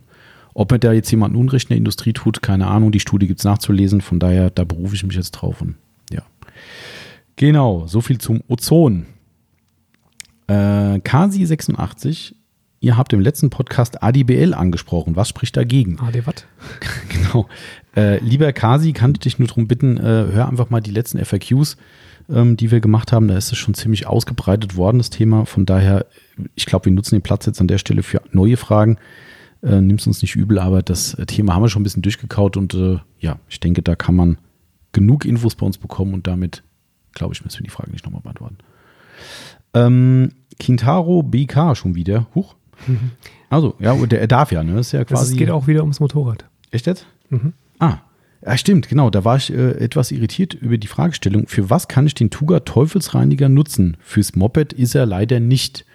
Ob 0.53 0.72
mir 0.72 0.80
da 0.80 0.93
jetzt 0.93 1.11
jemand 1.11 1.36
Unrecht 1.36 1.65
in 1.65 1.70
der 1.70 1.78
Industrie 1.78 2.13
tut, 2.13 2.41
keine 2.41 2.67
Ahnung. 2.67 2.91
Die 2.91 2.99
Studie 2.99 3.28
gibt 3.28 3.39
es 3.39 3.45
nachzulesen. 3.45 4.01
Von 4.01 4.20
daher, 4.20 4.49
da 4.49 4.63
berufe 4.63 4.95
ich 4.95 5.03
mich 5.03 5.15
jetzt 5.15 5.32
drauf. 5.32 5.61
Und 5.61 5.76
ja. 6.11 6.24
Genau, 7.36 7.88
so 7.88 8.01
viel 8.01 8.17
zum 8.17 8.41
Ozon. 8.47 9.05
Äh, 10.47 10.53
Kasi86 10.99 12.34
ihr 12.82 12.97
habt 12.97 13.13
im 13.13 13.20
letzten 13.20 13.49
Podcast 13.49 14.01
ADBL 14.01 14.53
angesprochen. 14.53 15.15
Was 15.15 15.30
spricht 15.30 15.57
dagegen? 15.57 15.99
AD 15.99 16.26
was? 16.26 16.45
genau. 17.09 17.47
Äh, 17.95 18.20
lieber 18.24 18.51
Kasi, 18.53 18.93
kann 18.93 19.11
ich 19.11 19.20
dich 19.20 19.39
nur 19.39 19.47
darum 19.47 19.67
bitten, 19.67 19.97
äh, 19.97 20.01
hör 20.01 20.47
einfach 20.47 20.70
mal 20.70 20.82
die 20.82 20.91
letzten 20.91 21.24
FAQs, 21.24 21.78
ähm, 22.30 22.57
die 22.57 22.71
wir 22.71 22.80
gemacht 22.80 23.11
haben. 23.11 23.27
Da 23.27 23.38
ist 23.38 23.51
es 23.51 23.57
schon 23.57 23.73
ziemlich 23.73 24.07
ausgebreitet 24.07 24.75
worden, 24.75 24.97
das 24.97 25.09
Thema. 25.09 25.45
Von 25.45 25.65
daher, 25.65 26.05
ich 26.55 26.65
glaube, 26.65 26.86
wir 26.86 26.91
nutzen 26.91 27.15
den 27.15 27.21
Platz 27.21 27.45
jetzt 27.45 27.61
an 27.61 27.67
der 27.67 27.77
Stelle 27.77 28.03
für 28.03 28.21
neue 28.32 28.57
Fragen. 28.57 28.97
Äh, 29.61 29.82
Nimm's 29.82 30.07
uns 30.07 30.21
nicht 30.21 30.36
übel, 30.36 30.59
aber 30.59 30.82
das 30.82 31.17
Thema 31.27 31.53
haben 31.55 31.63
wir 31.63 31.69
schon 31.69 31.82
ein 31.82 31.84
bisschen 31.84 32.01
durchgekaut 32.01 32.55
und 32.55 32.73
äh, 32.73 32.99
ja, 33.19 33.39
ich 33.49 33.59
denke, 33.59 33.82
da 33.82 33.95
kann 33.95 34.15
man 34.15 34.38
genug 34.91 35.25
Infos 35.25 35.55
bei 35.55 35.65
uns 35.65 35.77
bekommen 35.77 36.13
und 36.13 36.27
damit, 36.27 36.63
glaube 37.13 37.34
ich, 37.34 37.43
müssen 37.43 37.59
wir 37.59 37.65
die 37.65 37.69
Frage 37.69 37.91
nicht 37.91 38.05
nochmal 38.05 38.21
beantworten. 38.21 38.57
Ähm, 39.73 40.32
Kintaro 40.59 41.23
BK 41.23 41.75
schon 41.75 41.95
wieder. 41.95 42.27
Huch. 42.36 42.55
Mhm. 42.88 43.11
Also, 43.49 43.75
ja, 43.80 43.93
der, 43.95 44.21
er 44.21 44.27
darf 44.27 44.51
ja, 44.51 44.63
ne? 44.63 44.75
Das 44.75 44.88
ist 44.88 44.91
ja 44.93 45.03
quasi. 45.03 45.34
Es 45.34 45.38
geht 45.38 45.49
auch 45.49 45.67
wieder 45.67 45.82
ums 45.82 45.99
Motorrad. 45.99 46.45
Echt 46.71 46.86
jetzt? 46.86 47.05
Mhm. 47.30 47.53
Ah, 47.80 47.97
ja, 48.46 48.58
stimmt, 48.58 48.88
genau. 48.88 49.10
Da 49.10 49.26
war 49.26 49.36
ich 49.38 49.52
äh, 49.52 49.72
etwas 49.72 50.12
irritiert 50.12 50.54
über 50.54 50.78
die 50.78 50.88
Fragestellung. 50.88 51.48
Für 51.48 51.70
was 51.70 51.88
kann 51.88 52.08
ich 52.08 52.14
den 52.14 52.30
Tuga 52.30 52.62
Teufelsreiniger 52.62 53.50
nutzen? 53.50 53.98
Fürs 54.00 54.36
Moped 54.36 54.74
ist 54.74 54.96
er 54.96 55.06
leider 55.06 55.40
nicht. 55.40 55.86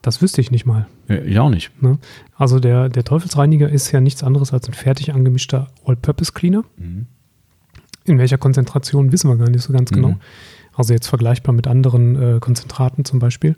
Das 0.00 0.22
wüsste 0.22 0.40
ich 0.40 0.52
nicht 0.52 0.66
mal. 0.66 0.86
Ja, 1.08 1.16
ich 1.16 1.38
auch 1.40 1.50
nicht. 1.50 1.70
Ne? 1.82 1.98
Also 2.36 2.60
der, 2.60 2.88
der 2.88 3.02
Teufelsreiniger 3.02 3.68
ist 3.68 3.90
ja 3.90 4.00
nichts 4.00 4.22
anderes 4.22 4.52
als 4.52 4.68
ein 4.68 4.74
fertig 4.74 5.12
angemischter 5.12 5.66
All-Purpose-Cleaner. 5.84 6.62
Mhm. 6.76 7.06
In 8.04 8.18
welcher 8.18 8.38
Konzentration 8.38 9.10
wissen 9.10 9.28
wir 9.28 9.36
gar 9.36 9.50
nicht 9.50 9.62
so 9.62 9.72
ganz 9.72 9.90
genau. 9.90 10.10
Mhm. 10.10 10.20
Also 10.74 10.92
jetzt 10.92 11.08
vergleichbar 11.08 11.52
mit 11.52 11.66
anderen 11.66 12.36
äh, 12.36 12.38
Konzentraten 12.38 13.04
zum 13.04 13.18
Beispiel. 13.18 13.56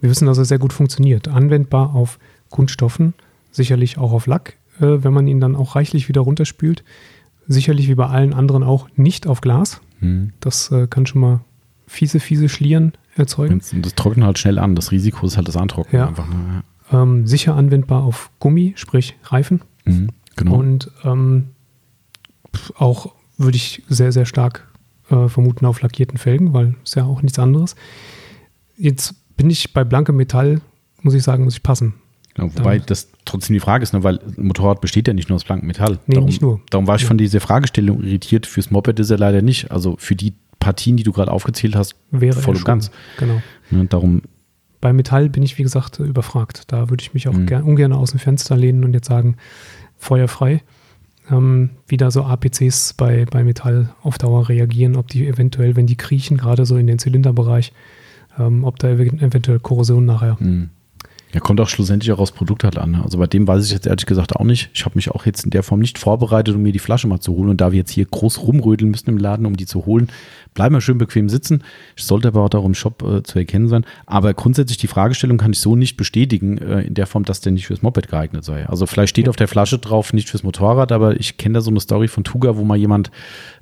Wir 0.00 0.10
wissen, 0.10 0.26
dass 0.26 0.36
er 0.36 0.44
sehr 0.44 0.58
gut 0.58 0.74
funktioniert. 0.74 1.28
Anwendbar 1.28 1.94
auf 1.94 2.18
Kunststoffen, 2.50 3.14
sicherlich 3.50 3.96
auch 3.96 4.12
auf 4.12 4.26
Lack, 4.26 4.58
äh, 4.80 5.02
wenn 5.02 5.14
man 5.14 5.26
ihn 5.26 5.40
dann 5.40 5.56
auch 5.56 5.76
reichlich 5.76 6.08
wieder 6.08 6.20
runterspült. 6.20 6.84
Sicherlich 7.48 7.88
wie 7.88 7.94
bei 7.94 8.06
allen 8.06 8.34
anderen 8.34 8.62
auch 8.62 8.88
nicht 8.96 9.26
auf 9.26 9.40
Glas. 9.40 9.80
Mhm. 10.00 10.32
Das 10.40 10.70
äh, 10.70 10.86
kann 10.86 11.06
schon 11.06 11.20
mal 11.20 11.40
fiese, 11.86 12.20
fiese 12.20 12.48
Schlieren 12.48 12.92
erzeugen. 13.16 13.54
Und 13.54 13.86
das 13.86 13.94
trocknet 13.94 14.26
halt 14.26 14.38
schnell 14.38 14.58
an. 14.58 14.74
Das 14.74 14.92
Risiko 14.92 15.26
ist 15.26 15.36
halt 15.36 15.48
das 15.48 15.56
Antrocknen 15.56 16.00
ja. 16.00 16.08
einfach. 16.08 16.28
Ne? 16.28 16.62
Ähm, 16.92 17.26
sicher 17.26 17.54
anwendbar 17.56 18.02
auf 18.02 18.30
Gummi, 18.38 18.74
sprich 18.76 19.16
Reifen. 19.24 19.62
Mhm, 19.84 20.08
genau. 20.36 20.54
Und 20.54 20.90
ähm, 21.04 21.48
auch 22.76 23.14
würde 23.36 23.56
ich 23.56 23.82
sehr, 23.88 24.12
sehr 24.12 24.26
stark 24.26 24.68
äh, 25.10 25.28
vermuten 25.28 25.66
auf 25.66 25.80
lackierten 25.80 26.18
Felgen, 26.18 26.52
weil 26.52 26.74
es 26.84 26.94
ja 26.94 27.04
auch 27.04 27.22
nichts 27.22 27.38
anderes. 27.38 27.76
Jetzt 28.76 29.14
bin 29.36 29.50
ich 29.50 29.72
bei 29.72 29.84
blankem 29.84 30.16
Metall, 30.16 30.60
muss 31.02 31.14
ich 31.14 31.22
sagen, 31.22 31.44
muss 31.44 31.54
ich 31.54 31.62
passen. 31.62 31.94
Ja, 32.38 32.44
wobei 32.44 32.78
das 32.78 33.08
trotzdem 33.24 33.54
die 33.54 33.60
Frage 33.60 33.82
ist, 33.82 33.92
ne, 33.92 34.02
weil 34.04 34.20
ein 34.20 34.46
Motorrad 34.46 34.80
besteht 34.80 35.08
ja 35.08 35.14
nicht 35.14 35.28
nur 35.28 35.36
aus 35.36 35.44
blankem 35.44 35.66
Metall. 35.66 35.98
Nee, 36.06 36.14
darum, 36.14 36.28
nicht 36.28 36.40
nur. 36.40 36.60
Darum 36.70 36.86
war 36.86 36.96
ich 36.96 37.02
ja. 37.02 37.08
von 37.08 37.18
dieser 37.18 37.40
Fragestellung 37.40 38.02
irritiert. 38.02 38.46
Fürs 38.46 38.70
Moped 38.70 38.98
ist 38.98 39.10
er 39.10 39.18
leider 39.18 39.42
nicht. 39.42 39.70
Also 39.70 39.96
für 39.98 40.14
die 40.14 40.34
Partien, 40.60 40.96
die 40.96 41.02
du 41.02 41.12
gerade 41.12 41.32
aufgezählt 41.32 41.76
hast, 41.76 41.96
Wäre 42.10 42.40
voll 42.40 42.56
und 42.56 42.64
ganz. 42.64 42.90
Genau. 43.18 43.42
Ne, 43.70 43.86
darum. 43.86 44.22
Bei 44.80 44.92
Metall 44.92 45.28
bin 45.28 45.42
ich, 45.42 45.58
wie 45.58 45.64
gesagt, 45.64 45.98
überfragt. 45.98 46.64
Da 46.68 46.88
würde 46.88 47.02
ich 47.02 47.12
mich 47.12 47.28
auch 47.28 47.32
mhm. 47.32 47.46
gern, 47.46 47.62
ungern 47.64 47.92
aus 47.92 48.12
dem 48.12 48.20
Fenster 48.20 48.56
lehnen 48.56 48.84
und 48.84 48.94
jetzt 48.94 49.08
sagen, 49.08 49.36
feuerfrei. 49.96 50.62
Ähm, 51.30 51.70
wie 51.86 51.96
da 51.96 52.10
so 52.10 52.24
APCs 52.24 52.94
bei, 52.94 53.26
bei 53.26 53.44
Metall 53.44 53.90
auf 54.02 54.16
Dauer 54.16 54.48
reagieren, 54.48 54.96
ob 54.96 55.08
die 55.08 55.26
eventuell, 55.26 55.76
wenn 55.76 55.86
die 55.86 55.96
kriechen, 55.96 56.38
gerade 56.38 56.64
so 56.64 56.76
in 56.76 56.86
den 56.86 56.98
Zylinderbereich, 56.98 57.72
ähm, 58.38 58.64
ob 58.64 58.78
da 58.78 58.88
eventuell 58.88 59.58
Korrosion 59.58 60.06
nachher 60.06 60.36
mhm. 60.40 60.70
Ja, 61.34 61.40
kommt 61.40 61.60
auch 61.60 61.68
schlussendlich 61.68 62.10
auch 62.12 62.18
aufs 62.18 62.32
Produkt 62.32 62.64
halt 62.64 62.78
an. 62.78 62.92
Ne? 62.92 63.02
Also 63.02 63.18
bei 63.18 63.26
dem 63.26 63.46
weiß 63.46 63.66
ich 63.66 63.72
jetzt 63.72 63.86
ehrlich 63.86 64.06
gesagt 64.06 64.34
auch 64.34 64.44
nicht. 64.44 64.70
Ich 64.72 64.86
habe 64.86 64.94
mich 64.94 65.10
auch 65.10 65.26
jetzt 65.26 65.44
in 65.44 65.50
der 65.50 65.62
Form 65.62 65.80
nicht 65.80 65.98
vorbereitet, 65.98 66.54
um 66.54 66.62
mir 66.62 66.72
die 66.72 66.78
Flasche 66.78 67.06
mal 67.06 67.20
zu 67.20 67.34
holen. 67.34 67.50
Und 67.50 67.60
da 67.60 67.70
wir 67.70 67.78
jetzt 67.78 67.90
hier 67.90 68.06
groß 68.06 68.42
rumrödeln 68.42 68.90
müssen 68.90 69.10
im 69.10 69.18
Laden, 69.18 69.44
um 69.44 69.56
die 69.56 69.66
zu 69.66 69.84
holen, 69.84 70.08
bleiben 70.54 70.74
wir 70.74 70.80
schön 70.80 70.96
bequem 70.96 71.28
sitzen. 71.28 71.62
Ich 71.96 72.04
sollte 72.04 72.28
aber 72.28 72.42
auch 72.42 72.48
darum 72.48 72.70
im 72.70 72.74
Shop 72.74 73.02
äh, 73.02 73.22
zu 73.22 73.38
erkennen 73.38 73.68
sein. 73.68 73.84
Aber 74.06 74.32
grundsätzlich 74.32 74.78
die 74.78 74.86
Fragestellung 74.86 75.36
kann 75.36 75.52
ich 75.52 75.60
so 75.60 75.76
nicht 75.76 75.98
bestätigen, 75.98 76.58
äh, 76.58 76.80
in 76.80 76.94
der 76.94 77.06
Form, 77.06 77.24
dass 77.24 77.40
der 77.40 77.52
nicht 77.52 77.66
fürs 77.66 77.82
Moped 77.82 78.08
geeignet 78.08 78.44
sei. 78.44 78.66
Also 78.66 78.86
vielleicht 78.86 79.10
steht 79.10 79.28
auf 79.28 79.36
der 79.36 79.48
Flasche 79.48 79.78
drauf, 79.78 80.14
nicht 80.14 80.30
fürs 80.30 80.42
Motorrad, 80.42 80.92
aber 80.92 81.20
ich 81.20 81.36
kenne 81.36 81.54
da 81.54 81.60
so 81.60 81.70
eine 81.70 81.80
Story 81.80 82.08
von 82.08 82.24
Tuga, 82.24 82.56
wo 82.56 82.64
mal 82.64 82.78
jemand 82.78 83.10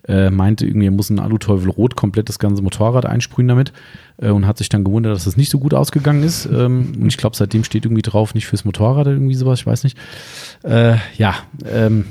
äh, 0.09 0.31
meinte, 0.31 0.67
irgendwie 0.67 0.87
er 0.87 0.93
muss 0.93 1.11
ein 1.11 1.19
Aluteufel 1.19 1.71
Rot 1.71 1.97
komplett 1.97 2.29
das 2.29 2.39
ganze 2.39 2.63
Motorrad 2.63 3.07
einsprühen 3.07 3.49
damit 3.49 3.73
äh, 4.19 4.31
und 4.31 4.47
hat 4.47 4.59
sich 4.59 4.69
dann 4.69 4.85
gewundert, 4.85 5.15
dass 5.15 5.25
das 5.25 5.37
nicht 5.37 5.51
so 5.51 5.59
gut 5.59 5.75
ausgegangen 5.75 6.23
ist. 6.23 6.47
Ähm, 6.47 6.93
und 7.01 7.07
ich 7.07 7.17
glaube, 7.17 7.37
seitdem 7.37 7.65
steht 7.65 7.85
irgendwie 7.85 8.03
drauf, 8.03 8.35
nicht 8.35 8.47
fürs 8.47 8.65
Motorrad 8.65 9.07
oder 9.07 9.13
irgendwie 9.13 9.35
sowas, 9.35 9.61
ich 9.61 9.67
weiß 9.67 9.85
nicht. 9.85 9.99
Äh, 10.63 10.97
ja, 11.17 11.35
ähm, 11.69 12.07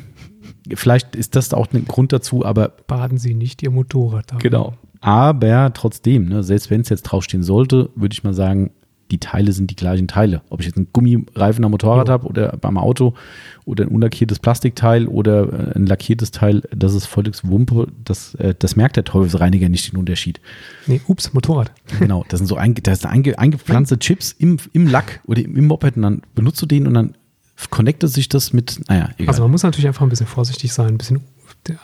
vielleicht 0.73 1.15
ist 1.15 1.35
das 1.35 1.53
auch 1.53 1.67
ein 1.73 1.85
Grund 1.85 2.11
dazu, 2.11 2.45
aber. 2.45 2.73
Baden 2.87 3.17
Sie 3.17 3.33
nicht 3.33 3.63
Ihr 3.63 3.71
Motorrad. 3.71 4.31
Haben. 4.31 4.39
Genau. 4.39 4.73
Aber 5.01 5.71
trotzdem, 5.73 6.29
ne, 6.29 6.43
selbst 6.43 6.71
wenn 6.71 6.81
es 6.81 6.89
jetzt 6.89 7.03
draufstehen 7.03 7.43
sollte, 7.43 7.89
würde 7.95 8.13
ich 8.13 8.23
mal 8.23 8.33
sagen, 8.33 8.71
die 9.11 9.19
Teile 9.19 9.51
sind 9.51 9.69
die 9.69 9.75
gleichen 9.75 10.07
Teile. 10.07 10.41
Ob 10.49 10.61
ich 10.61 10.65
jetzt 10.65 10.77
einen 10.77 10.87
Gummireifen 10.91 11.63
am 11.63 11.71
Motorrad 11.71 12.07
ja. 12.07 12.13
habe 12.13 12.27
oder 12.27 12.57
beim 12.57 12.77
Auto 12.77 13.13
oder 13.65 13.83
ein 13.83 13.89
unlackiertes 13.89 14.39
Plastikteil 14.39 15.07
oder 15.07 15.73
äh, 15.73 15.75
ein 15.75 15.85
lackiertes 15.85 16.31
Teil, 16.31 16.63
das 16.75 16.93
ist 16.93 17.05
völlig 17.05 17.35
Wumpe. 17.43 17.87
Das, 18.03 18.35
äh, 18.35 18.55
das 18.57 18.75
merkt 18.75 18.95
der 18.95 19.03
Teufelsreiniger 19.03 19.69
nicht 19.69 19.91
den 19.91 19.97
Unterschied. 19.97 20.41
Nee, 20.87 21.01
ups, 21.07 21.33
Motorrad. 21.33 21.71
Genau, 21.99 22.25
das 22.27 22.39
sind 22.39 22.47
so 22.47 22.57
einge, 22.57 22.81
das 22.81 23.01
sind 23.01 23.09
einge, 23.09 23.39
eingepflanzte 23.39 23.97
Chips 23.99 24.31
im, 24.37 24.57
im 24.73 24.87
Lack 24.87 25.21
oder 25.25 25.41
im, 25.43 25.55
im 25.55 25.65
Moped 25.67 25.95
und 25.95 26.01
dann 26.01 26.21
benutzt 26.33 26.61
du 26.61 26.65
den 26.65 26.87
und 26.87 26.93
dann 26.93 27.15
connectet 27.69 28.11
sich 28.11 28.27
das 28.27 28.53
mit, 28.53 28.81
naja, 28.89 29.09
egal. 29.17 29.29
Also 29.29 29.43
man 29.43 29.51
muss 29.51 29.63
natürlich 29.63 29.87
einfach 29.87 30.01
ein 30.01 30.09
bisschen 30.09 30.27
vorsichtig 30.27 30.73
sein, 30.73 30.87
ein 30.87 30.97
bisschen 30.97 31.21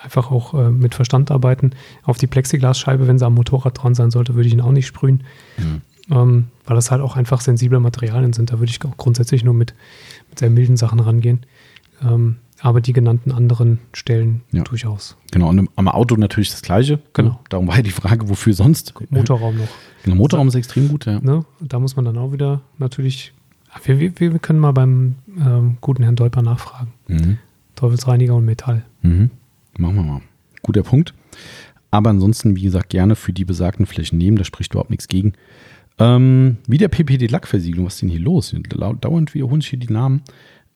einfach 0.03 0.32
auch 0.32 0.53
äh, 0.53 0.69
mit 0.69 0.95
Verstand 0.95 1.32
arbeiten. 1.32 1.72
Auf 2.03 2.17
die 2.17 2.28
Plexiglasscheibe, 2.28 3.07
wenn 3.07 3.17
sie 3.17 3.26
am 3.26 3.36
Motorrad 3.36 3.82
dran 3.82 3.95
sein 3.95 4.11
sollte, 4.11 4.36
würde 4.36 4.47
ich 4.47 4.53
ihn 4.53 4.61
auch 4.61 4.72
nicht 4.72 4.88
sprühen. 4.88 5.24
Mhm 5.57 5.82
ähm, 6.10 6.47
weil 6.66 6.76
das 6.76 6.91
halt 6.91 7.02
auch 7.02 7.16
einfach 7.16 7.41
sensible 7.41 7.80
Materialien 7.80 8.34
sind. 8.34 8.52
Da 8.52 8.60
würde 8.60 8.72
ich 8.72 8.84
auch 8.86 8.97
grundsätzlich 8.97 9.43
nur 9.43 9.54
mit, 9.54 9.74
mit 10.30 10.39
sehr 10.39 10.49
milden 10.49 10.78
Sachen 10.78 10.99
rangehen. 10.99 11.45
Ähm, 12.04 12.38
aber 12.62 12.80
die 12.80 12.93
genannten 12.93 13.32
anderen 13.32 13.80
Stellen 13.91 14.41
ja. 14.52 14.64
durchaus. 14.64 15.18
Genau, 15.32 15.49
und 15.49 15.68
am 15.76 15.88
Auto 15.88 16.16
natürlich 16.16 16.52
das 16.52 16.62
Gleiche. 16.62 16.99
Genau. 17.14 17.39
Darum 17.49 17.68
war 17.68 17.78
ja 17.78 17.82
die 17.82 17.91
Frage, 17.91 18.30
wofür 18.30 18.54
sonst? 18.54 18.93
Motorraum 19.10 19.58
noch. 19.58 19.68
Genau, 20.04 20.16
Motorraum 20.16 20.47
ist 20.47 20.56
extrem 20.56 20.88
gut, 20.88 21.06
ja. 21.06 21.20
Ne? 21.20 21.43
Da 21.60 21.80
muss 21.80 21.95
man 21.95 22.06
dann 22.06 22.18
auch 22.18 22.32
wieder 22.32 22.62
natürlich, 22.78 23.34
wir, 23.84 23.99
wir, 23.99 24.16
wir 24.20 24.39
können 24.39 24.60
mal 24.60 24.74
beim 24.74 25.16
ähm, 25.39 25.78
guten 25.82 26.04
Herrn 26.04 26.16
Dolper 26.16 26.43
nachfragen. 26.43 26.93
Mhm. 27.08 27.38
Teufelsreiniger 27.76 28.36
und 28.36 28.45
Metall. 28.45 28.86
Mhm. 29.02 29.32
Machen 29.78 29.95
wir 29.95 30.04
mal. 30.04 30.22
Guter 30.62 30.84
Punkt. 30.84 31.16
Aber 31.89 32.12
ansonsten, 32.12 32.56
wie 32.56 32.62
gesagt, 32.62 32.89
gerne 32.89 33.16
für 33.16 33.34
die 33.34 33.43
besagten 33.43 33.86
Flächen 33.86 34.18
nehmen, 34.18 34.38
da 34.38 34.43
spricht 34.43 34.74
überhaupt 34.74 34.91
nichts 34.91 35.08
gegen. 35.08 35.34
Ähm, 36.02 36.58
wie 36.66 36.80
der 36.80 36.88
PPD-Lackversiegelung, 36.88 37.86
was 37.86 37.95
ist 37.95 38.02
denn 38.02 38.10
hier 38.10 38.20
los? 38.20 38.56
Dauernd 38.70 39.34
wiederholen 39.36 39.62
sich 39.62 39.70
hier 39.70 39.80
die 39.80 39.93
Namen. 39.93 40.24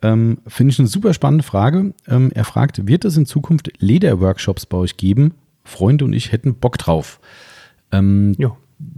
Ähm, 0.04 0.38
Finde 0.46 0.72
ich 0.72 0.80
eine 0.80 0.88
super 0.88 1.16
spannende 1.16 1.44
Frage. 1.44 1.96
Ähm, 2.08 2.32
er 2.36 2.46
fragt, 2.46 2.88
wird 2.88 3.06
es 3.06 3.18
in 3.18 3.26
Zukunft 3.26 3.72
Lederworkshops 3.80 4.68
bei 4.68 4.78
euch 4.78 4.98
geben? 4.98 5.34
Freunde 5.64 6.06
und 6.06 6.14
ich 6.14 6.32
hätten 6.32 6.54
Bock 6.54 6.78
drauf. 6.78 7.20
Ähm, 7.92 8.36
ja. 8.38 8.56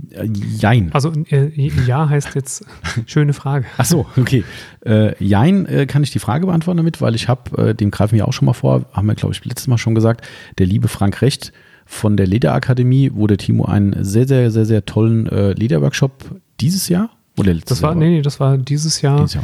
Äh, 0.09 0.25
jein. 0.25 0.91
Also 0.91 1.13
äh, 1.29 1.47
ja 1.85 2.09
heißt 2.09 2.35
jetzt 2.35 2.65
schöne 3.05 3.31
Frage. 3.31 3.65
Ach 3.77 3.85
so, 3.85 4.05
okay. 4.17 4.43
Äh, 4.85 5.23
jein 5.23 5.65
äh, 5.65 5.85
kann 5.85 6.03
ich 6.03 6.11
die 6.11 6.19
Frage 6.19 6.47
beantworten 6.47 6.77
damit, 6.77 6.99
weil 6.99 7.15
ich 7.15 7.29
habe, 7.29 7.69
äh, 7.69 7.75
dem 7.75 7.89
greifen 7.89 8.15
wir 8.15 8.27
auch 8.27 8.33
schon 8.33 8.47
mal 8.47 8.53
vor, 8.53 8.85
haben 8.91 9.07
wir 9.07 9.15
glaube 9.15 9.33
ich 9.33 9.45
letztes 9.45 9.67
Mal 9.67 9.77
schon 9.77 9.95
gesagt, 9.95 10.27
der 10.57 10.65
liebe 10.65 10.89
Frank 10.89 11.21
Recht 11.21 11.53
von 11.87 12.17
der 12.17 12.27
Lederakademie, 12.27 13.11
wo 13.13 13.27
der 13.27 13.37
Timo 13.37 13.65
einen 13.65 14.03
sehr, 14.03 14.27
sehr, 14.27 14.51
sehr, 14.51 14.65
sehr 14.65 14.85
tollen 14.85 15.27
äh, 15.27 15.53
Lederworkshop 15.53 16.35
dieses 16.59 16.89
Jahr 16.89 17.09
oder 17.37 17.53
letztes 17.53 17.77
das 17.77 17.81
war, 17.83 17.91
Jahr? 17.91 17.99
Nee, 17.99 18.09
nee, 18.09 18.21
das 18.23 18.39
war 18.39 18.57
dieses 18.57 19.01
Jahr, 19.03 19.23
dieses 19.23 19.35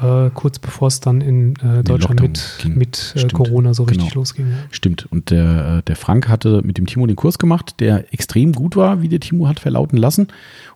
Jahr 0.00 0.26
äh, 0.26 0.30
kurz 0.30 0.60
bevor 0.60 0.86
es 0.86 1.00
dann 1.00 1.20
in 1.20 1.56
äh, 1.56 1.82
Deutschland 1.82 2.20
mit, 2.20 2.76
mit 2.76 3.14
äh, 3.16 3.26
Corona 3.26 3.74
so 3.74 3.82
richtig 3.82 4.10
genau. 4.10 4.20
losging. 4.20 4.46
Ja. 4.46 4.56
Stimmt. 4.70 5.08
Und 5.10 5.30
der, 5.30 5.78
äh, 5.78 5.82
der 5.82 5.96
Frank 5.96 6.28
hatte 6.28 6.62
mit 6.62 6.78
dem 6.78 6.86
Timo 6.86 7.06
den 7.08 7.16
Kurs 7.16 7.38
gemacht, 7.38 7.80
der 7.80 8.14
extrem 8.14 8.52
gut 8.52 8.76
war, 8.76 9.02
wie 9.02 9.08
der 9.08 9.18
Timo 9.18 9.48
hat 9.48 9.58
verlauten 9.58 9.96
lassen. 9.96 10.28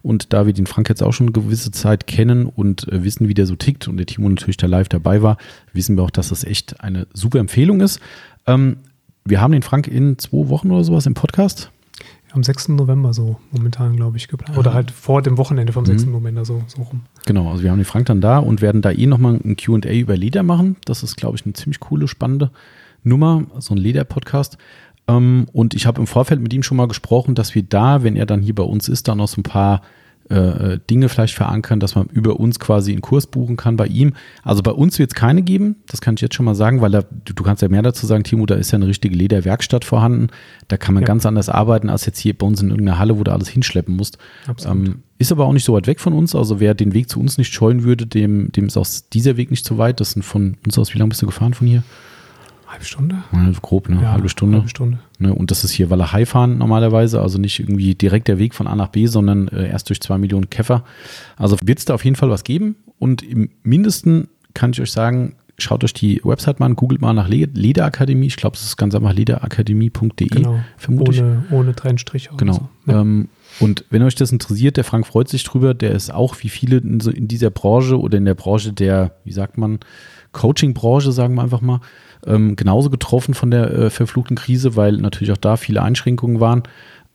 Und 0.02 0.32
da 0.32 0.46
wir 0.46 0.52
den 0.52 0.66
Frank 0.66 0.88
jetzt 0.88 1.02
auch 1.02 1.12
schon 1.12 1.28
eine 1.28 1.32
gewisse 1.32 1.70
Zeit 1.70 2.08
kennen 2.08 2.46
und 2.46 2.88
äh, 2.88 3.04
wissen, 3.04 3.28
wie 3.28 3.34
der 3.34 3.46
so 3.46 3.54
tickt 3.54 3.86
und 3.86 3.96
der 3.96 4.06
Timo 4.06 4.28
natürlich 4.28 4.56
da 4.56 4.66
live 4.66 4.88
dabei 4.88 5.22
war, 5.22 5.36
wissen 5.72 5.96
wir 5.96 6.02
auch, 6.02 6.10
dass 6.10 6.30
das 6.30 6.42
echt 6.42 6.80
eine 6.80 7.06
super 7.12 7.38
Empfehlung 7.38 7.82
ist. 7.82 8.00
Ähm, 8.48 8.78
wir 9.24 9.40
haben 9.40 9.52
den 9.52 9.62
Frank 9.62 9.88
in 9.88 10.18
zwei 10.18 10.48
Wochen 10.48 10.70
oder 10.70 10.84
sowas 10.84 11.06
im 11.06 11.14
Podcast. 11.14 11.70
Am 12.32 12.42
6. 12.42 12.70
November 12.70 13.14
so 13.14 13.36
momentan, 13.52 13.96
glaube 13.96 14.16
ich, 14.16 14.28
geplant. 14.28 14.58
Oder 14.58 14.74
halt 14.74 14.90
vor 14.90 15.22
dem 15.22 15.38
Wochenende 15.38 15.72
vom 15.72 15.86
6. 15.86 16.06
Mhm. 16.06 16.12
November 16.12 16.44
so, 16.44 16.62
so 16.66 16.82
rum. 16.82 17.02
Genau, 17.24 17.50
also 17.50 17.62
wir 17.62 17.70
haben 17.70 17.78
den 17.78 17.84
Frank 17.84 18.06
dann 18.06 18.20
da 18.20 18.38
und 18.38 18.60
werden 18.60 18.82
da 18.82 18.90
eh 18.90 19.06
nochmal 19.06 19.40
ein 19.42 19.56
QA 19.56 19.92
über 19.92 20.16
Leder 20.16 20.42
machen. 20.42 20.76
Das 20.84 21.02
ist, 21.02 21.16
glaube 21.16 21.36
ich, 21.36 21.44
eine 21.44 21.54
ziemlich 21.54 21.80
coole, 21.80 22.08
spannende 22.08 22.50
Nummer, 23.02 23.44
so 23.60 23.74
ein 23.74 23.78
Leder-Podcast. 23.78 24.58
Ähm, 25.06 25.46
und 25.52 25.74
ich 25.74 25.86
habe 25.86 26.00
im 26.00 26.06
Vorfeld 26.06 26.40
mit 26.40 26.52
ihm 26.52 26.62
schon 26.62 26.76
mal 26.76 26.88
gesprochen, 26.88 27.34
dass 27.34 27.54
wir 27.54 27.62
da, 27.62 28.02
wenn 28.02 28.16
er 28.16 28.26
dann 28.26 28.42
hier 28.42 28.54
bei 28.54 28.64
uns 28.64 28.88
ist, 28.88 29.08
dann 29.08 29.18
noch 29.18 29.28
so 29.28 29.40
ein 29.40 29.44
paar 29.44 29.80
äh, 30.34 30.78
Dinge 30.90 31.08
vielleicht 31.08 31.34
verankern, 31.34 31.80
dass 31.80 31.94
man 31.94 32.06
über 32.06 32.40
uns 32.40 32.58
quasi 32.58 32.92
einen 32.92 33.00
Kurs 33.00 33.26
buchen 33.26 33.56
kann 33.56 33.76
bei 33.76 33.86
ihm. 33.86 34.14
Also 34.42 34.62
bei 34.62 34.70
uns 34.70 34.98
wird 34.98 35.10
es 35.10 35.14
keine 35.14 35.42
geben, 35.42 35.76
das 35.86 36.00
kann 36.00 36.14
ich 36.14 36.20
jetzt 36.20 36.34
schon 36.34 36.46
mal 36.46 36.54
sagen, 36.54 36.80
weil 36.80 36.90
da, 36.90 37.02
du, 37.02 37.32
du, 37.32 37.42
kannst 37.42 37.62
ja 37.62 37.68
mehr 37.68 37.82
dazu 37.82 38.06
sagen, 38.06 38.24
Timo, 38.24 38.46
da 38.46 38.54
ist 38.54 38.70
ja 38.70 38.76
eine 38.76 38.86
richtige 38.86 39.14
Lederwerkstatt 39.14 39.84
vorhanden. 39.84 40.28
Da 40.68 40.76
kann 40.76 40.94
man 40.94 41.02
ja. 41.02 41.06
ganz 41.06 41.26
anders 41.26 41.48
arbeiten 41.48 41.88
als 41.88 42.06
jetzt 42.06 42.18
hier 42.18 42.36
bei 42.36 42.46
uns 42.46 42.60
in 42.62 42.70
irgendeiner 42.70 42.98
Halle, 42.98 43.18
wo 43.18 43.24
du 43.24 43.32
alles 43.32 43.48
hinschleppen 43.48 43.96
musst. 43.96 44.18
Ähm, 44.66 45.02
ist 45.18 45.32
aber 45.32 45.46
auch 45.46 45.52
nicht 45.52 45.64
so 45.64 45.74
weit 45.74 45.86
weg 45.86 46.00
von 46.00 46.12
uns. 46.12 46.34
Also 46.34 46.60
wer 46.60 46.74
den 46.74 46.94
Weg 46.94 47.08
zu 47.08 47.20
uns 47.20 47.38
nicht 47.38 47.52
scheuen 47.52 47.84
würde, 47.84 48.06
dem, 48.06 48.50
dem 48.52 48.66
ist 48.66 48.76
auch 48.76 48.86
dieser 49.12 49.36
Weg 49.36 49.50
nicht 49.50 49.64
so 49.64 49.78
weit. 49.78 50.00
Das 50.00 50.12
sind 50.12 50.22
von 50.22 50.56
uns 50.64 50.78
aus, 50.78 50.94
wie 50.94 50.98
lange 50.98 51.10
bist 51.10 51.22
du 51.22 51.26
gefahren 51.26 51.54
von 51.54 51.66
hier? 51.66 51.82
Halbe 52.74 52.86
Stunde? 52.86 53.22
Ja, 53.32 53.52
grob, 53.62 53.88
ne? 53.88 54.02
Ja, 54.02 54.12
halbe 54.12 54.28
Stunde. 54.28 54.56
Halbe 54.56 54.68
Stunde. 54.68 54.98
Ne? 55.20 55.32
Und 55.32 55.52
das 55.52 55.62
ist 55.62 55.70
hier 55.70 55.90
Walachei 55.90 56.26
fahren 56.26 56.58
normalerweise, 56.58 57.20
also 57.20 57.38
nicht 57.38 57.60
irgendwie 57.60 57.94
direkt 57.94 58.26
der 58.26 58.38
Weg 58.38 58.52
von 58.52 58.66
A 58.66 58.74
nach 58.74 58.88
B, 58.88 59.06
sondern 59.06 59.46
äh, 59.48 59.68
erst 59.68 59.90
durch 59.90 60.00
zwei 60.00 60.18
Millionen 60.18 60.50
Käfer. 60.50 60.82
Also 61.36 61.56
wird 61.62 61.78
es 61.78 61.84
da 61.84 61.94
auf 61.94 62.04
jeden 62.04 62.16
Fall 62.16 62.30
was 62.30 62.42
geben. 62.42 62.74
Und 62.98 63.22
im 63.22 63.50
Mindesten 63.62 64.26
kann 64.54 64.72
ich 64.72 64.80
euch 64.80 64.90
sagen, 64.90 65.36
schaut 65.56 65.84
euch 65.84 65.92
die 65.92 66.20
Website 66.24 66.58
mal 66.58 66.66
an, 66.66 66.74
googelt 66.74 67.00
mal 67.00 67.12
nach 67.12 67.28
Lederakademie. 67.28 68.26
Ich 68.26 68.36
glaube, 68.36 68.56
es 68.56 68.64
ist 68.64 68.76
ganz 68.76 68.92
einfach 68.96 69.12
lederakademie.de. 69.12 70.26
Genau. 70.26 70.58
Vermutlich. 70.76 71.22
Ohne, 71.22 71.44
ohne 71.52 71.76
Trennstrich. 71.76 72.28
Genau. 72.36 72.54
So. 72.54 72.68
Ja. 72.86 73.02
Ähm, 73.02 73.28
und 73.60 73.84
wenn 73.90 74.02
euch 74.02 74.16
das 74.16 74.32
interessiert, 74.32 74.76
der 74.78 74.84
Frank 74.84 75.06
freut 75.06 75.28
sich 75.28 75.44
drüber. 75.44 75.74
Der 75.74 75.92
ist 75.92 76.12
auch 76.12 76.34
wie 76.40 76.48
viele 76.48 76.78
in, 76.78 76.98
so 76.98 77.12
in 77.12 77.28
dieser 77.28 77.50
Branche 77.50 78.00
oder 78.00 78.18
in 78.18 78.24
der 78.24 78.34
Branche 78.34 78.72
der, 78.72 79.12
wie 79.22 79.32
sagt 79.32 79.58
man, 79.58 79.78
Coaching-Branche, 80.32 81.12
sagen 81.12 81.36
wir 81.36 81.42
einfach 81.42 81.60
mal, 81.60 81.80
ähm, 82.26 82.56
genauso 82.56 82.90
getroffen 82.90 83.34
von 83.34 83.50
der 83.50 83.70
äh, 83.72 83.90
verfluchten 83.90 84.36
Krise, 84.36 84.76
weil 84.76 84.96
natürlich 84.96 85.32
auch 85.32 85.38
da 85.38 85.56
viele 85.56 85.82
Einschränkungen 85.82 86.40
waren 86.40 86.62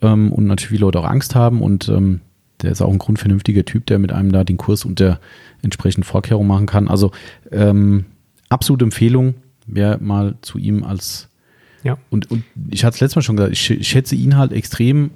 ähm, 0.01 0.31
und 0.31 0.45
natürlich 0.45 0.69
viele 0.69 0.81
Leute 0.81 0.99
auch 0.99 1.09
Angst 1.09 1.35
haben 1.35 1.61
und 1.61 1.89
ähm, 1.89 2.21
der 2.61 2.71
ist 2.71 2.81
auch 2.81 2.91
ein 2.91 2.99
grundvernünftiger 2.99 3.63
Typ, 3.63 3.85
der 3.85 3.99
mit 3.99 4.11
einem 4.11 4.31
da 4.31 4.43
den 4.43 4.57
Kurs 4.57 4.83
unter 4.83 5.19
entsprechenden 5.61 6.03
Vorkehrungen 6.03 6.47
machen 6.47 6.65
kann. 6.65 6.87
Also 6.89 7.11
ähm, 7.51 8.05
absolute 8.49 8.83
Empfehlung, 8.83 9.35
wer 9.65 9.97
mal 9.99 10.35
zu 10.41 10.57
ihm 10.57 10.83
als 10.83 11.29
ja. 11.83 11.97
Und, 12.09 12.29
und 12.29 12.43
ich 12.69 12.83
hatte 12.83 12.95
es 12.95 13.01
letztes 13.01 13.15
Mal 13.15 13.21
schon 13.21 13.37
gesagt, 13.37 13.53
ich, 13.53 13.69
ich 13.69 13.87
schätze 13.87 14.15
ihn 14.15 14.37
halt 14.37 14.51
extrem 14.51 15.11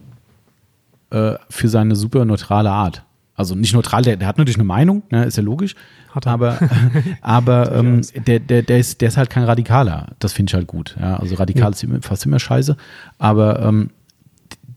äh, 1.10 1.34
für 1.50 1.68
seine 1.68 1.96
super 1.96 2.26
neutrale 2.26 2.72
Art. 2.72 3.04
Also 3.36 3.56
nicht 3.56 3.74
neutral, 3.74 4.04
der, 4.04 4.16
der 4.18 4.28
hat 4.28 4.38
natürlich 4.38 4.58
eine 4.58 4.64
Meinung, 4.64 5.04
ne, 5.10 5.26
ist 5.26 5.38
ja 5.38 5.44
logisch, 5.44 5.76
hat 6.10 6.28
er. 6.28 6.34
Aber, 6.34 6.60
aber 7.22 7.72
ähm, 7.72 8.02
der, 8.28 8.40
der, 8.40 8.62
der, 8.62 8.78
ist, 8.78 9.02
der 9.02 9.08
ist 9.08 9.18
halt 9.18 9.30
kein 9.30 9.44
Radikaler. 9.44 10.08
Das 10.20 10.34
finde 10.34 10.52
ich 10.52 10.54
halt 10.54 10.68
gut. 10.68 10.96
Ja? 11.00 11.18
Also 11.18 11.36
radikal 11.36 11.64
ja. 11.64 11.70
ist 11.70 11.84
immer, 11.84 12.02
fast 12.02 12.26
immer 12.26 12.40
scheiße. 12.40 12.78
Aber 13.18 13.62
ähm, 13.62 13.90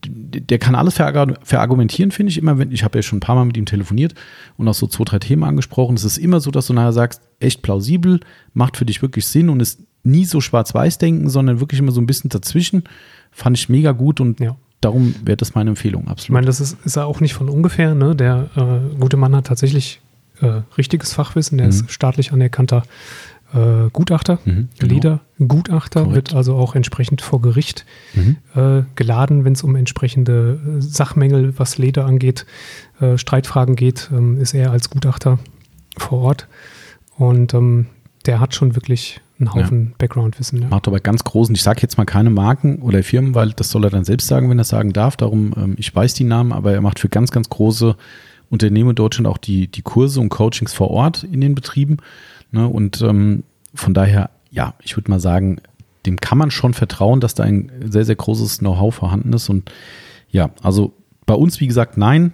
der 0.09 0.59
kann 0.59 0.75
alles 0.75 0.95
verargumentieren, 0.95 2.11
finde 2.11 2.31
ich 2.31 2.39
immer. 2.39 2.59
Wenn, 2.59 2.73
ich 2.73 2.85
habe 2.85 2.99
ja 2.99 3.03
schon 3.03 3.19
ein 3.19 3.21
paar 3.21 3.35
Mal 3.35 3.45
mit 3.45 3.57
ihm 3.57 3.67
telefoniert 3.67 4.15
und 4.57 4.69
auch 4.69 4.75
so 4.75 4.87
zwei, 4.87 5.05
drei 5.05 5.19
Themen 5.19 5.45
angesprochen. 5.45 5.97
Es 5.97 6.05
ist 6.05 6.19
immer 6.19 6.41
so, 6.41 6.51
dass 6.51 6.67
du 6.67 6.73
nachher 6.73 6.93
sagst, 6.93 7.21
echt 7.41 7.63
plausibel, 7.63 8.21
macht 8.55 8.77
für 8.77 8.85
dich 8.85 9.03
wirklich 9.03 9.27
Sinn 9.27 9.49
und 9.49 9.61
ist 9.61 9.81
nie 10.03 10.25
so 10.25 10.41
schwarz-weiß 10.41 10.99
denken, 10.99 11.29
sondern 11.29 11.61
wirklich 11.61 11.81
immer 11.81 11.93
so 11.93 12.01
ein 12.01 12.07
bisschen 12.07 12.31
dazwischen. 12.31 12.85
Fand 13.31 13.59
ich 13.59 13.69
mega 13.69 13.93
gut 13.93 14.21
und 14.21 14.41
ja. 14.41 14.57
Darum 14.87 15.15
wäre 15.25 15.37
das 15.37 15.55
meine 15.55 15.71
Empfehlung, 15.71 16.03
absolut. 16.03 16.25
Ich 16.25 16.31
meine, 16.31 16.47
das 16.47 16.61
ist, 16.61 16.79
ist 16.85 16.97
auch 16.97 17.21
nicht 17.21 17.35
von 17.35 17.49
ungefähr. 17.49 17.95
Ne? 17.95 18.15
Der 18.15 18.49
äh, 18.57 18.97
gute 18.99 19.17
Mann 19.17 19.35
hat 19.35 19.49
tatsächlich 19.49 20.01
äh, 20.41 20.63
richtiges 20.79 21.13
Fachwissen. 21.13 21.59
Der 21.59 21.67
mhm. 21.67 21.71
ist 21.71 21.91
staatlich 21.91 22.33
anerkannter 22.33 22.85
äh, 23.53 23.91
Gutachter, 23.93 24.39
mhm, 24.45 24.69
genau. 24.79 24.95
Ledergutachter, 24.95 26.15
wird 26.15 26.35
also 26.35 26.55
auch 26.55 26.77
entsprechend 26.77 27.21
vor 27.21 27.41
Gericht 27.41 27.85
mhm. 28.15 28.37
äh, 28.55 28.83
geladen, 28.95 29.45
wenn 29.45 29.55
es 29.55 29.65
um 29.65 29.75
entsprechende 29.75 30.61
äh, 30.79 30.81
Sachmängel, 30.81 31.59
was 31.59 31.79
Leder 31.79 32.07
angeht, 32.07 32.47
äh, 33.01 33.19
Streitfragen 33.19 33.75
geht, 33.75 34.11
ähm, 34.13 34.41
ist 34.41 34.55
er 34.55 34.71
als 34.71 34.89
Gutachter 34.89 35.41
vor 35.97 36.21
Ort. 36.21 36.49
Und 37.17 37.55
ähm, 37.55 37.87
der 38.27 38.39
hat 38.39 38.55
schon 38.55 38.77
wirklich 38.77 39.21
einen 39.39 39.55
Haufen 39.55 39.87
ja. 39.89 39.95
Background-Wissen. 39.99 40.63
Ja. 40.63 40.69
Macht 40.69 40.89
aber 40.89 41.01
ganz 41.01 41.25
großen, 41.25 41.55
ich 41.55 41.63
sage 41.63 41.83
jetzt 41.83 41.99
mal 41.99 42.05
keine 42.05 42.31
Marken 42.31 42.81
oder 42.81 43.03
Firmen, 43.03 43.35
weil 43.35 43.51
das 43.51 43.71
soll 43.71 43.85
er 43.85 43.91
dann 43.91 44.05
selbst 44.05 44.29
sagen, 44.29 44.49
wenn 44.49 44.59
er 44.59 44.65
sagen 44.65 44.93
darf. 44.93 45.17
Darum, 45.17 45.53
ähm, 45.57 45.75
ich 45.79 45.95
weiß 45.95 46.15
die 46.15 46.25
Namen, 46.25 46.53
aber 46.53 46.73
er 46.73 46.81
macht 46.81 46.99
für 46.99 47.09
ganz, 47.09 47.31
ganz 47.31 47.49
große 47.49 47.97
Unternehmen 48.49 48.91
in 48.91 48.97
Deutschland 48.97 49.27
auch 49.27 49.39
die, 49.39 49.69
die 49.69 49.83
Kurse 49.83 50.21
und 50.21 50.29
Coachings 50.29 50.73
vor 50.73 50.91
Ort 50.91 51.25
in 51.25 51.41
den 51.41 51.55
Betrieben. 51.55 51.99
Ne? 52.51 52.67
Und 52.67 53.03
ähm, 53.03 53.43
von 53.75 53.93
daher, 53.93 54.31
ja, 54.51 54.75
ich 54.83 54.97
würde 54.97 55.11
mal 55.11 55.21
sagen, 55.21 55.61
dem 56.07 56.19
kann 56.21 56.39
man 56.39 56.51
schon 56.51 56.73
vertrauen, 56.73 57.21
dass 57.21 57.35
da 57.35 57.43
ein 57.43 57.71
sehr, 57.85 58.05
sehr 58.05 58.17
großes 58.17 58.59
Know-how 58.59 58.95
vorhanden 58.95 59.33
ist. 59.33 59.49
Und 59.49 59.71
ja, 60.31 60.51
also 60.63 60.95
bei 61.27 61.35
uns, 61.35 61.61
wie 61.61 61.67
gesagt, 61.67 61.97
nein. 61.97 62.33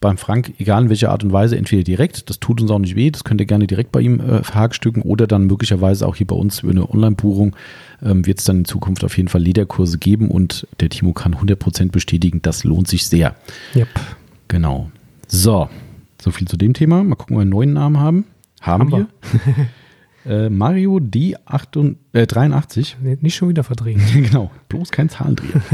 Beim 0.00 0.18
Frank, 0.18 0.52
egal 0.58 0.84
in 0.84 0.88
welcher 0.90 1.10
Art 1.10 1.24
und 1.24 1.32
Weise, 1.32 1.56
entweder 1.56 1.82
direkt, 1.82 2.28
das 2.28 2.38
tut 2.38 2.60
uns 2.60 2.70
auch 2.70 2.78
nicht 2.78 2.96
weh, 2.96 3.10
das 3.10 3.24
könnt 3.24 3.40
ihr 3.40 3.46
gerne 3.46 3.66
direkt 3.66 3.92
bei 3.92 4.00
ihm 4.00 4.20
äh, 4.20 4.42
verhagstücken 4.42 5.02
oder 5.02 5.26
dann 5.26 5.46
möglicherweise 5.46 6.06
auch 6.06 6.16
hier 6.16 6.26
bei 6.26 6.36
uns 6.36 6.60
über 6.60 6.72
eine 6.72 6.90
Online-Buchung 6.90 7.56
ähm, 8.02 8.26
wird 8.26 8.38
es 8.38 8.44
dann 8.44 8.58
in 8.58 8.64
Zukunft 8.66 9.04
auf 9.04 9.16
jeden 9.16 9.28
Fall 9.28 9.40
Lederkurse 9.40 9.98
geben 9.98 10.30
und 10.30 10.66
der 10.80 10.90
Timo 10.90 11.12
kann 11.12 11.34
100% 11.34 11.90
bestätigen, 11.90 12.42
das 12.42 12.64
lohnt 12.64 12.88
sich 12.88 13.06
sehr. 13.06 13.36
Yep. 13.74 13.88
Genau. 14.48 14.90
So, 15.28 15.68
so 16.20 16.30
viel 16.30 16.46
zu 16.46 16.56
dem 16.56 16.74
Thema. 16.74 17.02
Mal 17.02 17.16
gucken, 17.16 17.36
ob 17.36 17.38
wir 17.38 17.42
einen 17.42 17.50
neuen 17.50 17.72
Namen 17.72 17.98
haben. 17.98 18.24
Haben, 18.60 18.92
haben 18.92 19.08
wir. 20.24 20.46
äh, 20.46 20.50
Mario 20.50 20.96
D83. 20.96 22.80
Äh, 22.80 22.94
nee, 23.02 23.18
nicht 23.20 23.36
schon 23.36 23.48
wieder 23.48 23.64
verdrehen. 23.64 24.00
genau, 24.12 24.50
bloß 24.68 24.90
kein 24.90 25.08
Zahlendreher. 25.08 25.62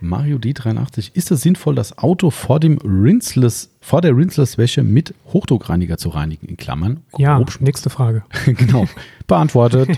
Mario 0.00 0.38
D83. 0.38 1.10
Ist 1.14 1.30
es 1.30 1.42
sinnvoll, 1.42 1.74
das 1.74 1.98
Auto 1.98 2.30
vor 2.30 2.60
dem 2.60 2.78
Rinseless, 2.78 3.70
vor 3.80 4.00
der 4.00 4.16
Rinseless-Wäsche 4.16 4.82
mit 4.82 5.14
Hochdruckreiniger 5.32 5.98
zu 5.98 6.08
reinigen? 6.10 6.46
In 6.46 6.56
Klammern. 6.56 7.00
Ja, 7.16 7.42
nächste 7.60 7.90
Frage. 7.90 8.24
genau. 8.46 8.86
Beantwortet. 9.26 9.90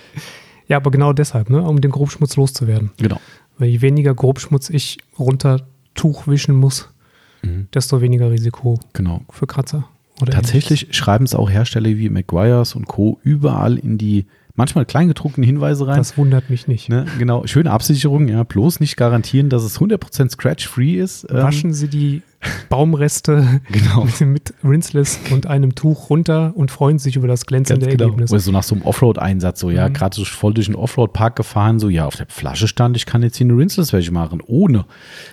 ja, 0.68 0.76
aber 0.76 0.90
genau 0.90 1.12
deshalb, 1.12 1.50
ne, 1.50 1.62
um 1.62 1.80
den 1.80 1.90
Grobschmutz 1.90 2.36
loszuwerden. 2.36 2.90
Genau. 2.98 3.20
Weil 3.58 3.68
je 3.68 3.80
weniger 3.80 4.14
Grobschmutz 4.14 4.70
ich 4.70 4.98
runter 5.18 5.66
Tuch 5.94 6.26
wischen 6.26 6.54
muss, 6.56 6.90
mhm. 7.42 7.68
desto 7.72 8.00
weniger 8.00 8.30
Risiko 8.30 8.80
genau. 8.92 9.22
für 9.30 9.46
Kratzer. 9.46 9.88
Tatsächlich 10.24 10.82
ähnliches. 10.82 10.96
schreiben 10.96 11.24
es 11.24 11.34
auch 11.34 11.50
Hersteller 11.50 11.90
wie 11.90 12.08
McGuire's 12.08 12.74
und 12.74 12.86
Co. 12.86 13.20
überall 13.22 13.76
in 13.78 13.98
die 13.98 14.26
manchmal 14.56 14.84
kleingedruckten 14.84 15.44
Hinweise 15.44 15.86
rein. 15.86 15.98
Das 15.98 16.16
wundert 16.16 16.50
mich 16.50 16.66
nicht. 16.66 16.88
Ne? 16.88 17.06
Genau, 17.18 17.46
schöne 17.46 17.70
Absicherung, 17.70 18.28
ja, 18.28 18.42
bloß 18.42 18.80
nicht 18.80 18.96
garantieren, 18.96 19.48
dass 19.48 19.62
es 19.62 19.78
100% 19.78 20.30
scratch-free 20.30 20.94
ist. 20.94 21.26
Ähm, 21.30 21.36
Waschen 21.36 21.72
Sie 21.72 21.88
die 21.88 22.22
Baumreste 22.68 23.60
genau. 23.70 24.06
mit 24.20 24.54
Rinseless 24.62 25.18
und 25.30 25.46
einem 25.46 25.74
Tuch 25.74 26.10
runter 26.10 26.52
und 26.56 26.70
freuen 26.70 26.98
sich 26.98 27.16
über 27.16 27.28
das 27.28 27.46
glänzende 27.46 27.86
genau. 27.86 28.04
Ergebnis. 28.04 28.30
Oder 28.30 28.40
so 28.40 28.52
nach 28.52 28.62
so 28.62 28.74
einem 28.74 28.84
Offroad-Einsatz, 28.84 29.60
so, 29.60 29.70
ja, 29.70 29.88
mhm. 29.88 29.92
gerade 29.92 30.16
so 30.16 30.24
voll 30.24 30.54
durch 30.54 30.66
den 30.66 30.74
Offroad-Park 30.74 31.36
gefahren, 31.36 31.78
so, 31.78 31.88
ja, 31.88 32.06
auf 32.06 32.16
der 32.16 32.26
Flasche 32.28 32.68
stand, 32.68 32.96
ich 32.96 33.06
kann 33.06 33.22
jetzt 33.22 33.36
hier 33.36 33.46
eine 33.46 33.56
Rinseless-Wäsche 33.56 34.12
machen, 34.12 34.42
ohne. 34.46 34.84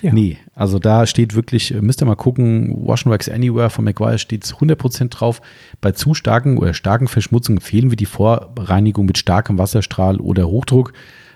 Ja. 0.02 0.14
Nee, 0.14 0.38
also 0.56 0.80
da 0.80 1.06
steht 1.06 1.36
wirklich, 1.36 1.74
äh, 1.74 1.82
müsst 1.82 2.02
ihr 2.02 2.06
mal 2.06 2.16
gucken, 2.16 2.88
Wash 2.88 3.06
Wax 3.06 3.30
Anywhere 3.30 3.70
von 3.70 3.86
McGuire 3.86 4.18
steht 4.18 4.46
100% 4.46 5.10
drauf. 5.10 5.42
Bei 5.82 5.92
zu 5.92 6.14
starken 6.14 6.58
oder 6.58 6.74
starken 6.74 7.08
Verschmutzungen 7.08 7.58
empfehlen 7.58 7.90
wir 7.90 7.98
die 7.98 8.06
Vorreinigung 8.06 9.06
mit 9.06 9.18
starkem 9.18 9.58
Wasserstrahl 9.58 10.20
oder 10.20 10.48
Hochdruck. 10.48 10.94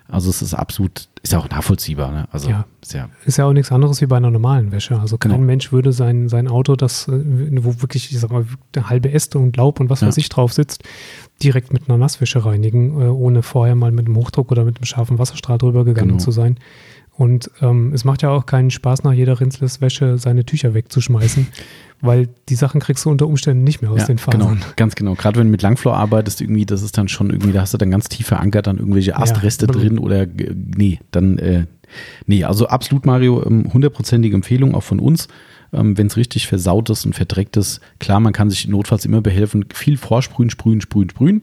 Also 0.10 0.30
es 0.30 0.41
ist 0.41 0.53
absolut, 0.53 1.10
ist 1.22 1.34
ja 1.34 1.39
auch 1.39 1.49
nachvollziehbar. 1.49 2.12
Ne? 2.12 2.28
Also 2.32 2.49
ja. 2.49 2.66
Ist, 2.82 2.93
ja 2.93 3.10
ist 3.26 3.38
ja 3.38 3.45
auch 3.45 3.51
nichts 3.51 3.72
anderes 3.72 3.99
wie 3.99 4.05
bei 4.05 4.18
einer 4.18 4.32
normalen 4.32 4.72
Wäsche. 4.72 4.99
Also 4.99 5.18
kein 5.18 5.34
genau. 5.34 5.43
Mensch 5.43 5.72
würde 5.72 5.91
sein, 5.91 6.30
sein 6.30 6.47
Auto, 6.47 6.76
das, 6.76 7.08
äh, 7.08 7.12
wo 7.12 7.82
wirklich, 7.82 8.12
ich 8.12 8.20
sag 8.20 8.32
mal, 8.32 8.45
halbe 8.78 9.12
Äste 9.12 9.38
und 9.38 9.58
Laub 9.58 9.80
und 9.80 9.89
was 9.89 10.01
ja. 10.01 10.08
weiß 10.08 10.18
ich 10.18 10.30
drauf 10.30 10.53
sitzt, 10.53 10.84
direkt 11.43 11.74
mit 11.74 11.89
einer 11.89 11.97
Nasswäsche 11.97 12.45
reinigen, 12.45 13.01
äh, 13.01 13.05
ohne 13.05 13.43
vorher 13.43 13.76
mal 13.76 13.91
mit 13.91 14.05
einem 14.05 14.16
Hochdruck 14.16 14.51
oder 14.51 14.64
mit 14.64 14.78
einem 14.78 14.86
scharfen 14.86 15.20
Wasserstrahl 15.20 15.58
drüber 15.58 15.84
gegangen 15.84 16.10
genau. 16.10 16.20
zu 16.20 16.32
sein. 16.32 16.58
Und 17.18 17.49
ähm, 17.61 17.93
es 17.93 18.05
macht 18.05 18.22
ja 18.22 18.30
auch 18.30 18.45
keinen 18.45 18.70
Spaß, 18.70 19.03
nach 19.03 19.11
jeder 19.11 19.39
Rinsleswäsche 19.39 20.20
seine 20.20 20.45
Tücher 20.45 20.76
wegzuschmeißen, 20.76 21.47
weil 22.01 22.30
die 22.47 22.55
Sachen 22.55 22.80
kriegst 22.80 23.05
du 23.05 23.09
unter 23.09 23.26
Umständen 23.26 23.63
nicht 23.63 23.82
mehr 23.82 23.89
aus 23.89 24.01
ja, 24.01 24.05
den 24.05 24.20
Fasern. 24.20 24.39
Genau, 24.39 24.65
ganz 24.76 24.93
genau. 24.93 25.15
Gerade 25.15 25.39
wenn 25.39 25.47
du 25.47 25.51
mit 25.51 25.63
Langflor 25.63 25.97
arbeitest, 25.97 26.41
irgendwie, 26.41 26.68
das 26.68 26.84
ist 26.84 26.95
dann 26.95 27.07
schon 27.07 27.32
irgendwie, 27.32 27.53
da 27.53 27.61
hast 27.61 27.74
du 27.74 27.80
dann 27.80 27.89
ganz 27.89 28.07
tief 28.07 28.28
verankert 28.28 28.68
dann 28.68 28.78
irgendwelche 28.78 29.18
Astreste 29.18 29.65
ja, 29.65 29.72
drin 29.72 29.97
oder 29.97 30.28
nee, 30.28 30.99
dann 31.09 31.39
äh, 31.39 31.65
nee, 32.28 32.43
also 32.43 32.68
absolut 32.68 33.07
Mario, 33.07 33.43
ähm, 33.43 33.74
hundertprozentige 33.74 34.36
Empfehlung 34.36 34.76
auch 34.76 34.84
von 34.84 34.99
uns. 34.99 35.28
Ähm, 35.74 35.97
wenn 35.97 36.07
es 36.07 36.18
richtig 36.18 36.47
versaut 36.47 36.89
ist 36.91 37.03
und 37.05 37.15
verdreckt 37.15 37.57
ist, 37.57 37.82
klar, 37.99 38.20
man 38.20 38.32
kann 38.32 38.51
sich 38.51 38.68
notfalls 38.68 39.05
immer 39.05 39.22
behelfen, 39.22 39.65
viel 39.74 39.97
vorsprühen, 39.97 40.51
sprühen, 40.51 40.82
sprühen, 40.82 41.09
sprühen. 41.09 41.41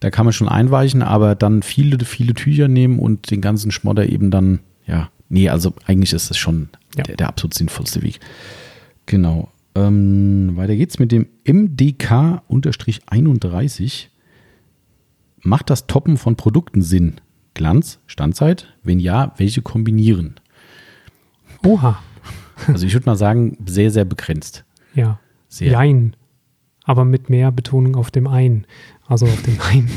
Da 0.00 0.10
kann 0.10 0.26
man 0.26 0.32
schon 0.32 0.48
einweichen, 0.48 1.02
aber 1.02 1.36
dann 1.36 1.62
viele, 1.62 2.04
viele 2.04 2.34
Tücher 2.34 2.66
nehmen 2.66 2.98
und 2.98 3.30
den 3.30 3.40
ganzen 3.40 3.70
Schmodder 3.70 4.06
eben 4.08 4.32
dann 4.32 4.58
ja, 4.86 5.10
nee, 5.28 5.48
also 5.48 5.74
eigentlich 5.86 6.12
ist 6.12 6.30
es 6.30 6.36
schon 6.36 6.68
ja. 6.96 7.04
der, 7.04 7.16
der, 7.16 7.28
absolut 7.28 7.54
sinnvollste 7.54 8.02
Weg. 8.02 8.20
Genau. 9.06 9.50
Ähm, 9.74 10.52
weiter 10.56 10.76
geht's 10.76 10.98
mit 10.98 11.12
dem 11.12 11.26
MDK-31. 11.44 14.06
Macht 15.42 15.70
das 15.70 15.86
Toppen 15.86 16.16
von 16.16 16.36
Produkten 16.36 16.82
Sinn? 16.82 17.20
Glanz, 17.54 17.98
Standzeit? 18.06 18.72
Wenn 18.82 19.00
ja, 19.00 19.32
welche 19.36 19.62
kombinieren? 19.62 20.34
Oha. 21.64 22.02
Also 22.68 22.86
ich 22.86 22.92
würde 22.92 23.06
mal 23.06 23.16
sagen, 23.16 23.56
sehr, 23.66 23.90
sehr 23.90 24.04
begrenzt. 24.04 24.64
Ja. 24.94 25.18
Sehr. 25.48 25.72
Jein. 25.72 26.14
Aber 26.84 27.04
mit 27.04 27.30
mehr 27.30 27.50
Betonung 27.50 27.96
auf 27.96 28.10
dem 28.10 28.26
Ein. 28.26 28.66
Also 29.06 29.26
auf 29.26 29.42
dem 29.42 29.60
Ein. 29.60 29.90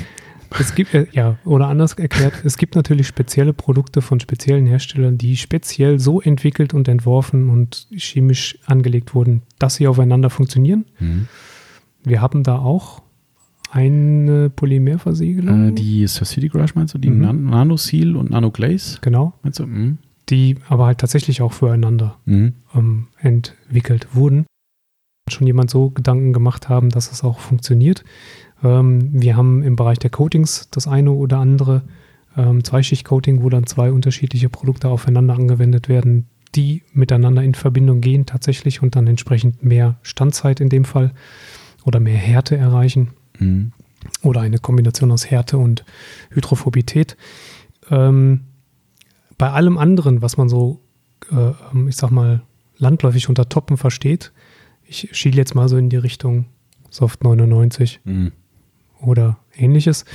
Es 0.59 0.75
gibt, 0.75 0.93
ja, 1.13 1.37
oder 1.45 1.67
anders 1.67 1.93
erklärt, 1.93 2.33
es 2.45 2.57
gibt 2.57 2.75
natürlich 2.75 3.07
spezielle 3.07 3.53
Produkte 3.53 4.01
von 4.01 4.19
speziellen 4.19 4.65
Herstellern, 4.65 5.17
die 5.17 5.37
speziell 5.37 5.99
so 5.99 6.21
entwickelt 6.21 6.73
und 6.73 6.87
entworfen 6.87 7.49
und 7.49 7.87
chemisch 7.91 8.57
angelegt 8.65 9.13
wurden, 9.15 9.41
dass 9.59 9.75
sie 9.75 9.87
aufeinander 9.87 10.29
funktionieren. 10.29 10.85
Mhm. 10.99 11.27
Wir 12.03 12.21
haben 12.21 12.43
da 12.43 12.59
auch 12.59 13.01
eine 13.71 14.49
Polymerversiegelung. 14.49 15.69
Äh, 15.69 15.71
die 15.73 16.07
City 16.07 16.47
Garage 16.47 16.73
meinst 16.75 16.93
du? 16.93 16.97
Die 16.97 17.09
Mhm. 17.09 17.21
Nan 17.21 17.45
Nano 17.45 17.77
Seal 17.77 18.15
und 18.15 18.29
Nano 18.31 18.51
Glaze? 18.51 18.99
genau. 19.01 19.33
Meinst 19.43 19.59
du? 19.59 19.67
Mhm. 19.67 19.97
Die 20.29 20.55
aber 20.67 20.85
halt 20.87 20.97
tatsächlich 20.99 21.41
auch 21.41 21.53
füreinander 21.53 22.17
Mhm. 22.25 22.53
ähm, 22.75 23.07
entwickelt 23.19 24.07
wurden. 24.13 24.45
Schon 25.29 25.47
jemand 25.47 25.69
so 25.69 25.89
Gedanken 25.89 26.31
gemacht 26.31 26.69
haben, 26.69 26.89
dass 26.89 27.11
es 27.11 27.23
auch 27.23 27.39
funktioniert. 27.39 28.05
Ähm, 28.63 29.09
wir 29.13 29.35
haben 29.37 29.63
im 29.63 29.75
Bereich 29.75 29.99
der 29.99 30.09
Coatings 30.09 30.69
das 30.71 30.87
eine 30.87 31.11
oder 31.11 31.37
andere 31.39 31.83
ähm, 32.35 32.63
Zweischicht-Coating, 32.63 33.41
wo 33.43 33.49
dann 33.49 33.65
zwei 33.67 33.91
unterschiedliche 33.91 34.49
Produkte 34.49 34.89
aufeinander 34.89 35.35
angewendet 35.35 35.89
werden, 35.89 36.27
die 36.55 36.83
miteinander 36.93 37.43
in 37.43 37.55
Verbindung 37.55 38.01
gehen 38.01 38.25
tatsächlich 38.25 38.81
und 38.81 38.95
dann 38.95 39.07
entsprechend 39.07 39.63
mehr 39.63 39.97
Standzeit 40.01 40.59
in 40.59 40.69
dem 40.69 40.85
Fall 40.85 41.13
oder 41.85 41.99
mehr 41.99 42.17
Härte 42.17 42.57
erreichen 42.57 43.09
Mhm. 43.39 43.71
oder 44.23 44.41
eine 44.41 44.57
Kombination 44.57 45.11
aus 45.11 45.29
Härte 45.29 45.57
und 45.59 45.85
Hydrophobität. 46.31 47.17
Ähm, 47.91 48.41
bei 49.37 49.51
allem 49.51 49.77
anderen, 49.77 50.21
was 50.23 50.37
man 50.37 50.49
so, 50.49 50.81
äh, 51.31 51.51
ich 51.87 51.95
sag 51.95 52.09
mal, 52.09 52.41
landläufig 52.77 53.29
unter 53.29 53.49
Toppen 53.49 53.77
versteht, 53.77 54.31
ich 54.85 55.09
schiele 55.11 55.37
jetzt 55.37 55.53
mal 55.53 55.69
so 55.69 55.77
in 55.77 55.89
die 55.89 55.97
Richtung 55.97 56.45
Soft 56.89 57.23
99 57.23 57.99
Mhm. 58.05 58.31
Oder 59.01 59.37
ähnliches, 59.55 60.05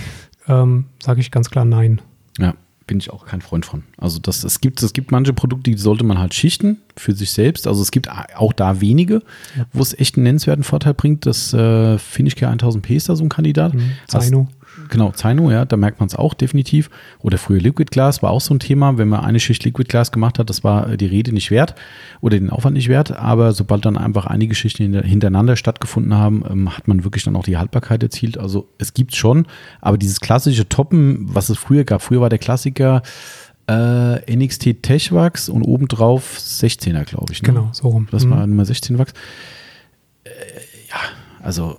ähm, 0.48 0.86
sage 1.02 1.20
ich 1.20 1.30
ganz 1.30 1.50
klar 1.50 1.64
nein. 1.64 2.00
Ja, 2.38 2.54
bin 2.86 2.98
ich 2.98 3.10
auch 3.10 3.26
kein 3.26 3.40
Freund 3.42 3.64
von. 3.64 3.84
Also 3.96 4.18
das, 4.18 4.42
es 4.44 4.60
gibt, 4.60 4.82
es 4.82 4.92
gibt 4.92 5.12
manche 5.12 5.32
Produkte, 5.32 5.70
die 5.70 5.76
sollte 5.78 6.04
man 6.04 6.18
halt 6.18 6.34
schichten 6.34 6.78
für 6.96 7.12
sich 7.14 7.30
selbst. 7.30 7.66
Also 7.66 7.80
es 7.82 7.90
gibt 7.90 8.08
auch 8.10 8.52
da 8.52 8.80
wenige, 8.80 9.22
Ja. 9.56 9.66
wo 9.72 9.82
es 9.82 9.96
echt 9.98 10.16
einen 10.16 10.24
nennenswerten 10.24 10.64
Vorteil 10.64 10.94
bringt. 10.94 11.24
Das 11.26 11.52
äh, 11.54 11.98
Finnish 11.98 12.34
K1000P 12.34 12.90
ist 12.96 13.08
da 13.08 13.16
so 13.16 13.24
ein 13.24 13.28
Kandidat. 13.28 13.74
Mhm. 13.74 13.92
Hast- 14.12 14.24
Zaino. 14.24 14.48
Genau, 14.88 15.10
Zaino, 15.12 15.50
ja, 15.50 15.64
da 15.64 15.76
merkt 15.76 16.00
man 16.00 16.06
es 16.08 16.14
auch 16.14 16.34
definitiv. 16.34 16.90
Oder 17.20 17.38
früher 17.38 17.60
Liquid 17.60 17.90
Glass 17.90 18.22
war 18.22 18.30
auch 18.30 18.40
so 18.40 18.54
ein 18.54 18.58
Thema. 18.58 18.98
Wenn 18.98 19.08
man 19.08 19.20
eine 19.20 19.38
Schicht 19.40 19.64
Liquid 19.64 19.88
Glass 19.88 20.12
gemacht 20.12 20.38
hat, 20.38 20.50
das 20.50 20.64
war 20.64 20.90
äh, 20.90 20.96
die 20.96 21.06
Rede 21.06 21.32
nicht 21.32 21.50
wert 21.50 21.74
oder 22.20 22.38
den 22.38 22.50
Aufwand 22.50 22.74
nicht 22.76 22.88
wert. 22.88 23.12
Aber 23.12 23.52
sobald 23.52 23.84
dann 23.84 23.96
einfach 23.98 24.26
einige 24.26 24.54
Schichten 24.54 24.82
hinter- 24.84 25.02
hintereinander 25.06 25.56
stattgefunden 25.56 26.14
haben, 26.14 26.42
ähm, 26.50 26.76
hat 26.76 26.88
man 26.88 27.04
wirklich 27.04 27.24
dann 27.24 27.36
auch 27.36 27.44
die 27.44 27.56
Haltbarkeit 27.56 28.02
erzielt. 28.02 28.38
Also 28.38 28.68
es 28.78 28.94
gibt 28.94 29.14
schon, 29.14 29.46
aber 29.80 29.98
dieses 29.98 30.20
klassische 30.20 30.68
Toppen, 30.68 31.26
was 31.34 31.48
es 31.48 31.58
früher 31.58 31.84
gab, 31.84 32.02
früher 32.02 32.20
war 32.20 32.28
der 32.30 32.38
Klassiker 32.38 33.02
äh, 33.68 34.34
NXT 34.36 34.82
Techwax 34.82 35.48
und 35.48 35.62
obendrauf 35.62 36.36
16er, 36.38 37.04
glaube 37.04 37.32
ich. 37.32 37.42
Ne? 37.42 37.46
Genau, 37.48 37.68
so 37.72 37.88
rum. 37.88 38.08
Das 38.10 38.24
Mhm. 38.24 38.30
war 38.30 38.46
Nummer 38.46 38.64
16 38.64 38.98
Wachs. 38.98 39.12
Äh, 40.24 40.30
ja, 40.90 40.96
also 41.42 41.78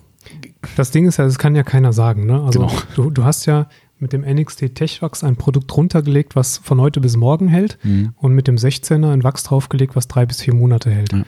Das 0.76 0.92
Ding 0.92 1.08
ist 1.08 1.18
ja, 1.18 1.26
das 1.26 1.38
kann 1.40 1.56
ja 1.56 1.64
keiner 1.64 1.94
sagen. 1.94 2.26
Ne? 2.26 2.42
Also 2.42 2.60
Genau. 2.62 2.72
du, 2.96 3.10
du 3.10 3.24
hast 3.24 3.46
ja 3.46 3.68
mit 4.00 4.12
dem 4.14 4.22
NXT 4.22 4.76
Techwax 4.76 5.24
ein 5.24 5.36
Produkt 5.38 5.76
runtergelegt, 5.78 6.36
was 6.36 6.58
von 6.58 6.82
heute 6.82 7.00
bis 7.00 7.16
morgen 7.16 7.48
hält 7.48 7.78
Mhm. 7.84 8.14
und 8.18 8.34
mit 8.34 8.48
dem 8.48 8.58
16er 8.58 9.12
ein 9.12 9.24
Wachs 9.24 9.44
draufgelegt, 9.44 9.96
was 9.96 10.08
drei 10.08 10.26
bis 10.26 10.42
vier 10.42 10.54
Monate 10.54 10.90
hält. 10.92 11.14
Ja. 11.14 11.24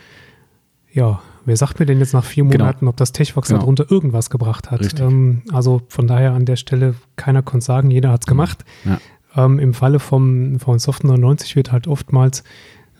Ja, 0.91 1.21
wer 1.45 1.57
sagt 1.57 1.79
mir 1.79 1.85
denn 1.85 1.99
jetzt 1.99 2.13
nach 2.13 2.23
vier 2.23 2.43
Genau. 2.45 2.63
Monaten, 2.65 2.87
ob 2.87 2.95
das 2.97 3.11
Techwax 3.11 3.49
Genau. 3.49 3.59
darunter 3.61 3.89
irgendwas 3.91 4.29
gebracht 4.29 4.71
hat? 4.71 4.99
Ähm, 4.99 5.41
also 5.51 5.81
von 5.89 6.07
daher 6.07 6.31
an 6.33 6.45
der 6.45 6.55
Stelle, 6.55 6.95
keiner 7.17 7.41
konnte 7.43 7.65
sagen, 7.65 7.91
jeder 7.91 8.11
hat 8.11 8.21
es 8.21 8.27
gemacht. 8.27 8.63
Ja. 8.85 8.99
Ähm, 9.35 9.59
Im 9.59 9.73
Falle 9.73 9.99
vom, 9.99 10.59
von 10.59 10.79
Soft 10.79 11.03
99 11.03 11.55
wird 11.57 11.71
halt 11.73 11.87
oftmals 11.87 12.43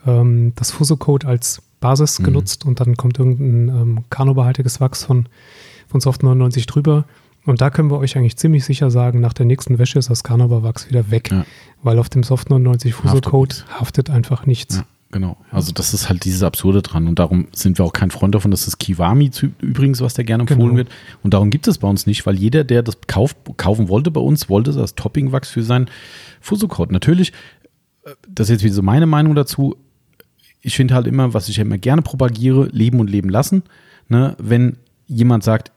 ähm, 0.05 0.51
das 0.55 0.71
Fuso-Code 0.71 1.25
als 1.27 1.61
Basis 1.79 2.19
Mhm. 2.19 2.23
genutzt 2.25 2.65
und 2.65 2.79
dann 2.81 2.95
kommt 2.97 3.17
irgendein 3.19 3.69
ähm, 3.75 3.99
Kanobehaltiges 4.09 4.81
Wachs 4.81 5.05
von, 5.05 5.27
von 5.95 6.01
Soft 6.01 6.23
99 6.23 6.65
drüber. 6.65 7.05
Und 7.45 7.61
da 7.61 7.69
können 7.69 7.89
wir 7.89 7.99
euch 7.99 8.17
eigentlich 8.17 8.35
ziemlich 8.35 8.65
sicher 8.65 8.91
sagen, 8.91 9.21
nach 9.21 9.31
der 9.31 9.45
nächsten 9.45 9.77
Wäsche 9.79 9.97
ist 9.97 10.09
das 10.09 10.23
Carnauba-Wachs 10.25 10.89
wieder 10.89 11.09
weg, 11.09 11.29
Ja. 11.31 11.45
weil 11.83 11.99
auf 11.99 12.09
dem 12.09 12.23
Soft 12.23 12.49
99 12.49 12.93
Haftet 12.95 13.11
Fuso-Code 13.11 13.55
haftet 13.79 14.09
einfach 14.09 14.45
nichts. 14.45 14.77
Ja, 14.77 14.85
genau. 15.11 15.37
Also 15.51 15.71
das 15.71 15.93
ist 15.93 16.09
halt 16.09 16.25
dieses 16.25 16.43
Absurde 16.43 16.81
dran 16.81 17.07
und 17.07 17.17
darum 17.17 17.47
sind 17.53 17.77
wir 17.77 17.85
auch 17.85 17.93
kein 17.93 18.11
Freund 18.11 18.35
davon, 18.35 18.51
dass 18.51 18.65
das 18.65 18.77
Kiwami 18.77 19.31
zu, 19.31 19.51
übrigens, 19.61 20.01
was 20.01 20.15
da 20.15 20.23
gerne 20.23 20.41
empfohlen 20.41 20.59
Genau. 20.61 20.75
wird. 20.77 20.89
Und 21.23 21.33
darum 21.33 21.49
gibt 21.49 21.65
es 21.69 21.77
bei 21.77 21.87
uns 21.87 22.05
nicht, 22.07 22.25
weil 22.25 22.35
jeder, 22.35 22.65
der 22.65 22.83
das 22.83 22.97
kauft, 23.07 23.37
kaufen 23.55 23.87
wollte 23.87 24.11
bei 24.11 24.19
uns, 24.19 24.49
wollte 24.49 24.73
das 24.73 24.95
Toppingwachs 24.95 25.47
für 25.49 25.63
sein 25.63 25.89
Fuso-Code. 26.41 26.91
Natürlich, 26.91 27.31
äh, 28.03 28.09
das 28.27 28.47
ist 28.49 28.55
jetzt 28.55 28.63
wieder 28.65 28.73
so 28.75 28.81
meine 28.81 29.05
Meinung 29.05 29.33
dazu. 29.33 29.77
Ich 30.61 30.75
finde 30.75 30.93
halt 30.95 31.07
immer, 31.07 31.33
was 31.33 31.47
ich 31.47 31.57
immer 31.59 31.77
gerne 31.77 32.01
propagiere, 32.01 32.67
leben 32.73 32.99
und 32.99 33.09
leben 33.09 33.29
lassen. 33.29 33.63
Ne? 34.09 34.35
Wenn 34.39 34.75
jemand 35.07 35.43
sagt, 35.43 35.71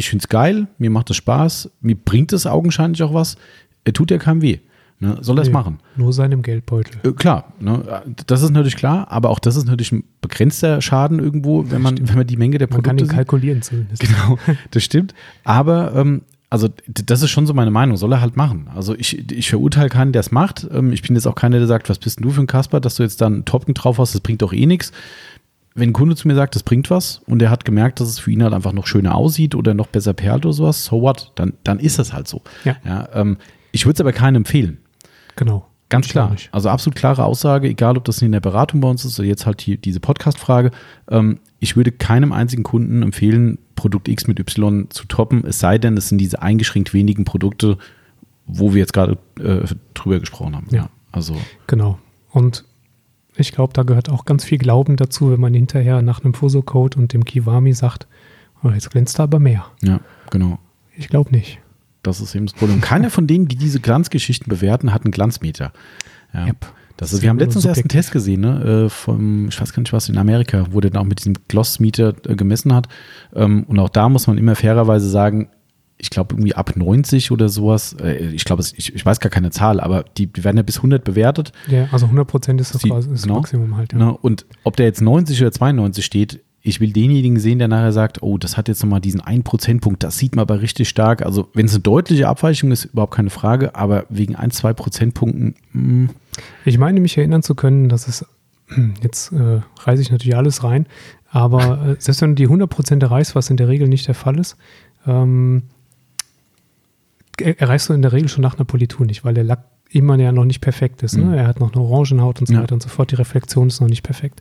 ich 0.00 0.08
finde 0.08 0.22
es 0.22 0.28
geil, 0.28 0.66
mir 0.78 0.88
macht 0.88 1.10
es 1.10 1.16
Spaß, 1.16 1.70
mir 1.82 1.94
bringt 1.94 2.32
es 2.32 2.46
augenscheinlich 2.46 3.02
auch 3.02 3.12
was, 3.12 3.36
er 3.84 3.92
tut 3.92 4.10
ja 4.10 4.16
keinem 4.16 4.40
weh. 4.40 4.58
Ne? 4.98 5.18
Soll 5.20 5.38
er 5.38 5.42
es 5.42 5.48
Nee, 5.48 5.52
machen? 5.52 5.78
Nur 5.94 6.14
seinem 6.14 6.40
Geldbeutel. 6.40 7.00
Äh, 7.02 7.12
Klar, 7.12 7.52
ne, 7.60 8.02
das 8.26 8.40
ist 8.42 8.50
natürlich 8.50 8.76
klar, 8.76 9.08
aber 9.10 9.28
auch 9.28 9.38
das 9.38 9.56
ist 9.56 9.66
natürlich 9.66 9.92
ein 9.92 10.04
begrenzter 10.22 10.80
Schaden 10.80 11.18
irgendwo, 11.18 11.70
wenn 11.70 11.82
man, 11.82 11.98
wenn 12.08 12.16
man 12.16 12.26
die 12.26 12.38
Menge 12.38 12.56
der 12.56 12.68
Man 12.70 12.82
kann 12.82 12.96
Produkte 12.96 13.12
ihn 13.14 13.16
kalkulieren 13.16 13.62
zumindest. 13.68 14.00
Genau, 14.00 14.38
das 14.70 14.82
stimmt. 14.82 15.14
Aber 15.44 15.94
ähm, 15.94 16.22
also 16.48 16.68
das 16.86 17.22
ist 17.22 17.30
schon 17.30 17.46
so 17.46 17.52
meine 17.52 17.70
Meinung, 17.70 17.98
soll 17.98 18.12
er 18.12 18.22
halt 18.22 18.38
machen. 18.38 18.68
Also 18.74 18.94
ich, 18.96 19.30
ich 19.30 19.50
verurteile 19.50 19.90
keinen, 19.90 20.12
der 20.12 20.20
es 20.20 20.32
macht. 20.32 20.66
Ähm, 20.72 20.92
ich 20.94 21.02
bin 21.02 21.14
jetzt 21.14 21.26
auch 21.26 21.34
keiner, 21.34 21.58
der 21.58 21.66
sagt, 21.66 21.90
was 21.90 21.98
bist 21.98 22.18
denn 22.18 22.24
du 22.24 22.30
für 22.30 22.40
ein 22.40 22.46
Kasper, 22.46 22.80
dass 22.80 22.94
du 22.94 23.02
jetzt 23.02 23.20
da 23.20 23.26
einen 23.26 23.44
Toppen 23.44 23.74
drauf 23.74 23.98
hast, 23.98 24.14
das 24.14 24.22
bringt 24.22 24.40
doch 24.40 24.52
eh 24.54 24.64
nichts. 24.66 24.92
Wenn 25.80 25.90
ein 25.90 25.94
Kunde 25.94 26.14
zu 26.14 26.28
mir 26.28 26.34
sagt, 26.34 26.54
das 26.54 26.62
bringt 26.62 26.90
was 26.90 27.22
und 27.26 27.42
er 27.42 27.50
hat 27.50 27.64
gemerkt, 27.64 28.00
dass 28.00 28.08
es 28.08 28.18
für 28.18 28.30
ihn 28.30 28.42
halt 28.42 28.52
einfach 28.52 28.72
noch 28.72 28.86
schöner 28.86 29.14
aussieht 29.14 29.54
oder 29.54 29.74
noch 29.74 29.86
besser 29.86 30.12
perlt 30.12 30.44
oder 30.46 30.52
sowas, 30.52 30.84
so 30.84 31.02
what, 31.02 31.32
dann, 31.34 31.54
dann 31.64 31.80
ist 31.80 31.98
das 31.98 32.12
halt 32.12 32.28
so. 32.28 32.42
Ja. 32.64 33.08
ähm, 33.14 33.38
ich 33.72 33.86
würde 33.86 33.94
es 33.94 34.00
aber 34.00 34.12
keinem 34.12 34.36
empfehlen. 34.36 34.78
Genau. 35.36 35.66
Ganz 35.88 36.08
klar. 36.08 36.36
Also 36.52 36.68
absolut 36.68 36.96
klare 36.96 37.24
Aussage, 37.24 37.68
egal 37.68 37.96
ob 37.96 38.04
das 38.04 38.22
in 38.22 38.30
der 38.30 38.40
Beratung 38.40 38.80
bei 38.80 38.88
uns 38.88 39.04
ist 39.04 39.18
oder 39.18 39.26
jetzt 39.26 39.44
halt 39.44 39.60
hier 39.60 39.76
diese 39.76 39.98
Podcast-Frage. 39.98 40.70
Ähm, 41.10 41.40
ich 41.58 41.76
würde 41.76 41.90
keinem 41.90 42.32
einzigen 42.32 42.62
Kunden 42.62 43.02
empfehlen, 43.02 43.58
Produkt 43.74 44.06
X 44.06 44.28
mit 44.28 44.38
Y 44.38 44.88
zu 44.90 45.04
toppen, 45.06 45.44
es 45.44 45.58
sei 45.58 45.78
denn, 45.78 45.96
es 45.96 46.08
sind 46.08 46.18
diese 46.18 46.42
eingeschränkt 46.42 46.94
wenigen 46.94 47.24
Produkte, 47.24 47.76
wo 48.46 48.72
wir 48.72 48.80
jetzt 48.80 48.92
gerade 48.92 49.18
äh, 49.40 49.66
drüber 49.94 50.20
gesprochen 50.20 50.54
haben. 50.54 50.68
Ja. 50.70 50.90
Also, 51.10 51.36
Genau. 51.66 51.98
Und 52.30 52.64
ich 53.40 53.52
glaube, 53.52 53.72
da 53.72 53.82
gehört 53.82 54.08
auch 54.08 54.24
ganz 54.24 54.44
viel 54.44 54.58
Glauben 54.58 54.96
dazu, 54.96 55.30
wenn 55.30 55.40
man 55.40 55.54
hinterher 55.54 56.02
nach 56.02 56.22
einem 56.22 56.34
Fuso-Code 56.34 56.98
und 56.98 57.12
dem 57.12 57.24
Kiwami 57.24 57.72
sagt, 57.72 58.06
oh, 58.62 58.70
jetzt 58.70 58.90
glänzt 58.90 59.18
er 59.18 59.24
aber 59.24 59.38
mehr. 59.38 59.66
ja, 59.82 60.00
genau. 60.30 60.58
Ich 60.96 61.08
glaube 61.08 61.30
nicht. 61.30 61.58
Das 62.02 62.20
ist 62.20 62.34
eben 62.34 62.46
das 62.46 62.54
Problem. 62.54 62.80
Keiner 62.80 63.10
von 63.10 63.26
denen, 63.26 63.48
die 63.48 63.56
diese 63.56 63.80
Glanzgeschichten 63.80 64.48
bewerten, 64.48 64.92
hat 64.92 65.04
einen 65.04 65.12
Glanzmeter. 65.12 65.72
Ja. 66.34 66.46
Yep. 66.46 66.66
Das 66.96 67.14
ist, 67.14 67.22
wir 67.22 67.30
haben 67.30 67.38
letztens 67.38 67.64
erst 67.64 67.80
einen. 67.80 67.88
Test 67.88 68.12
gesehen, 68.12 68.42
ne, 68.42 68.84
äh, 68.84 68.88
vom, 68.90 69.48
ich 69.48 69.58
weiß 69.58 69.72
gar 69.72 69.80
nicht 69.80 69.94
was, 69.94 70.10
in 70.10 70.18
Amerika, 70.18 70.66
wo 70.70 70.82
der 70.82 70.90
dann 70.90 71.00
auch 71.00 71.06
mit 71.06 71.18
diesem 71.18 71.34
Glossmeter 71.48 72.12
äh, 72.26 72.36
gemessen 72.36 72.74
hat. 72.74 72.88
Ähm, 73.34 73.64
und 73.64 73.78
auch 73.78 73.88
da 73.88 74.10
muss 74.10 74.26
man 74.26 74.36
immer 74.36 74.54
fairerweise 74.54 75.08
sagen, 75.08 75.48
ich 76.00 76.10
glaube 76.10 76.34
irgendwie 76.34 76.54
ab 76.54 76.72
90 76.76 77.30
oder 77.30 77.48
sowas, 77.48 77.94
äh, 78.02 78.26
ich 78.32 78.44
glaube, 78.44 78.62
ich, 78.76 78.94
ich 78.94 79.06
weiß 79.06 79.20
gar 79.20 79.30
keine 79.30 79.50
Zahl, 79.50 79.80
aber 79.80 80.04
die, 80.16 80.26
die 80.26 80.42
werden 80.44 80.56
ja 80.56 80.62
bis 80.62 80.76
100 80.78 81.04
bewertet. 81.04 81.52
Ja, 81.68 81.88
also 81.92 82.06
100% 82.06 82.60
ist 82.60 82.74
das, 82.74 82.82
Sie- 82.82 82.88
das 82.88 83.22
genau. 83.22 83.36
Maximum 83.36 83.76
halt. 83.76 83.92
Ja. 83.92 83.98
Ne? 83.98 84.16
Und 84.16 84.46
ob 84.64 84.76
der 84.76 84.86
jetzt 84.86 85.00
90 85.02 85.40
oder 85.40 85.52
92 85.52 86.04
steht, 86.04 86.40
ich 86.62 86.78
will 86.80 86.92
denjenigen 86.92 87.38
sehen, 87.38 87.58
der 87.58 87.68
nachher 87.68 87.92
sagt, 87.92 88.22
oh, 88.22 88.36
das 88.36 88.56
hat 88.58 88.68
jetzt 88.68 88.82
nochmal 88.82 89.00
diesen 89.00 89.22
1 89.22 89.44
Prozentpunkt, 89.44 90.02
das 90.02 90.18
sieht 90.18 90.36
man 90.36 90.42
aber 90.42 90.60
richtig 90.60 90.90
stark. 90.90 91.22
Also 91.24 91.48
wenn 91.54 91.64
es 91.66 91.72
eine 91.72 91.80
deutliche 91.80 92.28
Abweichung 92.28 92.70
ist, 92.70 92.84
überhaupt 92.86 93.14
keine 93.14 93.30
Frage, 93.30 93.74
aber 93.74 94.04
wegen 94.10 94.36
1, 94.36 94.56
2 94.56 94.72
Prozentpunkten, 94.74 95.54
mh, 95.72 96.10
Ich 96.66 96.76
meine, 96.76 97.00
mich 97.00 97.16
erinnern 97.16 97.42
zu 97.42 97.54
können, 97.54 97.88
dass 97.88 98.08
es, 98.08 98.26
jetzt 99.02 99.32
äh, 99.32 99.60
reiße 99.84 100.02
ich 100.02 100.10
natürlich 100.10 100.36
alles 100.36 100.62
rein, 100.62 100.86
aber 101.30 101.86
äh, 101.92 101.96
selbst 101.98 102.20
wenn 102.20 102.34
du 102.36 102.46
die 102.46 102.48
100% 102.48 103.00
erreichst, 103.02 103.34
was 103.34 103.48
in 103.48 103.56
der 103.56 103.68
Regel 103.68 103.88
nicht 103.88 104.06
der 104.06 104.14
Fall 104.14 104.38
ist, 104.38 104.56
ähm, 105.06 105.62
erreichst 107.40 107.88
du 107.88 107.92
in 107.92 108.02
der 108.02 108.12
Regel 108.12 108.28
schon 108.28 108.42
nach 108.42 108.56
einer 108.56 108.64
Politur 108.64 109.06
nicht, 109.06 109.24
weil 109.24 109.34
der 109.34 109.44
Lack 109.44 109.64
immer 109.88 110.16
ja 110.16 110.30
noch 110.32 110.44
nicht 110.44 110.60
perfekt 110.60 111.02
ist. 111.02 111.16
Ne? 111.16 111.24
Mhm. 111.24 111.34
Er 111.34 111.46
hat 111.48 111.58
noch 111.60 111.72
eine 111.74 111.82
Orangenhaut 111.82 112.40
und 112.40 112.46
so 112.46 112.54
Ja. 112.54 112.62
weiter 112.62 112.74
und 112.74 112.82
so 112.82 112.88
fort. 112.88 113.10
Die 113.10 113.16
Reflexion 113.16 113.68
ist 113.68 113.80
noch 113.80 113.88
nicht 113.88 114.02
perfekt. 114.02 114.40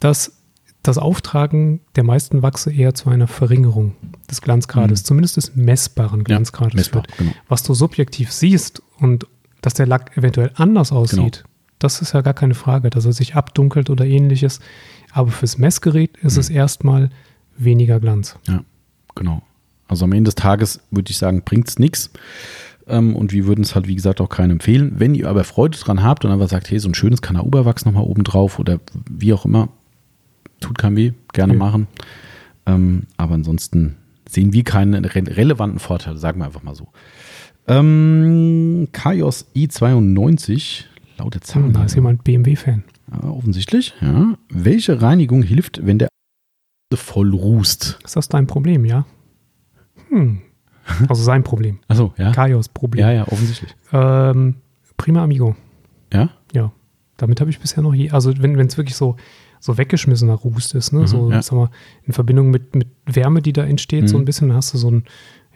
Das, 0.00 0.38
das 0.82 0.96
Auftragen 0.98 1.80
der 1.96 2.04
meisten 2.04 2.42
Wachse 2.42 2.72
eher 2.72 2.94
zu 2.94 3.10
einer 3.10 3.26
Verringerung 3.26 3.96
des 4.30 4.40
Glanzgrades, 4.42 5.02
Mhm. 5.02 5.04
zumindest 5.06 5.36
des 5.36 5.56
messbaren 5.56 6.22
Glanzgrades 6.24 6.74
messbar, 6.74 7.02
führt. 7.04 7.18
genau. 7.18 7.32
Was 7.48 7.62
du 7.64 7.74
subjektiv 7.74 8.30
siehst 8.32 8.82
und 8.98 9.26
dass 9.60 9.74
der 9.74 9.86
Lack 9.86 10.16
eventuell 10.16 10.52
anders 10.54 10.92
aussieht, 10.92 11.42
das 11.80 12.00
ist 12.00 12.12
ja 12.14 12.20
gar 12.20 12.34
keine 12.34 12.54
Frage, 12.54 12.90
dass 12.90 13.04
er 13.06 13.12
sich 13.12 13.34
abdunkelt 13.34 13.90
oder 13.90 14.04
ähnliches. 14.06 14.60
Aber 15.12 15.30
fürs 15.32 15.58
Messgerät 15.58 16.16
ist 16.18 16.34
Mhm. 16.34 16.40
es 16.40 16.50
erstmal 16.50 17.10
weniger 17.56 17.98
Glanz. 17.98 18.36
Ja, 18.46 18.62
genau. 19.16 19.42
Also 19.88 20.04
am 20.04 20.12
Ende 20.12 20.28
des 20.28 20.34
Tages 20.36 20.80
würde 20.90 21.10
ich 21.10 21.18
sagen, 21.18 21.42
bringt 21.44 21.68
es 21.68 21.78
nichts. 21.78 22.10
Ähm, 22.86 23.16
und 23.16 23.32
wir 23.32 23.46
würden 23.46 23.62
es 23.62 23.74
halt, 23.74 23.86
wie 23.88 23.94
gesagt, 23.94 24.20
auch 24.20 24.28
keinem 24.28 24.52
empfehlen. 24.52 24.92
Wenn 24.96 25.14
ihr 25.14 25.28
aber 25.28 25.44
Freude 25.44 25.76
dran 25.78 26.02
habt 26.02 26.24
und 26.24 26.30
einfach 26.30 26.48
sagt, 26.48 26.70
hey, 26.70 26.78
so 26.78 26.88
ein 26.88 26.94
schönes 26.94 27.20
Kanauberwachs 27.22 27.84
nochmal 27.84 28.04
oben 28.04 28.24
drauf 28.24 28.58
oder 28.58 28.80
wie 29.10 29.32
auch 29.32 29.44
immer, 29.44 29.68
tut 30.60 30.78
keinem 30.78 30.96
weh, 30.96 31.12
gerne 31.32 31.54
Ja. 31.54 31.58
machen. 31.58 31.86
Ähm, 32.66 33.04
aber 33.16 33.34
ansonsten 33.34 33.96
sehen 34.28 34.52
wir 34.52 34.62
keinen 34.64 35.04
re 35.04 35.22
relevanten 35.26 35.78
Vorteil, 35.78 36.16
sagen 36.18 36.40
wir 36.40 36.46
einfach 36.46 36.62
mal 36.62 36.74
so. 36.74 36.88
Ähm, 37.66 38.88
Kaios 38.92 39.46
i92, 39.54 40.84
laute 41.18 41.40
Zahlen. 41.40 41.72
Da 41.72 41.84
ist 41.84 41.94
jemand 41.94 42.24
BMW-Fan. 42.24 42.84
Ja, 43.12 43.28
offensichtlich, 43.28 43.94
ja. 44.00 44.34
Welche 44.50 45.00
Reinigung 45.00 45.42
hilft, 45.42 45.84
wenn 45.86 45.98
der 45.98 46.08
voll 46.94 47.34
rußt? 47.34 47.98
Ist 48.04 48.16
das 48.16 48.28
dein 48.28 48.46
Problem, 48.46 48.84
ja? 48.84 49.04
Hm. 50.10 50.38
Also 51.08 51.22
sein 51.22 51.42
Problem. 51.44 51.78
Achso, 51.88 52.12
ja. 52.16 52.32
Kaios 52.32 52.68
Problem. 52.68 53.02
Ja, 53.04 53.12
ja, 53.12 53.28
offensichtlich. 53.28 53.74
Ähm, 53.92 54.54
Prima 54.96 55.22
Amigo. 55.22 55.54
Ja? 56.12 56.30
Ja. 56.52 56.72
Damit 57.18 57.40
habe 57.40 57.50
ich 57.50 57.58
bisher 57.60 57.82
noch 57.82 57.92
je, 57.94 58.10
also 58.10 58.32
wenn 58.40 58.58
es 58.60 58.76
wirklich 58.78 58.96
so, 58.96 59.16
so 59.60 59.76
weggeschmissener 59.76 60.34
Rußt 60.34 60.74
ist, 60.74 60.92
ne? 60.92 61.00
Mhm, 61.00 61.06
so, 61.06 61.30
ja. 61.30 61.42
sag 61.42 61.56
mal, 61.56 61.70
in 62.04 62.12
Verbindung 62.12 62.50
mit, 62.50 62.74
mit 62.74 62.88
Wärme, 63.06 63.42
die 63.42 63.52
da 63.52 63.64
entsteht, 63.64 64.08
so 64.08 64.16
Mhm. 64.16 64.22
ein 64.22 64.24
bisschen, 64.24 64.48
dann 64.48 64.56
hast 64.56 64.72
du 64.72 64.78
so 64.78 64.88
einen, 64.88 65.04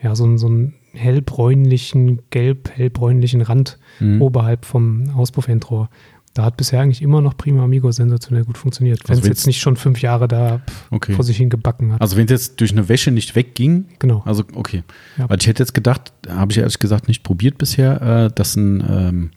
ja, 0.02 0.14
so 0.14 0.24
einen, 0.24 0.38
so 0.38 0.48
einen 0.48 0.74
hellbräunlichen, 0.92 2.20
gelb-hellbräunlichen 2.30 3.40
Rand 3.40 3.78
Mhm. 4.00 4.20
oberhalb 4.20 4.64
vom 4.64 5.08
Auspuffendrohr. 5.10 5.88
Da 6.34 6.44
hat 6.44 6.56
bisher 6.56 6.80
eigentlich 6.80 7.02
immer 7.02 7.20
noch 7.20 7.36
Prima 7.36 7.62
Amigo 7.64 7.92
sensationell 7.92 8.44
gut 8.44 8.56
funktioniert. 8.56 9.00
Wenn 9.06 9.14
es 9.14 9.18
Also 9.20 9.28
jetzt 9.28 9.46
nicht 9.46 9.60
schon 9.60 9.76
fünf 9.76 10.00
Jahre 10.00 10.28
da 10.28 10.60
Okay. 10.90 11.12
vor 11.12 11.24
sich 11.24 11.36
hin 11.36 11.50
gebacken 11.50 11.92
hat. 11.92 12.00
Also 12.00 12.16
wenn 12.16 12.24
es 12.24 12.30
jetzt 12.30 12.60
durch 12.60 12.72
eine 12.72 12.88
Wäsche 12.88 13.10
nicht 13.10 13.36
wegging, 13.36 13.84
genau. 13.98 14.22
also 14.24 14.42
okay. 14.54 14.82
Ja. 15.18 15.28
Weil 15.28 15.38
ich 15.40 15.46
hätte 15.46 15.62
jetzt 15.62 15.74
gedacht, 15.74 16.12
habe 16.28 16.50
ich 16.52 16.58
ehrlich 16.58 16.78
gesagt 16.78 17.06
nicht 17.08 17.22
probiert 17.22 17.58
bisher, 17.58 18.00
äh, 18.00 18.30
dass 18.34 18.56
ein, 18.56 18.82
ähm, 18.88 19.30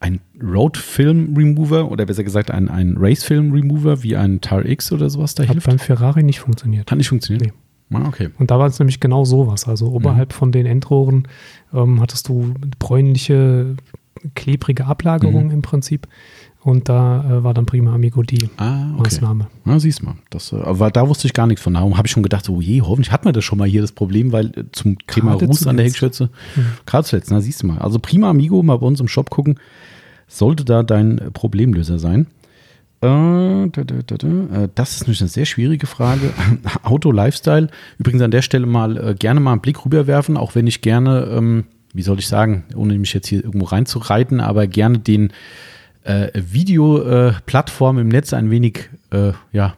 ein 0.00 0.20
Road 0.42 0.76
Film 0.76 1.34
Remover 1.36 1.90
oder 1.90 2.04
besser 2.06 2.24
gesagt 2.24 2.50
ein, 2.50 2.68
ein 2.68 2.94
Race 2.98 3.22
Film 3.24 3.52
Remover 3.52 4.02
wie 4.02 4.16
ein 4.16 4.40
Tar 4.40 4.64
X 4.64 4.90
oder 4.92 5.10
sowas 5.10 5.34
da 5.36 5.44
Hat 5.44 5.50
hilft. 5.50 5.66
beim 5.66 5.78
Ferrari 5.78 6.22
nicht 6.24 6.40
funktioniert. 6.40 6.90
Hat 6.90 6.98
nicht 6.98 7.08
funktioniert? 7.08 7.52
Ah, 7.90 8.06
okay. 8.06 8.28
Und 8.38 8.50
da 8.50 8.58
war 8.58 8.66
es 8.66 8.78
nämlich 8.78 9.00
genau 9.00 9.24
sowas. 9.24 9.66
Mhm. 9.66 9.70
Also 9.70 9.86
oberhalb 9.92 10.32
von 10.32 10.52
den 10.52 10.66
Endrohren 10.66 11.26
ähm, 11.72 12.00
hattest 12.00 12.28
du 12.28 12.54
bräunliche, 12.78 13.76
klebrige 14.34 14.86
Ablagerung 14.86 15.46
Mhm. 15.46 15.50
im 15.52 15.62
Prinzip. 15.62 16.06
Und 16.60 16.88
da 16.88 17.24
äh, 17.38 17.44
war 17.44 17.54
dann 17.54 17.66
Prima 17.66 17.94
Amigo 17.94 18.22
die 18.22 18.50
Ah, 18.56 18.90
okay. 18.94 19.02
Maßnahme. 19.04 19.46
Na, 19.64 19.78
siehst 19.78 20.02
mal. 20.02 20.16
Das, 20.30 20.52
äh, 20.52 20.56
aber 20.56 20.90
da 20.90 21.08
wusste 21.08 21.26
ich 21.28 21.32
gar 21.32 21.46
nichts 21.46 21.62
von. 21.62 21.74
Darum 21.74 21.96
habe 21.96 22.06
ich 22.08 22.12
schon 22.12 22.24
gedacht, 22.24 22.48
oh 22.50 22.60
je, 22.60 22.82
hoffentlich 22.82 23.12
hat 23.12 23.24
man 23.24 23.32
das 23.32 23.44
schon 23.44 23.58
mal 23.58 23.68
hier 23.68 23.80
das 23.80 23.92
Problem, 23.92 24.32
weil 24.32 24.46
äh, 24.56 24.64
zum 24.72 24.98
Thema 25.06 25.32
Gerade 25.32 25.46
Ruß 25.46 25.66
an 25.68 25.76
der. 25.76 25.86
Heckschürze, 25.86 26.30
Mhm. 26.56 26.64
gerade 26.84 27.06
zuletzt, 27.06 27.30
na 27.30 27.40
siehst 27.40 27.62
du 27.62 27.68
mal. 27.68 27.78
Also 27.78 27.98
Prima 28.00 28.28
Amigo, 28.30 28.62
mal 28.62 28.76
bei 28.76 28.86
uns 28.86 28.98
im 29.00 29.06
Shop 29.08 29.30
gucken, 29.30 29.58
sollte 30.26 30.64
da 30.64 30.82
dein 30.82 31.18
äh, 31.18 31.30
Problemlöser 31.30 31.98
sein. 32.00 32.26
Äh, 33.00 33.06
da, 33.06 33.68
da, 33.70 33.94
da, 34.04 34.16
da. 34.16 34.66
Das 34.74 34.96
ist 34.96 35.02
nämlich 35.02 35.20
eine 35.20 35.28
sehr 35.28 35.44
schwierige 35.46 35.86
Frage. 35.86 36.32
Auto 36.82 37.12
Lifestyle. 37.12 37.68
Übrigens 37.98 38.22
an 38.22 38.32
der 38.32 38.42
Stelle 38.42 38.66
mal 38.66 39.14
gerne 39.16 39.38
mal 39.38 39.52
einen 39.52 39.60
Blick 39.60 39.84
rüberwerfen, 39.84 40.36
auch 40.36 40.56
wenn 40.56 40.66
ich 40.66 40.80
gerne, 40.82 41.28
ähm, 41.32 41.64
wie 41.98 42.02
soll 42.02 42.20
ich 42.20 42.28
sagen, 42.28 42.62
ohne 42.76 42.96
mich 42.96 43.12
jetzt 43.12 43.26
hier 43.26 43.42
irgendwo 43.42 43.66
reinzureiten, 43.66 44.38
aber 44.38 44.68
gerne 44.68 45.00
den 45.00 45.32
äh, 46.04 46.28
Videoplattform 46.32 47.98
im 47.98 48.06
Netz 48.06 48.32
ein 48.32 48.52
wenig 48.52 48.88
äh, 49.10 49.32
ja, 49.50 49.76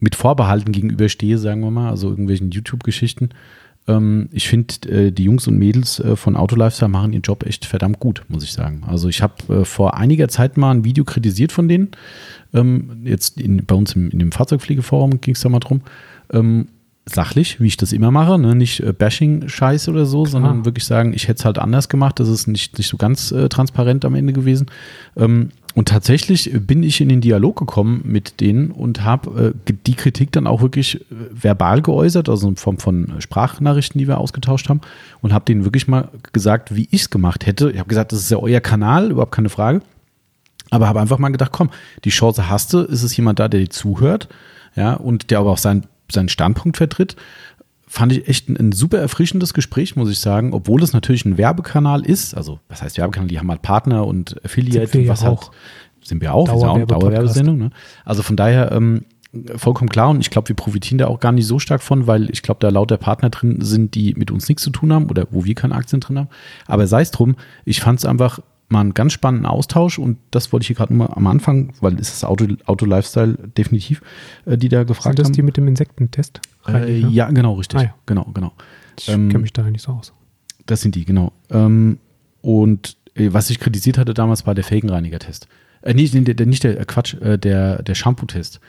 mit 0.00 0.16
Vorbehalten 0.16 0.70
gegenüberstehe, 0.70 1.38
sagen 1.38 1.62
wir 1.62 1.70
mal, 1.70 1.88
also 1.88 2.10
irgendwelchen 2.10 2.50
YouTube-Geschichten. 2.50 3.30
Ähm, 3.88 4.28
ich 4.32 4.48
finde, 4.48 4.74
äh, 4.86 5.12
die 5.12 5.24
Jungs 5.24 5.48
und 5.48 5.56
Mädels 5.56 5.98
äh, 5.98 6.14
von 6.14 6.36
Auto 6.36 6.56
Lifestyle 6.56 6.90
machen 6.90 7.14
ihren 7.14 7.22
Job 7.22 7.46
echt 7.46 7.64
verdammt 7.64 8.00
gut, 8.00 8.22
muss 8.28 8.44
ich 8.44 8.52
sagen. 8.52 8.82
Also 8.86 9.08
ich 9.08 9.22
habe 9.22 9.62
äh, 9.62 9.64
vor 9.64 9.96
einiger 9.96 10.28
Zeit 10.28 10.58
mal 10.58 10.72
ein 10.72 10.84
Video 10.84 11.04
kritisiert 11.04 11.52
von 11.52 11.68
denen. 11.68 11.92
Ähm, 12.52 13.00
jetzt 13.04 13.40
in, 13.40 13.64
bei 13.64 13.74
uns 13.74 13.94
im, 13.96 14.10
in 14.10 14.18
dem 14.18 14.30
Fahrzeugpflegeforum 14.30 15.22
ging 15.22 15.36
es 15.36 15.40
da 15.40 15.48
mal 15.48 15.60
drum. 15.60 15.80
Ähm, 16.34 16.68
sachlich, 17.06 17.60
wie 17.60 17.66
ich 17.66 17.76
das 17.76 17.92
immer 17.92 18.10
mache, 18.10 18.38
ne? 18.38 18.54
nicht 18.54 18.80
äh, 18.80 18.92
Bashing-Scheiß 18.92 19.88
oder 19.88 20.06
so, 20.06 20.24
sondern 20.24 20.64
wirklich 20.64 20.86
sagen, 20.86 21.12
ich 21.12 21.28
hätte 21.28 21.40
es 21.40 21.44
halt 21.44 21.58
anders 21.58 21.88
gemacht. 21.88 22.18
Das 22.18 22.28
ist 22.28 22.46
nicht, 22.46 22.78
nicht 22.78 22.88
so 22.88 22.96
ganz 22.96 23.30
äh, 23.30 23.48
transparent 23.48 24.04
am 24.04 24.14
Ende 24.14 24.32
gewesen. 24.32 24.66
Ähm, 25.16 25.50
und 25.74 25.88
tatsächlich 25.88 26.50
bin 26.54 26.82
ich 26.82 27.00
in 27.00 27.08
den 27.08 27.20
Dialog 27.20 27.58
gekommen 27.58 28.02
mit 28.04 28.40
denen 28.40 28.70
und 28.70 29.02
habe 29.02 29.54
äh, 29.66 29.72
die 29.86 29.94
Kritik 29.94 30.32
dann 30.32 30.46
auch 30.46 30.62
wirklich 30.62 31.00
äh, 31.00 31.04
verbal 31.30 31.82
geäußert, 31.82 32.28
also 32.28 32.48
in 32.48 32.56
Form 32.56 32.78
von 32.78 33.12
Sprachnachrichten, 33.18 33.98
die 33.98 34.08
wir 34.08 34.18
ausgetauscht 34.18 34.68
haben, 34.68 34.80
und 35.20 35.34
habe 35.34 35.44
denen 35.44 35.64
wirklich 35.64 35.88
mal 35.88 36.08
gesagt, 36.32 36.74
wie 36.74 36.88
ich 36.90 37.02
es 37.02 37.10
gemacht 37.10 37.44
hätte. 37.44 37.70
Ich 37.70 37.78
habe 37.78 37.88
gesagt, 37.88 38.12
das 38.12 38.20
ist 38.20 38.30
ja 38.30 38.38
euer 38.38 38.60
Kanal, 38.60 39.10
überhaupt 39.10 39.32
keine 39.32 39.50
Frage. 39.50 39.82
Aber 40.70 40.88
habe 40.88 41.00
einfach 41.00 41.18
mal 41.18 41.28
gedacht, 41.28 41.52
komm, 41.52 41.70
die 42.04 42.10
Chance 42.10 42.48
hast 42.48 42.72
du, 42.72 42.80
ist 42.80 43.02
es 43.02 43.16
jemand 43.16 43.38
da, 43.38 43.48
der 43.48 43.60
dir 43.60 43.70
zuhört, 43.70 44.28
ja, 44.76 44.94
und 44.94 45.30
der 45.30 45.40
aber 45.40 45.50
auch 45.50 45.58
seinen, 45.58 45.86
seinen 46.10 46.28
Standpunkt 46.28 46.76
vertritt. 46.76 47.16
Fand 47.86 48.12
ich 48.12 48.28
echt 48.28 48.48
ein, 48.48 48.56
ein 48.56 48.72
super 48.72 48.98
erfrischendes 48.98 49.54
Gespräch, 49.54 49.94
muss 49.94 50.10
ich 50.10 50.18
sagen, 50.18 50.52
obwohl 50.52 50.82
es 50.82 50.92
natürlich 50.92 51.24
ein 51.24 51.38
Werbekanal 51.38 52.04
ist. 52.04 52.34
Also, 52.34 52.58
was 52.68 52.82
heißt 52.82 52.98
Werbekanal? 52.98 53.28
Die 53.28 53.38
haben 53.38 53.50
halt 53.50 53.62
Partner 53.62 54.06
und 54.06 54.42
Affiliate, 54.44 54.86
Sind 54.86 54.94
wir 54.94 55.02
ja 55.02 55.12
was 55.12 55.22
auch. 55.22 55.42
halt, 55.42 55.50
sind 56.02 56.20
wir 56.20 56.34
auch, 56.34 56.48
wir 56.48 56.58
sind 56.58 56.68
auch 56.68 56.74
eine. 56.74 56.86
Dauerwerbesendung. 56.86 57.58
Ne? 57.58 57.70
Also 58.04 58.22
von 58.22 58.36
daher 58.36 58.72
ähm, 58.72 59.04
vollkommen 59.56 59.88
klar 59.88 60.10
und 60.10 60.20
ich 60.20 60.30
glaube, 60.30 60.48
wir 60.48 60.56
profitieren 60.56 60.98
da 60.98 61.06
auch 61.06 61.20
gar 61.20 61.32
nicht 61.32 61.46
so 61.46 61.58
stark 61.58 61.82
von, 61.82 62.06
weil 62.06 62.30
ich 62.30 62.42
glaube, 62.42 62.60
da 62.60 62.68
lauter 62.68 62.96
Partner 62.96 63.30
drin 63.30 63.60
sind, 63.60 63.94
die 63.94 64.14
mit 64.14 64.30
uns 64.30 64.48
nichts 64.48 64.62
zu 64.62 64.70
tun 64.70 64.92
haben 64.92 65.10
oder 65.10 65.26
wo 65.30 65.44
wir 65.44 65.54
keine 65.54 65.74
Aktien 65.74 66.00
drin 66.00 66.18
haben. 66.18 66.28
Aber 66.66 66.86
sei 66.86 67.02
es 67.02 67.10
drum, 67.10 67.36
ich 67.64 67.80
fand 67.80 67.98
es 67.98 68.04
einfach 68.04 68.40
mal 68.68 68.80
einen 68.80 68.94
ganz 68.94 69.12
spannenden 69.12 69.46
Austausch 69.46 69.98
und 69.98 70.18
das 70.30 70.52
wollte 70.52 70.64
ich 70.64 70.68
hier 70.68 70.76
gerade 70.76 70.94
nur 70.94 71.06
mal 71.06 71.14
am 71.14 71.26
Anfang, 71.26 71.72
weil 71.80 71.98
es 71.98 72.12
ist 72.12 72.24
Auto, 72.24 72.46
Auto 72.66 72.86
Lifestyle 72.86 73.34
definitiv, 73.56 74.02
äh, 74.46 74.56
die 74.56 74.68
da 74.68 74.84
gefragt 74.84 75.16
Sind 75.16 75.18
das 75.18 75.26
haben. 75.26 75.32
die 75.34 75.42
mit 75.42 75.56
dem 75.56 75.68
Insektentest? 75.68 76.40
äh, 76.66 76.72
ne? 76.72 77.08
ja, 77.08 77.30
genau, 77.30 77.54
richtig. 77.54 77.78
Ah, 77.78 77.82
ja. 77.82 77.94
Genau, 78.06 78.24
genau. 78.34 78.52
Ich 78.98 79.08
ähm, 79.08 79.28
kenne 79.28 79.42
mich 79.42 79.52
da 79.52 79.62
nicht 79.62 79.82
so 79.82 79.92
aus. 79.92 80.12
Das 80.66 80.80
sind 80.80 80.94
die, 80.94 81.04
genau. 81.04 81.32
Ähm, 81.50 81.98
und 82.40 82.96
äh, 83.14 83.32
was 83.32 83.50
ich 83.50 83.60
kritisiert 83.60 83.98
hatte 83.98 84.14
damals 84.14 84.46
war 84.46 84.54
der 84.54 84.64
Felgenreiniger-Test. 84.64 85.48
Äh, 85.82 85.94
nicht, 85.94 86.14
der, 86.14 86.34
der, 86.34 86.46
nicht 86.46 86.64
der 86.64 86.80
äh, 86.80 86.84
Quatsch, 86.84 87.14
äh, 87.14 87.38
der, 87.38 87.82
der 87.82 87.94
Shampoo-Test. 87.94 88.60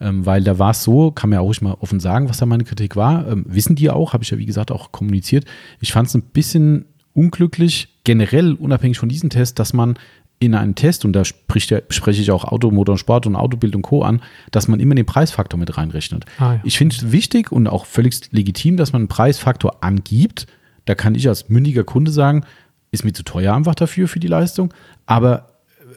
Ähm, 0.00 0.26
weil 0.26 0.42
da 0.42 0.58
war 0.58 0.72
es 0.72 0.82
so, 0.82 1.12
kann 1.12 1.30
mir 1.30 1.40
auch 1.40 1.46
ruhig 1.46 1.62
mal 1.62 1.76
offen 1.78 2.00
sagen, 2.00 2.28
was 2.28 2.38
da 2.38 2.46
meine 2.46 2.64
Kritik 2.64 2.96
war. 2.96 3.28
Ähm, 3.28 3.44
wissen 3.46 3.76
die 3.76 3.90
auch, 3.90 4.12
habe 4.12 4.24
ich 4.24 4.30
ja 4.30 4.38
wie 4.38 4.46
gesagt 4.46 4.72
auch 4.72 4.90
kommuniziert. 4.90 5.44
Ich 5.80 5.92
fand 5.92 6.08
es 6.08 6.14
ein 6.14 6.22
bisschen 6.22 6.86
unglücklich, 7.14 7.88
generell 8.04 8.52
unabhängig 8.52 8.98
von 8.98 9.08
diesem 9.08 9.30
Test, 9.30 9.58
dass 9.58 9.72
man 9.72 9.98
in 10.40 10.54
einen 10.54 10.74
Test, 10.74 11.04
und 11.04 11.12
da 11.14 11.24
spricht 11.24 11.70
ja, 11.70 11.78
spreche 11.88 12.20
ich 12.20 12.30
auch 12.30 12.44
Auto, 12.44 12.70
Motor 12.70 12.94
und 12.94 12.98
Sport 12.98 13.26
und 13.26 13.36
Autobild 13.36 13.74
und 13.76 13.82
Co. 13.82 14.02
an, 14.02 14.20
dass 14.50 14.68
man 14.68 14.80
immer 14.80 14.94
den 14.94 15.06
Preisfaktor 15.06 15.58
mit 15.58 15.76
reinrechnet. 15.78 16.26
Ah, 16.38 16.54
ja. 16.54 16.60
Ich 16.64 16.76
finde 16.76 16.94
es 16.96 17.12
wichtig 17.12 17.50
und 17.52 17.66
auch 17.68 17.86
völlig 17.86 18.20
legitim, 18.32 18.76
dass 18.76 18.92
man 18.92 19.02
einen 19.02 19.08
Preisfaktor 19.08 19.82
angibt. 19.82 20.46
Da 20.84 20.94
kann 20.94 21.14
ich 21.14 21.28
als 21.28 21.48
mündiger 21.48 21.84
Kunde 21.84 22.10
sagen, 22.10 22.44
ist 22.90 23.04
mir 23.04 23.12
zu 23.12 23.22
teuer 23.22 23.54
einfach 23.54 23.74
dafür, 23.76 24.06
für 24.08 24.20
die 24.20 24.26
Leistung. 24.26 24.74
Aber 25.06 25.52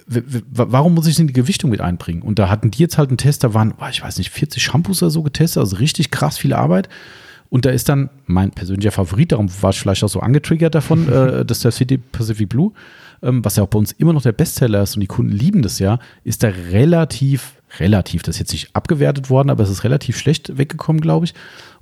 w- 0.05 0.21
warum 0.47 0.93
muss 0.93 1.07
ich 1.07 1.15
denn 1.15 1.27
die 1.27 1.33
Gewichtung 1.33 1.71
mit 1.71 1.81
einbringen? 1.81 2.21
Und 2.21 2.39
da 2.39 2.47
hatten 2.47 2.71
die 2.71 2.79
jetzt 2.79 2.97
halt 2.97 3.09
einen 3.09 3.17
Test, 3.17 3.43
da 3.43 3.53
waren, 3.53 3.73
ich 3.91 4.01
weiß 4.03 4.17
nicht, 4.19 4.29
40 4.29 4.63
Shampoos 4.63 5.01
oder 5.03 5.09
so 5.09 5.23
getestet, 5.23 5.59
also 5.61 5.75
richtig 5.77 6.09
krass 6.11 6.37
viel 6.37 6.53
Arbeit. 6.53 6.87
Und 7.49 7.65
da 7.65 7.69
ist 7.69 7.87
dann 7.89 8.09
mein 8.25 8.51
persönlicher 8.51 8.91
Favorit, 8.91 9.31
darum 9.31 9.49
war 9.61 9.69
ich 9.69 9.79
vielleicht 9.79 10.03
auch 10.03 10.09
so 10.09 10.19
angetriggert 10.19 10.75
davon, 10.75 11.07
äh, 11.11 11.45
das 11.45 11.59
ist 11.59 11.63
der 11.63 11.71
City 11.71 11.97
Pacific 11.97 12.49
Blue, 12.49 12.71
ähm, 13.21 13.43
was 13.43 13.55
ja 13.55 13.63
auch 13.63 13.67
bei 13.67 13.79
uns 13.79 13.91
immer 13.93 14.13
noch 14.13 14.21
der 14.21 14.33
Bestseller 14.33 14.83
ist 14.83 14.95
und 14.95 15.01
die 15.01 15.07
Kunden 15.07 15.31
lieben 15.31 15.61
das 15.61 15.79
ja, 15.79 15.99
ist 16.23 16.43
da 16.43 16.49
relativ, 16.49 17.61
relativ, 17.79 18.23
das 18.23 18.35
ist 18.35 18.39
jetzt 18.39 18.51
nicht 18.51 18.75
abgewertet 18.75 19.29
worden, 19.29 19.49
aber 19.49 19.63
es 19.63 19.69
ist 19.69 19.83
relativ 19.83 20.17
schlecht 20.17 20.57
weggekommen, 20.57 21.01
glaube 21.01 21.25
ich. 21.25 21.33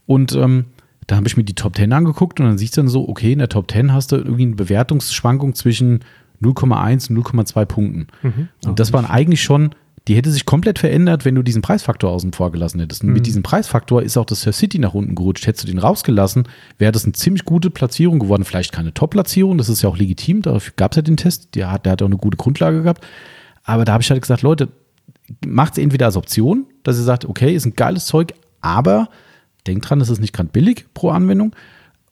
Und 0.06 0.34
ähm, 0.36 0.66
da 1.08 1.16
habe 1.16 1.28
ich 1.28 1.38
mir 1.38 1.44
die 1.44 1.54
Top 1.54 1.76
10 1.76 1.94
angeguckt 1.94 2.40
und 2.40 2.46
dann 2.48 2.58
siehst 2.58 2.78
du 2.78 2.82
dann 2.82 2.88
so, 2.88 3.08
okay, 3.08 3.34
in 3.34 3.40
der 3.40 3.50
Top 3.50 3.72
10 3.72 3.94
hast 3.94 4.12
du 4.12 4.18
irgendwie 4.18 4.44
eine 4.44 4.56
Bewertungsschwankung 4.56 5.56
zwischen 5.56 6.00
0,1 6.42 7.10
und 7.10 7.26
0,2 7.26 7.66
Punkten. 7.66 8.08
Mhm. 8.22 8.50
Und 8.66 8.80
das 8.80 8.94
waren 8.94 9.06
eigentlich 9.06 9.44
schon, 9.44 9.72
die 10.08 10.16
hätte 10.16 10.32
sich 10.32 10.46
komplett 10.46 10.78
verändert, 10.78 11.26
wenn 11.26 11.34
du 11.34 11.42
diesen 11.42 11.64
Preisfaktor 11.64 12.12
außen 12.12 12.32
vor 12.32 12.52
gelassen 12.52 12.80
hättest. 12.80 13.04
Und 13.04 13.12
mit 13.12 13.26
diesem 13.26 13.42
Preisfaktor 13.42 14.04
ist 14.04 14.18
auch 14.18 14.26
das 14.26 14.42
Sir 14.42 14.54
City 14.54 14.78
nach 14.78 14.94
unten 14.94 15.16
gerutscht. 15.16 15.48
Hättest 15.48 15.64
du 15.64 15.68
den 15.68 15.80
rausgelassen, 15.80 16.48
wäre 16.78 16.92
das 16.92 17.06
eine 17.06 17.14
ziemlich 17.14 17.44
gute 17.44 17.72
Platzierung 17.72 18.20
geworden. 18.20 18.44
Vielleicht 18.44 18.72
keine 18.72 18.94
Top-Platzierung, 18.94 19.58
das 19.58 19.68
ist 19.68 19.82
ja 19.82 19.90
auch 19.90 19.98
legitim, 19.98 20.44
dafür 20.44 20.74
gab 20.76 20.92
es 20.92 20.98
ja 20.98 21.02
den 21.02 21.18
Test, 21.18 21.56
der 21.56 21.72
hat, 21.72 21.86
der 21.86 21.94
hat 21.94 22.04
auch 22.04 22.08
eine 22.08 22.18
gute 22.18 22.38
Grundlage 22.38 22.84
gehabt. 22.84 23.04
Aber 23.64 23.84
da 23.84 23.94
habe 23.94 24.04
ich 24.04 24.12
halt 24.12 24.22
gesagt, 24.22 24.44
Leute, 24.44 24.70
macht 25.46 25.74
es 25.74 25.84
entweder 25.84 26.06
als 26.06 26.18
Option, 26.18 26.68
dass 26.84 26.98
ihr 26.98 27.04
sagt, 27.04 27.26
okay, 27.26 27.56
ist 27.56 27.66
ein 27.66 27.76
geiles 27.76 28.06
Zeug, 28.06 28.36
aber 28.62 29.10
denkt 29.66 29.90
dran, 29.90 29.98
das 29.98 30.10
ist 30.10 30.22
nicht 30.22 30.34
gerade 30.34 30.50
billig 30.50 30.86
pro 30.94 31.10
Anwendung, 31.10 31.56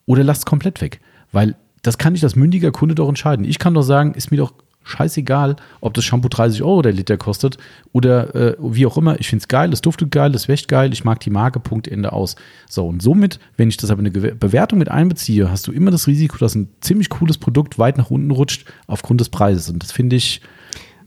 oder 0.08 0.24
lasst 0.24 0.39
es 0.39 0.46
komplett 0.46 0.82
weg. 0.82 1.00
Weil 1.32 1.56
das 1.84 2.00
kann 2.00 2.16
ich 2.16 2.24
als 2.24 2.36
mündiger 2.36 2.72
Kunde 2.72 2.96
doch 2.96 3.08
entscheiden. 3.08 3.46
Ich 3.46 3.60
kann 3.60 3.76
doch 3.76 3.84
sagen, 3.84 4.14
ist 4.16 4.32
mir 4.32 4.38
doch 4.38 4.54
scheißegal, 4.84 5.55
ob 5.81 5.93
das 5.93 6.03
Shampoo 6.03 6.29
30 6.29 6.63
Euro 6.63 6.81
der 6.81 6.93
Liter 6.93 7.17
kostet 7.17 7.57
oder 7.91 8.36
äh, 8.36 8.55
wie 8.59 8.86
auch 8.86 8.97
immer. 8.97 9.19
Ich 9.19 9.29
finde 9.29 9.43
es 9.43 9.47
geil, 9.47 9.71
es 9.73 9.81
duftet 9.81 10.11
geil, 10.11 10.34
es 10.36 10.47
wäscht 10.47 10.67
geil, 10.67 10.93
ich 10.93 11.03
mag 11.03 11.19
die 11.21 11.29
Marke, 11.29 11.59
Punkt, 11.59 11.88
Ende 11.88 12.13
aus. 12.13 12.36
So, 12.69 12.88
und 12.88 13.01
somit, 13.01 13.39
wenn 13.57 13.69
ich 13.69 13.77
das 13.77 13.89
aber 13.89 14.01
in 14.01 14.07
eine 14.07 14.36
Bewertung 14.36 14.79
mit 14.79 14.89
einbeziehe, 14.89 15.49
hast 15.49 15.67
du 15.67 15.71
immer 15.71 15.91
das 15.91 16.07
Risiko, 16.07 16.38
dass 16.38 16.55
ein 16.55 16.69
ziemlich 16.81 17.09
cooles 17.09 17.38
Produkt 17.38 17.79
weit 17.79 17.97
nach 17.97 18.11
unten 18.11 18.31
rutscht 18.31 18.65
aufgrund 18.88 19.21
des 19.21 19.29
Preises. 19.29 19.69
Und 19.69 19.84
das 19.84 19.91
finde 19.91 20.15
ich. 20.15 20.41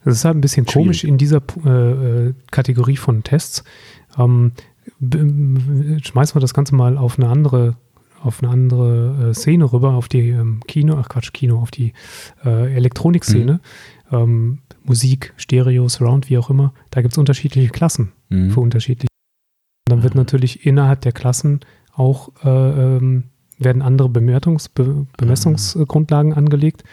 Das 0.04 0.18
ist 0.18 0.24
halt 0.24 0.36
ein 0.36 0.40
bisschen 0.40 0.68
schwierig. 0.68 0.84
komisch 0.84 1.04
in 1.04 1.18
dieser 1.18 1.42
äh, 1.64 2.28
äh, 2.28 2.34
Kategorie 2.52 2.96
von 2.96 3.24
Tests. 3.24 3.64
Ähm, 4.16 4.52
schmeißen 5.00 6.36
wir 6.36 6.40
das 6.40 6.54
Ganze 6.54 6.76
mal 6.76 6.96
auf 6.96 7.18
eine 7.18 7.28
andere 7.28 7.76
auf 8.26 8.42
eine 8.42 8.52
andere 8.52 9.30
äh, 9.30 9.34
Szene 9.34 9.72
rüber, 9.72 9.94
auf 9.94 10.08
die 10.08 10.30
ähm, 10.30 10.60
Kino, 10.66 10.96
ach 10.98 11.08
Quatsch, 11.08 11.32
Kino, 11.32 11.58
auf 11.58 11.70
die 11.70 11.92
äh, 12.44 12.74
Elektronikszene, 12.74 13.60
mhm. 14.10 14.16
ähm, 14.16 14.58
Musik, 14.84 15.32
Stereo, 15.36 15.88
Surround, 15.88 16.28
wie 16.30 16.38
auch 16.38 16.50
immer. 16.50 16.72
Da 16.90 17.02
gibt 17.02 17.12
es 17.12 17.18
unterschiedliche 17.18 17.70
Klassen 17.70 18.12
mhm. 18.28 18.50
für 18.50 18.60
unterschiedliche. 18.60 19.08
Und 19.88 19.96
dann 19.96 20.02
wird 20.02 20.14
natürlich 20.14 20.66
innerhalb 20.66 21.00
der 21.00 21.12
Klassen 21.12 21.60
auch 21.94 22.30
äh, 22.44 22.48
ähm, 22.48 23.24
werden 23.58 23.82
andere 23.82 24.08
Bemertungs 24.08 24.68
Be 24.68 25.06
Bemessungsgrundlagen 25.16 26.34
angelegt. 26.34 26.84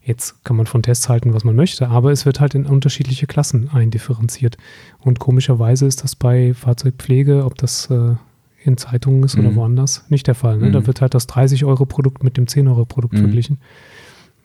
Jetzt 0.00 0.42
kann 0.42 0.56
man 0.56 0.64
von 0.64 0.82
Tests 0.82 1.08
halten, 1.10 1.34
was 1.34 1.44
man 1.44 1.54
möchte, 1.54 1.88
aber 1.88 2.12
es 2.12 2.24
wird 2.24 2.40
halt 2.40 2.54
in 2.54 2.64
unterschiedliche 2.64 3.26
Klassen 3.26 3.68
eindifferenziert. 3.68 4.56
Und 5.00 5.18
komischerweise 5.18 5.84
ist 5.86 6.02
das 6.02 6.16
bei 6.16 6.54
Fahrzeugpflege, 6.54 7.44
ob 7.44 7.56
das 7.56 7.90
äh, 7.90 8.14
in 8.62 8.76
Zeitungen 8.76 9.22
ist 9.22 9.36
mhm. 9.36 9.46
oder 9.46 9.56
woanders, 9.56 10.04
nicht 10.08 10.26
der 10.26 10.34
Fall. 10.34 10.58
Ne? 10.58 10.68
Mhm. 10.68 10.72
Da 10.72 10.86
wird 10.86 11.00
halt 11.00 11.14
das 11.14 11.28
30-Euro-Produkt 11.28 12.24
mit 12.24 12.36
dem 12.36 12.46
10-Euro-Produkt 12.46 13.14
mhm. 13.14 13.18
verglichen. 13.18 13.58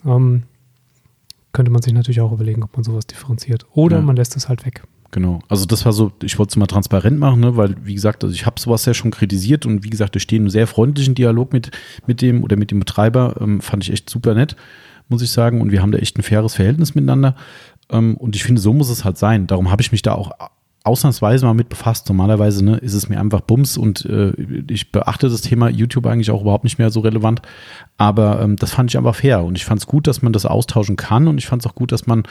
Ähm, 0.05 0.43
könnte 1.51 1.71
man 1.71 1.81
sich 1.81 1.93
natürlich 1.93 2.21
auch 2.21 2.31
überlegen, 2.31 2.63
ob 2.63 2.75
man 2.75 2.83
sowas 2.83 3.05
differenziert. 3.05 3.65
Oder 3.73 3.97
ja. 3.97 4.01
man 4.01 4.15
lässt 4.15 4.35
es 4.35 4.49
halt 4.49 4.65
weg. 4.65 4.83
Genau. 5.11 5.39
Also 5.47 5.67
das 5.67 5.85
war 5.85 5.93
so, 5.93 6.11
ich 6.23 6.39
wollte 6.39 6.51
es 6.51 6.55
mal 6.55 6.65
transparent 6.65 7.19
machen, 7.19 7.39
ne, 7.39 7.55
weil 7.55 7.75
wie 7.83 7.93
gesagt, 7.93 8.23
also 8.23 8.33
ich 8.33 8.47
habe 8.47 8.59
sowas 8.59 8.83
ja 8.85 8.95
schon 8.95 9.11
kritisiert 9.11 9.67
und 9.67 9.83
wie 9.83 9.91
gesagt, 9.91 10.15
wir 10.15 10.19
stehen 10.19 10.43
im 10.43 10.49
sehr 10.49 10.65
freundlichen 10.65 11.13
Dialog 11.13 11.53
mit, 11.53 11.69
mit 12.07 12.23
dem 12.23 12.43
oder 12.43 12.55
mit 12.55 12.71
dem 12.71 12.79
Betreiber, 12.79 13.35
ähm, 13.39 13.61
fand 13.61 13.83
ich 13.83 13.91
echt 13.91 14.09
super 14.09 14.33
nett, 14.33 14.55
muss 15.09 15.21
ich 15.21 15.29
sagen. 15.29 15.61
Und 15.61 15.71
wir 15.71 15.83
haben 15.83 15.91
da 15.91 15.99
echt 15.99 16.17
ein 16.17 16.23
faires 16.23 16.55
Verhältnis 16.55 16.95
miteinander. 16.95 17.35
Ähm, 17.91 18.17
und 18.17 18.35
ich 18.35 18.43
finde, 18.43 18.59
so 18.59 18.73
muss 18.73 18.89
es 18.89 19.05
halt 19.05 19.19
sein. 19.19 19.45
Darum 19.45 19.69
habe 19.69 19.83
ich 19.83 19.91
mich 19.91 20.01
da 20.01 20.15
auch 20.15 20.31
ausnahmsweise 20.83 21.45
mal 21.45 21.53
mit 21.53 21.69
befasst. 21.69 22.07
Normalerweise 22.09 22.63
ne, 22.63 22.77
ist 22.77 22.93
es 22.93 23.09
mir 23.09 23.19
einfach 23.19 23.41
Bums 23.41 23.77
und 23.77 24.05
äh, 24.05 24.31
ich 24.69 24.91
beachte 24.91 25.29
das 25.29 25.41
Thema 25.41 25.69
YouTube 25.69 26.05
eigentlich 26.05 26.31
auch 26.31 26.41
überhaupt 26.41 26.65
nicht 26.65 26.77
mehr 26.77 26.89
so 26.89 26.99
relevant. 26.99 27.41
Aber 27.97 28.41
ähm, 28.41 28.57
das 28.57 28.71
fand 28.71 28.91
ich 28.91 28.97
einfach 28.97 29.15
fair 29.15 29.43
und 29.43 29.57
ich 29.57 29.65
fand 29.65 29.79
es 29.79 29.87
gut, 29.87 30.07
dass 30.07 30.21
man 30.21 30.33
das 30.33 30.45
austauschen 30.45 30.97
kann 30.97 31.27
und 31.27 31.37
ich 31.37 31.47
fand 31.47 31.63
es 31.63 31.71
auch 31.71 31.75
gut, 31.75 31.91
dass 31.91 32.05
man 32.05 32.23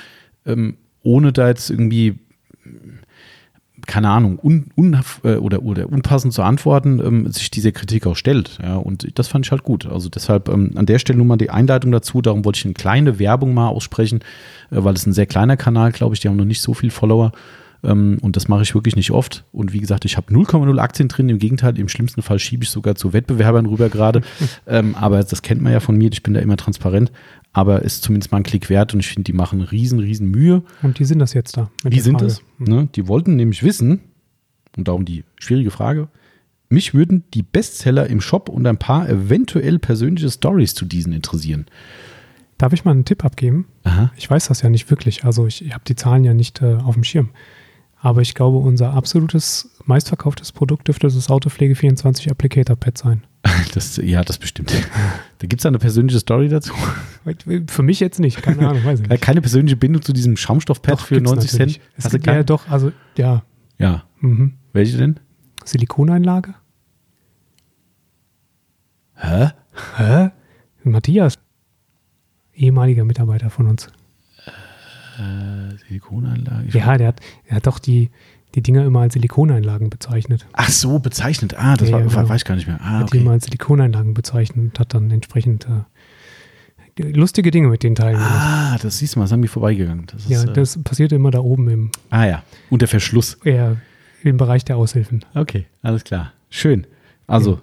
ähm, 0.45 0.77
ohne 1.03 1.33
da 1.33 1.49
jetzt 1.49 1.71
irgendwie 1.71 2.19
keine 3.87 4.11
Ahnung, 4.11 4.39
un, 4.41 4.67
un, 4.77 5.01
äh, 5.25 5.37
oder, 5.37 5.63
oder 5.63 5.89
unpassend 5.89 6.33
zu 6.33 6.43
antworten, 6.43 7.01
ähm, 7.05 7.33
sich 7.33 7.51
diese 7.51 7.73
Kritik 7.73 8.07
auch 8.07 8.17
stellt. 8.17 8.59
Ja, 8.63 8.77
und 8.77 9.19
das 9.19 9.29
fand 9.29 9.47
ich 9.47 9.51
halt 9.51 9.65
gut. 9.65 9.87
Also 9.87 10.09
deshalb 10.09 10.49
ähm, 10.49 10.73
an 10.77 10.87
der 10.87 10.99
Stelle 10.99 11.17
nur 11.19 11.27
mal 11.27 11.37
die 11.37 11.51
Einleitung 11.51 11.91
dazu. 11.91 12.23
Darum 12.23 12.45
wollte 12.45 12.59
ich 12.59 12.65
eine 12.65 12.75
kleine 12.75 13.19
Werbung 13.19 13.55
mal 13.55 13.69
aussprechen, 13.69 14.21
äh, 14.71 14.77
weil 14.85 14.95
es 14.95 15.07
ein 15.07 15.13
sehr 15.13 15.27
kleiner 15.27 15.57
Kanal, 15.57 15.93
glaube 15.93 16.15
ich, 16.15 16.21
die 16.21 16.29
haben 16.29 16.37
noch 16.37 16.45
nicht 16.45 16.63
so 16.63 16.75
viel 16.75 16.91
Follower. 16.91 17.33
Ähm, 17.85 18.19
und 18.23 18.37
das 18.37 18.49
mache 18.49 18.63
ich 18.63 18.75
wirklich 18.75 18.97
nicht 18.97 19.11
oft. 19.11 19.45
Und 19.53 19.73
wie 19.73 19.81
gesagt, 19.81 20.05
ich 20.05 20.17
habe 20.17 20.33
0,0 20.33 20.79
Aktien 20.79 21.09
drin. 21.09 21.29
Im 21.29 21.39
Gegenteil, 21.39 21.79
im 21.79 21.89
schlimmsten 21.89 22.23
Fall 22.23 22.39
schiebe 22.39 22.65
ich 22.65 22.71
sogar 22.71 22.95
zu 22.95 23.13
Wettbewerbern 23.13 23.67
rüber 23.67 23.89
gerade. 23.89 24.23
ähm, 24.67 24.95
aber 24.95 25.23
das 25.23 25.43
kennt 25.43 25.63
man 25.63 25.73
ja 25.73 25.81
von 25.81 25.97
mir. 25.97 26.11
Ich 26.13 26.23
bin 26.23 26.35
da 26.35 26.41
immer 26.41 26.57
transparent. 26.57 27.13
Aber 27.53 27.83
ist 27.83 28.03
zumindest 28.03 28.33
mal 28.33 28.39
ein 28.39 28.45
Klick 28.45 28.71
wert 28.71 28.95
und 28.95 29.01
ich 29.01 29.09
finde, 29.09 29.25
die 29.25 29.35
machen 29.35 29.61
riesen, 29.61 29.99
riesen 29.99 30.31
Mühe. 30.31 30.63
Und 30.83 30.99
die 30.99 31.05
sind 31.05 31.19
das 31.19 31.35
jetzt 31.35 31.57
da. 31.57 31.71
Die 31.85 32.01
sind 32.01 32.23
es. 32.23 32.43
Mhm. 32.59 32.67
Ne? 32.67 32.89
Die 32.95 33.09
wollten 33.09 33.37
nämlich 33.37 33.63
wissen, 33.63 34.01
und 34.77 34.89
darum 34.89 35.05
die 35.05 35.25
schwierige 35.39 35.71
Frage, 35.71 36.09
mich 36.71 36.95
würden 36.95 37.25
die 37.35 37.43
Bestseller 37.43 38.07
im 38.07 38.23
Shop 38.23 38.49
und 38.49 38.67
ein 38.67 38.79
paar 38.79 39.07
eventuell 39.07 39.79
persönliche 39.79 40.31
Stories 40.31 40.75
zu 40.75 40.87
diesen 40.87 41.13
interessieren. 41.13 41.67
Darf 42.57 42.73
ich 42.73 42.85
mal 42.87 42.93
einen 42.93 43.05
Tipp 43.05 43.25
abgeben? 43.25 43.67
Aha. 43.85 44.11
Ich 44.17 44.31
weiß 44.31 44.49
das 44.49 44.63
ja 44.63 44.71
nicht 44.71 44.89
wirklich. 44.89 45.25
Also 45.25 45.47
ich, 45.47 45.65
ich 45.65 45.75
habe 45.75 45.85
die 45.87 45.97
Zahlen 45.97 46.25
ja 46.25 46.33
nicht 46.33 46.63
äh, 46.63 46.77
auf 46.77 46.95
dem 46.95 47.05
Schirm. 47.05 47.31
Aber 48.05 48.21
ich 48.21 48.35
glaube, 48.35 48.59
unser 48.59 48.95
absolutes 48.95 49.71
meistverkauftes 49.87 50.51
Produkt 50.51 50.89
dürfte 50.89 51.07
das 51.07 51.31
Autopflege 51.31 51.77
24 51.77 52.31
Applicator 52.31 52.77
Pad 52.77 52.99
sein. 52.99 53.23
Das, 53.75 53.97
ja, 53.97 54.23
das 54.23 54.37
bestimmt. 54.37 54.71
Da 55.39 55.47
gibt 55.47 55.63
es 55.63 55.67
eine 55.67 55.79
persönliche 55.79 56.19
Story 56.19 56.49
dazu. 56.49 56.75
Für 57.69 57.83
mich 57.83 58.01
jetzt 58.01 58.21
nicht, 58.21 58.43
keine 58.43 58.69
Ahnung, 58.69 58.85
weiß 58.85 59.01
ich 59.01 59.09
nicht. 59.09 59.23
Keine 59.23 59.41
persönliche 59.41 59.77
Bindung 59.77 60.03
zu 60.03 60.13
diesem 60.13 60.37
Schaumstoffpad 60.37 61.01
für 61.01 61.19
90 61.19 61.51
Cent. 61.51 61.81
Es 61.97 62.05
Hast 62.05 62.13
gibt, 62.13 62.27
ja, 62.27 62.43
doch, 62.43 62.69
also 62.69 62.93
ja. 63.17 63.45
Ja. 63.79 64.05
Mhm. 64.21 64.55
Welche 64.75 64.99
denn? 64.99 65.21
Silikoneinlage. 65.65 66.55
Hä? 69.15 69.53
Hä? 69.97 70.31
Matthias, 70.85 71.39
ehemaliger 72.53 73.05
Mitarbeiter 73.05 73.49
von 73.49 73.69
uns. 73.69 73.89
Äh, 75.19 75.77
Silikoneinlage? 75.89 76.79
Ja, 76.79 76.99
der 76.99 77.09
hat, 77.09 77.21
der 77.49 77.57
hat 77.57 77.67
doch 77.67 77.79
die, 77.79 78.11
die 78.55 78.63
Dinger 78.63 78.85
immer 78.85 79.01
als 79.01 79.15
Silikoneinlagen 79.15 79.91
bezeichnet. 79.91 80.47
Ach 80.53 80.69
so, 80.69 80.99
bezeichnet. 80.99 81.55
Ah, 81.59 81.77
das 81.77 81.89
ja, 81.89 81.95
war, 81.95 82.03
genau. 82.03 82.29
weiß 82.29 82.43
ich 82.43 82.45
gar 82.45 82.55
nicht 82.55 82.67
mehr. 82.67 82.81
Ah, 82.81 82.99
hat 82.99 83.03
okay. 83.05 83.19
die 83.19 83.23
immer 83.23 83.33
als 83.33 83.45
Silikoneinlagen 83.45 84.15
bezeichnet 84.15 84.65
und 84.65 84.79
hat 84.79 84.95
dann 84.95 85.11
entsprechend 85.11 85.67
äh, 85.67 87.03
lustige 87.03 87.51
Dinge 87.51 87.69
mit 87.69 87.83
den 87.83 87.95
Teilen 87.95 88.19
gemacht. 88.19 88.33
Ah, 88.33 88.79
das 88.81 88.99
siehst 88.99 89.15
du 89.15 89.19
mal, 89.19 89.25
das 89.25 89.33
haben 89.33 89.43
wir 89.43 89.51
vorbeigegangen. 89.51 90.07
Das 90.07 90.29
ja, 90.29 90.43
ist, 90.43 90.49
äh, 90.49 90.53
das 90.53 90.83
passiert 90.83 91.13
immer 91.13 91.31
da 91.31 91.41
oben 91.41 91.69
im. 91.69 91.91
Ah 92.11 92.27
ja, 92.27 92.43
unter 92.71 92.87
Verschluss. 92.87 93.39
Ja, 93.45 93.77
im 94.23 94.37
Bereich 94.37 94.65
der 94.65 94.77
Aushilfen. 94.77 95.25
Okay, 95.35 95.67
alles 95.83 96.05
klar. 96.05 96.33
Schön. 96.49 96.87
Also, 97.27 97.55
ja 97.55 97.61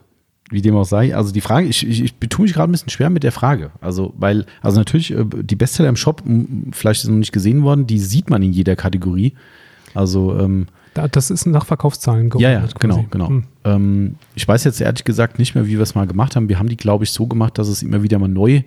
wie 0.50 0.62
dem 0.62 0.76
auch 0.76 0.86
sei. 0.86 1.16
Also 1.16 1.32
die 1.32 1.42
Frage, 1.42 1.68
ich, 1.68 1.88
ich, 1.88 2.04
ich 2.04 2.14
tue 2.30 2.44
mich 2.44 2.54
gerade 2.54 2.70
ein 2.70 2.72
bisschen 2.72 2.90
schwer 2.90 3.10
mit 3.10 3.24
der 3.24 3.32
Frage. 3.32 3.72
Also, 3.82 4.14
weil, 4.18 4.46
also 4.62 4.78
natürlich, 4.80 5.12
äh, 5.12 5.26
die 5.26 5.56
Bestseller 5.56 5.90
im 5.90 5.96
Shop, 5.96 6.24
vielleicht 6.72 7.04
ist 7.04 7.10
noch 7.10 7.18
nicht 7.18 7.32
gesehen 7.32 7.64
worden, 7.64 7.88
die 7.88 8.00
sieht 8.00 8.30
man 8.30 8.42
in 8.42 8.52
jeder 8.52 8.76
Kategorie. 8.76 9.34
Also, 9.94 10.38
ähm, 10.38 10.68
das 11.12 11.30
ist 11.30 11.46
nach 11.46 11.66
Verkaufszahlen 11.66 12.30
Ja, 12.38 12.52
ja, 12.52 12.66
genau, 12.80 13.06
genau. 13.10 13.30
Hm. 13.30 13.44
Ähm, 13.64 14.16
ich 14.36 14.48
weiß 14.48 14.64
jetzt 14.64 14.82
ehrlich 14.82 15.04
gesagt 15.04 15.40
nicht 15.40 15.56
mehr, 15.56 15.68
wie 15.68 15.74
wir 15.76 15.82
es 15.82 15.96
mal 15.96 16.08
gemacht 16.08 16.36
haben. 16.36 16.50
Wir 16.50 16.60
haben 16.60 16.68
die, 16.68 16.78
glaube 16.78 17.04
ich, 17.04 17.12
so 17.12 17.28
gemacht, 17.28 17.58
dass 17.58 17.68
es 17.68 17.84
immer 17.84 18.04
wieder 18.04 18.20
mal 18.20 18.28
neu 18.28 18.64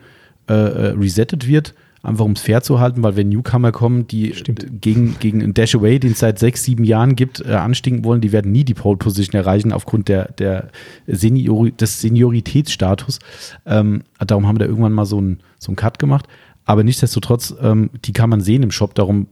äh, 0.49 0.55
äh 0.55 0.87
resettet 0.97 1.47
wird 1.47 1.75
einfach 2.03 2.25
um 2.25 2.33
es 2.33 2.41
fair 2.41 2.63
zu 2.63 2.81
halten, 2.81 3.03
weil 3.03 3.17
wenn 3.17 3.29
Newcomer 3.29 3.71
kommen, 3.71 4.07
die 4.09 4.35
Stimmt. 4.35 4.81
gegen, 4.81 5.19
gegen 5.21 5.43
einen 5.43 5.55
Dash 5.55 5.75
Away, 5.75 5.99
den 5.99 6.13
es 6.13 6.19
seit 6.19 6.39
sechs, 6.39 6.65
sieben 6.65 6.85
Jahren 6.85 7.15
gibt, 7.15 7.41
äh, 7.41 7.55
anstinken 7.55 8.05
wollen, 8.05 8.21
die 8.21 8.33
werden 8.33 8.51
nie 8.51 8.65
die 8.65 8.75
Pole 8.75 8.97
Position 8.97 9.41
erreichen 9.41 9.73
aufgrund 9.73 10.09
der, 10.09 10.33
der 10.33 10.69
Seniori 11.07 11.73
des 11.73 12.01
Senioritätsstatus. 12.01 13.21
Ähm, 13.67 14.03
darum 14.19 14.47
haben 14.47 14.57
wir 14.57 14.61
da 14.61 14.67
irgendwann 14.67 14.93
mal 14.93 15.07
so 15.07 15.19
einen 15.19 15.41
so 15.59 15.73
Cut 15.75 15.99
gemacht. 15.99 16.27
Aber 16.65 16.85
nichtsdestotrotz, 16.85 17.55
ähm, 17.61 17.91
die 18.05 18.13
kann 18.13 18.31
man 18.31 18.41
sehen 18.41 18.63
im 18.63 18.71
Shop, 18.71 18.95
darum 18.95 19.27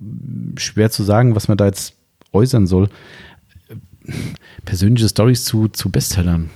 schwer 0.57 0.91
zu 0.91 1.03
sagen, 1.03 1.35
was 1.35 1.49
man 1.49 1.57
da 1.57 1.67
jetzt 1.67 1.95
äußern 2.33 2.67
soll. 2.67 2.89
Persönliche 4.65 5.09
Stories 5.09 5.45
zu, 5.45 5.69
zu 5.69 5.91
Bestsellern. 5.91 6.51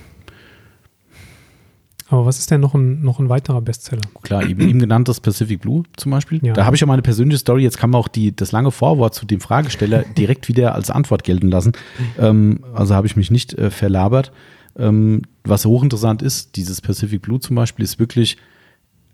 Aber 2.07 2.25
was 2.25 2.37
ist 2.37 2.51
denn 2.51 2.61
noch 2.61 2.75
ein, 2.75 3.01
noch 3.01 3.19
ein 3.19 3.29
weiterer 3.29 3.61
Bestseller? 3.61 4.01
Klar, 4.21 4.45
eben, 4.45 4.61
eben 4.61 4.79
genanntes 4.79 5.19
Pacific 5.19 5.61
Blue 5.61 5.83
zum 5.97 6.11
Beispiel. 6.11 6.39
Ja. 6.45 6.53
Da 6.53 6.65
habe 6.65 6.75
ich 6.75 6.81
ja 6.81 6.87
meine 6.87 7.01
persönliche 7.01 7.39
Story. 7.39 7.63
Jetzt 7.63 7.79
kann 7.79 7.89
man 7.89 7.99
auch 7.99 8.07
die, 8.07 8.35
das 8.35 8.51
lange 8.51 8.69
Vorwort 8.69 9.15
zu 9.15 9.25
dem 9.25 9.41
Fragesteller 9.41 10.03
direkt 10.17 10.47
wieder 10.47 10.75
als 10.75 10.91
Antwort 10.91 11.23
gelten 11.23 11.49
lassen. 11.49 11.73
Ähm, 12.19 12.63
also 12.73 12.93
habe 12.93 13.07
ich 13.07 13.15
mich 13.15 13.31
nicht 13.31 13.53
äh, 13.55 13.71
verlabert. 13.71 14.31
Ähm, 14.77 15.23
was 15.43 15.65
hochinteressant 15.65 16.21
ist, 16.21 16.55
dieses 16.57 16.81
Pacific 16.81 17.21
Blue 17.21 17.39
zum 17.39 17.55
Beispiel 17.55 17.83
ist 17.83 17.97
wirklich 17.97 18.37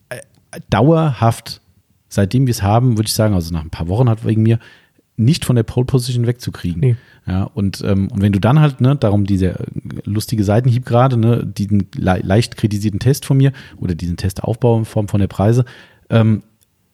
äh, 0.10 0.20
dauerhaft, 0.70 1.62
seitdem 2.10 2.46
wir 2.46 2.52
es 2.52 2.62
haben, 2.62 2.98
würde 2.98 3.08
ich 3.08 3.14
sagen, 3.14 3.36
also 3.36 3.54
nach 3.54 3.64
ein 3.64 3.70
paar 3.70 3.88
Wochen 3.88 4.10
hat 4.10 4.26
wegen 4.26 4.44
mir, 4.44 4.60
nicht 5.18 5.46
von 5.46 5.56
der 5.56 5.64
Pole 5.64 5.86
Position 5.86 6.26
wegzukriegen. 6.26 6.80
Nee. 6.80 6.96
Ja, 7.28 7.44
und, 7.44 7.84
ähm, 7.86 8.08
und 8.10 8.22
wenn 8.22 8.32
du 8.32 8.40
dann 8.40 8.60
halt, 8.60 8.82
ne, 8.82 8.96
darum 8.96 9.26
dieser 9.26 9.56
lustige 10.06 10.44
Seitenhieb 10.44 10.86
gerade, 10.86 11.18
ne, 11.18 11.46
diesen 11.46 11.88
le 11.96 12.20
leicht 12.24 12.58
kritisierten 12.58 13.00
Test 13.00 13.26
von 13.26 13.38
mir 13.38 13.52
oder 13.78 13.94
diesen 13.94 14.18
Testaufbau 14.18 14.80
in 14.80 14.86
Form 14.86 15.08
von 15.08 15.20
der 15.20 15.28
Preise, 15.28 15.66
ähm, 16.10 16.44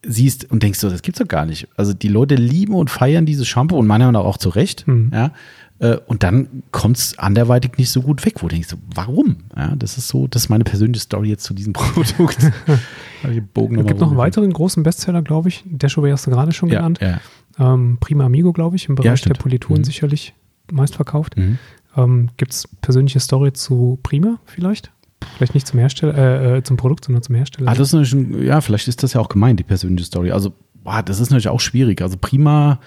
siehst 0.04 0.52
und 0.52 0.64
denkst 0.64 0.80
so, 0.80 0.90
das 0.90 1.02
gibt's 1.02 1.20
doch 1.20 1.28
gar 1.28 1.46
nicht. 1.46 1.68
Also 1.76 1.94
die 1.94 2.10
Leute 2.10 2.36
lieben 2.36 2.74
und 2.74 2.90
feiern 2.90 3.26
dieses 3.26 3.48
Shampoo 3.48 3.78
und 3.78 3.88
meiner 3.88 4.06
Meinung 4.06 4.22
nach 4.22 4.28
auch 4.28 4.38
zu 4.38 4.50
Recht. 4.50 4.88
Mhm. 4.88 5.12
Ja, 5.14 5.32
äh, 5.80 5.98
und 6.08 6.24
dann 6.24 6.64
kommt 6.72 6.98
es 6.98 7.20
anderweitig 7.20 7.78
nicht 7.78 7.92
so 7.92 8.02
gut 8.02 8.26
weg, 8.26 8.42
wo 8.42 8.48
du 8.48 8.56
denkst, 8.56 8.76
warum? 8.94 9.38
Ja, 9.56 9.76
das 9.76 9.98
ist 9.98 10.08
so, 10.08 10.28
das 10.28 10.44
ist 10.44 10.50
meine 10.50 10.64
persönliche 10.64 11.02
Story 11.04 11.30
jetzt 11.30 11.44
zu 11.44 11.54
diesem 11.54 11.74
Produkt. 11.74 12.38
es 13.24 13.32
gibt 13.32 13.58
noch 14.00 14.10
einen 14.10 14.18
weiteren 14.18 14.52
großen 14.52 14.82
Bestseller, 14.84 15.22
glaube 15.22 15.50
ich. 15.50 15.64
Der 15.66 15.90
Show 15.90 16.06
hast 16.08 16.26
du 16.26 16.32
gerade 16.32 16.52
schon 16.52 16.70
ja, 16.70 16.80
genannt. 16.80 17.00
Ja. 17.02 17.20
Ähm, 17.60 17.98
Prima 18.00 18.26
Amigo, 18.26 18.54
glaube 18.54 18.76
ich, 18.76 18.88
im 18.90 18.96
Bereich 18.96 19.22
ja, 19.22 19.28
der 19.28 19.40
Polituren 19.40 19.80
mhm. 19.82 19.86
sicherlich 19.86 20.34
meistverkauft. 20.72 21.38
Mhm. 21.38 21.58
Ähm, 21.96 22.30
Gibt 22.38 22.54
es 22.54 22.68
persönliche 22.82 23.20
Story 23.20 23.54
zu 23.54 24.00
Prima 24.04 24.40
vielleicht? 24.46 24.92
Vielleicht 25.36 25.56
nicht 25.56 25.68
zum 25.68 25.80
Hersteller, 25.80 26.16
äh, 26.16 26.58
äh, 26.58 26.64
zum 26.64 26.78
Produkt, 26.78 27.06
sondern 27.06 27.24
zum 27.24 27.36
Hersteller. 27.36 27.72
Ah, 27.72 27.76
das 27.76 27.94
ist 27.94 28.14
ein, 28.14 28.44
ja, 28.44 28.62
vielleicht 28.62 28.88
ist 28.88 29.02
das 29.04 29.14
ja 29.14 29.22
auch 29.22 29.30
gemeint, 29.30 29.60
die 29.60 29.64
persönliche 29.64 30.06
Story. 30.06 30.32
Also 30.32 30.54
boah, 30.84 31.02
das 31.02 31.20
ist 31.20 31.32
natürlich 31.32 31.50
auch 31.50 31.60
schwierig. 31.60 32.02
Also 32.02 32.18
Prima, 32.20 32.80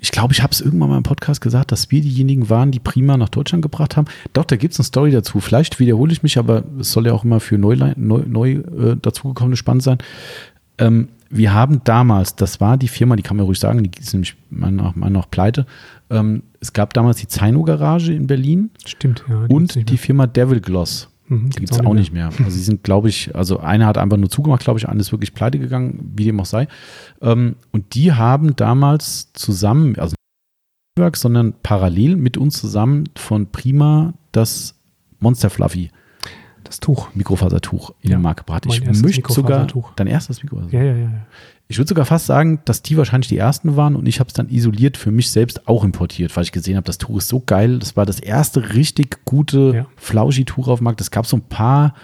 ich 0.00 0.10
glaube, 0.10 0.32
ich 0.32 0.42
habe 0.42 0.52
es 0.52 0.60
irgendwann 0.60 0.90
mal 0.90 0.96
im 0.96 1.02
Podcast 1.02 1.40
gesagt, 1.40 1.72
dass 1.72 1.90
wir 1.90 2.00
diejenigen 2.00 2.50
waren, 2.50 2.70
die 2.70 2.80
Prima 2.80 3.16
nach 3.16 3.28
Deutschland 3.28 3.62
gebracht 3.62 3.96
haben. 3.96 4.06
Doch, 4.32 4.44
da 4.44 4.56
gibt 4.56 4.72
es 4.72 4.80
eine 4.80 4.84
Story 4.84 5.10
dazu. 5.10 5.40
Vielleicht 5.40 5.78
wiederhole 5.80 6.12
ich 6.12 6.22
mich, 6.22 6.38
aber 6.38 6.64
es 6.78 6.92
soll 6.92 7.06
ja 7.06 7.12
auch 7.12 7.24
immer 7.24 7.40
für 7.40 7.58
neu, 7.58 7.76
neu, 7.96 8.22
neu 8.26 8.50
äh, 8.52 8.96
dazugekommene 9.00 9.56
spannend 9.56 9.82
sein. 9.82 9.98
Ähm, 10.78 11.08
wir 11.30 11.52
haben 11.52 11.82
damals, 11.84 12.36
das 12.36 12.60
war 12.60 12.76
die 12.76 12.88
Firma, 12.88 13.16
die 13.16 13.22
kann 13.22 13.36
man 13.36 13.46
ruhig 13.46 13.58
sagen, 13.58 13.82
die 13.82 13.90
ist 14.00 14.12
nämlich 14.12 14.36
meiner 14.50 14.92
Meinung 14.94 15.20
nach 15.20 15.30
pleite. 15.30 15.66
Ähm, 16.10 16.42
es 16.60 16.72
gab 16.72 16.94
damals 16.94 17.18
die 17.18 17.28
Zaino 17.28 17.62
Garage 17.64 18.12
in 18.12 18.26
Berlin. 18.26 18.70
Stimmt, 18.86 19.24
ja. 19.28 19.46
Die 19.46 19.54
und 19.54 19.90
die 19.90 19.98
Firma 19.98 20.26
Devil 20.26 20.60
Gloss. 20.60 21.08
Mhm, 21.28 21.50
gibt 21.50 21.70
es 21.70 21.80
auch, 21.80 21.92
nicht 21.92 22.12
mehr. 22.12 22.28
mehr. 22.30 22.38
Also 22.38 22.50
sie 22.56 22.62
sind, 22.62 22.82
glaube 22.82 23.10
ich, 23.10 23.34
also 23.34 23.60
eine 23.60 23.84
hat 23.84 23.98
einfach 23.98 24.16
nur 24.16 24.30
zugemacht, 24.30 24.64
glaube 24.64 24.78
ich, 24.78 24.88
eine 24.88 25.00
ist 25.00 25.12
wirklich 25.12 25.34
pleite 25.34 25.58
gegangen, 25.58 26.12
wie 26.16 26.24
dem 26.24 26.40
auch 26.40 26.46
sei. 26.46 26.68
Ähm, 27.20 27.56
und 27.72 27.94
die 27.94 28.12
haben 28.12 28.56
damals 28.56 29.32
zusammen, 29.34 29.98
also 29.98 30.14
nicht 30.98 31.16
sondern 31.16 31.54
parallel 31.62 32.16
mit 32.16 32.36
uns 32.36 32.58
zusammen 32.58 33.04
von 33.16 33.46
Prima 33.52 34.14
das 34.32 34.74
Monster 35.20 35.50
Fluffy 35.50 35.90
das 36.68 36.80
Tuch. 36.80 37.08
Mikrofasertuch 37.14 37.92
in 38.00 38.10
ja, 38.10 38.16
den 38.16 38.22
Markt 38.22 38.40
gebracht. 38.40 38.64
Ich 38.66 38.84
möchte 39.02 39.32
sogar 39.32 39.66
dein 39.96 40.06
erstes 40.06 40.42
Mikrofasertuch. 40.42 40.78
Ja, 40.78 40.84
ja, 40.84 40.96
ja. 40.96 41.10
Ich 41.70 41.76
würde 41.76 41.88
sogar 41.88 42.06
fast 42.06 42.24
sagen, 42.24 42.60
dass 42.64 42.80
die 42.80 42.96
wahrscheinlich 42.96 43.28
die 43.28 43.36
ersten 43.36 43.76
waren 43.76 43.94
und 43.94 44.06
ich 44.06 44.20
habe 44.20 44.28
es 44.28 44.34
dann 44.34 44.48
isoliert 44.48 44.96
für 44.96 45.10
mich 45.10 45.30
selbst 45.30 45.68
auch 45.68 45.84
importiert, 45.84 46.34
weil 46.34 46.44
ich 46.44 46.52
gesehen 46.52 46.76
habe, 46.76 46.86
das 46.86 46.96
Tuch 46.96 47.18
ist 47.18 47.28
so 47.28 47.42
geil. 47.44 47.78
Das 47.78 47.94
war 47.94 48.06
das 48.06 48.20
erste 48.20 48.74
richtig 48.74 49.24
gute 49.26 49.72
ja. 49.74 49.86
Flauschi-Tuch 49.96 50.68
auf 50.68 50.78
dem 50.78 50.84
Markt. 50.84 51.02
Es 51.02 51.10
gab 51.10 51.26
so 51.26 51.36
ein 51.36 51.42
paar 51.42 51.94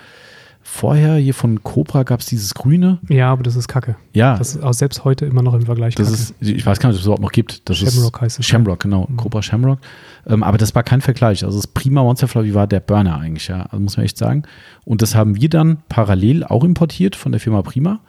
vorher 0.64 1.16
hier 1.16 1.34
von 1.34 1.62
Cobra 1.62 2.02
gab 2.02 2.20
es 2.20 2.26
dieses 2.26 2.54
grüne. 2.54 2.98
Ja, 3.08 3.30
aber 3.30 3.42
das 3.42 3.54
ist 3.54 3.68
Kacke. 3.68 3.96
Ja. 4.12 4.36
Das 4.36 4.56
ist 4.56 4.62
auch 4.62 4.72
selbst 4.72 5.04
heute 5.04 5.26
immer 5.26 5.42
noch 5.42 5.54
im 5.54 5.62
Vergleich. 5.62 5.94
Das 5.94 6.08
Kacke. 6.08 6.20
ist, 6.20 6.34
ich 6.40 6.66
weiß 6.66 6.80
gar 6.80 6.88
nicht, 6.88 6.96
ob 6.96 7.00
es 7.00 7.06
überhaupt 7.06 7.22
noch 7.22 7.32
gibt. 7.32 7.68
Das 7.68 7.76
Shamrock 7.76 8.16
ist, 8.16 8.20
heißt 8.22 8.38
es. 8.40 8.46
Shamrock, 8.46 8.80
genau. 8.80 9.06
Mhm. 9.08 9.16
Cobra 9.16 9.42
Shamrock. 9.42 9.78
Ähm, 10.26 10.42
aber 10.42 10.58
das 10.58 10.74
war 10.74 10.82
kein 10.82 11.02
Vergleich. 11.02 11.44
Also 11.44 11.58
das 11.58 11.66
Prima 11.66 12.02
Monster 12.02 12.26
Fluffy 12.26 12.54
war 12.54 12.66
der 12.66 12.80
Burner 12.80 13.18
eigentlich, 13.18 13.48
ja. 13.48 13.62
Also 13.66 13.78
muss 13.78 13.96
man 13.96 14.04
echt 14.04 14.16
sagen. 14.16 14.42
Und 14.84 15.02
das 15.02 15.14
haben 15.14 15.40
wir 15.40 15.48
dann 15.48 15.78
parallel 15.88 16.44
auch 16.44 16.64
importiert 16.64 17.14
von 17.14 17.30
der 17.30 17.40
Firma 17.40 17.62
Prima. 17.62 18.00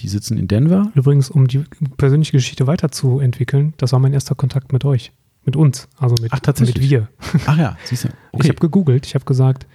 Die 0.00 0.08
sitzen 0.08 0.38
in 0.38 0.46
Denver. 0.46 0.90
Übrigens, 0.94 1.30
um 1.30 1.48
die 1.48 1.64
persönliche 1.96 2.32
Geschichte 2.32 2.66
weiterzuentwickeln, 2.66 3.74
das 3.78 3.92
war 3.92 3.98
mein 3.98 4.12
erster 4.12 4.34
Kontakt 4.34 4.72
mit 4.72 4.84
euch. 4.84 5.12
Mit 5.44 5.56
uns. 5.56 5.88
Also 5.98 6.16
mit, 6.20 6.32
Ach, 6.32 6.40
tatsächlich? 6.40 6.76
mit 6.76 6.90
wir. 6.90 7.08
Ach 7.46 7.56
ja, 7.56 7.76
siehst 7.84 8.04
du. 8.04 8.08
Okay. 8.32 8.44
Ich 8.44 8.48
habe 8.48 8.58
gegoogelt. 8.58 9.06
Ich 9.06 9.14
habe 9.14 9.24
gesagt, 9.24 9.66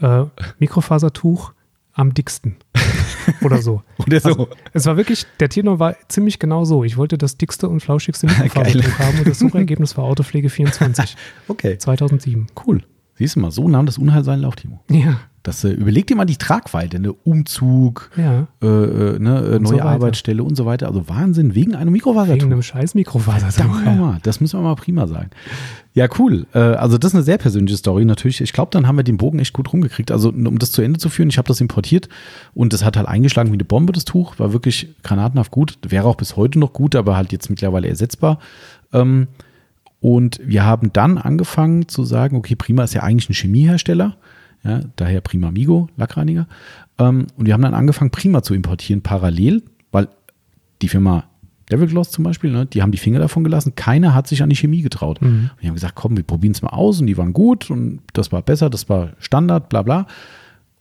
äh, 0.00 0.24
Mikrofasertuch 0.58 1.52
am 2.00 2.14
dicksten. 2.14 2.56
Oder 3.42 3.62
so. 3.62 3.82
Oder 3.98 4.20
so. 4.20 4.28
Also, 4.28 4.48
es 4.72 4.86
war 4.86 4.96
wirklich, 4.96 5.26
der 5.38 5.48
Tenor 5.48 5.78
war 5.78 5.96
ziemlich 6.08 6.38
genau 6.38 6.64
so. 6.64 6.82
Ich 6.82 6.96
wollte 6.96 7.18
das 7.18 7.36
dickste 7.36 7.68
und 7.68 7.80
flauschigste 7.80 8.26
Mikrofasertuch 8.42 8.98
haben 8.98 9.18
und 9.18 9.28
das 9.28 9.38
Suchergebnis 9.40 9.96
war 9.96 10.04
Autopflege 10.04 10.48
24. 10.48 11.16
okay. 11.48 11.78
2007. 11.78 12.46
Cool. 12.66 12.82
Siehst 13.14 13.36
du 13.36 13.40
mal, 13.40 13.50
so 13.50 13.68
nahm 13.68 13.84
das 13.86 13.98
Unheil 13.98 14.24
seinen 14.24 14.40
Lauf, 14.40 14.56
Timo. 14.56 14.80
Ja. 14.90 15.20
Das, 15.42 15.64
äh, 15.64 15.70
überleg 15.70 16.06
dir 16.06 16.16
mal 16.16 16.26
die 16.26 16.36
Tragweite, 16.36 17.00
ne? 17.00 17.12
Umzug, 17.12 18.10
ja. 18.16 18.46
äh, 18.62 18.66
äh, 18.66 19.18
ne? 19.18 19.38
Äh, 19.38 19.58
neue 19.58 19.78
so 19.78 19.80
Arbeitsstelle 19.80 20.44
und 20.44 20.54
so 20.54 20.66
weiter. 20.66 20.88
Also 20.88 21.08
Wahnsinn, 21.08 21.54
wegen 21.54 21.74
einem 21.74 21.92
Mikrofasertuch. 21.92 22.42
Wegen 22.42 22.52
einem 22.52 22.62
scheiß 22.62 22.94
Mikrofasertuch. 22.94 23.82
Ja. 23.86 24.18
Das 24.22 24.40
müssen 24.40 24.58
wir 24.58 24.64
mal 24.64 24.74
prima 24.74 25.06
sagen. 25.06 25.30
Ja, 25.94 26.08
cool. 26.18 26.46
Äh, 26.52 26.58
also 26.58 26.98
das 26.98 27.12
ist 27.12 27.14
eine 27.14 27.24
sehr 27.24 27.38
persönliche 27.38 27.78
Story 27.78 28.04
natürlich. 28.04 28.42
Ich 28.42 28.52
glaube, 28.52 28.70
dann 28.72 28.86
haben 28.86 28.96
wir 28.96 29.02
den 29.02 29.16
Bogen 29.16 29.38
echt 29.38 29.54
gut 29.54 29.72
rumgekriegt. 29.72 30.10
Also 30.10 30.28
um 30.28 30.58
das 30.58 30.72
zu 30.72 30.82
Ende 30.82 30.98
zu 30.98 31.08
führen, 31.08 31.30
ich 31.30 31.38
habe 31.38 31.48
das 31.48 31.60
importiert 31.60 32.08
und 32.54 32.74
das 32.74 32.84
hat 32.84 32.98
halt 32.98 33.08
eingeschlagen 33.08 33.50
wie 33.50 33.54
eine 33.54 33.64
Bombe, 33.64 33.94
das 33.94 34.04
Tuch. 34.04 34.38
War 34.38 34.52
wirklich 34.52 34.94
granatenhaft 35.02 35.50
gut. 35.50 35.78
Wäre 35.88 36.06
auch 36.06 36.16
bis 36.16 36.36
heute 36.36 36.58
noch 36.58 36.74
gut, 36.74 36.94
aber 36.94 37.16
halt 37.16 37.32
jetzt 37.32 37.48
mittlerweile 37.48 37.88
ersetzbar. 37.88 38.40
Ähm, 38.92 39.28
und 40.00 40.40
wir 40.44 40.64
haben 40.64 40.92
dann 40.92 41.18
angefangen 41.18 41.88
zu 41.88 42.04
sagen, 42.04 42.36
okay, 42.36 42.56
Prima 42.56 42.84
ist 42.84 42.94
ja 42.94 43.02
eigentlich 43.02 43.30
ein 43.30 43.34
Chemiehersteller. 43.34 44.16
Ja, 44.62 44.80
daher 44.96 45.20
Prima 45.20 45.50
Migo, 45.50 45.88
Lackreiniger. 45.96 46.46
Ähm, 46.98 47.26
und 47.36 47.46
wir 47.46 47.54
haben 47.54 47.62
dann 47.62 47.74
angefangen, 47.74 48.10
Prima 48.10 48.42
zu 48.42 48.54
importieren, 48.54 49.02
parallel, 49.02 49.62
weil 49.90 50.08
die 50.82 50.88
Firma 50.88 51.24
Devil 51.70 51.86
Gloss 51.86 52.10
zum 52.10 52.24
Beispiel, 52.24 52.50
ne, 52.50 52.66
die 52.66 52.82
haben 52.82 52.90
die 52.90 52.98
Finger 52.98 53.20
davon 53.20 53.44
gelassen. 53.44 53.74
Keiner 53.76 54.12
hat 54.12 54.26
sich 54.26 54.42
an 54.42 54.50
die 54.50 54.56
Chemie 54.56 54.82
getraut. 54.82 55.22
Mhm. 55.22 55.50
Und 55.54 55.62
die 55.62 55.68
haben 55.68 55.74
gesagt, 55.74 55.94
komm, 55.94 56.16
wir 56.16 56.24
probieren 56.24 56.52
es 56.52 56.62
mal 56.62 56.70
aus 56.70 57.00
und 57.00 57.06
die 57.06 57.16
waren 57.16 57.32
gut 57.32 57.70
und 57.70 58.00
das 58.12 58.32
war 58.32 58.42
besser, 58.42 58.68
das 58.68 58.88
war 58.88 59.10
Standard, 59.18 59.68
bla 59.68 59.82
bla. 59.82 60.06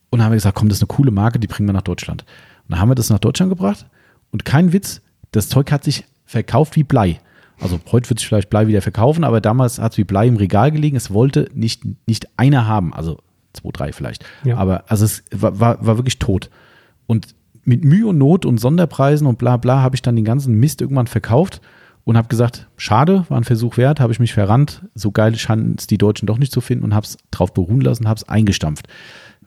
Und 0.09 0.19
dann 0.19 0.23
haben 0.23 0.31
wir 0.31 0.37
gesagt, 0.37 0.55
komm, 0.55 0.67
das 0.67 0.79
ist 0.79 0.83
eine 0.83 0.95
coole 0.95 1.11
Marke, 1.11 1.39
die 1.39 1.47
bringen 1.47 1.69
wir 1.69 1.73
nach 1.73 1.83
Deutschland. 1.83 2.23
Und 2.63 2.71
dann 2.71 2.79
haben 2.79 2.89
wir 2.89 2.95
das 2.95 3.09
nach 3.09 3.19
Deutschland 3.19 3.51
gebracht 3.51 3.85
und 4.31 4.45
kein 4.45 4.73
Witz, 4.73 5.01
das 5.31 5.49
Zeug 5.49 5.71
hat 5.71 5.83
sich 5.83 6.05
verkauft 6.25 6.75
wie 6.75 6.83
Blei. 6.83 7.19
Also 7.59 7.79
heute 7.91 8.09
wird 8.09 8.19
sich 8.19 8.27
vielleicht 8.27 8.49
Blei 8.49 8.67
wieder 8.67 8.81
verkaufen, 8.81 9.23
aber 9.23 9.41
damals 9.41 9.79
hat 9.79 9.91
es 9.91 9.97
wie 9.97 10.03
Blei 10.03 10.27
im 10.27 10.37
Regal 10.37 10.71
gelegen. 10.71 10.95
Es 10.95 11.11
wollte 11.11 11.49
nicht, 11.53 11.83
nicht 12.07 12.27
einer 12.37 12.67
haben. 12.67 12.93
Also 12.93 13.19
zwei, 13.53 13.69
drei 13.71 13.91
vielleicht. 13.91 14.25
Ja. 14.43 14.57
Aber 14.57 14.83
also 14.87 15.05
es 15.05 15.23
war, 15.31 15.59
war, 15.59 15.85
war 15.85 15.97
wirklich 15.97 16.19
tot. 16.19 16.49
Und 17.07 17.35
mit 17.63 17.83
Mühe 17.83 18.07
und 18.07 18.17
Not 18.17 18.45
und 18.45 18.59
Sonderpreisen 18.59 19.27
und 19.27 19.37
bla 19.37 19.57
bla 19.57 19.81
habe 19.81 19.95
ich 19.95 20.01
dann 20.01 20.15
den 20.15 20.25
ganzen 20.25 20.55
Mist 20.55 20.81
irgendwann 20.81 21.07
verkauft 21.07 21.61
und 22.03 22.17
habe 22.17 22.27
gesagt, 22.27 22.67
schade, 22.77 23.25
war 23.29 23.37
ein 23.37 23.43
Versuch 23.43 23.77
wert, 23.77 23.99
habe 23.99 24.11
ich 24.11 24.19
mich 24.19 24.33
verrannt. 24.33 24.83
So 24.95 25.11
geil 25.11 25.35
scheinen 25.35 25.75
es 25.77 25.85
die 25.85 25.97
Deutschen 25.97 26.25
doch 26.25 26.37
nicht 26.37 26.51
zu 26.51 26.61
finden 26.61 26.83
und 26.83 26.95
habe 26.95 27.05
es 27.05 27.17
drauf 27.31 27.53
beruhen 27.53 27.81
lassen, 27.81 28.07
habe 28.07 28.17
es 28.17 28.27
eingestampft. 28.27 28.87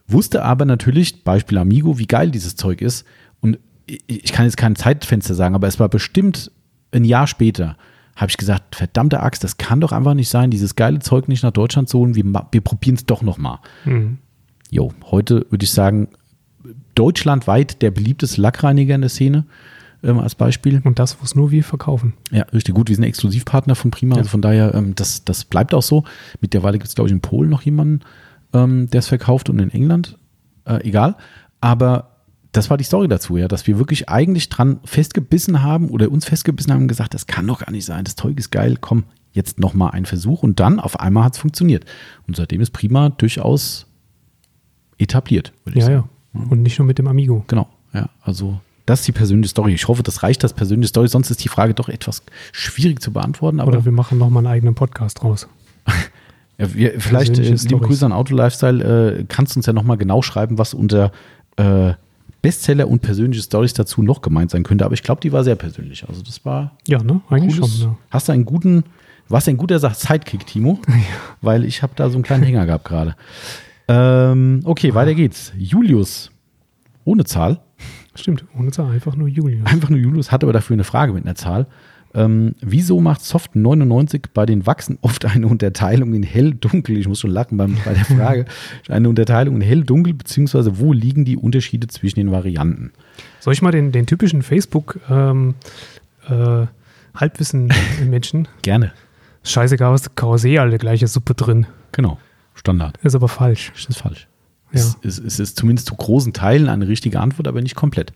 Wusste 0.07 0.45
aber 0.45 0.65
natürlich, 0.65 1.25
Beispiel 1.25 1.59
Amigo, 1.59 1.99
wie 1.99 2.07
geil 2.07 2.31
dieses 2.31 2.55
Zeug 2.55 2.81
ist. 2.81 3.05
Und 3.41 3.59
ich 3.87 4.33
kann 4.33 4.45
jetzt 4.45 4.57
kein 4.57 4.77
Zeitfenster 4.77 5.35
sagen, 5.35 5.55
aber 5.55 5.67
es 5.67 5.81
war 5.81 5.89
bestimmt 5.89 6.53
ein 6.93 7.05
Jahr 7.05 7.27
später, 7.27 7.77
habe 8.17 8.31
ich 8.31 8.37
gesagt, 8.37 8.77
verdammte 8.77 9.21
Axt, 9.21 9.43
das 9.43 9.57
kann 9.57 9.81
doch 9.81 9.93
einfach 9.93 10.15
nicht 10.15 10.29
sein, 10.29 10.51
dieses 10.51 10.77
geile 10.77 10.99
Zeug 10.99 11.29
nicht 11.29 11.43
nach 11.43 11.51
Deutschland 11.51 11.89
zu 11.89 11.99
holen, 11.99 12.15
wir, 12.15 12.25
wir 12.25 12.61
probieren 12.61 12.97
es 12.97 13.07
doch 13.07 13.23
nochmal. 13.23 13.59
Mhm. 13.85 14.19
Jo, 14.71 14.93
heute 15.11 15.47
würde 15.51 15.65
ich 15.65 15.73
sagen, 15.73 16.09
deutschlandweit 16.95 17.83
der 17.83 17.91
beliebteste 17.91 18.41
Lackreiniger 18.41 18.95
in 18.95 19.01
der 19.01 19.11
Szene 19.11 19.45
ähm, 20.03 20.19
als 20.19 20.35
Beispiel. 20.35 20.81
Und 20.85 20.99
das, 20.99 21.21
wo 21.21 21.25
es 21.25 21.35
nur 21.35 21.51
wir 21.51 21.65
verkaufen. 21.65 22.15
Ja, 22.31 22.45
richtig 22.53 22.75
gut. 22.75 22.89
Wir 22.89 22.97
sind 22.97 23.05
Exklusivpartner 23.05 23.75
von 23.75 23.91
Prima, 23.91 24.17
ja. 24.17 24.21
also 24.21 24.31
von 24.31 24.43
daher, 24.43 24.75
ähm, 24.75 24.95
das, 24.95 25.25
das 25.25 25.45
bleibt 25.45 25.75
auch 25.75 25.83
so. 25.83 26.05
Mittlerweile 26.41 26.79
gibt 26.79 26.89
es, 26.89 26.95
glaube 26.95 27.09
ich, 27.09 27.13
in 27.13 27.21
Polen 27.21 27.51
noch 27.51 27.63
jemanden, 27.63 28.01
ähm, 28.53 28.89
der 28.91 29.01
es 29.01 29.09
verkauft 29.09 29.49
und 29.49 29.59
in 29.59 29.71
England. 29.71 30.19
Äh, 30.65 30.87
egal. 30.89 31.17
Aber 31.61 32.12
das 32.53 32.69
war 32.69 32.77
die 32.77 32.85
Story 32.85 33.09
dazu, 33.09 33.37
ja, 33.37 33.49
dass 33.49 33.67
wir 33.67 33.79
wirklich 33.79 34.09
eigentlich 34.09 34.49
dran 34.51 34.81
festgebissen 34.85 35.63
haben 35.63 35.89
oder 35.89 36.11
uns 36.11 36.27
festgebissen 36.27 36.73
haben 36.73 36.83
und 36.83 36.89
gesagt, 36.89 37.15
das 37.15 37.27
kann 37.27 37.47
doch 37.47 37.61
gar 37.61 37.71
nicht 37.71 37.87
sein, 37.87 38.05
das 38.05 38.15
Zeug 38.15 38.39
ist 38.39 38.51
geil, 38.51 38.77
komm, 38.81 39.05
jetzt 39.33 39.59
nochmal 39.59 39.93
ein 39.93 40.05
Versuch 40.05 40.43
und 40.43 40.61
dann 40.61 40.79
auf 40.79 41.01
einmal 41.01 41.25
hat 41.25 41.35
es 41.35 41.39
funktioniert. 41.39 41.87
Und 42.29 42.37
seitdem 42.37 42.61
ist 42.61 42.71
Prima 42.71 43.09
durchaus 43.09 43.87
etabliert, 44.99 45.53
würde 45.65 45.79
ich 45.79 45.85
ja, 45.85 45.87
sagen. 45.87 46.09
Ja, 46.35 46.41
ja. 46.41 46.51
Und 46.51 46.63
nicht 46.63 46.79
nur 46.79 46.87
mit 46.87 46.99
dem 46.99 47.09
Amigo. 47.09 47.45
Genau, 47.49 47.69
ja, 47.95 48.11
also 48.21 48.61
das 48.85 49.01
ist 49.01 49.09
die 49.09 49.13
persönliche 49.13 49.51
Story. 49.51 49.73
Ich 49.73 49.89
hoffe, 49.89 50.03
das 50.03 50.23
reicht 50.23 50.43
als 50.43 50.53
persönliche 50.53 50.89
Story, 50.89 51.09
sonst 51.09 51.31
ist 51.31 51.43
die 51.43 51.49
Frage 51.49 51.73
doch 51.73 51.89
etwas 51.89 52.23
schwierig 52.53 53.01
zu 53.01 53.13
beantworten. 53.13 53.61
oder 53.61 53.85
wir 53.85 53.93
machen 53.93 54.19
nochmal 54.19 54.45
einen 54.45 54.53
eigenen 54.53 54.75
Podcast 54.75 55.23
draus. 55.23 55.49
ja, 56.59 56.75
wir, 56.75 57.01
vielleicht, 57.01 57.39
äh, 57.39 57.55
liebe 57.55 57.81
Grüße 57.81 58.05
an 58.05 58.13
Auto 58.13 58.35
Lifestyle, 58.35 59.21
äh, 59.21 59.25
kannst 59.29 59.55
du 59.55 59.61
uns 59.61 59.67
ja 59.67 59.73
nochmal 59.73 59.97
genau 59.97 60.21
schreiben, 60.21 60.59
was 60.59 60.75
unter 60.75 61.13
äh, 61.57 61.95
Bestseller 62.43 62.89
und 62.89 63.01
persönliche 63.01 63.43
Stories 63.43 63.73
dazu 63.73 64.03
noch 64.03 64.21
gemeint 64.21 64.51
sein 64.51 64.65
könnte. 64.65 64.85
Aber 64.85 64.95
ich 64.95 65.03
glaube, 65.03 65.21
die 65.21 65.33
war 65.33 65.45
sehr 65.45 65.55
persönlich. 65.55 66.09
Also 66.09 66.23
das 66.23 66.45
war. 66.45 66.77
Ja, 66.87 67.03
ne? 67.03 67.21
Eigentlich 67.31 67.57
cooles, 67.57 67.79
schon. 67.79 67.91
Ja. 67.91 67.99
Hast 68.11 68.29
du 68.29 68.33
einen 68.33 68.45
guten, 68.45 68.85
warst 69.29 69.49
ein 69.49 69.57
guter 69.57 69.79
Sidekick, 69.79 70.47
Timo? 70.47 70.81
Ja. 70.89 70.95
Weil 71.41 71.65
ich 71.65 71.83
habe 71.83 71.93
da 71.97 72.11
so 72.11 72.17
einen 72.17 72.25
kleinen 72.25 72.43
Hänger 72.43 72.67
gehabt 72.67 72.85
gerade. 72.85 73.17
Ähm, 73.89 74.61
okay, 74.65 74.91
ah. 74.91 74.95
weiter 74.95 75.15
geht's. 75.15 75.53
Julius. 75.57 76.31
Ohne 77.05 77.25
Zahl. 77.25 77.61
Stimmt, 78.15 78.45
ohne 78.59 78.71
Zahl, 78.71 78.91
einfach 78.91 79.17
nur 79.17 79.29
Julius. 79.29 79.67
Einfach 79.67 79.89
nur 79.89 79.99
Julius, 79.99 80.31
hat 80.31 80.43
aber 80.43 80.53
dafür 80.53 80.75
eine 80.75 80.85
Frage 80.85 81.13
mit 81.13 81.25
einer 81.25 81.35
Zahl. 81.35 81.67
Ähm, 82.15 82.55
wieso 82.61 83.01
macht 83.01 83.23
Soft 83.23 83.57
99 83.57 84.29
bei 84.35 84.45
den 84.45 84.67
Wachsen 84.67 84.99
oft 85.01 85.25
eine 85.25 85.47
Unterteilung 85.47 86.15
in 86.15 86.23
hell-dunkel? 86.23 86.99
Ich 86.99 87.09
muss 87.09 87.21
schon 87.21 87.31
lachen 87.31 87.57
beim, 87.57 87.77
bei 87.85 87.95
der 87.95 88.05
Frage. 88.05 88.45
eine 88.89 89.09
Unterteilung 89.09 89.57
in 89.57 89.63
hell-dunkel, 89.63 90.15
beziehungsweise 90.15 90.79
wo 90.79 90.93
liegen 90.93 91.25
die 91.25 91.37
Unterschiede 91.37 91.87
zwischen 91.87 92.21
den 92.21 92.31
Varianten? 92.31 92.93
Soll 93.41 93.55
ich 93.55 93.63
mal 93.63 93.73
den, 93.73 93.93
den 93.93 94.07
typischen 94.07 94.43
Facebook 94.43 95.01
ähm, 95.11 95.55
äh, 96.29 96.67
Halbwissen-Menschen? 97.15 98.49
Gerne. 98.63 98.93
Scheißegal, 99.45 99.93
was 99.93 100.15
Karossee, 100.15 100.59
alle 100.59 100.79
gleiche 100.79 101.09
Suppe 101.09 101.35
drin. 101.35 101.67
Genau, 101.93 102.19
Standard. 102.55 102.99
Ist 102.99 103.15
aber 103.15 103.29
falsch. 103.29 103.73
Ist 103.75 103.99
falsch. 103.99 104.29
Ja. 104.73 104.81
Es, 104.81 104.97
es, 105.03 105.19
es 105.19 105.39
ist 105.41 105.57
zumindest 105.59 105.89
zu 105.89 105.95
großen 105.95 106.33
Teilen 106.33 106.69
eine 106.69 106.89
richtige 106.89 107.21
Antwort, 107.21 107.49
aber 107.49 107.61
nicht 107.61 107.75
komplett. 107.75 108.13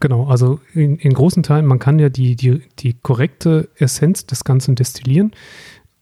Genau, 0.00 0.26
also 0.28 0.60
in, 0.74 0.96
in 0.96 1.12
großen 1.12 1.42
Teilen, 1.42 1.66
man 1.66 1.78
kann 1.78 1.98
ja 1.98 2.08
die, 2.08 2.36
die, 2.36 2.62
die 2.78 2.94
korrekte 2.94 3.68
Essenz 3.76 4.26
des 4.26 4.44
Ganzen 4.44 4.74
destillieren. 4.74 5.32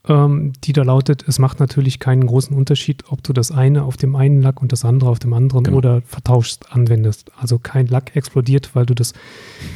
ähm, 0.08 0.52
die 0.62 0.72
da 0.72 0.84
lautet, 0.84 1.24
es 1.26 1.40
macht 1.40 1.58
natürlich 1.58 1.98
keinen 1.98 2.26
großen 2.28 2.56
Unterschied, 2.56 3.02
ob 3.08 3.24
du 3.24 3.32
das 3.32 3.50
eine 3.50 3.82
auf 3.82 3.96
dem 3.96 4.14
einen 4.14 4.40
Lack 4.40 4.62
und 4.62 4.70
das 4.70 4.84
andere 4.84 5.10
auf 5.10 5.18
dem 5.18 5.32
anderen 5.32 5.64
Genau. 5.64 5.78
oder 5.78 6.00
vertauscht 6.02 6.62
anwendest. 6.70 7.32
Also 7.36 7.58
kein 7.58 7.88
Lack 7.88 8.14
explodiert, 8.14 8.70
weil 8.76 8.86
du 8.86 8.94
das 8.94 9.14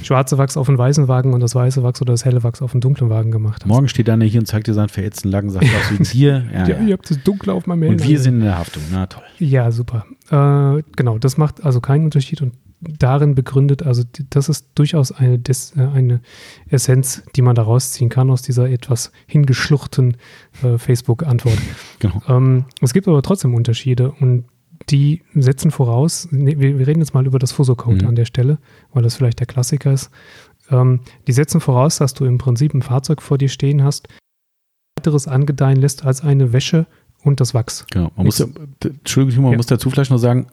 schwarze 0.05 0.39
Wachs 0.39 0.57
auf 0.57 0.67
den 0.67 0.79
weißen 0.79 1.09
Wagen 1.09 1.35
und 1.35 1.41
das 1.41 1.57
weiße 1.57 1.83
Wachs 1.83 2.01
oder 2.01 2.13
das 2.13 2.25
helle 2.25 2.45
Wachs 2.45 2.63
auf 2.63 2.71
den 2.71 2.81
dunklen 2.81 3.11
Wagen 3.11 3.33
gemacht 3.33 3.63
hast. 3.65 3.69
Morgen 3.69 3.89
steht 3.89 4.09
einer 4.09 4.25
hier 4.25 4.39
und 4.39 4.47
zeigt 4.47 4.69
dir 4.69 4.75
seinen 4.75 4.89
verätzten 4.89 5.33
Lacken, 5.33 5.51
sagt 5.51 5.67
was 5.67 5.91
wegen 5.91 6.05
dir. 6.05 6.45
Ja, 6.55 6.69
Ja, 6.69 6.77
ja. 6.77 6.87
ihr 6.87 6.93
habt 6.93 7.11
das 7.11 7.21
Dunkle 7.25 7.53
auf 7.53 7.67
meinem 7.67 7.89
Und 7.89 7.99
Helm. 8.01 8.09
wir 8.11 8.21
sind 8.21 8.35
in 8.37 8.43
der 8.43 8.57
Haftung. 8.59 8.85
Na 8.93 9.07
toll. 9.07 9.25
Ja, 9.41 9.73
super. 9.73 10.05
Äh, 10.31 10.85
genau, 10.95 11.19
das 11.19 11.39
macht 11.39 11.65
also 11.65 11.81
keinen 11.81 12.05
Unterschied 12.05 12.41
und 12.41 12.53
darin 12.81 13.35
begründet, 13.35 13.83
also 13.83 14.03
das 14.31 14.49
ist 14.49 14.69
durchaus 14.75 15.13
eine, 15.13 15.39
Des, 15.39 15.77
äh, 15.77 15.81
eine 15.81 16.21
Essenz, 16.69 17.23
die 17.37 17.43
man 17.43 17.55
da 17.55 17.63
rausziehen 17.63 18.09
kann 18.09 18.31
aus 18.31 18.43
dieser 18.43 18.71
etwas 18.71 19.13
hingeschluchten 19.27 20.17
äh, 20.63 20.79
Facebook-Antwort. 20.79 21.59
Genau. 21.99 22.23
Ähm, 22.29 22.65
es 22.81 22.95
gibt 22.95 23.07
aber 23.09 23.21
trotzdem 23.21 23.55
Unterschiede 23.55 24.11
und 24.11 24.45
die 24.89 25.23
setzen 25.35 25.71
voraus, 25.71 26.29
nee, 26.31 26.57
wir, 26.59 26.79
wir 26.79 26.87
reden 26.87 27.01
jetzt 27.01 27.13
mal 27.13 27.27
über 27.27 27.39
das 27.39 27.53
Fuso-Code 27.53 28.05
Mhm. 28.05 28.09
an 28.09 28.15
der 28.15 28.25
Stelle, 28.25 28.59
weil 28.95 29.03
das 29.03 29.17
vielleicht 29.17 29.39
der 29.39 29.47
Klassiker 29.47 29.93
ist. 29.93 30.11
Ähm, 30.71 31.01
die 31.27 31.33
setzen 31.33 31.61
voraus, 31.61 31.99
dass 31.99 32.15
du 32.15 32.25
im 32.25 32.39
Prinzip 32.39 32.73
ein 32.73 32.81
Fahrzeug 32.81 33.21
vor 33.21 33.37
dir 33.37 33.51
stehen 33.51 33.85
hast, 33.85 34.09
weiteres 34.97 35.29
angedeihen 35.29 35.77
lässt 35.77 36.05
als 36.05 36.23
eine 36.23 36.55
Wäsche 36.55 36.87
und 37.23 37.41
das 37.41 37.53
Wachs. 37.55 37.87
Genau. 37.91 38.11
Man 38.17 38.27
muss, 38.27 38.41
Entschuldigung, 38.83 39.45
man 39.45 39.53
Ja. 39.53 39.57
muss 39.59 39.67
dazu 39.67 39.91
vielleicht 39.91 40.11
noch 40.11 40.19
sagen, 40.19 40.47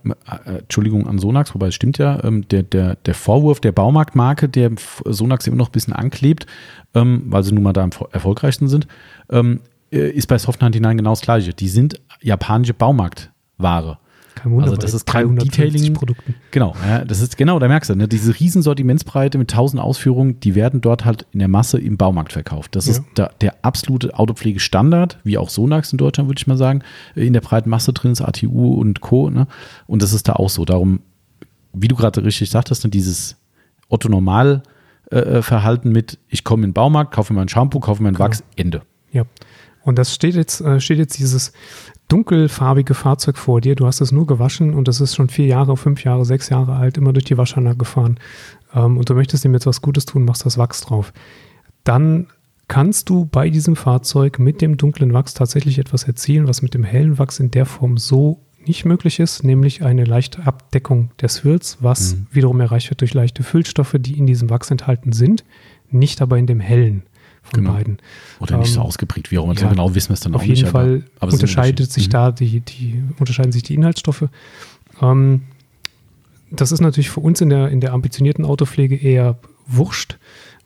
äh, 0.46 0.60
Entschuldigung 0.60 1.08
an 1.08 1.18
Sonax, 1.20 1.54
wobei 1.56 1.68
es 1.68 1.76
stimmt 1.76 1.98
ja, 1.98 2.24
ähm, 2.24 2.48
der, 2.50 2.64
der, 2.64 2.96
der 2.96 3.14
Vorwurf 3.14 3.60
der 3.60 3.72
Baumarktmarke, 3.72 4.50
der 4.50 4.72
Sonax 5.06 5.48
immer 5.48 5.58
noch 5.58 5.70
ein 5.70 5.72
bisschen 5.72 5.94
anklebt, 5.94 6.46
ähm, 6.94 7.24
weil 7.28 7.44
sie 7.44 7.54
nun 7.54 7.64
mal 7.64 7.74
da 7.74 7.84
am 7.84 7.92
erfolgreichsten 8.12 8.68
sind, 8.68 8.88
ähm, 9.30 9.62
äh, 9.92 10.10
ist 10.10 10.28
bei 10.28 10.38
Soft 10.38 10.62
99 10.62 10.98
genau 10.98 11.12
das 11.12 11.22
Gleiche. 11.22 11.54
Die 11.54 11.70
sind 11.70 12.02
japanische 12.22 12.74
Baumarktware. 12.74 14.00
Kein 14.38 14.52
Wunder, 14.52 14.66
Also 14.66 14.78
das 14.78 14.94
ist 14.94 15.06
kein 15.06 15.36
350 15.36 15.52
Detailing. 15.72 15.94
Produkten. 15.94 16.36
Genau, 16.52 16.76
ja, 16.88 17.04
das 17.06 17.22
ist 17.22 17.38
genau, 17.38 17.60
da 17.60 17.68
merkst 17.68 17.90
du, 17.90 17.96
ne, 17.96 18.08
diese 18.08 18.38
riesen 18.40 18.62
Sortimentsbreite 18.62 19.38
mit 19.38 19.50
tausend 19.50 19.82
Ausführungen, 19.82 20.40
die 20.40 20.56
werden 20.56 20.82
dort 20.82 21.06
halt 21.06 21.26
in 21.32 21.40
der 21.40 21.48
Masse 21.48 21.80
im 21.80 21.98
Baumarkt 21.98 22.34
verkauft. 22.34 22.76
Das 22.76 22.86
Ja. 22.86 22.94
ist 22.94 23.04
da, 23.16 23.30
der 23.42 23.56
absolute 23.64 24.18
Autopflegestandard, 24.18 25.20
wie 25.24 25.38
auch 25.38 25.50
Sonax 25.50 25.92
in 25.92 25.98
Deutschland, 25.98 26.30
würde 26.30 26.40
ich 26.40 26.48
mal 26.48 26.58
sagen. 26.58 26.82
In 27.16 27.34
der 27.34 27.42
breiten 27.42 27.70
Masse 27.70 27.94
drin 27.94 28.12
ist 28.12 28.22
ATU 28.22 28.74
und 28.76 29.02
Co. 29.02 29.30
Ne? 29.30 29.48
Und 29.88 30.02
das 30.02 30.14
ist 30.14 30.28
da 30.28 30.34
auch 30.34 30.50
so. 30.50 30.66
Darum, 30.66 31.00
wie 31.74 31.88
du 31.88 31.96
gerade 31.96 32.24
richtig 32.24 32.50
sagtest, 32.50 32.84
ne, 32.84 32.90
dieses 32.90 33.36
Otto-Normal-Verhalten 33.90 35.92
mit, 35.92 36.20
ich 36.30 36.44
komme 36.44 36.64
in 36.64 36.70
den 36.70 36.74
Baumarkt, 36.74 37.14
kaufe 37.14 37.34
mir 37.34 37.40
mein 37.40 37.50
Shampoo, 37.50 37.80
kaufe 37.80 38.02
mir 38.04 38.10
ein 38.10 38.20
Wachs, 38.20 38.44
Ende. 38.56 38.82
Ja. 39.12 39.24
Und 39.84 39.98
das 39.98 40.14
steht 40.14 40.36
jetzt, 40.36 40.60
äh, 40.62 40.80
steht 40.82 40.98
jetzt 40.98 41.18
dieses 41.18 41.54
dunkelfarbige 42.08 42.94
Fahrzeug 42.94 43.38
vor 43.38 43.62
dir. 43.62 43.76
Du 43.76 43.86
hast 43.86 44.02
es 44.02 44.12
nur 44.12 44.26
gewaschen 44.28 44.74
und 44.74 44.88
das 44.88 45.02
ist 45.02 45.16
schon 45.16 45.30
vier 45.30 45.46
Jahre, 45.48 45.76
fünf 45.78 46.04
Jahre, 46.04 46.26
sechs 46.26 46.50
Jahre 46.50 46.76
alt, 46.76 46.98
immer 46.98 47.14
durch 47.14 47.26
die 47.26 47.38
Waschanlage 47.38 47.78
gefahren. 47.78 48.20
Ähm, 48.74 48.98
und 48.98 49.10
du 49.10 49.14
möchtest 49.14 49.44
ihm 49.46 49.54
jetzt 49.54 49.66
was 49.66 49.82
Gutes 49.82 50.06
tun, 50.06 50.26
machst 50.26 50.46
das 50.46 50.58
Wachs 50.58 50.82
drauf. 50.82 51.12
Dann 51.84 52.28
kannst 52.68 53.10
du 53.10 53.26
bei 53.26 53.50
diesem 53.50 53.76
Fahrzeug 53.76 54.40
mit 54.40 54.62
dem 54.62 54.78
dunklen 54.78 55.14
Wachs 55.14 55.34
tatsächlich 55.34 55.80
etwas 55.80 56.04
erzielen, 56.04 56.48
was 56.48 56.62
mit 56.62 56.74
dem 56.74 56.84
hellen 56.84 57.18
Wachs 57.18 57.40
in 57.40 57.52
der 57.52 57.66
Form 57.66 57.98
so 57.98 58.42
nicht 58.66 58.84
möglich 58.84 59.22
ist, 59.22 59.46
nämlich 59.46 59.84
eine 59.84 60.04
leichte 60.04 60.46
Abdeckung 60.46 61.12
des 61.22 61.36
Swirls, 61.36 61.78
was 61.80 62.16
Mhm. 62.16 62.28
wiederum 62.32 62.60
erreicht 62.60 62.90
wird 62.90 63.00
durch 63.00 63.14
leichte 63.14 63.44
Füllstoffe, 63.44 63.96
die 64.00 64.18
in 64.18 64.28
diesem 64.28 64.50
Wachs 64.50 64.72
enthalten 64.72 65.14
sind, 65.14 65.46
nicht 65.90 66.22
aber 66.22 66.38
in 66.38 66.48
dem 66.48 66.60
hellen 66.60 67.04
von 67.52 67.62
Genau. 67.64 67.74
beiden. 67.74 67.98
Oder 68.40 68.58
nicht 68.58 68.72
so 68.74 68.80
Ähm, 68.82 68.86
ausgeprägt, 68.88 69.32
wie 69.32 69.38
auch 69.40 69.46
immer. 69.46 69.54
ja, 69.56 69.70
genau 69.70 69.94
wissen 69.96 70.10
wir 70.10 70.14
es 70.16 70.20
dann 70.22 70.36
Auf 70.36 70.42
auch 70.42 70.46
jeden 70.46 70.62
nicht. 70.62 70.70
aber- 70.76 70.80
Fall 70.80 71.04
aber 71.20 71.32
sind 71.32 71.40
unterscheidet 71.42 71.92
sich 71.92 72.06
Unterschiede. 72.06 72.12
da 72.12 72.32
die, 72.32 72.60
die, 72.62 73.04
unterscheiden 73.20 73.52
sich 73.52 73.64
die 73.64 73.76
Inhaltsstoffe. 73.76 74.26
Ähm, 75.02 75.42
das 76.52 76.72
ist 76.72 76.82
natürlich 76.82 77.10
für 77.10 77.20
uns 77.20 77.42
in 77.42 77.50
der, 77.50 77.70
in 77.70 77.82
der 77.82 77.94
ambitionierten 77.94 78.46
Autopflege 78.46 78.96
eher 78.96 79.38
wurscht, 79.68 80.18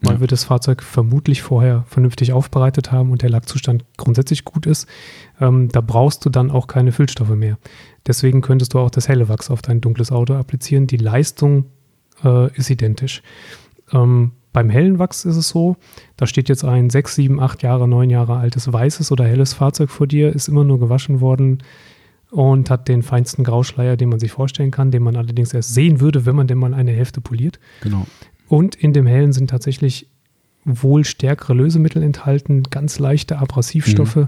weil 0.02 0.16
Ja. 0.16 0.20
wir 0.22 0.28
das 0.28 0.44
Fahrzeug 0.44 0.84
vermutlich 0.84 1.42
vorher 1.42 1.86
vernünftig 1.88 2.34
aufbereitet 2.34 2.92
haben 2.92 3.12
und 3.12 3.22
der 3.24 3.30
Lackzustand 3.30 3.84
grundsätzlich 3.98 4.46
gut 4.46 4.66
ist. 4.68 4.88
Ähm, 5.40 5.70
da 5.70 5.82
brauchst 5.82 6.24
du 6.26 6.30
dann 6.30 6.52
auch 6.52 6.68
keine 6.68 6.92
Füllstoffe 6.92 7.36
mehr. 7.36 7.58
Deswegen 8.08 8.42
könntest 8.42 8.74
du 8.74 8.80
auch 8.80 8.90
das 8.92 9.08
helle 9.08 9.28
Wachs 9.30 9.50
auf 9.50 9.62
dein 9.62 9.82
dunkles 9.82 10.12
Auto 10.12 10.34
applizieren. 10.36 10.86
Die 10.88 10.98
Leistung 10.98 11.66
äh, 12.24 12.54
ist 12.56 12.70
identisch. 12.70 13.24
Ähm, 13.92 14.32
beim 14.54 14.70
hellen 14.70 15.00
Wachs 15.00 15.26
ist 15.26 15.38
es 15.38 15.50
so, 15.50 15.78
da 16.18 16.28
steht 16.28 16.50
jetzt 16.50 16.66
ein 16.66 16.90
6, 16.90 17.16
7, 17.16 17.40
8 17.40 17.64
Jahre, 17.64 17.88
9 17.88 18.10
Jahre 18.10 18.38
altes 18.38 18.72
weißes 18.72 19.12
oder 19.12 19.26
helles 19.26 19.54
Fahrzeug 19.54 19.90
vor 19.90 20.08
dir, 20.08 20.34
ist 20.34 20.48
immer 20.50 20.64
nur 20.64 20.80
gewaschen 20.80 21.22
worden 21.22 21.64
und 22.32 22.70
hat 22.70 22.88
den 22.88 23.04
feinsten 23.04 23.44
Grauschleier, 23.44 23.98
den 23.98 24.10
man 24.10 24.20
sich 24.20 24.32
vorstellen 24.32 24.72
kann, 24.72 24.92
den 24.92 25.04
man 25.04 25.16
allerdings 25.16 25.54
erst 25.54 25.74
sehen 25.74 26.00
würde, 26.00 26.26
wenn 26.26 26.36
man 26.36 26.48
denn 26.48 26.58
mal 26.58 26.74
eine 26.74 26.92
Hälfte 26.92 27.22
poliert. 27.22 27.60
Genau. 27.82 28.06
Und 28.48 28.76
in 28.76 28.94
dem 28.94 29.06
hellen 29.08 29.34
sind 29.34 29.50
tatsächlich 29.50 30.08
wohl 30.66 31.06
stärkere 31.06 31.54
Lösemittel 31.54 32.04
enthalten, 32.04 32.64
ganz 32.64 33.00
leichte 33.00 33.40
Abrasivstoffe, 33.40 34.28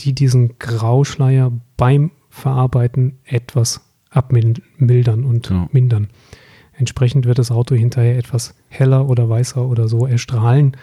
die 0.00 0.12
diesen 0.14 0.58
Grauschleier 0.58 1.52
beim 1.76 2.10
Verarbeiten 2.28 3.18
etwas 3.24 3.80
abmildern 4.10 5.24
und 5.24 5.48
Genau. 5.48 5.68
mindern. 5.72 6.08
Entsprechend 6.80 7.26
wird 7.26 7.38
das 7.38 7.50
Auto 7.50 7.74
hinterher 7.74 8.16
etwas 8.16 8.54
heller 8.68 9.06
oder 9.06 9.28
weißer 9.28 9.66
oder 9.66 9.86
so 9.86 10.06
erstrahlen. 10.06 10.78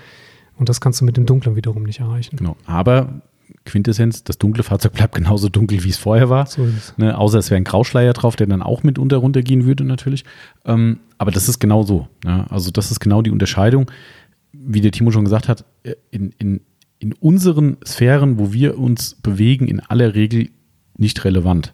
Und 0.55 0.69
das 0.69 0.79
kannst 0.79 1.01
du 1.01 1.05
mit 1.05 1.17
dem 1.17 1.25
Dunklen 1.25 1.55
wiederum 1.55 1.81
nicht 1.81 2.01
erreichen. 2.01 2.37
Genau. 2.37 2.55
Aber 2.67 3.23
Quintessenz, 3.65 4.23
das 4.23 4.37
dunkle 4.37 4.61
Fahrzeug 4.61 4.93
bleibt 4.93 5.15
genauso 5.15 5.49
dunkel, 5.49 5.83
wie 5.83 5.89
es 5.89 5.97
vorher 5.97 6.29
war. 6.29 6.45
So 6.45 6.65
ist 6.65 6.77
es. 6.77 6.97
Ne, 6.99 7.17
außer 7.17 7.39
es 7.39 7.49
wäre 7.49 7.57
ein 7.57 7.63
Grauschleier 7.63 8.13
drauf, 8.13 8.35
der 8.35 8.45
dann 8.45 8.61
auch 8.61 8.83
mitunter 8.83 9.17
runtergehen 9.17 9.65
würde 9.65 9.85
natürlich. 9.85 10.23
Ähm, 10.65 10.99
aber 11.17 11.31
das 11.31 11.49
ist 11.49 11.57
genau 11.57 11.81
so. 11.81 12.07
Ne? 12.23 12.45
Also 12.51 12.69
das 12.69 12.91
ist 12.91 12.99
genau 12.99 13.23
die 13.23 13.31
Unterscheidung. 13.31 13.89
Wie 14.53 14.81
der 14.81 14.91
Timo 14.91 15.09
schon 15.09 15.23
gesagt 15.23 15.47
hat, 15.47 15.65
in, 16.11 16.31
in, 16.37 16.61
in 16.99 17.13
unseren 17.13 17.77
Sphären, 17.83 18.37
wo 18.37 18.53
wir 18.53 18.77
uns 18.77 19.15
bewegen, 19.15 19.67
in 19.67 19.79
aller 19.79 20.13
Regel 20.13 20.49
nicht 20.95 21.25
relevant. 21.25 21.73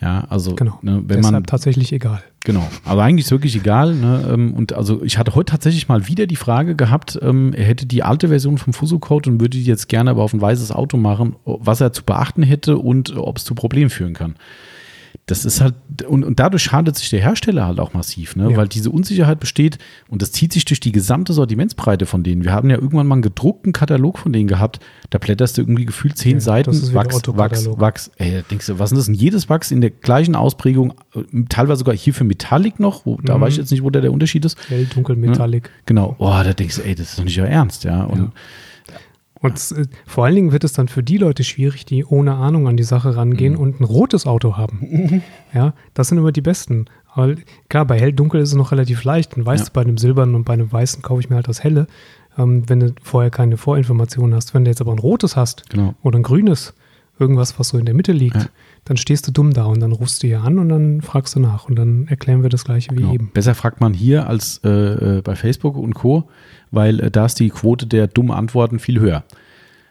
Ja, 0.00 0.26
also 0.28 0.54
Genau. 0.54 0.78
ne, 0.82 1.02
wenn 1.06 1.16
Deshalb 1.16 1.32
man 1.32 1.44
tatsächlich 1.44 1.92
egal. 1.92 2.22
Genau, 2.44 2.68
aber 2.84 3.02
eigentlich 3.02 3.24
ist 3.26 3.30
wirklich 3.32 3.56
egal. 3.56 3.94
Ne? 3.94 4.28
Ähm, 4.32 4.54
Und 4.54 4.72
also 4.72 5.02
ich 5.02 5.18
hatte 5.18 5.34
heute 5.34 5.50
tatsächlich 5.50 5.88
mal 5.88 6.06
wieder 6.06 6.26
die 6.26 6.36
Frage 6.36 6.76
gehabt, 6.76 7.18
ähm, 7.22 7.52
er 7.54 7.64
hätte 7.64 7.86
die 7.86 8.02
alte 8.02 8.28
Version 8.28 8.58
vom 8.58 8.72
Fuso-Code 8.72 9.30
und 9.30 9.40
würde 9.40 9.56
die 9.58 9.64
jetzt 9.64 9.88
gerne 9.88 10.10
aber 10.10 10.22
auf 10.22 10.32
ein 10.32 10.40
weißes 10.40 10.70
Auto 10.70 10.96
machen, 10.96 11.36
was 11.44 11.80
er 11.80 11.92
zu 11.92 12.04
beachten 12.04 12.42
hätte 12.42 12.78
und 12.78 13.16
ob 13.16 13.38
es 13.38 13.44
zu 13.44 13.54
Problemen 13.54 13.90
führen 13.90 14.14
kann. 14.14 14.36
Das 15.28 15.44
ist 15.44 15.60
halt, 15.60 15.74
und, 16.08 16.24
und 16.24 16.38
dadurch 16.38 16.62
schadet 16.62 16.94
sich 16.96 17.10
der 17.10 17.20
Hersteller 17.20 17.66
halt 17.66 17.80
auch 17.80 17.92
massiv, 17.94 18.36
ne? 18.36 18.48
Ja. 18.52 18.56
weil 18.56 18.68
diese 18.68 18.90
Unsicherheit 18.92 19.40
besteht 19.40 19.78
und 20.08 20.22
das 20.22 20.30
zieht 20.30 20.52
sich 20.52 20.64
durch 20.64 20.78
die 20.78 20.92
gesamte 20.92 21.32
Sortimentsbreite 21.32 22.06
von 22.06 22.22
denen. 22.22 22.44
Wir 22.44 22.52
haben 22.52 22.70
ja 22.70 22.76
irgendwann 22.76 23.08
mal 23.08 23.16
einen 23.16 23.22
gedruckten 23.22 23.72
Katalog 23.72 24.18
von 24.18 24.32
denen 24.32 24.46
gehabt, 24.46 24.78
da 25.10 25.18
blätterst 25.18 25.58
du 25.58 25.62
irgendwie 25.62 25.84
gefühlt 25.84 26.16
zehn 26.16 26.34
Ja, 26.34 26.40
Seiten, 26.40 26.70
Wachs, 26.94 27.22
Wachs. 27.26 27.68
Wachs. 27.76 28.10
Ey, 28.18 28.34
da 28.34 28.42
denkst 28.42 28.66
du, 28.66 28.78
was 28.78 28.92
ist 28.92 28.98
das 28.98 29.06
denn? 29.06 29.14
Jedes 29.16 29.48
Wachs 29.48 29.72
in 29.72 29.80
der 29.80 29.90
gleichen 29.90 30.36
Ausprägung, 30.36 30.94
äh, 31.16 31.22
teilweise 31.48 31.80
sogar 31.80 31.96
hier 31.96 32.14
für 32.14 32.22
Metallic 32.22 32.78
noch, 32.78 33.04
wo, 33.04 33.18
da 33.20 33.36
Mhm. 33.36 33.40
weiß 33.40 33.52
ich 33.54 33.58
jetzt 33.58 33.72
nicht, 33.72 33.82
wo 33.82 33.90
da 33.90 34.00
der 34.00 34.12
Unterschied 34.12 34.44
ist. 34.44 34.56
Hell, 34.68 34.86
dunkel, 34.94 35.16
Metallic. 35.16 35.70
Genau, 35.86 36.14
oh, 36.18 36.30
da 36.44 36.52
denkst 36.52 36.76
du, 36.76 36.82
ey, 36.82 36.94
das 36.94 37.08
ist 37.10 37.18
doch 37.18 37.24
nicht 37.24 37.40
euer 37.40 37.48
Ernst, 37.48 37.82
ja. 37.82 38.04
Und 38.04 38.18
Ja. 38.20 38.32
Und 39.40 39.54
äh, 39.76 39.84
vor 40.06 40.24
allen 40.24 40.34
Dingen 40.34 40.52
wird 40.52 40.64
es 40.64 40.72
dann 40.72 40.88
für 40.88 41.02
die 41.02 41.18
Leute 41.18 41.44
schwierig, 41.44 41.84
die 41.84 42.04
ohne 42.04 42.34
Ahnung 42.34 42.68
an 42.68 42.76
die 42.76 42.82
Sache 42.84 43.16
rangehen 43.16 43.52
Mhm. 43.54 43.58
und 43.60 43.80
ein 43.80 43.84
rotes 43.84 44.26
Auto 44.26 44.56
haben. 44.56 45.22
Ja, 45.54 45.72
das 45.94 46.08
sind 46.08 46.18
immer 46.18 46.32
die 46.32 46.40
besten. 46.42 46.86
Weil 47.14 47.36
klar, 47.68 47.84
bei 47.86 47.98
hell-dunkel 47.98 48.40
ist 48.40 48.50
es 48.50 48.54
noch 48.54 48.72
relativ 48.72 49.04
leicht. 49.04 49.36
Dann 49.36 49.46
weißt 49.46 49.64
Ja. 49.64 49.66
du, 49.66 49.72
bei 49.72 49.80
einem 49.82 49.96
silbernen 49.98 50.34
und 50.34 50.44
bei 50.44 50.52
einem 50.54 50.70
weißen 50.70 51.02
kaufe 51.02 51.20
ich 51.20 51.30
mir 51.30 51.36
halt 51.36 51.48
das 51.48 51.62
helle, 51.64 51.86
ähm, 52.36 52.68
wenn 52.68 52.80
du 52.80 52.94
vorher 53.02 53.30
keine 53.30 53.56
Vorinformationen 53.56 54.34
hast. 54.34 54.52
Wenn 54.54 54.64
du 54.64 54.70
jetzt 54.70 54.80
aber 54.82 54.92
ein 54.92 54.98
rotes 54.98 55.36
hast 55.36 55.68
genau. 55.70 55.94
oder 56.02 56.18
ein 56.18 56.22
grünes, 56.22 56.74
irgendwas, 57.18 57.58
was 57.58 57.68
so 57.68 57.78
in 57.78 57.86
der 57.86 57.94
Mitte 57.94 58.12
liegt, 58.12 58.36
Ja. 58.36 58.46
Dann 58.86 58.96
stehst 58.96 59.26
du 59.26 59.32
dumm 59.32 59.52
da 59.52 59.64
und 59.64 59.80
dann 59.80 59.92
rufst 59.92 60.22
du 60.22 60.28
hier 60.28 60.42
an 60.42 60.58
und 60.58 60.68
dann 60.68 61.02
fragst 61.02 61.34
du 61.34 61.40
nach 61.40 61.68
und 61.68 61.76
dann 61.76 62.06
erklären 62.08 62.42
wir 62.42 62.48
das 62.48 62.64
gleiche 62.64 62.92
wie 62.92 62.96
Genau. 62.96 63.12
eben. 63.12 63.30
Besser 63.34 63.54
fragt 63.54 63.80
man 63.80 63.92
hier 63.92 64.26
als 64.28 64.60
äh, 64.64 64.68
äh, 65.18 65.22
bei 65.22 65.34
Facebook 65.36 65.76
und 65.76 65.94
Co., 65.94 66.28
weil 66.70 67.00
äh, 67.00 67.10
da 67.10 67.26
ist 67.26 67.38
die 67.40 67.50
Quote 67.50 67.86
der 67.86 68.06
dummen 68.06 68.30
Antworten 68.32 68.78
viel 68.78 69.00
höher. 69.00 69.24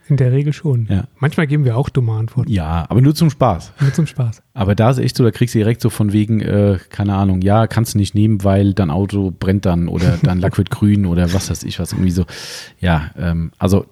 In 0.08 0.18
der 0.18 0.32
Regel 0.32 0.54
schon. 0.54 0.86
Ja. 0.88 1.06
Manchmal 1.18 1.48
geben 1.48 1.66
wir 1.66 1.76
auch 1.76 1.90
dumme 1.90 2.12
Antworten. 2.14 2.52
Ja, 2.52 2.86
aber 2.90 3.02
nur 3.02 3.16
zum 3.16 3.32
Spaß. 3.32 3.74
Nur 3.82 3.92
zum 3.92 4.06
Spaß. 4.06 4.44
Aber 4.54 4.76
da 4.76 4.92
ist 4.92 5.00
echt 5.00 5.18
so, 5.18 5.24
da 5.24 5.32
kriegst 5.32 5.56
du 5.56 5.60
direkt 5.60 5.82
so 5.82 5.90
von 5.90 6.14
wegen, 6.14 6.42
äh, 6.42 6.78
keine 6.90 7.16
Ahnung, 7.16 7.42
ja, 7.42 7.66
kannst 7.66 7.96
du 7.96 7.98
nicht 7.98 8.14
nehmen, 8.14 8.44
weil 8.44 8.76
dein 8.76 8.92
Auto 8.92 9.34
brennt 9.38 9.66
dann 9.66 9.88
oder 9.88 10.18
dein 10.24 10.40
Lack 10.40 10.60
wird 10.60 10.70
grün 10.70 11.08
oder 11.08 11.34
was 11.34 11.50
weiß 11.50 11.64
ich 11.64 11.80
was, 11.80 11.92
irgendwie 11.92 12.12
so. 12.12 12.26
Ja, 12.80 13.10
ähm, 13.18 13.52
also 13.58 13.88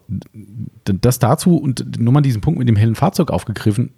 das 0.86 1.18
dazu 1.18 1.58
und 1.58 2.00
nur 2.00 2.14
mal 2.14 2.22
diesen 2.22 2.42
Punkt 2.42 2.60
mit 2.60 2.68
dem 2.70 2.76
hellen 2.76 2.96
Fahrzeug 2.96 3.32
aufgegriffen, 3.32 3.90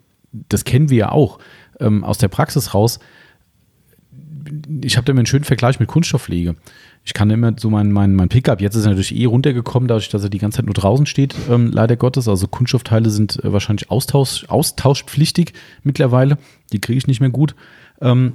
das 0.50 0.64
kennen 0.64 0.90
wir 0.90 0.98
ja 0.98 1.12
auch 1.12 1.40
ähm, 1.80 2.04
aus 2.04 2.18
der 2.18 2.28
Praxis 2.30 2.74
raus. 2.74 3.00
ich 4.84 4.98
habe 4.98 5.06
da 5.06 5.12
immer 5.12 5.20
einen 5.20 5.26
schönen 5.26 5.44
Vergleich 5.44 5.80
mit 5.80 5.88
Kunststoffpflege. 5.90 6.56
Ich 7.04 7.14
kann 7.14 7.30
immer 7.30 7.54
so 7.58 7.70
mein, 7.70 7.92
mein, 7.92 8.16
mein 8.16 8.30
Pickup, 8.30 8.62
jetzt 8.62 8.76
ist 8.76 8.84
er 8.86 8.90
natürlich 8.90 9.16
eh 9.16 9.26
runtergekommen, 9.26 9.88
dadurch, 9.88 10.10
dass 10.10 10.24
er 10.24 10.30
die 10.30 10.40
ganze 10.40 10.58
Zeit 10.58 10.66
nur 10.66 10.74
draußen 10.74 11.06
steht, 11.06 11.36
ähm, 11.50 11.72
leider 11.72 11.96
Gottes. 11.98 12.28
Also 12.28 12.48
Kunststoffteile 12.48 13.10
sind 13.10 13.44
äh, 13.44 13.52
wahrscheinlich 13.54 13.92
austausch, 13.92 14.46
austauschpflichtig 14.48 15.54
mittlerweile. 15.84 16.38
Die 16.74 16.80
kriege 16.80 16.98
ich 16.98 17.08
nicht 17.08 17.20
mehr 17.22 17.30
gut. 17.30 17.56
Ähm, 18.02 18.34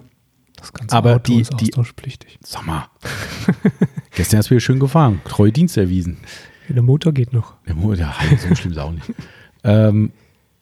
Das 0.57 0.73
ganze 0.73 0.95
Aber 0.97 1.15
Auto 1.17 1.33
die- 1.33 1.41
ist 1.41 1.53
die- 1.61 1.67
austauschpflichtig. 1.75 2.39
sag 2.45 2.65
mal, 2.67 2.87
gestern 4.15 4.39
hast 4.39 4.47
du 4.47 4.51
wieder 4.53 4.61
schön 4.61 4.79
gefahren, 4.79 5.21
treue 5.25 5.51
Dienst 5.53 5.77
erwiesen. 5.77 6.19
Der 6.69 6.83
Motor 6.83 7.13
geht 7.13 7.33
noch. 7.33 7.55
Der 7.67 7.75
Mo- 7.75 7.95
ja, 7.95 8.15
so 8.49 8.55
schlimm 8.55 8.73
ist 8.73 8.79
auch 8.79 8.93
nicht. 8.93 9.07
ähm, 9.65 10.13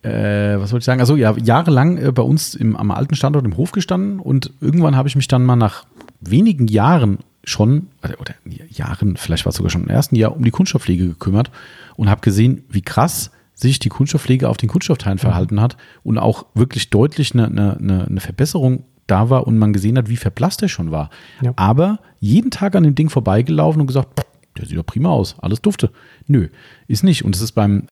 äh, 0.03 0.59
was 0.59 0.73
wollte 0.73 0.79
ich 0.79 0.85
sagen? 0.85 1.01
Also 1.01 1.17
ja, 1.17 1.37
jahrelang 1.37 1.99
äh, 1.99 2.13
bei 2.13 2.23
uns 2.23 2.55
im, 2.55 2.77
am 2.77 2.91
alten 2.91 3.15
Standort 3.15 3.45
im 3.45 3.57
Hof 3.57 3.73
gestanden 3.73 4.21
und 4.21 4.53
irgendwann 4.61 4.97
habe 4.97 5.09
ich 5.09 5.17
mich 5.17 5.29
dann 5.29 5.45
mal 5.45 5.57
nach 5.57 5.85
wenigen 6.21 6.69
Jahren 6.69 7.19
schon, 7.45 7.89
oder, 8.05 8.21
oder 8.21 8.35
Jahren, 8.71 9.17
vielleicht 9.17 9.45
war 9.45 9.51
es 9.51 9.57
sogar 9.57 9.71
schon 9.71 9.85
im 9.85 9.89
ersten 9.89 10.17
Jahr, 10.17 10.37
um 10.37 10.45
die 10.45 10.51
Kunststoffpflege 10.51 11.09
gekümmert 11.09 11.51
und 11.97 12.11
habe 12.11 12.21
gesehen, 12.21 12.65
wie 12.69 12.83
krass 12.83 13.31
sich 13.55 13.79
die 13.79 13.89
Kunststoffpflege 13.89 14.49
auf 14.49 14.57
den 14.57 14.69
Kunststoffteilen 14.69 15.19
verhalten 15.19 15.61
hat 15.61 15.77
und 16.05 16.19
auch 16.19 16.47
wirklich 16.55 16.91
deutlich 16.91 17.35
eine, 17.35 17.47
eine, 17.47 17.77
eine 17.77 18.05
eine 18.07 18.21
Verbesserung 18.21 18.85
da 19.09 19.31
war 19.31 19.47
und 19.47 19.59
man 19.59 19.73
gesehen 19.73 19.99
hat, 19.99 20.09
wie 20.09 20.17
verblasst 20.17 20.63
er 20.63 20.69
schon 20.69 20.91
war. 20.91 21.11
Ja. 21.41 21.55
Aber 21.57 21.99
jeden 22.21 22.51
Tag 22.51 22.77
an 22.77 22.85
dem 22.85 22.95
Ding 22.95 23.09
vorbeigelaufen 23.09 23.81
und 23.81 23.87
gesagt, 23.87 24.21
"Pff, 24.21 24.27
der 24.59 24.67
sieht 24.67 24.79
doch 24.79 24.87
prima 24.87 25.11
aus, 25.11 25.37
alles 25.41 25.63
dufte. 25.63 25.91
Nö, 26.27 26.49
ist 26.87 27.05
nicht. 27.05 27.25
Und 27.25 27.35
es 27.35 27.41
ist 27.41 27.53
beim, 27.53 27.87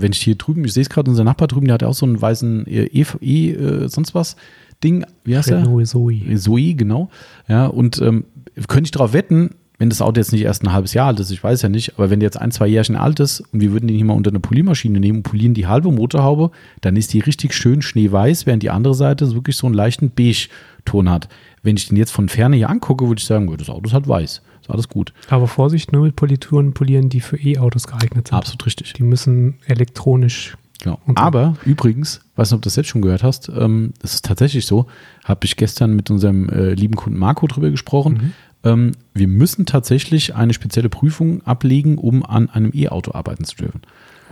wenn 0.00 0.12
ich 0.12 0.20
hier 0.22 0.36
drüben, 0.36 0.64
ich 0.64 0.72
sehe 0.72 0.82
es 0.82 0.88
gerade, 0.88 1.10
unser 1.10 1.24
Nachbar 1.24 1.48
drüben, 1.48 1.66
der 1.66 1.74
hat 1.74 1.82
ja 1.82 1.88
auch 1.88 1.94
so 1.94 2.06
einen 2.06 2.20
weißen 2.20 2.66
E, 2.66 2.84
e, 2.84 3.04
e 3.20 3.50
äh, 3.52 3.88
sonst 3.88 4.14
was 4.14 4.36
Ding, 4.82 5.04
wie 5.24 5.36
heißt 5.36 5.50
der? 5.50 5.58
Renault 5.58 5.86
Zoe. 5.86 6.36
Zoe, 6.36 6.74
genau. 6.74 7.10
Ja, 7.48 7.66
und 7.66 8.00
ähm, 8.00 8.24
könnte 8.68 8.88
ich 8.88 8.90
darauf 8.90 9.12
wetten, 9.12 9.50
wenn 9.78 9.88
das 9.88 10.00
Auto 10.00 10.20
jetzt 10.20 10.30
nicht 10.30 10.42
erst 10.42 10.62
ein 10.62 10.72
halbes 10.72 10.94
Jahr 10.94 11.08
alt 11.08 11.18
ist, 11.18 11.32
ich 11.32 11.42
weiß 11.42 11.62
ja 11.62 11.68
nicht, 11.68 11.94
aber 11.96 12.08
wenn 12.08 12.20
der 12.20 12.28
jetzt 12.28 12.40
ein, 12.40 12.52
zwei 12.52 12.68
Jährchen 12.68 12.94
alt 12.94 13.18
ist 13.18 13.40
und 13.52 13.60
wir 13.60 13.72
würden 13.72 13.88
den 13.88 13.96
hier 13.96 14.04
mal 14.04 14.14
unter 14.14 14.30
eine 14.30 14.38
Poliermaschine 14.38 15.00
nehmen 15.00 15.18
und 15.18 15.22
polieren 15.24 15.54
die 15.54 15.66
halbe 15.66 15.90
Motorhaube, 15.90 16.52
dann 16.82 16.94
ist 16.94 17.12
die 17.12 17.18
richtig 17.20 17.52
schön 17.52 17.82
schneeweiß, 17.82 18.46
während 18.46 18.62
die 18.62 18.70
andere 18.70 18.94
Seite 18.94 19.34
wirklich 19.34 19.56
so 19.56 19.66
einen 19.66 19.74
leichten 19.74 20.10
Beige-Ton 20.10 21.10
hat. 21.10 21.28
Wenn 21.64 21.76
ich 21.76 21.88
den 21.88 21.96
jetzt 21.96 22.12
von 22.12 22.28
Ferne 22.28 22.54
hier 22.54 22.70
angucke, 22.70 23.08
würde 23.08 23.18
ich 23.18 23.26
sagen, 23.26 23.52
das 23.56 23.70
Auto 23.70 23.88
ist 23.88 23.92
halt 23.92 24.06
weiß. 24.06 24.42
Alles 24.72 24.88
gut. 24.88 25.12
Aber 25.28 25.48
Vorsicht, 25.48 25.92
nur 25.92 26.04
mit 26.04 26.16
Polituren 26.16 26.72
polieren, 26.72 27.10
die 27.10 27.20
für 27.20 27.36
E-Autos 27.36 27.86
geeignet 27.86 28.28
sind. 28.28 28.38
Absolut 28.38 28.64
richtig. 28.64 28.94
Die 28.94 29.02
müssen 29.02 29.58
elektronisch. 29.66 30.56
Genau. 30.82 30.98
Aber 31.14 31.56
übrigens, 31.66 32.22
weiß 32.36 32.50
nicht, 32.50 32.56
ob 32.56 32.62
du 32.62 32.66
das 32.66 32.76
jetzt 32.76 32.88
schon 32.88 33.02
gehört 33.02 33.22
hast, 33.22 33.50
ähm, 33.54 33.92
es 34.02 34.14
ist 34.14 34.24
tatsächlich 34.24 34.64
so, 34.64 34.86
habe 35.24 35.44
ich 35.44 35.56
gestern 35.56 35.94
mit 35.94 36.10
unserem 36.10 36.48
äh, 36.48 36.72
lieben 36.72 36.96
Kunden 36.96 37.18
Marco 37.18 37.46
drüber 37.46 37.70
gesprochen. 37.70 38.32
Ähm, 38.64 38.92
wir 39.12 39.28
müssen 39.28 39.66
tatsächlich 39.66 40.34
eine 40.34 40.54
spezielle 40.54 40.88
Prüfung 40.88 41.42
ablegen, 41.46 41.98
um 41.98 42.24
an 42.24 42.48
einem 42.48 42.72
E-Auto 42.74 43.12
arbeiten 43.12 43.44
zu 43.44 43.56
dürfen. 43.56 43.82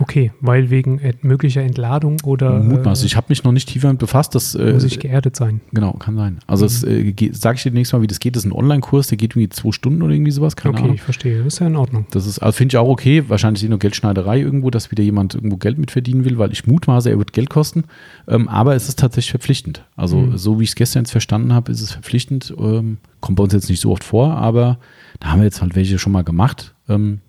Okay, 0.01 0.31
weil 0.41 0.69
wegen 0.69 0.99
möglicher 1.21 1.61
Entladung 1.61 2.17
oder 2.23 2.59
Mutmaßlich. 2.59 3.05
äh, 3.05 3.11
Ich 3.11 3.15
habe 3.17 3.27
mich 3.29 3.43
noch 3.43 3.51
nicht 3.51 3.69
tiefer 3.69 3.87
damit 3.87 3.99
befasst. 3.99 4.33
Das, 4.35 4.55
äh, 4.55 4.73
muss 4.73 4.83
ich 4.83 4.99
geerdet 4.99 5.35
sein. 5.35 5.61
genau, 5.71 5.93
kann 5.93 6.15
sein. 6.15 6.39
Also 6.47 6.65
es 6.65 6.83
äh, 6.83 7.13
sage 7.33 7.55
ich 7.57 7.63
dir 7.63 7.71
nächstes 7.71 7.93
Mal, 7.93 8.01
wie 8.01 8.07
das 8.07 8.19
geht. 8.19 8.35
Das 8.35 8.43
ist 8.45 8.49
ein 8.51 8.53
Online-Kurs, 8.55 9.07
der 9.07 9.17
geht 9.17 9.31
irgendwie 9.31 9.49
zwei 9.49 9.71
Stunden 9.71 10.01
oder 10.01 10.13
irgendwie 10.13 10.31
sowas. 10.31 10.55
Keine 10.55 10.73
okay, 10.73 10.83
Ahnung. 10.83 10.95
ich 10.95 11.01
verstehe. 11.01 11.37
Das 11.43 11.53
ist 11.53 11.59
ja 11.59 11.67
in 11.67 11.75
Ordnung. 11.75 12.05
Das 12.11 12.25
ist, 12.25 12.39
also 12.39 12.55
finde 12.55 12.73
ich 12.73 12.77
auch 12.77 12.87
okay. 12.89 13.23
Wahrscheinlich 13.27 13.63
ist 13.63 13.69
nur 13.69 13.79
Geldschneiderei 13.79 14.39
irgendwo, 14.39 14.69
dass 14.71 14.91
wieder 14.91 15.03
jemand 15.03 15.35
irgendwo 15.35 15.57
Geld 15.57 15.77
mit 15.77 15.91
verdienen 15.91 16.25
will, 16.25 16.37
weil 16.37 16.51
ich 16.51 16.65
mutmaße, 16.67 17.09
er 17.09 17.17
wird 17.17 17.33
Geld 17.33 17.49
kosten. 17.49 17.83
Ähm, 18.27 18.47
aber 18.49 18.75
es 18.75 18.89
ist 18.89 18.99
tatsächlich 18.99 19.31
verpflichtend. 19.31 19.85
Also, 19.95 20.17
Mhm. 20.17 20.37
so 20.37 20.59
wie 20.59 20.63
ich 20.63 20.69
es 20.69 20.75
gestern 20.75 21.03
jetzt 21.03 21.11
verstanden 21.11 21.53
habe, 21.53 21.71
ist 21.71 21.81
es 21.81 21.91
verpflichtend. 21.91 22.53
Ähm, 22.57 22.97
kommt 23.19 23.37
bei 23.37 23.43
uns 23.43 23.53
jetzt 23.53 23.69
nicht 23.69 23.79
so 23.81 23.91
oft 23.91 24.03
vor, 24.03 24.31
aber 24.35 24.79
da 25.19 25.29
haben 25.29 25.39
wir 25.39 25.45
jetzt 25.45 25.61
halt 25.61 25.75
welche 25.75 25.99
schon 25.99 26.11
mal 26.11 26.23
gemacht. 26.23 26.73
Ähm, 26.89 27.19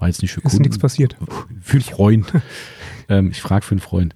war 0.00 0.08
jetzt 0.08 0.22
nicht 0.22 0.32
für 0.32 0.40
Ist 0.40 0.50
Kunden. 0.50 0.62
nichts 0.62 0.78
passiert. 0.78 1.16
Für 1.60 1.74
einen 1.74 1.82
Freund. 1.82 2.32
ähm, 3.08 3.30
ich 3.30 3.40
frage 3.40 3.64
für 3.64 3.72
einen 3.72 3.80
Freund. 3.80 4.14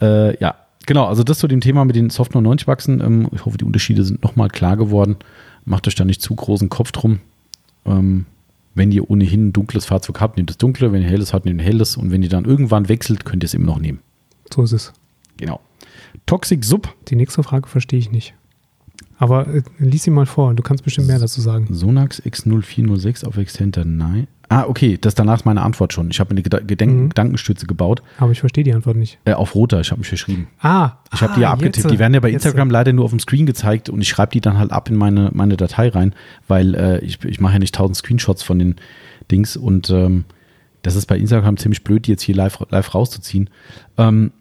Äh, 0.00 0.38
ja, 0.40 0.56
genau. 0.86 1.06
Also 1.06 1.24
das 1.24 1.38
zu 1.38 1.48
dem 1.48 1.60
Thema 1.60 1.84
mit 1.84 1.96
den 1.96 2.10
Soft 2.10 2.34
99 2.34 2.66
Wachsen. 2.66 3.00
Ähm, 3.00 3.28
ich 3.32 3.44
hoffe, 3.44 3.58
die 3.58 3.64
Unterschiede 3.64 4.04
sind 4.04 4.22
nochmal 4.22 4.48
klar 4.48 4.76
geworden. 4.76 5.16
Macht 5.64 5.88
euch 5.88 5.94
da 5.94 6.04
nicht 6.04 6.20
zu 6.20 6.34
großen 6.34 6.68
Kopf 6.68 6.92
drum. 6.92 7.20
Ähm, 7.86 8.26
wenn 8.74 8.92
ihr 8.92 9.08
ohnehin 9.08 9.48
ein 9.48 9.52
dunkles 9.52 9.86
Fahrzeug 9.86 10.20
habt, 10.20 10.36
nehmt 10.36 10.50
das 10.50 10.58
dunkle. 10.58 10.92
Wenn 10.92 11.02
ihr 11.02 11.08
helles 11.08 11.32
habt, 11.32 11.46
nehmt 11.46 11.60
ein 11.60 11.64
helles. 11.64 11.96
Und 11.96 12.10
wenn 12.10 12.22
ihr 12.22 12.28
dann 12.28 12.44
irgendwann 12.44 12.88
wechselt, 12.88 13.24
könnt 13.24 13.42
ihr 13.42 13.46
es 13.46 13.54
immer 13.54 13.66
noch 13.66 13.78
nehmen. 13.78 14.00
So 14.52 14.62
ist 14.62 14.72
es. 14.72 14.92
Genau. 15.36 15.60
Toxic 16.26 16.64
Sub. 16.64 16.94
Die 17.08 17.16
nächste 17.16 17.42
Frage 17.42 17.68
verstehe 17.68 17.98
ich 17.98 18.10
nicht. 18.10 18.34
Aber 19.16 19.46
äh, 19.46 19.62
lies 19.78 20.02
sie 20.02 20.10
mal 20.10 20.26
vor. 20.26 20.54
Du 20.54 20.62
kannst 20.62 20.84
bestimmt 20.84 21.06
mehr 21.06 21.18
dazu 21.18 21.40
sagen. 21.40 21.68
Sonax 21.70 22.20
X0406 22.22 23.24
auf 23.24 23.36
Extenter. 23.36 23.84
Nein. 23.84 24.26
Ah, 24.48 24.64
okay. 24.68 24.98
Das 25.00 25.12
ist 25.12 25.18
danach 25.18 25.44
meine 25.44 25.62
Antwort 25.62 25.92
schon. 25.92 26.10
Ich 26.10 26.20
habe 26.20 26.34
mir 26.34 26.42
eine 26.44 26.64
Gedenk 26.66 26.92
Mhm. 26.92 27.08
Gedankenstütze 27.08 27.66
gebaut. 27.66 28.02
Aber 28.18 28.30
ich 28.32 28.40
verstehe 28.40 28.62
die 28.64 28.72
Antwort 28.74 28.96
nicht. 28.96 29.18
Äh, 29.24 29.32
auf 29.32 29.54
roter. 29.54 29.80
Ich 29.80 29.90
habe 29.90 30.00
mich 30.00 30.08
verschrieben. 30.08 30.48
Ah, 30.60 30.92
Ich 31.12 31.22
habe 31.22 31.32
ah, 31.32 31.36
die 31.36 31.40
ja 31.42 31.50
abgetippt. 31.52 31.76
jetzt, 31.78 31.90
die 31.90 31.98
werden 31.98 32.14
ja 32.14 32.20
bei 32.20 32.28
jetzt. 32.28 32.44
Instagram 32.44 32.70
leider 32.70 32.92
nur 32.92 33.04
auf 33.04 33.10
dem 33.10 33.20
Screen 33.20 33.46
gezeigt 33.46 33.88
und 33.88 34.00
ich 34.00 34.08
schreibe 34.08 34.32
die 34.32 34.40
dann 34.40 34.58
halt 34.58 34.70
ab 34.72 34.88
in 34.90 34.96
meine, 34.96 35.30
meine 35.32 35.56
Datei 35.56 35.88
rein, 35.88 36.14
weil 36.48 36.74
äh, 36.74 36.98
ich, 37.04 37.24
ich 37.24 37.40
mache 37.40 37.54
ja 37.54 37.58
nicht 37.58 37.74
tausend 37.74 37.96
Screenshots 37.96 38.42
von 38.42 38.58
den 38.58 38.76
Dings 39.30 39.56
und 39.56 39.88
ähm, 39.90 40.24
das 40.82 40.96
ist 40.96 41.06
bei 41.06 41.16
Instagram 41.16 41.56
ziemlich 41.56 41.82
blöd, 41.82 42.06
die 42.06 42.10
jetzt 42.10 42.22
hier 42.22 42.34
live, 42.34 42.58
live 42.68 42.94
rauszuziehen. 42.94 43.48
Ähm, 43.96 44.32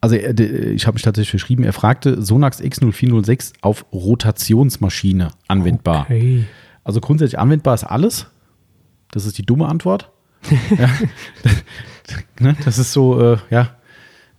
also 0.00 0.16
de- 0.16 0.72
ich 0.72 0.86
habe 0.86 0.94
mich 0.96 1.02
tatsächlich 1.02 1.30
verschrieben, 1.30 1.62
er 1.64 1.72
fragte 1.72 2.20
Sonax 2.22 2.60
X0406 2.60 3.52
auf 3.60 3.86
Rotationsmaschine 3.92 5.28
anwendbar. 5.48 6.02
Okay. 6.02 6.44
Also 6.84 7.00
grundsätzlich 7.00 7.38
anwendbar 7.38 7.74
ist 7.74 7.84
alles. 7.84 8.26
Das 9.16 9.24
ist 9.24 9.38
die 9.38 9.46
dumme 9.46 9.66
Antwort. 9.66 10.10
ja. 10.78 10.90
ne? 12.38 12.54
Das 12.66 12.76
ist 12.76 12.92
so, 12.92 13.18
äh, 13.18 13.38
ja, 13.48 13.70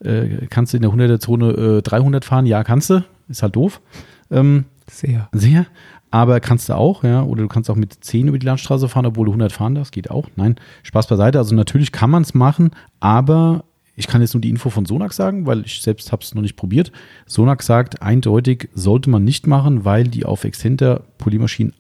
äh, 0.01 0.45
kannst 0.51 0.71
du 0.71 0.77
in 0.77 0.83
der 0.83 0.91
100er-Zone 0.91 1.79
äh, 1.79 1.81
300 1.81 2.23
fahren? 2.23 2.45
Ja, 2.45 2.63
kannst 2.63 2.91
du. 2.91 3.03
Ist 3.27 3.41
halt 3.41 3.55
doof. 3.55 3.81
Ähm, 4.29 4.65
Sehr. 4.87 5.29
sehr. 5.31 5.65
Aber 6.11 6.39
kannst 6.41 6.69
du 6.69 6.75
auch, 6.75 7.03
ja. 7.03 7.23
Oder 7.23 7.41
du 7.41 7.47
kannst 7.47 7.71
auch 7.71 7.75
mit 7.75 7.91
10 7.91 8.27
über 8.27 8.37
die 8.37 8.45
Landstraße 8.45 8.87
fahren, 8.87 9.07
obwohl 9.07 9.25
du 9.25 9.31
100 9.31 9.51
fahren 9.51 9.73
darfst. 9.73 9.93
Geht 9.93 10.11
auch. 10.11 10.29
Nein, 10.35 10.57
Spaß 10.83 11.07
beiseite. 11.07 11.39
Also 11.39 11.55
natürlich 11.55 11.91
kann 11.91 12.11
man 12.11 12.21
es 12.21 12.35
machen, 12.35 12.69
aber 12.99 13.63
ich 13.95 14.05
kann 14.05 14.21
jetzt 14.21 14.35
nur 14.35 14.41
die 14.41 14.51
Info 14.51 14.69
von 14.69 14.85
Sonax 14.85 15.15
sagen, 15.15 15.47
weil 15.47 15.65
ich 15.65 15.81
selbst 15.81 16.11
habe 16.11 16.21
es 16.21 16.35
noch 16.35 16.43
nicht 16.43 16.55
probiert. 16.55 16.91
Sonax 17.25 17.65
sagt, 17.65 18.03
eindeutig 18.03 18.69
sollte 18.75 19.09
man 19.09 19.23
nicht 19.23 19.47
machen, 19.47 19.85
weil 19.85 20.03
die 20.03 20.23
auf 20.23 20.43
Extender 20.43 21.01
Polymaschinen 21.17 21.73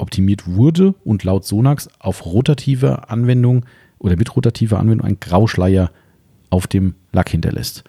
optimiert 0.00 0.46
wurde 0.46 0.94
und 1.04 1.24
laut 1.24 1.44
Sonax 1.44 1.88
auf 1.98 2.24
rotative 2.26 3.08
Anwendung 3.10 3.64
oder 3.98 4.16
mit 4.16 4.34
rotativer 4.34 4.78
Anwendung 4.78 5.06
ein 5.06 5.20
Grauschleier 5.20 5.90
auf 6.48 6.66
dem 6.66 6.94
Lack 7.12 7.28
hinterlässt. 7.28 7.84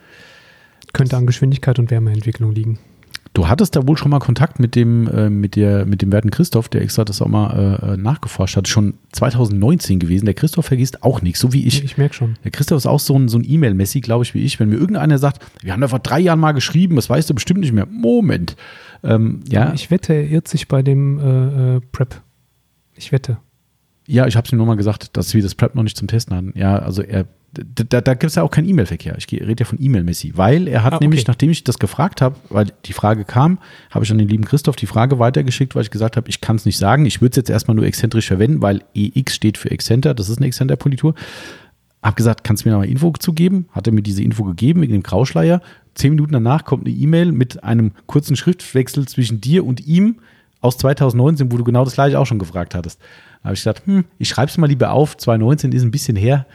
Könnte 0.94 1.18
an 1.18 1.26
Geschwindigkeit 1.26 1.80
und 1.80 1.90
Wärmeentwicklung 1.90 2.52
liegen. 2.52 2.80
Du 3.34 3.48
hattest 3.48 3.78
da 3.78 3.88
wohl 3.88 3.96
schon 3.96 4.12
mal 4.12 4.20
Kontakt 4.20 4.60
mit 4.60 4.76
dem, 4.76 5.08
äh, 5.08 5.30
mit 5.30 5.56
der, 5.56 5.86
mit 5.86 6.02
dem 6.02 6.12
werten 6.12 6.32
Christoph, 6.32 6.68
der 6.68 6.82
extra 6.82 7.06
das 7.06 7.22
auch 7.22 7.28
mal 7.28 7.80
äh, 7.82 7.98
nachgeforscht 7.98 8.58
hat. 8.58 8.68
Schon 8.68 8.96
2019 9.14 10.00
gewesen. 10.00 10.26
Der 10.26 10.34
Christoph 10.34 10.66
vergisst 10.66 11.04
auch 11.04 11.22
nichts, 11.22 11.40
so 11.40 11.54
wie 11.54 11.66
ich. 11.66 11.82
Ich 11.82 11.98
merke 11.98 12.14
schon. 12.14 12.36
Der 12.44 12.52
Christoph 12.52 12.80
ist 12.80 12.88
auch 12.88 13.00
so 13.00 13.18
ein, 13.18 13.30
so 13.30 13.38
ein 13.38 13.46
E-Mail-Messi, 13.48 14.02
glaube 14.02 14.26
ich, 14.26 14.34
wie 14.34 14.42
ich. 14.44 14.60
Wenn 14.60 14.68
mir 14.68 14.76
irgendeiner 14.76 15.18
sagt, 15.18 15.42
wir 15.62 15.72
haben 15.72 15.80
da 15.80 15.88
vor 15.88 16.00
drei 16.00 16.20
Jahren 16.20 16.42
mal 16.42 16.52
geschrieben, 16.52 16.98
das 16.98 17.10
weißt 17.10 17.30
du 17.30 17.34
bestimmt 17.34 17.62
nicht 17.62 17.72
mehr. 17.72 17.86
Moment. 17.86 18.58
Ähm, 19.02 19.40
ja, 19.50 19.74
Ich 19.74 19.90
wette, 19.92 20.14
er 20.14 20.30
irrt 20.30 20.50
sich 20.50 20.68
bei 20.68 20.84
dem 20.84 21.18
äh, 21.20 21.78
äh, 21.78 21.82
Prep. 21.94 22.22
Ich 22.96 23.14
wette. 23.14 23.38
ja, 24.08 24.28
ich 24.28 24.36
habe 24.36 24.46
es 24.46 24.52
ihm 24.52 24.58
nur 24.58 24.68
mal 24.68 24.76
gesagt, 24.76 25.16
dass 25.16 25.34
wir 25.34 25.42
das 25.42 25.56
Prep 25.56 25.74
noch 25.74 25.84
nicht 25.84 25.96
zum 25.96 26.10
Testen 26.10 26.36
hatten. 26.36 26.54
Ja, 26.56 26.80
also 26.80 27.02
er, 27.02 27.26
da, 27.54 28.00
da 28.02 28.14
gibt 28.14 28.30
es 28.30 28.36
ja 28.36 28.44
auch 28.44 28.52
keinen 28.52 28.70
E-Mail-Verkehr. 28.70 29.16
Ich 29.18 29.30
rede 29.32 29.56
ja 29.60 29.66
von 29.66 29.78
E-Mail-Messi, 29.82 30.34
weil 30.36 30.68
er 30.68 30.84
hat 30.84 30.94
Ah, 30.94 30.96
okay. 30.98 31.06
nämlich, 31.06 31.28
nachdem 31.28 31.50
ich 31.50 31.64
das 31.64 31.80
gefragt 31.80 32.22
habe, 32.22 32.36
weil 32.50 32.68
die 32.86 32.94
Frage 32.94 33.26
kam, 33.26 33.60
habe 33.90 34.06
ich 34.06 34.12
an 34.12 34.18
den 34.18 34.30
lieben 34.30 34.46
Christoph 34.46 34.78
die 34.78 34.86
Frage 34.88 35.20
weitergeschickt, 35.20 35.76
weil 35.76 35.84
ich 35.84 35.92
gesagt 35.92 36.16
habe, 36.16 36.30
ich 36.30 36.40
kann 36.40 36.56
es 36.56 36.66
nicht 36.66 36.78
sagen. 36.78 37.06
Ich 37.06 37.22
würde 37.22 37.32
es 37.32 37.36
jetzt 37.38 37.50
erstmal 37.50 37.76
nur 37.76 37.86
exzentrisch 37.86 38.28
verwenden, 38.28 38.62
weil 38.62 38.84
EX 38.94 39.36
steht 39.36 39.58
für 39.58 39.70
Exzenter, 39.70 40.14
das 40.14 40.30
ist 40.30 40.38
eine 40.38 40.48
Exzenter-Politur. 40.48 41.14
Hab 42.02 42.16
gesagt, 42.16 42.44
kannst 42.44 42.64
du 42.64 42.70
mir 42.70 42.74
noch 42.74 42.82
mal 42.82 42.90
Info 42.90 43.12
zugeben? 43.20 43.68
Hat 43.72 43.86
er 43.86 43.94
mir 43.94 44.02
diese 44.02 44.24
Info 44.24 44.44
gegeben 44.44 44.82
wegen 44.82 44.94
dem 44.94 45.04
Grauschleier. 45.04 45.62
Zehn 45.94 46.12
Minuten 46.12 46.32
danach 46.32 46.64
kommt 46.64 46.88
eine 46.88 46.96
E-Mail 46.96 47.32
mit 47.32 47.64
einem 47.64 47.92
kurzen 48.08 48.36
Schriftwechsel 48.36 49.08
zwischen 49.08 49.42
dir 49.42 49.66
und 49.66 49.86
ihm 49.86 50.20
aus 50.62 50.78
2019, 50.78 51.52
wo 51.52 51.58
du 51.58 51.64
genau 51.64 51.84
das 51.84 51.94
gleiche 51.96 52.18
auch 52.18 52.26
schon 52.26 52.40
gefragt 52.40 52.74
hattest. 52.76 53.00
Da 53.42 53.46
habe 53.50 53.54
ich 53.56 53.60
gesagt, 53.60 53.86
hm, 53.86 54.06
ich 54.20 54.30
schreibe 54.30 54.50
es 54.50 54.58
mal 54.58 54.68
lieber 54.68 54.92
auf. 54.92 55.18
2019 55.18 55.74
ist 55.74 55.84
ein 55.84 55.92
bisschen 55.92 56.16
her. 56.16 56.46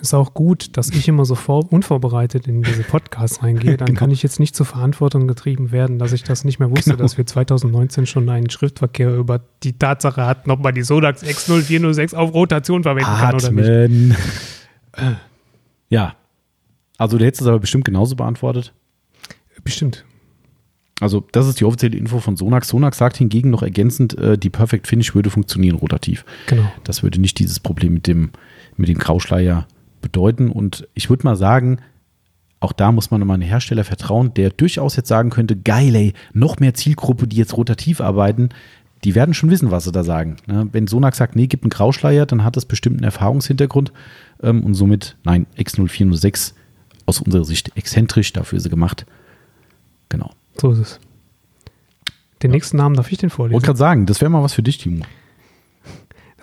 Ist 0.00 0.12
auch 0.12 0.34
gut, 0.34 0.76
dass 0.76 0.90
ich 0.90 1.08
immer 1.08 1.24
so 1.24 1.34
vor, 1.34 1.72
unvorbereitet 1.72 2.46
in 2.46 2.62
diese 2.62 2.82
Podcasts 2.82 3.42
reingehe. 3.42 3.76
Dann 3.78 3.86
Genau. 3.86 3.98
kann 3.98 4.10
ich 4.10 4.22
jetzt 4.22 4.38
nicht 4.38 4.54
zur 4.54 4.66
Verantwortung 4.66 5.26
getrieben 5.26 5.72
werden, 5.72 5.98
dass 5.98 6.12
ich 6.12 6.22
das 6.22 6.44
nicht 6.44 6.58
mehr 6.58 6.70
wusste, 6.70 6.90
Genau. 6.90 7.02
dass 7.02 7.16
wir 7.16 7.24
2019 7.26 8.04
schon 8.06 8.28
einen 8.28 8.50
Schriftverkehr 8.50 9.14
über 9.16 9.40
die 9.62 9.72
Tatsache 9.78 10.26
hatten, 10.26 10.50
ob 10.50 10.60
man 10.62 10.74
die 10.74 10.82
Sodax 10.82 11.22
X0406 11.24 12.14
auf 12.14 12.34
Rotation 12.34 12.82
verwenden 12.82 13.06
kann 13.08 13.34
oder 13.34 13.50
nicht. 13.50 13.68
Atmen. 13.68 14.16
Ja. 15.88 16.14
Also 16.98 17.18
du 17.18 17.24
hättest 17.24 17.42
es 17.42 17.46
aber 17.48 17.58
bestimmt 17.60 17.84
genauso 17.84 18.16
beantwortet. 18.16 18.72
Bestimmt. 19.62 20.04
Also 21.00 21.24
das 21.32 21.46
ist 21.46 21.60
die 21.60 21.64
offizielle 21.64 21.96
Info 21.96 22.18
von 22.20 22.36
Sonax. 22.36 22.68
Sonax 22.68 22.96
sagt 22.98 23.18
hingegen 23.18 23.50
noch 23.50 23.62
ergänzend, 23.62 24.16
äh, 24.18 24.38
die 24.38 24.48
Perfect 24.50 24.86
Finish 24.86 25.14
würde 25.14 25.28
funktionieren 25.28 25.76
rotativ. 25.76 26.24
Genau. 26.46 26.64
Das 26.84 27.02
würde 27.02 27.20
nicht 27.20 27.38
dieses 27.38 27.60
Problem 27.60 27.92
mit 27.94 28.06
dem, 28.06 28.30
mit 28.76 28.88
dem 28.88 28.96
Grauschleier 28.98 29.66
bedeuten. 30.06 30.50
Und 30.50 30.86
ich 30.94 31.10
würde 31.10 31.24
mal 31.24 31.36
sagen, 31.36 31.78
auch 32.60 32.72
da 32.72 32.92
muss 32.92 33.10
man 33.10 33.22
einem 33.22 33.42
Hersteller 33.42 33.84
vertrauen, 33.84 34.32
der 34.34 34.50
durchaus 34.50 34.96
jetzt 34.96 35.08
sagen 35.08 35.30
könnte, 35.30 35.56
geil, 35.56 35.94
ey, 35.94 36.14
noch 36.32 36.58
mehr 36.58 36.74
Zielgruppe, 36.74 37.26
die 37.26 37.36
jetzt 37.36 37.56
rotativ 37.56 38.00
arbeiten, 38.00 38.50
die 39.04 39.14
werden 39.14 39.34
schon 39.34 39.50
wissen, 39.50 39.70
was 39.70 39.84
sie 39.84 39.92
da 39.92 40.04
sagen. 40.04 40.36
Ne? 40.46 40.68
Wenn 40.72 40.86
Sonax 40.86 41.18
sagt, 41.18 41.36
nee, 41.36 41.48
gibt 41.48 41.64
einen 41.64 41.70
Grauschleier, 41.70 42.24
dann 42.24 42.44
hat 42.44 42.56
das 42.56 42.64
bestimmt 42.64 42.96
einen 42.96 43.04
Erfahrungshintergrund 43.04 43.92
ähm, 44.42 44.64
und 44.64 44.74
somit, 44.74 45.16
nein, 45.24 45.46
X0406 45.58 46.54
aus 47.04 47.20
unserer 47.20 47.44
Sicht 47.44 47.76
exzentrisch, 47.76 48.32
dafür 48.32 48.56
ist 48.56 48.62
sie 48.62 48.70
gemacht. 48.70 49.06
Genau. 50.08 50.30
So 50.56 50.72
ist 50.72 50.78
es. 50.78 51.00
Den 52.42 52.50
ja. 52.50 52.56
nächsten 52.56 52.76
Namen 52.76 52.96
darf 52.96 53.10
ich 53.12 53.18
den 53.18 53.30
vorlesen. 53.30 53.54
Wollte 53.54 53.66
gerade 53.66 53.78
sagen, 53.78 54.06
das 54.06 54.20
wäre 54.20 54.30
mal 54.30 54.42
was 54.42 54.54
für 54.54 54.62
dich, 54.62 54.78
Timo. 54.78 55.04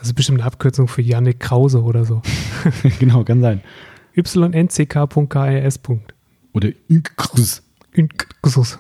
Das 0.04 0.10
ist 0.10 0.16
bestimmt 0.16 0.42
eine 0.42 0.48
Abkürzung 0.48 0.90
für 0.90 1.02
Yannick 1.02 1.40
Krause 1.40 1.82
oder 1.82 2.04
so. 2.04 2.22
genau, 3.00 3.24
kann 3.24 3.40
sein. 3.40 3.62
ynck.krs. 4.18 5.80
Oder 6.52 6.70
Ynkrus. 6.92 7.64
Ynkrus. 7.96 8.80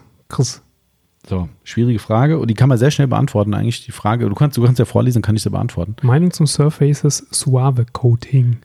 So, 1.25 1.47
schwierige 1.63 1.99
Frage 1.99 2.39
und 2.39 2.49
die 2.49 2.55
kann 2.55 2.67
man 2.67 2.77
sehr 2.77 2.91
schnell 2.91 3.07
beantworten 3.07 3.53
eigentlich. 3.53 3.85
Die 3.85 3.93
Frage, 3.93 4.27
du 4.27 4.35
kannst, 4.35 4.57
du 4.57 4.65
kannst 4.65 4.79
ja 4.79 4.85
vorlesen, 4.85 5.21
kann 5.21 5.37
ich 5.37 5.43
sie 5.43 5.49
beantworten. 5.49 5.95
Meinung 6.01 6.31
zum 6.31 6.45
Surfaces 6.45 7.25
Suave 7.31 7.85
Coating. 7.93 8.57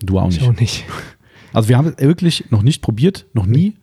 Du 0.00 0.18
auch 0.18 0.26
nicht. 0.26 0.42
Ich 0.42 0.48
auch 0.48 0.58
nicht. 0.58 0.84
Also 1.52 1.68
wir 1.68 1.78
haben 1.78 1.94
es 1.96 2.04
wirklich 2.04 2.50
noch 2.50 2.62
nicht 2.62 2.82
probiert, 2.82 3.26
noch 3.32 3.46
nie. 3.46 3.76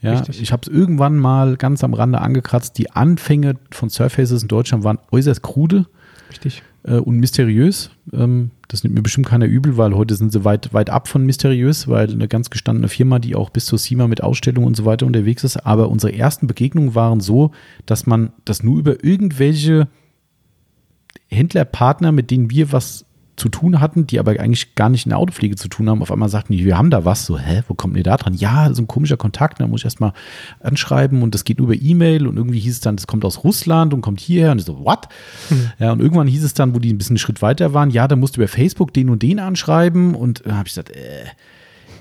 Ja, 0.00 0.12
Richtig. 0.12 0.40
ich 0.40 0.52
habe 0.52 0.62
es 0.62 0.68
irgendwann 0.68 1.16
mal 1.16 1.56
ganz 1.56 1.82
am 1.82 1.94
Rande 1.94 2.20
angekratzt. 2.20 2.78
Die 2.78 2.92
Anfänge 2.92 3.56
von 3.72 3.90
Surfaces 3.90 4.40
in 4.40 4.48
Deutschland 4.48 4.84
waren 4.84 4.98
äußerst 5.10 5.42
krude. 5.42 5.86
Richtig. 6.30 6.62
Äh, 6.88 6.98
und 6.98 7.18
mysteriös. 7.18 7.90
Ähm, 8.12 8.50
das 8.68 8.82
nimmt 8.82 8.94
mir 8.94 9.02
bestimmt 9.02 9.26
keiner 9.26 9.46
übel, 9.46 9.76
weil 9.76 9.94
heute 9.94 10.14
sind 10.14 10.32
sie 10.32 10.44
weit, 10.44 10.72
weit 10.72 10.90
ab 10.90 11.08
von 11.08 11.24
mysteriös, 11.24 11.88
weil 11.88 12.10
eine 12.10 12.28
ganz 12.28 12.50
gestandene 12.50 12.88
Firma, 12.88 13.18
die 13.18 13.34
auch 13.34 13.50
bis 13.50 13.66
zur 13.66 13.78
SIMA 13.78 14.08
mit 14.08 14.22
Ausstellungen 14.22 14.66
und 14.66 14.76
so 14.76 14.84
weiter 14.84 15.06
unterwegs 15.06 15.44
ist. 15.44 15.58
Aber 15.58 15.88
unsere 15.88 16.14
ersten 16.14 16.46
Begegnungen 16.46 16.94
waren 16.94 17.20
so, 17.20 17.52
dass 17.86 18.06
man 18.06 18.32
das 18.44 18.62
nur 18.62 18.78
über 18.78 19.04
irgendwelche 19.04 19.88
Händlerpartner, 21.28 22.12
mit 22.12 22.30
denen 22.30 22.50
wir 22.50 22.72
was 22.72 23.04
zu 23.38 23.48
tun 23.48 23.80
hatten, 23.80 24.06
die 24.06 24.18
aber 24.18 24.32
eigentlich 24.32 24.74
gar 24.74 24.88
nicht 24.88 25.06
in 25.06 25.10
der 25.10 25.18
Autopflege 25.18 25.56
zu 25.56 25.68
tun 25.68 25.88
haben, 25.88 26.02
auf 26.02 26.12
einmal 26.12 26.28
sagten 26.28 26.52
die, 26.52 26.64
wir 26.64 26.76
haben 26.76 26.90
da 26.90 27.04
was. 27.04 27.24
So, 27.24 27.38
hä, 27.38 27.62
wo 27.68 27.74
kommt 27.74 27.96
ihr 27.96 28.02
da 28.02 28.16
dran? 28.16 28.34
Ja, 28.34 28.72
so 28.74 28.82
ein 28.82 28.86
komischer 28.86 29.16
Kontakt, 29.16 29.60
da 29.60 29.66
muss 29.66 29.80
ich 29.80 29.84
erstmal 29.84 30.12
anschreiben 30.60 31.22
und 31.22 31.34
das 31.34 31.44
geht 31.44 31.58
nur 31.58 31.72
über 31.72 31.80
E-Mail 31.80 32.26
und 32.26 32.36
irgendwie 32.36 32.58
hieß 32.58 32.74
es 32.74 32.80
dann, 32.80 32.96
das 32.96 33.06
kommt 33.06 33.24
aus 33.24 33.44
Russland 33.44 33.94
und 33.94 34.00
kommt 34.00 34.20
hierher 34.20 34.52
und 34.52 34.58
ich 34.58 34.64
so, 34.64 34.84
what? 34.84 35.08
Hm. 35.48 35.70
Ja, 35.78 35.92
und 35.92 36.00
irgendwann 36.00 36.26
hieß 36.26 36.44
es 36.44 36.54
dann, 36.54 36.74
wo 36.74 36.78
die 36.78 36.92
ein 36.92 36.98
bisschen 36.98 37.14
einen 37.14 37.18
Schritt 37.18 37.42
weiter 37.42 37.74
waren, 37.74 37.90
ja, 37.90 38.08
da 38.08 38.16
musst 38.16 38.36
du 38.36 38.40
über 38.40 38.48
Facebook 38.48 38.92
den 38.92 39.08
und 39.08 39.22
den 39.22 39.38
anschreiben 39.38 40.14
und 40.14 40.44
dann 40.44 40.56
habe 40.56 40.68
ich 40.68 40.74
gesagt, 40.74 40.90
äh, 40.90 41.24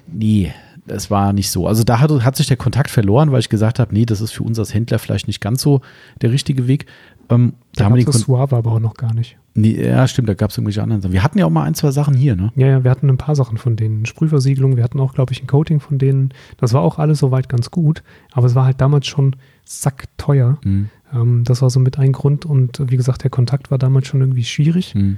nee, 0.07 0.53
das 0.85 1.11
war 1.11 1.33
nicht 1.33 1.51
so. 1.51 1.67
Also 1.67 1.83
da 1.83 1.99
hat, 1.99 2.11
hat 2.23 2.35
sich 2.35 2.47
der 2.47 2.57
Kontakt 2.57 2.89
verloren, 2.89 3.31
weil 3.31 3.39
ich 3.39 3.49
gesagt 3.49 3.79
habe, 3.79 3.93
nee, 3.93 4.05
das 4.05 4.21
ist 4.21 4.31
für 4.31 4.43
uns 4.43 4.57
als 4.57 4.73
Händler 4.73 4.99
vielleicht 4.99 5.27
nicht 5.27 5.41
ganz 5.41 5.61
so 5.61 5.81
der 6.21 6.31
richtige 6.31 6.67
Weg. 6.67 6.85
Ähm, 7.29 7.53
da, 7.73 7.79
da 7.79 7.85
haben 7.85 7.95
wir 7.95 8.05
den 8.05 8.13
Suave 8.13 8.55
aber 8.55 8.71
auch 8.71 8.79
noch 8.79 8.95
gar 8.95 9.13
nicht. 9.13 9.37
Nee, 9.57 9.87
ja, 9.87 10.07
stimmt, 10.07 10.29
da 10.29 10.35
gab 10.35 10.51
es 10.51 10.57
irgendwelche 10.57 10.83
anderen 10.83 11.01
Sachen. 11.01 11.13
Wir 11.13 11.23
hatten 11.23 11.39
ja 11.39 11.45
auch 11.47 11.49
mal 11.49 11.63
ein, 11.63 11.73
zwei 11.73 11.89
Sachen 11.89 12.13
hier, 12.13 12.35
ne? 12.35 12.51
Ja, 12.55 12.67
ja, 12.67 12.83
wir 12.83 12.91
hatten 12.91 13.09
ein 13.09 13.17
paar 13.17 13.35
Sachen 13.35 13.57
von 13.57 13.75
denen. 13.75 14.05
Sprühversiegelung, 14.05 14.77
wir 14.77 14.83
hatten 14.83 14.99
auch, 14.99 15.15
glaube 15.15 15.33
ich, 15.33 15.41
ein 15.41 15.47
Coating 15.47 15.79
von 15.79 15.97
denen. 15.97 16.31
Das 16.57 16.73
war 16.73 16.81
auch 16.81 16.99
alles 16.99 17.17
soweit 17.17 17.49
ganz 17.49 17.71
gut, 17.71 18.03
aber 18.31 18.45
es 18.45 18.53
war 18.53 18.65
halt 18.65 18.79
damals 18.79 19.07
schon 19.07 19.35
sackteuer. 19.65 20.59
Mhm. 20.63 20.89
Ähm, 21.11 21.43
das 21.43 21.63
war 21.63 21.71
so 21.71 21.79
mit 21.79 21.97
ein 21.97 22.11
Grund 22.11 22.45
und 22.45 22.79
wie 22.91 22.97
gesagt, 22.97 23.23
der 23.23 23.31
Kontakt 23.31 23.71
war 23.71 23.79
damals 23.79 24.07
schon 24.07 24.21
irgendwie 24.21 24.43
schwierig. 24.43 24.93
Mhm. 24.93 25.17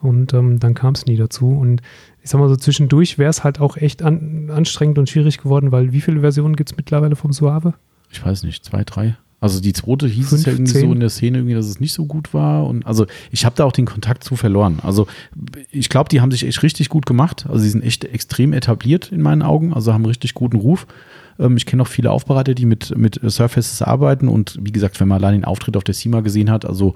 Und 0.00 0.32
ähm, 0.32 0.58
dann 0.58 0.72
kam 0.72 0.94
es 0.94 1.04
nie 1.04 1.16
dazu. 1.16 1.50
Und 1.50 1.82
ich 2.22 2.30
sag 2.30 2.40
mal 2.40 2.48
so, 2.48 2.56
zwischendurch 2.56 3.18
wäre 3.18 3.30
es 3.30 3.44
halt 3.44 3.60
auch 3.60 3.76
echt 3.76 4.02
an, 4.02 4.50
anstrengend 4.50 4.98
und 4.98 5.10
schwierig 5.10 5.36
geworden, 5.36 5.70
weil 5.70 5.92
wie 5.92 6.00
viele 6.00 6.20
Versionen 6.20 6.56
gibt 6.56 6.70
es 6.70 6.76
mittlerweile 6.78 7.14
vom 7.14 7.32
Suave? 7.32 7.74
Ich 8.10 8.24
weiß 8.24 8.42
nicht, 8.44 8.64
zwei, 8.64 8.84
drei. 8.84 9.18
Also 9.38 9.60
die 9.60 9.72
zweite 9.72 10.08
hieß 10.08 10.30
15. 10.30 10.38
es 10.38 10.46
ja 10.46 10.52
irgendwie 10.52 10.86
so 10.86 10.92
in 10.92 11.00
der 11.00 11.10
Szene 11.10 11.38
irgendwie, 11.38 11.54
dass 11.54 11.66
es 11.66 11.78
nicht 11.78 11.92
so 11.92 12.06
gut 12.06 12.32
war. 12.32 12.66
Und 12.66 12.86
also 12.86 13.06
ich 13.30 13.44
habe 13.44 13.54
da 13.54 13.64
auch 13.64 13.72
den 13.72 13.84
Kontakt 13.84 14.24
zu 14.24 14.34
verloren. 14.34 14.78
Also 14.82 15.06
ich 15.70 15.88
glaube, 15.90 16.08
die 16.08 16.20
haben 16.20 16.30
sich 16.30 16.46
echt 16.46 16.62
richtig 16.62 16.88
gut 16.88 17.04
gemacht. 17.04 17.46
Also 17.48 17.60
sie 17.60 17.70
sind 17.70 17.84
echt 17.84 18.04
extrem 18.04 18.52
etabliert 18.52 19.12
in 19.12 19.20
meinen 19.20 19.42
Augen. 19.42 19.74
Also 19.74 19.92
haben 19.92 20.06
richtig 20.06 20.34
guten 20.34 20.56
Ruf. 20.56 20.86
Ähm, 21.38 21.56
ich 21.56 21.66
kenne 21.66 21.82
auch 21.82 21.88
viele 21.88 22.10
Aufbereiter, 22.10 22.54
die 22.54 22.64
mit, 22.64 22.96
mit 22.96 23.20
Surfaces 23.22 23.82
arbeiten. 23.82 24.28
Und 24.28 24.58
wie 24.62 24.72
gesagt, 24.72 24.98
wenn 25.00 25.08
man 25.08 25.22
allein 25.22 25.34
den 25.34 25.44
Auftritt 25.44 25.76
auf 25.76 25.84
der 25.84 25.94
SEMA 25.94 26.20
gesehen 26.20 26.50
hat, 26.50 26.64
also 26.64 26.94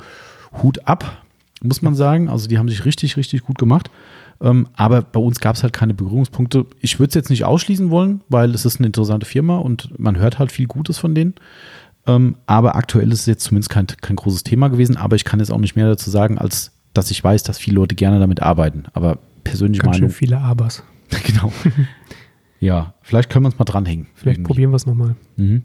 Hut 0.62 0.86
ab, 0.86 1.22
muss 1.62 1.82
man 1.82 1.94
sagen. 1.94 2.30
Also 2.30 2.48
die 2.48 2.58
haben 2.58 2.68
sich 2.68 2.86
richtig, 2.86 3.18
richtig 3.18 3.42
gut 3.42 3.58
gemacht. 3.58 3.90
Ähm, 4.40 4.68
aber 4.74 5.02
bei 5.02 5.20
uns 5.20 5.40
gab 5.40 5.56
es 5.56 5.62
halt 5.62 5.72
keine 5.72 5.94
Berührungspunkte. 5.94 6.64
Ich 6.80 6.98
würde 6.98 7.10
es 7.10 7.14
jetzt 7.14 7.30
nicht 7.30 7.44
ausschließen 7.44 7.90
wollen, 7.90 8.22
weil 8.28 8.54
es 8.54 8.64
ist 8.64 8.78
eine 8.78 8.86
interessante 8.86 9.26
Firma 9.26 9.58
und 9.58 9.98
man 9.98 10.16
hört 10.16 10.38
halt 10.38 10.50
viel 10.50 10.66
Gutes 10.66 10.98
von 10.98 11.14
denen. 11.14 11.34
Ähm, 12.06 12.36
aber 12.46 12.76
aktuell 12.76 13.12
ist 13.12 13.20
es 13.20 13.26
jetzt 13.26 13.44
zumindest 13.44 13.70
kein, 13.70 13.86
kein 13.86 14.16
großes 14.16 14.42
Thema 14.42 14.68
gewesen. 14.68 14.96
Aber 14.96 15.16
ich 15.16 15.24
kann 15.24 15.40
jetzt 15.40 15.50
auch 15.50 15.58
nicht 15.58 15.76
mehr 15.76 15.86
dazu 15.86 16.10
sagen, 16.10 16.38
als 16.38 16.72
dass 16.94 17.10
ich 17.10 17.22
weiß, 17.22 17.42
dass 17.42 17.58
viele 17.58 17.76
Leute 17.76 17.94
gerne 17.94 18.18
damit 18.18 18.42
arbeiten. 18.42 18.84
Aber 18.92 19.18
persönlich 19.44 19.80
Ganz 19.80 19.96
Meinung. 19.96 20.10
Schön 20.10 20.16
viele 20.16 20.38
Abers. 20.38 20.82
genau. 21.26 21.52
ja, 22.60 22.94
vielleicht 23.02 23.30
können 23.30 23.44
wir 23.44 23.48
uns 23.48 23.58
mal 23.58 23.64
dranhängen. 23.64 24.06
Vielleicht 24.14 24.38
irgendwie. 24.38 24.48
probieren 24.48 24.70
wir 24.70 24.76
es 24.76 24.86
nochmal. 24.86 25.16
Mhm. 25.36 25.62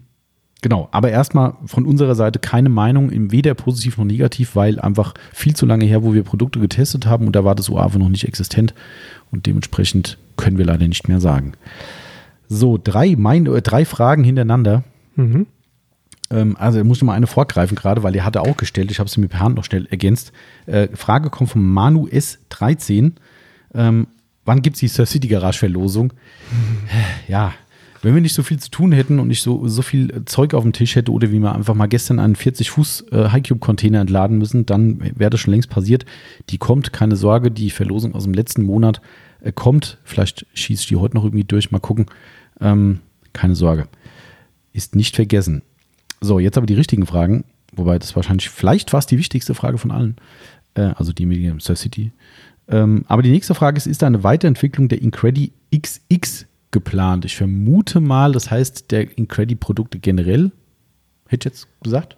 Genau, 0.62 0.88
aber 0.90 1.10
erstmal 1.10 1.54
von 1.66 1.84
unserer 1.84 2.14
Seite 2.14 2.38
keine 2.38 2.70
Meinung, 2.70 3.10
weder 3.30 3.54
positiv 3.54 3.98
noch 3.98 4.04
negativ, 4.04 4.56
weil 4.56 4.80
einfach 4.80 5.14
viel 5.32 5.54
zu 5.54 5.66
lange 5.66 5.84
her, 5.84 6.02
wo 6.02 6.14
wir 6.14 6.22
Produkte 6.22 6.58
getestet 6.58 7.06
haben 7.06 7.26
und 7.26 7.36
da 7.36 7.44
war 7.44 7.54
das 7.54 7.68
UAV 7.68 7.96
noch 7.96 8.08
nicht 8.08 8.26
existent 8.26 8.74
und 9.30 9.46
dementsprechend 9.46 10.18
können 10.36 10.56
wir 10.56 10.64
leider 10.64 10.88
nicht 10.88 11.08
mehr 11.08 11.20
sagen. 11.20 11.52
So, 12.48 12.78
drei, 12.82 13.16
mein, 13.18 13.46
äh, 13.46 13.60
drei 13.60 13.84
Fragen 13.84 14.24
hintereinander. 14.24 14.82
Mhm. 15.14 15.46
Ähm, 16.30 16.56
also 16.58 16.82
muss 16.84 16.98
ich 16.98 17.02
mal 17.04 17.14
eine 17.14 17.26
vorgreifen 17.26 17.76
gerade, 17.76 18.02
weil 18.02 18.14
er 18.16 18.24
hatte 18.24 18.42
auch 18.42 18.56
gestellt, 18.56 18.90
ich 18.90 18.98
habe 18.98 19.08
sie 19.08 19.20
mir 19.20 19.28
per 19.28 19.40
Hand 19.40 19.56
noch 19.56 19.64
schnell 19.64 19.86
ergänzt. 19.86 20.32
Äh, 20.66 20.88
Frage 20.94 21.30
kommt 21.30 21.50
von 21.50 21.62
Manu 21.62 22.06
S13. 22.06 23.12
Ähm, 23.74 24.06
wann 24.44 24.62
gibt 24.62 24.76
es 24.76 24.80
die 24.80 24.88
Sir 24.88 25.06
City 25.06 25.28
Garage 25.28 25.58
Verlosung? 25.58 26.12
Mhm. 26.50 26.88
Ja, 27.28 27.52
wenn 28.02 28.14
wir 28.14 28.22
nicht 28.22 28.34
so 28.34 28.42
viel 28.42 28.58
zu 28.58 28.70
tun 28.70 28.92
hätten 28.92 29.18
und 29.18 29.28
nicht 29.28 29.42
so, 29.42 29.66
so 29.66 29.82
viel 29.82 30.24
Zeug 30.26 30.54
auf 30.54 30.62
dem 30.62 30.72
Tisch 30.72 30.94
hätte 30.94 31.10
oder 31.10 31.32
wie 31.32 31.40
wir 31.40 31.54
einfach 31.54 31.74
mal 31.74 31.86
gestern 31.86 32.20
einen 32.20 32.36
40 32.36 32.70
Fuß 32.70 33.06
äh, 33.10 33.30
Highcube 33.30 33.58
Container 33.58 34.00
entladen 34.00 34.38
müssen, 34.38 34.66
dann 34.66 35.00
wäre 35.18 35.30
das 35.30 35.40
schon 35.40 35.52
längst 35.52 35.70
passiert. 35.70 36.04
Die 36.50 36.58
kommt, 36.58 36.92
keine 36.92 37.16
Sorge, 37.16 37.50
die 37.50 37.70
Verlosung 37.70 38.14
aus 38.14 38.24
dem 38.24 38.34
letzten 38.34 38.62
Monat 38.62 39.00
äh, 39.40 39.52
kommt. 39.52 39.98
Vielleicht 40.04 40.46
schieße 40.54 40.82
ich 40.82 40.88
die 40.88 40.96
heute 40.96 41.16
noch 41.16 41.24
irgendwie 41.24 41.44
durch, 41.44 41.70
mal 41.70 41.80
gucken. 41.80 42.06
Ähm, 42.60 43.00
keine 43.32 43.56
Sorge. 43.56 43.88
Ist 44.72 44.94
nicht 44.94 45.16
vergessen. 45.16 45.62
So, 46.20 46.38
jetzt 46.38 46.56
aber 46.56 46.66
die 46.66 46.74
richtigen 46.74 47.06
Fragen, 47.06 47.44
wobei 47.72 47.98
das 47.98 48.16
wahrscheinlich 48.16 48.50
vielleicht 48.50 48.90
fast 48.90 49.10
die 49.10 49.18
wichtigste 49.18 49.54
Frage 49.54 49.78
von 49.78 49.90
allen, 49.90 50.16
äh, 50.74 50.92
also 50.96 51.12
die 51.12 51.26
mit 51.26 51.38
dem 51.38 51.60
Sir 51.60 51.76
City. 51.76 52.12
Ähm, 52.68 53.04
aber 53.08 53.22
die 53.22 53.30
nächste 53.30 53.54
Frage 53.54 53.76
ist, 53.76 53.86
ist 53.86 54.02
da 54.02 54.06
eine 54.06 54.24
Weiterentwicklung 54.24 54.88
der 54.88 55.00
Incredi 55.00 55.52
XX 55.74 56.46
geplant? 56.70 57.24
Ich 57.24 57.36
vermute 57.36 58.00
mal, 58.00 58.32
das 58.32 58.50
heißt 58.50 58.90
der 58.90 59.16
Incredi-Produkte 59.16 59.98
generell, 59.98 60.50
hätte 61.28 61.48
ich 61.48 61.52
jetzt 61.52 61.68
gesagt? 61.82 62.16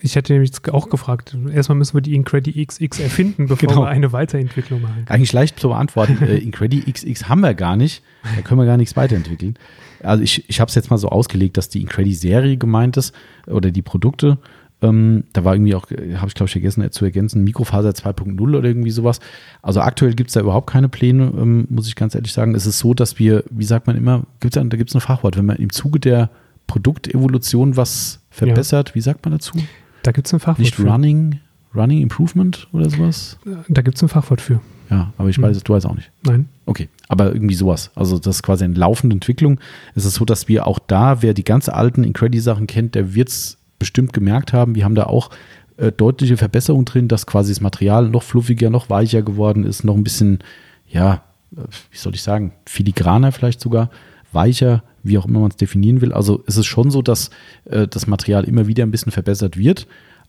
Ich 0.00 0.16
hätte 0.16 0.32
nämlich 0.32 0.52
auch 0.70 0.88
gefragt. 0.90 1.36
Erstmal 1.52 1.78
müssen 1.78 1.94
wir 1.94 2.02
die 2.02 2.14
Incredi 2.14 2.64
XX 2.64 3.00
erfinden, 3.00 3.46
bevor 3.46 3.68
genau. 3.68 3.82
wir 3.82 3.88
eine 3.88 4.12
Weiterentwicklung 4.12 4.82
machen. 4.82 5.04
Eigentlich 5.08 5.32
leicht 5.32 5.58
zu 5.58 5.68
beantworten. 5.68 6.22
äh, 6.22 6.36
Incredi 6.36 6.82
XX 6.92 7.28
haben 7.28 7.40
wir 7.40 7.54
gar 7.54 7.76
nicht. 7.76 8.02
Da 8.36 8.42
können 8.42 8.60
wir 8.60 8.66
gar 8.66 8.76
nichts 8.76 8.96
weiterentwickeln. 8.96 9.54
Also 10.02 10.22
ich, 10.22 10.48
ich 10.48 10.60
habe 10.60 10.68
es 10.68 10.74
jetzt 10.74 10.90
mal 10.90 10.98
so 10.98 11.08
ausgelegt, 11.08 11.56
dass 11.56 11.68
die 11.68 11.80
Incredi-Serie 11.80 12.56
gemeint 12.56 12.96
ist 12.96 13.14
oder 13.46 13.70
die 13.70 13.82
Produkte. 13.82 14.38
Ähm, 14.82 15.24
da 15.32 15.44
war 15.44 15.54
irgendwie 15.54 15.74
auch, 15.74 15.86
habe 15.90 16.28
ich 16.28 16.34
glaube 16.34 16.46
ich 16.46 16.52
vergessen 16.52 16.90
zu 16.90 17.04
ergänzen, 17.04 17.42
Mikrofaser 17.44 17.90
2.0 17.90 18.40
oder 18.40 18.68
irgendwie 18.68 18.90
sowas. 18.90 19.20
Also 19.62 19.80
aktuell 19.80 20.14
gibt 20.14 20.28
es 20.28 20.34
da 20.34 20.40
überhaupt 20.40 20.68
keine 20.68 20.88
Pläne, 20.88 21.32
ähm, 21.36 21.66
muss 21.70 21.86
ich 21.88 21.94
ganz 21.94 22.14
ehrlich 22.14 22.32
sagen. 22.32 22.54
Es 22.54 22.66
ist 22.66 22.78
so, 22.78 22.92
dass 22.92 23.18
wir, 23.18 23.44
wie 23.50 23.64
sagt 23.64 23.86
man 23.86 23.96
immer, 23.96 24.24
gibt's 24.40 24.56
da, 24.56 24.64
da 24.64 24.76
gibt 24.76 24.90
es 24.90 24.94
ein 24.94 25.00
Fachwort, 25.00 25.38
wenn 25.38 25.46
man 25.46 25.56
im 25.56 25.72
Zuge 25.72 26.00
der 26.00 26.30
Produktevolution 26.66 27.76
was 27.76 28.20
verbessert, 28.30 28.90
ja. 28.90 28.94
wie 28.94 29.00
sagt 29.00 29.24
man 29.24 29.32
dazu? 29.32 29.58
Da 30.04 30.12
gibt 30.12 30.26
es 30.26 30.34
ein 30.34 30.38
Fachwort. 30.38 30.58
Nicht 30.60 30.76
für. 30.76 30.86
Running, 30.86 31.40
Running 31.74 32.02
Improvement 32.02 32.68
oder 32.72 32.88
sowas? 32.88 33.38
Da 33.68 33.82
gibt 33.82 33.96
es 33.96 34.02
ein 34.02 34.08
Fachwort 34.08 34.40
für. 34.40 34.60
Ja, 34.90 35.12
aber 35.16 35.30
ich 35.30 35.40
weiß, 35.40 35.56
hm. 35.56 35.64
du 35.64 35.72
weißt 35.72 35.86
auch 35.86 35.94
nicht. 35.94 36.10
Nein. 36.22 36.48
Okay, 36.66 36.88
aber 37.08 37.32
irgendwie 37.32 37.54
sowas. 37.54 37.90
Also 37.94 38.18
das 38.18 38.36
ist 38.36 38.42
quasi 38.42 38.64
eine 38.64 38.74
laufende 38.74 39.14
Entwicklung. 39.14 39.58
Es 39.94 40.04
ist 40.04 40.14
so, 40.14 40.26
dass 40.26 40.46
wir 40.46 40.66
auch 40.66 40.78
da, 40.78 41.22
wer 41.22 41.32
die 41.32 41.42
ganz 41.42 41.70
alten 41.70 42.04
Incredi-Sachen 42.04 42.66
kennt, 42.66 42.94
der 42.94 43.14
wird 43.14 43.30
es 43.30 43.56
bestimmt 43.78 44.12
gemerkt 44.12 44.52
haben. 44.52 44.74
Wir 44.74 44.84
haben 44.84 44.94
da 44.94 45.04
auch 45.04 45.30
äh, 45.78 45.90
deutliche 45.90 46.36
Verbesserungen 46.36 46.84
drin, 46.84 47.08
dass 47.08 47.26
quasi 47.26 47.52
das 47.52 47.62
Material 47.62 48.08
noch 48.10 48.22
fluffiger, 48.22 48.68
noch 48.68 48.90
weicher 48.90 49.22
geworden 49.22 49.64
ist, 49.64 49.84
noch 49.84 49.96
ein 49.96 50.04
bisschen, 50.04 50.40
ja, 50.86 51.22
wie 51.50 51.96
soll 51.96 52.14
ich 52.14 52.22
sagen, 52.22 52.52
filigraner 52.66 53.32
vielleicht 53.32 53.60
sogar, 53.60 53.90
weicher, 54.32 54.82
wie 55.04 55.18
auch 55.18 55.26
immer 55.26 55.40
man 55.40 55.50
es 55.50 55.56
definieren 55.56 56.00
will. 56.00 56.12
Also 56.12 56.42
es 56.46 56.56
ist 56.56 56.66
schon 56.66 56.90
so, 56.90 57.02
dass 57.02 57.30
äh, 57.66 57.86
das 57.86 58.06
Material 58.06 58.44
immer 58.44 58.66
wieder 58.66 58.82
ein 58.82 58.90
bisschen 58.90 59.12
verbessert 59.12 59.56
wird, 59.56 59.86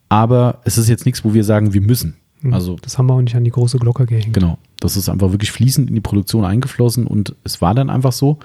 aber 0.09 0.61
es 0.65 0.77
ist 0.77 0.89
jetzt 0.89 1.05
nichts, 1.05 1.25
wo 1.25 1.33
wir 1.33 1.43
sagen, 1.43 1.73
wir 1.73 1.81
müssen. 1.81 2.15
Mhm. 2.41 2.53
Also 2.53 2.75
Das 2.81 2.97
haben 2.97 3.07
wir 3.07 3.13
auch 3.13 3.21
nicht 3.21 3.35
an 3.35 3.43
die 3.43 3.51
große 3.51 3.79
Glocke 3.79 4.05
gehängt. 4.05 4.33
Genau. 4.33 4.57
Das 4.79 4.97
ist 4.97 5.09
einfach 5.09 5.31
wirklich 5.31 5.51
fließend 5.51 5.89
in 5.89 5.95
die 5.95 6.01
Produktion 6.01 6.45
eingeflossen 6.45 7.07
und 7.07 7.35
es 7.43 7.61
war 7.61 7.73
dann 7.73 7.89
einfach 7.89 8.11
so. 8.11 8.37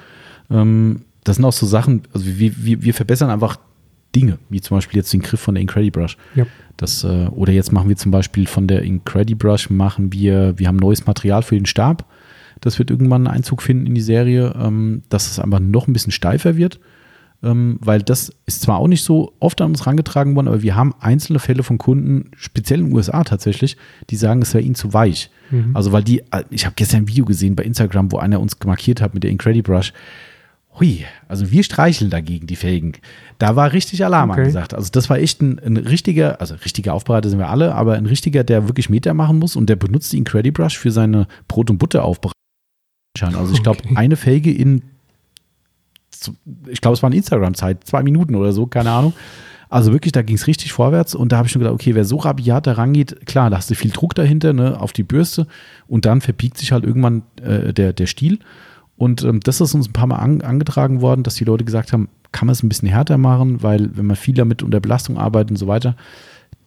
Ähm, 0.50 1.02
das 1.24 1.36
sind 1.36 1.44
auch 1.44 1.52
so 1.52 1.66
Sachen, 1.66 2.02
also 2.12 2.26
wir, 2.26 2.64
wir, 2.64 2.82
wir 2.82 2.94
verbessern 2.94 3.28
einfach 3.28 3.58
Dinge, 4.14 4.38
wie 4.48 4.60
zum 4.60 4.76
Beispiel 4.76 4.98
jetzt 4.98 5.12
den 5.12 5.20
Griff 5.20 5.40
von 5.40 5.54
der 5.54 5.62
Incredibrush. 5.62 6.16
Ja. 6.34 6.46
Das, 6.76 7.04
äh, 7.04 7.26
oder 7.30 7.52
jetzt 7.52 7.72
machen 7.72 7.88
wir 7.88 7.96
zum 7.96 8.10
Beispiel 8.10 8.46
von 8.46 8.66
der 8.66 8.82
Incredibrush, 8.82 9.70
machen 9.70 10.12
wir, 10.12 10.58
wir 10.58 10.66
haben 10.66 10.76
neues 10.76 11.06
Material 11.06 11.42
für 11.42 11.56
den 11.56 11.66
Stab. 11.66 12.06
Das 12.60 12.78
wird 12.78 12.90
irgendwann 12.90 13.26
einen 13.26 13.36
Einzug 13.36 13.62
finden 13.62 13.86
in 13.86 13.94
die 13.94 14.00
Serie, 14.00 14.54
ähm, 14.60 15.02
dass 15.08 15.30
es 15.30 15.38
einfach 15.38 15.60
noch 15.60 15.86
ein 15.88 15.92
bisschen 15.92 16.12
steifer 16.12 16.56
wird. 16.56 16.80
Ähm, 17.42 17.78
weil 17.80 18.02
das 18.02 18.32
ist 18.44 18.60
zwar 18.60 18.78
auch 18.78 18.86
nicht 18.86 19.02
so 19.02 19.32
oft 19.40 19.62
an 19.62 19.70
uns 19.70 19.80
herangetragen 19.80 20.34
worden, 20.36 20.48
aber 20.48 20.60
wir 20.60 20.76
haben 20.76 20.94
einzelne 21.00 21.38
Fälle 21.38 21.62
von 21.62 21.78
Kunden, 21.78 22.30
speziell 22.36 22.80
in 22.80 22.86
den 22.88 22.94
USA 22.94 23.24
tatsächlich, 23.24 23.78
die 24.10 24.16
sagen, 24.16 24.42
es 24.42 24.52
wäre 24.52 24.62
ihnen 24.62 24.74
zu 24.74 24.92
weich. 24.92 25.30
Mhm. 25.50 25.70
Also 25.72 25.90
weil 25.92 26.04
die, 26.04 26.22
ich 26.50 26.66
habe 26.66 26.74
gestern 26.76 27.04
ein 27.04 27.08
Video 27.08 27.24
gesehen 27.24 27.56
bei 27.56 27.62
Instagram, 27.62 28.12
wo 28.12 28.18
einer 28.18 28.40
uns 28.40 28.58
markiert 28.66 29.00
hat 29.00 29.14
mit 29.14 29.22
der 29.22 29.30
Incredibrush. 29.30 29.94
Hui, 30.78 31.04
also 31.28 31.50
wir 31.50 31.64
streicheln 31.64 32.10
dagegen 32.10 32.46
die 32.46 32.56
Felgen. 32.56 32.92
Da 33.38 33.56
war 33.56 33.72
richtig 33.72 34.04
Alarm 34.04 34.30
Okay. 34.30 34.40
angesagt. 34.40 34.74
Also 34.74 34.90
das 34.92 35.08
war 35.08 35.18
echt 35.18 35.40
ein, 35.40 35.58
ein 35.58 35.78
richtiger, 35.78 36.40
also 36.42 36.54
richtiger 36.56 36.92
Aufbereiter 36.92 37.30
sind 37.30 37.38
wir 37.38 37.48
alle, 37.48 37.74
aber 37.74 37.94
ein 37.94 38.06
richtiger, 38.06 38.44
der 38.44 38.68
wirklich 38.68 38.90
Meter 38.90 39.14
machen 39.14 39.38
muss 39.38 39.56
und 39.56 39.68
der 39.68 39.76
benutzt 39.76 40.12
die 40.12 40.18
Incredibrush 40.18 40.78
für 40.78 40.90
seine 40.90 41.26
Brot- 41.48 41.70
und 41.70 41.78
Butter-Aufbereitung. 41.78 42.34
Also 43.28 43.52
ich 43.54 43.62
glaube, 43.62 43.80
Okay. 43.84 43.94
eine 43.96 44.16
Felge 44.16 44.52
in, 44.52 44.82
ich 46.68 46.80
glaube, 46.80 46.94
es 46.94 47.02
war 47.02 47.08
eine 47.08 47.16
Instagram-Zeit, 47.16 47.84
zwei 47.86 48.02
Minuten 48.02 48.34
oder 48.34 48.52
so, 48.52 48.66
keine 48.66 48.90
Ahnung. 48.90 49.12
Also 49.68 49.92
wirklich, 49.92 50.10
da 50.12 50.22
ging 50.22 50.34
es 50.34 50.48
richtig 50.48 50.72
vorwärts 50.72 51.14
und 51.14 51.30
da 51.30 51.36
habe 51.36 51.46
ich 51.46 51.52
schon 51.52 51.60
gedacht, 51.60 51.74
okay, 51.74 51.94
wer 51.94 52.04
so 52.04 52.16
rabiat 52.16 52.66
da 52.66 52.72
rangeht, 52.72 53.24
klar, 53.26 53.50
da 53.50 53.56
hast 53.56 53.70
du 53.70 53.76
viel 53.76 53.92
Druck 53.92 54.14
dahinter, 54.16 54.52
ne, 54.52 54.80
auf 54.80 54.92
die 54.92 55.04
Bürste 55.04 55.46
und 55.86 56.06
dann 56.06 56.20
verbiegt 56.20 56.58
sich 56.58 56.72
halt 56.72 56.84
irgendwann 56.84 57.22
äh, 57.40 57.72
der, 57.72 57.92
der 57.92 58.06
Stiel. 58.06 58.40
Und 58.96 59.22
ähm, 59.22 59.38
das 59.40 59.60
ist 59.60 59.74
uns 59.74 59.88
ein 59.88 59.92
paar 59.92 60.08
Mal 60.08 60.16
an, 60.16 60.40
angetragen 60.42 61.00
worden, 61.00 61.22
dass 61.22 61.36
die 61.36 61.44
Leute 61.44 61.64
gesagt 61.64 61.92
haben, 61.92 62.08
kann 62.32 62.46
man 62.46 62.52
es 62.52 62.62
ein 62.64 62.68
bisschen 62.68 62.88
härter 62.88 63.16
machen, 63.16 63.62
weil 63.62 63.96
wenn 63.96 64.06
man 64.06 64.16
viel 64.16 64.34
damit 64.34 64.62
unter 64.64 64.80
Belastung 64.80 65.18
arbeitet 65.18 65.52
und 65.52 65.56
so 65.56 65.68
weiter, 65.68 65.96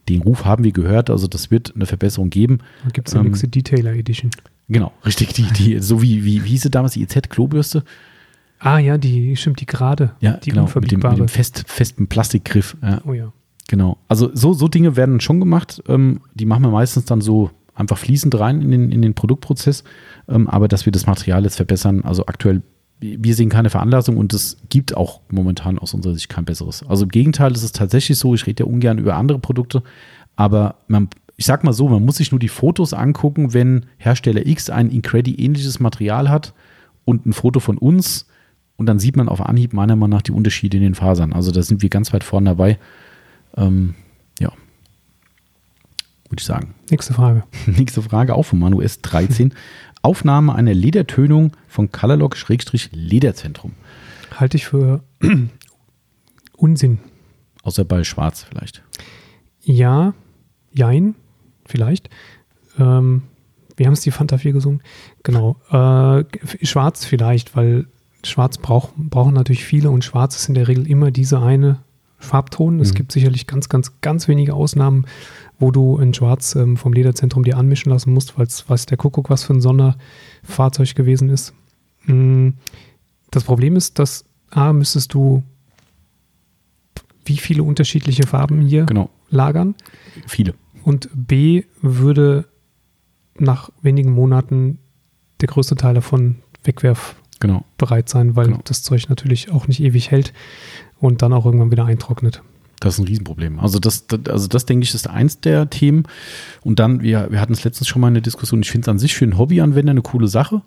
den 0.09 0.21
Ruf 0.21 0.45
haben 0.45 0.63
wir 0.63 0.71
gehört, 0.71 1.09
also 1.09 1.27
das 1.27 1.51
wird 1.51 1.73
eine 1.75 1.85
Verbesserung 1.85 2.29
geben. 2.29 2.59
Gibt 2.93 3.09
es 3.09 3.13
eine 3.15 3.23
Ähm, 3.25 3.27
nächste 3.31 3.49
Detailer 3.49 3.93
Edition. 3.93 4.31
Genau, 4.69 4.91
richtig, 5.05 5.33
die, 5.33 5.43
die, 5.43 5.79
so 5.79 6.01
wie, 6.01 6.23
wie, 6.23 6.43
wie 6.43 6.49
hieß 6.49 6.63
sie 6.63 6.69
damals, 6.69 6.93
die 6.93 7.03
EZ-Klobürste? 7.03 7.83
Ah 8.59 8.79
ja, 8.79 8.97
die 8.97 9.35
stimmt, 9.35 9.59
die 9.59 9.65
gerade. 9.65 10.13
Ja, 10.21 10.37
die 10.37 10.51
genau, 10.51 10.69
mit 10.73 10.91
dem, 10.91 10.99
mit 11.01 11.17
dem 11.17 11.27
fest, 11.27 11.65
festen 11.67 12.07
Plastikgriff. 12.07 12.77
Ja, 12.81 13.01
oh 13.05 13.11
ja. 13.11 13.33
genau. 13.67 13.97
Also 14.07 14.31
so, 14.33 14.53
so 14.53 14.69
Dinge 14.69 14.95
werden 14.95 15.19
schon 15.19 15.41
gemacht. 15.41 15.83
Ähm, 15.87 16.21
die 16.33 16.45
machen 16.45 16.63
wir 16.63 16.71
meistens 16.71 17.03
dann 17.03 17.19
so 17.19 17.51
einfach 17.75 17.97
fließend 17.97 18.39
rein 18.39 18.61
in 18.61 18.71
den, 18.71 18.91
in 18.91 19.01
den 19.01 19.15
Produktprozess. 19.15 19.83
Ähm, 20.29 20.47
aber 20.47 20.69
dass 20.69 20.85
wir 20.85 20.93
das 20.93 21.07
Material 21.07 21.43
jetzt 21.43 21.57
verbessern, 21.57 22.03
also 22.03 22.25
aktuell, 22.27 22.61
wir 23.01 23.35
sehen 23.35 23.49
keine 23.49 23.69
Veranlassung 23.69 24.15
und 24.15 24.33
es 24.33 24.57
gibt 24.69 24.95
auch 24.95 25.19
momentan 25.29 25.77
aus 25.77 25.93
unserer 25.93 26.13
Sicht 26.13 26.29
kein 26.29 26.45
besseres. 26.45 26.83
Also 26.87 27.03
im 27.03 27.09
Gegenteil, 27.09 27.51
es 27.51 27.63
ist 27.63 27.75
tatsächlich 27.75 28.17
so, 28.17 28.33
ich 28.33 28.47
rede 28.47 28.63
ja 28.63 28.69
ungern 28.69 28.97
über 28.97 29.15
andere 29.15 29.39
Produkte, 29.39 29.83
aber 30.37 30.75
man, 30.87 31.09
ich 31.35 31.45
sag 31.45 31.63
mal 31.63 31.73
so, 31.73 31.89
man 31.89 32.05
muss 32.05 32.17
sich 32.17 32.31
nur 32.31 32.39
die 32.39 32.47
Fotos 32.47 32.93
angucken, 32.93 33.53
wenn 33.53 33.85
Hersteller 33.97 34.45
X 34.45 34.69
ein 34.69 34.89
Incredi-ähnliches 34.89 35.79
Material 35.79 36.29
hat 36.29 36.53
und 37.05 37.25
ein 37.25 37.33
Foto 37.33 37.59
von 37.59 37.77
uns 37.77 38.27
und 38.75 38.85
dann 38.85 38.99
sieht 38.99 39.15
man 39.15 39.29
auf 39.29 39.41
Anhieb 39.41 39.73
meiner 39.73 39.95
Meinung 39.95 40.17
nach 40.17 40.21
die 40.21 40.31
Unterschiede 40.31 40.77
in 40.77 40.83
den 40.83 40.95
Fasern. 40.95 41.33
Also 41.33 41.51
da 41.51 41.61
sind 41.61 41.81
wir 41.81 41.89
ganz 41.89 42.13
weit 42.13 42.23
vorne 42.23 42.49
dabei. 42.51 42.79
Ähm, 43.55 43.95
ja, 44.39 44.51
würde 46.29 46.39
ich 46.39 46.45
sagen. 46.45 46.75
Nächste 46.89 47.13
Frage. 47.13 47.43
Nächste 47.65 48.01
Frage, 48.01 48.35
auch 48.35 48.43
von 48.43 48.59
Manu 48.59 48.81
S13. 48.81 49.51
Aufnahme 50.01 50.53
einer 50.53 50.73
Ledertönung 50.73 51.53
von 51.67 51.91
Colorlock-Lederzentrum. 51.91 53.71
Halte 54.37 54.57
ich 54.57 54.65
für 54.65 55.01
Unsinn. 56.57 56.99
Außer 57.61 57.85
bei 57.85 58.03
Schwarz 58.03 58.43
vielleicht. 58.43 58.83
Ja, 59.61 60.13
jein, 60.73 61.15
vielleicht. 61.65 62.09
Ähm, 62.79 63.23
wir 63.77 63.85
haben 63.87 63.93
es 63.93 64.01
die 64.01 64.11
Fanta 64.11 64.37
4 64.37 64.53
gesungen. 64.53 64.81
Genau. 65.23 65.55
Äh, 65.71 66.23
schwarz 66.65 67.05
vielleicht, 67.05 67.55
weil 67.55 67.87
Schwarz 68.23 68.57
brauch, 68.57 68.91
brauchen 68.97 69.33
natürlich 69.33 69.65
viele 69.65 69.89
und 69.89 70.03
Schwarz 70.05 70.35
ist 70.35 70.47
in 70.49 70.55
der 70.55 70.67
Regel 70.67 70.87
immer 70.87 71.11
diese 71.11 71.41
eine 71.41 71.79
Farbton. 72.19 72.79
Es 72.79 72.91
Mhm. 72.91 72.95
gibt 72.95 73.11
sicherlich 73.11 73.47
ganz, 73.47 73.67
ganz, 73.69 73.99
ganz 74.01 74.27
wenige 74.27 74.53
Ausnahmen, 74.53 75.05
wo 75.59 75.71
du 75.71 75.97
in 75.97 76.13
Schwarz 76.13 76.55
ähm, 76.55 76.77
vom 76.77 76.93
Lederzentrum 76.93 77.43
dir 77.43 77.57
anmischen 77.57 77.91
lassen 77.91 78.13
musst, 78.13 78.37
weil 78.37 78.45
es 78.45 78.69
weiß 78.69 78.85
der 78.85 78.97
Kuckuck 78.97 79.29
was 79.29 79.43
für 79.43 79.53
ein 79.53 79.61
Sonderfahrzeug 79.61 80.95
gewesen 80.95 81.29
ist. 81.29 81.53
Mm, 82.05 82.49
Das 83.31 83.43
Problem 83.43 83.75
ist, 83.75 83.97
dass 83.99 84.25
A, 84.51 84.71
müsstest 84.71 85.13
du 85.15 85.43
wie 87.25 87.37
viele 87.37 87.63
unterschiedliche 87.63 88.27
Farben 88.27 88.61
hier 88.61 88.85
Genau, 88.85 89.09
lagern 89.29 89.75
viele. 90.27 90.53
Und 90.83 91.09
B 91.13 91.63
würde 91.81 92.45
nach 93.37 93.69
wenigen 93.81 94.11
Monaten 94.11 94.79
der 95.41 95.47
größte 95.47 95.75
Teil 95.75 95.95
davon 95.95 96.35
wegwerfbereit 96.63 97.15
Genau. 97.39 97.65
sein, 98.05 98.35
weil 98.35 98.47
Genau. 98.47 98.59
das 98.63 98.83
Zeug 98.83 99.09
natürlich 99.09 99.51
auch 99.51 99.67
nicht 99.67 99.81
ewig 99.81 100.11
hält 100.11 100.33
und 100.99 101.21
dann 101.21 101.33
auch 101.33 101.45
irgendwann 101.45 101.71
wieder 101.71 101.85
eintrocknet. 101.85 102.41
Das 102.79 102.95
ist 102.95 102.99
ein 102.99 103.07
Riesenproblem. 103.07 103.59
Also 103.59 103.79
das, 103.79 104.07
das, 104.07 104.19
also 104.29 104.47
das 104.47 104.65
denke 104.65 104.83
ich, 104.83 104.93
ist 104.93 105.09
eins 105.09 105.39
der 105.39 105.69
Themen. 105.69 106.03
Und 106.63 106.79
dann, 106.79 107.01
wir, 107.01 107.31
wir 107.31 107.39
hatten 107.39 107.53
es 107.53 107.63
letztens 107.63 107.87
schon 107.87 108.01
mal 108.01 108.09
in 108.09 108.13
der 108.15 108.21
Diskussion, 108.23 108.61
ich 108.61 108.71
finde 108.71 108.85
es 108.85 108.89
an 108.89 108.99
sich 108.99 109.15
für 109.15 109.23
einen 109.25 109.37
Hobbyanwender 109.37 109.91
eine 109.91 110.01
coole 110.01 110.27
Sache. 110.27 110.61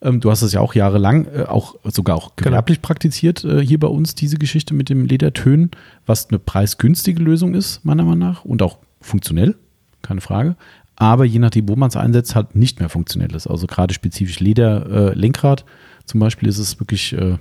Ähm, 0.00 0.20
du 0.20 0.30
hast 0.30 0.42
es 0.42 0.52
ja 0.52 0.60
auch 0.60 0.74
jahrelang, 0.74 1.26
äh, 1.26 1.44
auch 1.44 1.76
sogar 1.84 2.16
auch 2.16 2.34
gewerblich 2.34 2.82
praktiziert 2.82 3.44
äh, 3.44 3.64
hier 3.64 3.78
bei 3.78 3.86
uns, 3.86 4.16
diese 4.16 4.38
Geschichte 4.38 4.74
mit 4.74 4.88
dem 4.88 5.04
Ledertönen, 5.04 5.70
was 6.04 6.28
eine 6.28 6.40
preisgünstige 6.40 7.22
Lösung 7.22 7.54
ist, 7.54 7.84
meiner 7.84 8.02
Meinung 8.02 8.18
nach, 8.18 8.44
und 8.44 8.60
auch 8.62 8.78
funktionell, 9.02 9.54
keine 10.02 10.20
Frage. 10.20 10.56
Aber 10.96 11.24
je 11.24 11.38
nachdem, 11.38 11.68
wo 11.68 11.76
man 11.76 11.88
es 11.88 11.96
einsetzt, 11.96 12.34
halt 12.34 12.54
nicht 12.54 12.80
mehr 12.80 12.88
funktionell 12.88 13.34
ist. 13.34 13.46
Also 13.46 13.66
gerade 13.66 13.92
spezifisch 13.94 14.40
Leder, 14.40 14.86
äh, 15.12 15.14
Lenkrad 15.14 15.64
zum 16.04 16.20
Beispiel 16.20 16.48
ist 16.48 16.58
es 16.58 16.78
wirklich 16.80 17.12
äh, 17.14 17.38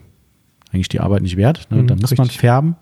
eigentlich 0.71 0.89
die 0.89 0.99
Arbeit 0.99 1.21
nicht 1.21 1.38
wert. 1.38 1.67
Ne? 1.69 1.83
Mhm, 1.83 1.88
da 1.88 1.95
muss 1.95 2.11
man 2.17 2.25
richtig. 2.25 2.39
färben. 2.39 2.75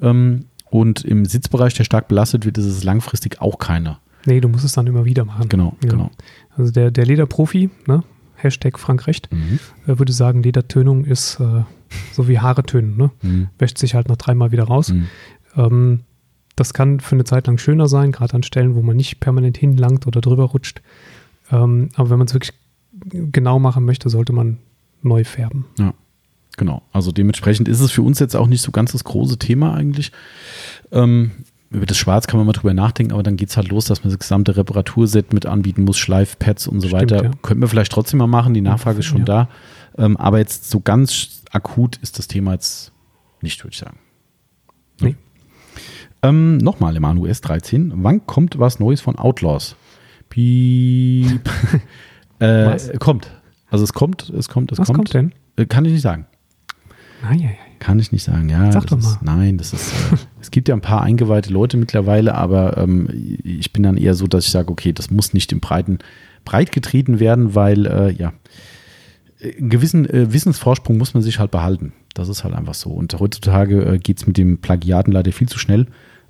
Ähm, 0.00 0.46
und 0.70 1.04
im 1.04 1.24
Sitzbereich, 1.24 1.74
der 1.74 1.84
stark 1.84 2.08
belastet 2.08 2.44
wird, 2.44 2.58
ist 2.58 2.64
es 2.66 2.84
langfristig 2.84 3.40
auch 3.40 3.58
keine. 3.58 3.98
Nee, 4.26 4.40
du 4.40 4.48
musst 4.48 4.64
es 4.64 4.72
dann 4.72 4.86
immer 4.86 5.04
wieder 5.04 5.24
machen. 5.24 5.48
Genau, 5.48 5.76
Ja. 5.84 5.90
genau. 5.90 6.10
Also 6.56 6.72
der, 6.72 6.90
der 6.90 7.06
Lederprofi, 7.06 7.70
ne? 7.86 8.02
Hashtag 8.36 8.78
Frank 8.78 9.06
Recht, 9.06 9.28
Mhm. 9.32 9.58
äh, 9.86 9.98
würde 9.98 10.12
sagen, 10.12 10.42
Ledertönung 10.42 11.04
ist 11.04 11.40
äh, 11.40 11.64
so 12.12 12.28
wie 12.28 12.38
Haare 12.38 12.62
tönen, 12.64 12.96
ne? 12.96 13.10
Mhm. 13.22 13.48
Wäscht 13.58 13.78
sich 13.78 13.94
halt 13.94 14.08
nach 14.08 14.16
dreimal 14.16 14.52
wieder 14.52 14.64
raus. 14.64 14.90
Mhm. 14.90 15.06
Ähm, 15.56 16.00
das 16.56 16.72
kann 16.74 17.00
für 17.00 17.14
eine 17.16 17.24
Zeit 17.24 17.46
lang 17.46 17.58
schöner 17.58 17.88
sein, 17.88 18.12
gerade 18.12 18.34
an 18.34 18.42
Stellen, 18.42 18.74
wo 18.74 18.82
man 18.82 18.96
nicht 18.96 19.20
permanent 19.20 19.56
hinlangt 19.58 20.06
oder 20.06 20.20
drüber 20.20 20.44
rutscht. 20.44 20.82
Ähm, 21.50 21.88
aber 21.94 22.10
wenn 22.10 22.18
man 22.18 22.26
es 22.28 22.34
wirklich 22.34 22.52
genau 23.32 23.58
machen 23.58 23.84
möchte, 23.84 24.08
sollte 24.08 24.32
man 24.32 24.58
neu 25.02 25.24
färben. 25.24 25.66
Genau. 26.56 26.82
Also 26.92 27.10
dementsprechend 27.12 27.68
ist 27.68 27.80
es 27.80 27.90
für 27.90 28.02
uns 28.02 28.20
jetzt 28.20 28.36
auch 28.36 28.46
nicht 28.46 28.62
so 28.62 28.70
ganz 28.70 28.92
das 28.92 29.02
große 29.04 29.38
Thema 29.38 29.74
eigentlich. 29.74 30.12
Ähm, 30.92 31.32
über 31.70 31.86
das 31.86 31.96
Schwarz 31.98 32.28
kann 32.28 32.38
man 32.38 32.46
mal 32.46 32.52
drüber 32.52 32.72
nachdenken, 32.72 33.12
aber 33.12 33.24
dann 33.24 33.36
geht 33.36 33.48
es 33.50 33.56
halt 33.56 33.68
los, 33.68 33.86
dass 33.86 34.04
man 34.04 34.10
das 34.12 34.20
gesamte 34.20 34.56
Reparaturset 34.56 35.32
mit 35.32 35.46
anbieten 35.46 35.82
muss, 35.82 35.98
Schleifpads 35.98 36.68
und 36.68 36.80
so 36.80 36.86
Stimmt, 36.86 37.10
weiter. 37.10 37.24
ja. 37.24 37.30
Könnten 37.42 37.60
wir 37.62 37.68
vielleicht 37.68 37.90
trotzdem 37.90 38.18
mal 38.18 38.28
machen, 38.28 38.54
die 38.54 38.60
Nachfrage 38.60 39.00
ist 39.00 39.06
schon 39.06 39.20
Ja. 39.20 39.24
da. 39.24 39.48
Ähm, 39.98 40.16
aber 40.16 40.38
jetzt 40.38 40.70
so 40.70 40.78
ganz 40.78 41.42
akut 41.50 41.96
ist 41.96 42.18
das 42.20 42.28
Thema 42.28 42.52
jetzt 42.52 42.92
nicht, 43.40 43.62
würde 43.64 43.72
ich 43.72 43.78
sagen. 43.80 43.98
Nee. 45.00 45.16
Ähm, 46.24 46.56
Nochmal, 46.56 46.96
Emanuel 46.96 47.30
S13. 47.30 47.92
Wann 47.96 48.26
kommt 48.26 48.58
was 48.58 48.80
Neues 48.80 49.02
von 49.02 49.16
Outlaws? 49.16 49.76
Piep. 50.30 51.50
äh, 52.38 52.66
Was? 52.66 52.90
kommt. 52.98 53.30
Also 53.68 53.84
es 53.84 53.92
kommt, 53.92 54.30
es 54.30 54.48
kommt, 54.48 54.72
es 54.72 54.78
Was 54.78 54.90
kommt, 54.90 55.12
denn? 55.12 55.32
Äh, 55.56 55.66
Kann 55.66 55.84
ich 55.84 55.92
nicht 55.92 56.02
sagen. 56.02 56.26
Eieiei. 57.22 57.58
Kann 57.78 57.98
ich 57.98 58.10
nicht 58.10 58.22
sagen, 58.22 58.48
ja. 58.48 58.72
Sag 58.72 58.86
das 58.86 58.90
doch 58.90 58.98
ist, 58.98 59.22
mal. 59.22 59.36
Nein, 59.36 59.58
das 59.58 59.74
ist. 59.74 59.92
Äh, 59.92 60.16
es 60.40 60.50
gibt 60.50 60.68
ja 60.68 60.74
ein 60.74 60.80
paar 60.80 61.02
eingeweihte 61.02 61.52
Leute 61.52 61.76
mittlerweile, 61.76 62.34
aber 62.34 62.78
ähm, 62.78 63.08
ich 63.44 63.72
bin 63.74 63.82
dann 63.82 63.98
eher 63.98 64.14
so, 64.14 64.26
dass 64.26 64.46
ich 64.46 64.50
sage, 64.50 64.70
okay, 64.70 64.94
das 64.94 65.10
muss 65.10 65.34
nicht 65.34 65.52
im 65.52 65.60
Breiten 65.60 65.98
breit 66.46 66.72
getreten 66.72 67.20
werden, 67.20 67.54
weil 67.54 67.86
äh, 67.86 68.12
ja, 68.12 68.32
einen 69.42 69.68
gewissen 69.68 70.08
äh, 70.08 70.32
Wissensvorsprung 70.32 70.96
muss 70.96 71.12
man 71.12 71.22
sich 71.22 71.38
halt 71.38 71.50
behalten. 71.50 71.92
Das 72.14 72.30
ist 72.30 72.44
halt 72.44 72.54
einfach 72.54 72.74
so. 72.74 72.90
Und 72.90 73.18
heutzutage 73.20 73.84
äh, 73.84 73.98
geht 73.98 74.18
es 74.18 74.26
mit 74.26 74.38
dem 74.38 74.58
Plagiaten 74.58 75.12
leider 75.12 75.32
viel 75.32 75.48
zu 75.48 75.58
schnell. 75.58 75.86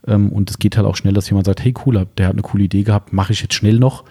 Ähm, 0.07 0.31
und 0.31 0.51
es 0.51 0.59
geht 0.59 0.77
halt 0.77 0.87
auch 0.87 0.97
schnell, 0.97 1.15
dass 1.15 1.29
jemand 1.29 1.47
sagt, 1.47 1.65
hey 1.65 1.75
cool, 1.85 2.07
der 2.19 2.27
hat 2.27 2.35
eine 2.35 2.43
coole 2.43 2.65
Idee 2.65 2.83
gehabt, 2.83 3.13
mache 3.13 3.33
ich 3.33 3.41
jetzt 3.43 3.55
schnell 3.55 3.79
noch. 3.79 4.05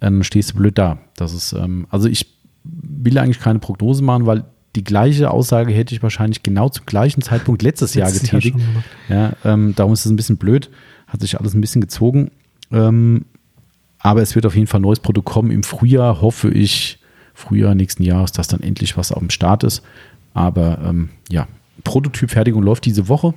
Dann 0.00 0.24
stehst 0.24 0.50
du 0.50 0.56
blöd 0.56 0.78
da. 0.78 0.98
Das 1.16 1.32
ist, 1.32 1.52
ähm, 1.52 1.86
also 1.90 2.08
ich 2.08 2.26
will 2.64 3.18
eigentlich 3.18 3.40
keine 3.40 3.58
Prognose 3.58 4.02
machen, 4.02 4.26
weil 4.26 4.44
die 4.74 4.84
gleiche 4.84 5.30
Aussage 5.30 5.72
hätte 5.72 5.94
ich 5.94 6.02
wahrscheinlich 6.02 6.42
genau 6.42 6.68
zum 6.68 6.86
gleichen 6.86 7.22
Zeitpunkt 7.22 7.62
letztes, 7.62 7.94
Jahr 7.94 8.10
getätigt. 8.10 8.56
Jahr 9.08 9.34
ja, 9.44 9.52
ähm, 9.52 9.74
darum 9.74 9.92
ist 9.92 10.04
es 10.04 10.10
ein 10.10 10.16
bisschen 10.16 10.38
blöd, 10.38 10.70
hat 11.06 11.20
sich 11.20 11.38
alles 11.38 11.54
ein 11.54 11.60
bisschen 11.60 11.80
gezogen. 11.80 12.30
Ähm, 12.70 13.26
aber 13.98 14.22
es 14.22 14.34
wird 14.34 14.46
auf 14.46 14.56
jeden 14.56 14.66
Fall 14.66 14.80
ein 14.80 14.82
neues 14.82 15.00
Produkt 15.00 15.28
kommen. 15.28 15.50
Im 15.50 15.62
Frühjahr 15.62 16.20
hoffe 16.20 16.50
ich, 16.50 16.98
Frühjahr 17.34 17.74
nächsten 17.74 18.02
Jahres, 18.02 18.32
dass 18.32 18.48
dann 18.48 18.60
endlich 18.60 18.96
was 18.96 19.12
auf 19.12 19.20
dem 19.20 19.30
Start 19.30 19.62
ist. 19.64 19.82
Aber 20.34 20.78
ähm, 20.84 21.10
ja, 21.30 21.46
Prototypfertigung 21.84 22.62
läuft 22.62 22.84
diese 22.84 23.08
Woche. 23.08 23.34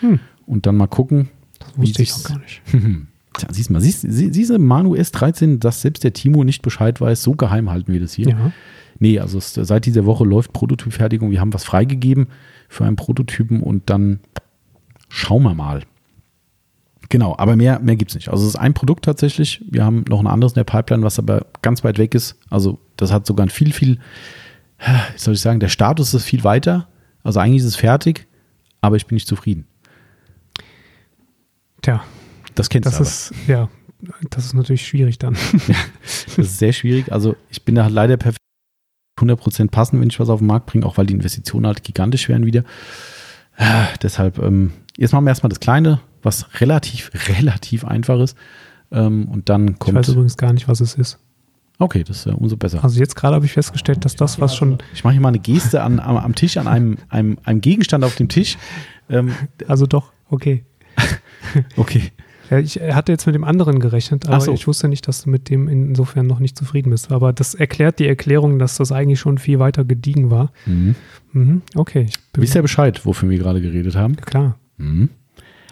Hm. 0.00 0.20
Und 0.46 0.66
dann 0.66 0.76
mal 0.76 0.86
gucken. 0.86 1.28
Das 1.58 1.78
wusste 1.78 2.02
ich 2.02 2.12
auch 2.12 2.24
gar 2.24 2.38
nicht. 2.38 2.62
Tja, 3.34 3.48
siehst 3.50 3.70
mal, 3.70 3.80
siehst, 3.80 4.02
siehst 4.08 4.50
du, 4.50 4.58
Manu 4.58 4.94
S13, 4.94 5.58
dass 5.58 5.82
selbst 5.82 6.04
der 6.04 6.12
Timo 6.12 6.44
nicht 6.44 6.62
Bescheid 6.62 7.00
weiß, 7.00 7.22
so 7.22 7.32
geheim 7.32 7.68
halten 7.68 7.92
wir 7.92 8.00
das 8.00 8.12
hier. 8.12 8.28
Ja. 8.28 8.52
Nee, 9.00 9.18
also 9.18 9.38
es, 9.38 9.54
seit 9.54 9.86
dieser 9.86 10.06
Woche 10.06 10.24
läuft 10.24 10.52
Prototypfertigung. 10.52 11.32
Wir 11.32 11.40
haben 11.40 11.52
was 11.52 11.64
freigegeben 11.64 12.28
für 12.68 12.84
einen 12.84 12.94
Prototypen 12.94 13.60
und 13.60 13.90
dann 13.90 14.20
schauen 15.08 15.42
wir 15.42 15.54
mal. 15.54 15.82
Genau, 17.08 17.34
aber 17.36 17.56
mehr, 17.56 17.80
mehr 17.80 17.96
gibt 17.96 18.12
es 18.12 18.14
nicht. 18.14 18.28
Also 18.28 18.44
es 18.44 18.50
ist 18.50 18.60
ein 18.60 18.72
Produkt 18.72 19.04
tatsächlich. 19.04 19.64
Wir 19.68 19.84
haben 19.84 20.04
noch 20.08 20.20
ein 20.20 20.26
anderes 20.26 20.52
in 20.52 20.56
der 20.56 20.64
Pipeline, 20.64 21.02
was 21.02 21.18
aber 21.18 21.46
ganz 21.60 21.84
weit 21.84 21.98
weg 21.98 22.14
ist. 22.14 22.36
Also 22.50 22.78
das 22.96 23.12
hat 23.12 23.26
sogar 23.26 23.46
ein 23.46 23.50
viel, 23.50 23.72
viel, 23.72 23.98
wie 24.78 25.18
soll 25.18 25.34
ich 25.34 25.40
sagen, 25.40 25.60
der 25.60 25.68
Status 25.68 26.14
ist 26.14 26.24
viel 26.24 26.44
weiter. 26.44 26.88
Also 27.22 27.40
eigentlich 27.40 27.62
ist 27.62 27.68
es 27.68 27.76
fertig, 27.76 28.26
aber 28.80 28.96
ich 28.96 29.06
bin 29.06 29.16
nicht 29.16 29.28
zufrieden. 29.28 29.66
Tja. 31.84 32.02
Das 32.54 32.70
kennst 32.70 32.86
das 32.86 32.96
du 32.96 33.02
ist, 33.02 33.34
Ja, 33.46 33.68
das 34.30 34.46
ist 34.46 34.54
natürlich 34.54 34.86
schwierig 34.86 35.18
dann. 35.18 35.34
ja, 35.68 35.76
das 36.02 36.38
ist 36.38 36.58
sehr 36.58 36.72
schwierig. 36.72 37.12
Also 37.12 37.36
ich 37.50 37.62
bin 37.62 37.74
da 37.74 37.86
leider 37.88 38.16
perfekt 38.16 38.38
100% 39.20 39.68
passen, 39.68 40.00
wenn 40.00 40.08
ich 40.08 40.18
was 40.18 40.30
auf 40.30 40.40
den 40.40 40.46
Markt 40.46 40.66
bringe, 40.66 40.86
auch 40.86 40.96
weil 40.96 41.04
die 41.04 41.12
Investitionen 41.12 41.66
halt 41.66 41.84
gigantisch 41.84 42.28
werden 42.30 42.46
wieder. 42.46 42.64
Äh, 43.58 43.84
deshalb, 44.02 44.38
ähm, 44.38 44.72
jetzt 44.96 45.12
machen 45.12 45.24
wir 45.26 45.30
erstmal 45.30 45.50
das 45.50 45.60
Kleine, 45.60 46.00
was 46.22 46.46
relativ, 46.60 47.10
relativ 47.28 47.84
einfach 47.84 48.18
ist. 48.18 48.34
Ähm, 48.90 49.28
und 49.28 49.50
dann 49.50 49.78
kommt. 49.78 49.98
Ich 49.98 50.08
weiß 50.08 50.14
übrigens 50.14 50.38
gar 50.38 50.54
nicht, 50.54 50.68
was 50.68 50.80
es 50.80 50.94
ist. 50.94 51.18
Okay, 51.78 52.02
das 52.02 52.18
ist 52.18 52.26
ja 52.26 52.32
umso 52.32 52.56
besser. 52.56 52.82
Also 52.82 52.98
jetzt 52.98 53.14
gerade 53.14 53.34
habe 53.34 53.44
ich 53.44 53.52
festgestellt, 53.52 54.06
dass 54.06 54.16
das, 54.16 54.40
was 54.40 54.56
schon. 54.56 54.78
Ich 54.94 55.04
mache 55.04 55.12
hier 55.12 55.20
mal 55.20 55.28
eine 55.28 55.38
Geste 55.38 55.82
an, 55.82 56.00
am, 56.00 56.16
am 56.16 56.34
Tisch, 56.34 56.56
an 56.56 56.66
einem, 56.66 56.96
einem, 57.10 57.36
einem 57.44 57.60
Gegenstand 57.60 58.04
auf 58.04 58.14
dem 58.14 58.30
Tisch. 58.30 58.56
Ähm, 59.10 59.34
also 59.68 59.86
doch, 59.86 60.12
okay. 60.30 60.64
okay. 61.76 62.12
Ja, 62.50 62.58
ich 62.58 62.76
hatte 62.76 63.10
jetzt 63.10 63.26
mit 63.26 63.34
dem 63.34 63.44
anderen 63.44 63.80
gerechnet, 63.80 64.28
aber 64.28 64.40
so. 64.40 64.52
ich 64.52 64.66
wusste 64.66 64.88
nicht, 64.88 65.08
dass 65.08 65.22
du 65.22 65.30
mit 65.30 65.48
dem 65.48 65.66
insofern 65.66 66.26
noch 66.26 66.40
nicht 66.40 66.58
zufrieden 66.58 66.90
bist. 66.90 67.10
Aber 67.10 67.32
das 67.32 67.54
erklärt 67.54 67.98
die 67.98 68.06
Erklärung, 68.06 68.58
dass 68.58 68.76
das 68.76 68.92
eigentlich 68.92 69.18
schon 69.18 69.38
viel 69.38 69.58
weiter 69.58 69.84
gediegen 69.84 70.30
war. 70.30 70.52
Mhm. 70.66 70.94
Mhm, 71.32 71.62
okay. 71.74 72.06
Wisst 72.34 72.54
ihr 72.54 72.62
Bescheid, 72.62 73.04
wofür 73.06 73.30
wir 73.30 73.38
gerade 73.38 73.60
geredet 73.60 73.96
haben? 73.96 74.16
Klar. 74.16 74.58
Mhm. 74.76 75.08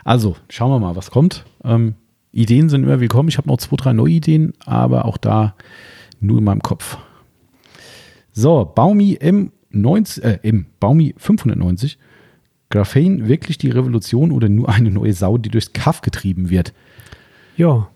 Also, 0.03 0.37
schauen 0.49 0.71
wir 0.71 0.79
mal, 0.79 0.97
was 0.97 1.11
kommt. 1.11 1.45
Ähm, 1.63 1.95
Ideen 2.33 2.69
sind 2.69 2.85
immer 2.85 3.01
willkommen. 3.01 3.29
Ich 3.29 3.39
habe 3.39 3.49
noch 3.49 3.59
zwei, 3.59 3.77
drei 3.77 3.93
neue 3.93 4.13
Ideen, 4.13 4.55
aber 4.65 5.05
auch 5.05 5.19
da 5.19 5.55
nur 6.21 6.39
in 6.39 6.45
meinem 6.45 6.63
Kopf. 6.63 6.97
So, 8.33 8.65
Baumi 8.75 9.19
M90, 9.21 10.23
äh, 10.23 10.39
M, 10.43 10.67
Baumi 10.81 11.15
590 11.19 11.99
Graphene 12.73 13.29
wirklich 13.29 13.59
die 13.59 13.71
Revolution 13.71 14.33
oder 14.33 14.49
nur 14.49 14.69
eine 14.69 14.91
neue 14.91 15.13
Sau, 15.13 15.39
die 15.39 15.51
durchs 15.51 15.73
Kaff 15.73 16.01
getrieben 16.01 16.51
wird? 16.51 16.73
Ja. 17.57 17.89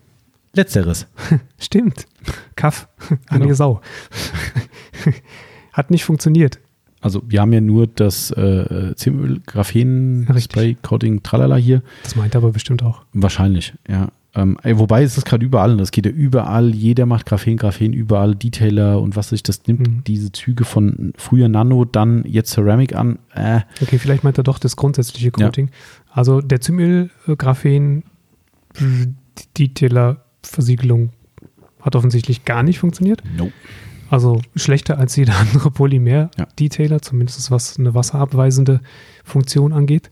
Letzteres. 0.53 1.07
Stimmt. 1.59 2.05
Kaff, 2.55 2.87
eine 3.27 3.45
genau. 3.45 3.55
Sau. 3.55 3.81
Hat 5.73 5.91
nicht 5.91 6.05
funktioniert. 6.05 6.59
Also 7.01 7.21
wir 7.27 7.41
haben 7.41 7.53
ja 7.53 7.61
nur 7.61 7.87
das 7.87 8.31
äh, 8.31 8.93
Zimöl, 8.95 9.41
Graphen, 9.45 10.27
Spray, 10.39 10.77
Coating, 10.81 11.21
Tralala 11.23 11.55
hier. 11.55 11.81
Das 12.03 12.15
meint 12.15 12.35
er 12.35 12.39
aber 12.39 12.51
bestimmt 12.51 12.83
auch. 12.83 13.03
Wahrscheinlich, 13.13 13.73
ja. 13.87 14.09
Ähm, 14.37 14.55
wobei 14.63 15.01
es 15.01 15.17
ist 15.17 15.25
gerade 15.25 15.43
überall 15.43 15.71
und 15.71 15.79
das 15.79 15.89
geht 15.89 16.05
ja 16.05 16.11
überall, 16.11 16.75
jeder 16.75 17.07
macht 17.07 17.25
Graphen, 17.25 17.57
Graphen, 17.57 17.91
überall 17.91 18.35
Detailer 18.35 19.01
und 19.01 19.15
was 19.15 19.29
sich 19.29 19.41
das 19.41 19.65
nimmt, 19.65 19.87
mhm. 19.87 20.03
diese 20.05 20.31
Züge 20.31 20.63
von 20.63 21.11
früher 21.17 21.49
Nano, 21.49 21.85
dann 21.85 22.23
jetzt 22.23 22.51
Ceramic 22.51 22.95
an. 22.95 23.17
Äh. 23.33 23.61
Okay, 23.81 23.97
vielleicht 23.97 24.23
meint 24.23 24.37
er 24.37 24.43
doch 24.43 24.59
das 24.59 24.75
grundsätzliche 24.75 25.31
Coating. 25.31 25.67
Ja. 25.67 25.73
Also 26.11 26.41
der 26.41 26.61
Zymil 26.61 27.09
Graphen 27.25 28.03
Detailer 29.57 30.23
Versiegelung 30.43 31.09
hat 31.81 31.95
offensichtlich 31.95 32.45
gar 32.45 32.61
nicht 32.61 32.77
funktioniert. 32.77 33.23
Nope. 33.35 33.53
Also 34.11 34.41
schlechter 34.55 34.99
als 34.99 35.15
jeder 35.15 35.35
andere 35.39 35.71
Polymer-Detailer, 35.71 36.97
ja. 36.97 37.01
zumindest 37.01 37.49
was 37.49 37.79
eine 37.79 37.95
wasserabweisende 37.95 38.81
Funktion 39.23 39.73
angeht. 39.73 40.11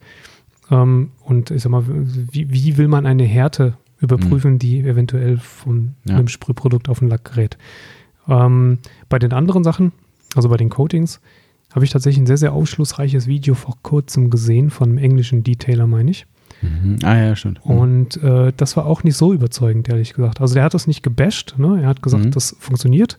Ähm, 0.72 1.12
und 1.24 1.52
ich 1.52 1.62
sag 1.62 1.70
mal, 1.70 1.84
wie, 1.88 2.52
wie 2.52 2.78
will 2.78 2.88
man 2.88 3.06
eine 3.06 3.24
Härte 3.24 3.78
überprüfen, 4.06 4.54
mhm. 4.54 4.60
die 4.60 4.80
eventuell 4.80 5.38
von 5.38 5.96
ja. 6.06 6.16
einem 6.16 6.28
Sprühprodukt 6.28 6.90
auf 6.90 7.00
den 7.00 7.10
Lack 7.10 7.26
gerät. 7.26 7.58
Ähm, 8.28 8.80
bei 9.10 9.20
den 9.20 9.34
anderen 9.34 9.64
Sachen, 9.64 9.92
also 10.36 10.50
bei 10.50 10.58
den 10.58 10.70
Coatings, 10.70 11.20
habe 11.74 11.84
ich 11.84 11.92
tatsächlich 11.92 12.24
ein 12.24 12.28
sehr, 12.28 12.38
sehr 12.38 12.54
aufschlussreiches 12.54 13.28
Video 13.28 13.54
vor 13.54 13.78
kurzem 13.82 14.30
gesehen 14.30 14.70
von 14.70 14.90
einem 14.90 14.98
englischen 14.98 15.44
Detailer, 15.44 15.88
meine 15.88 16.12
ich. 16.12 16.26
Mhm. 16.62 17.00
Ah 17.04 17.18
ja, 17.18 17.36
stimmt. 17.36 17.60
Mhm. 17.66 17.78
Und 17.78 18.24
äh, 18.24 18.54
das 18.56 18.78
war 18.78 18.86
auch 18.86 19.04
nicht 19.04 19.18
so 19.18 19.34
überzeugend, 19.34 19.90
ehrlich 19.90 20.14
gesagt. 20.14 20.40
Also 20.40 20.54
der 20.54 20.64
hat 20.64 20.74
das 20.74 20.88
nicht 20.88 21.04
gebasht, 21.04 21.56
ne? 21.58 21.82
er 21.82 21.88
hat 21.88 22.02
gesagt, 22.02 22.26
mhm. 22.26 22.32
das 22.32 22.56
funktioniert. 22.60 23.18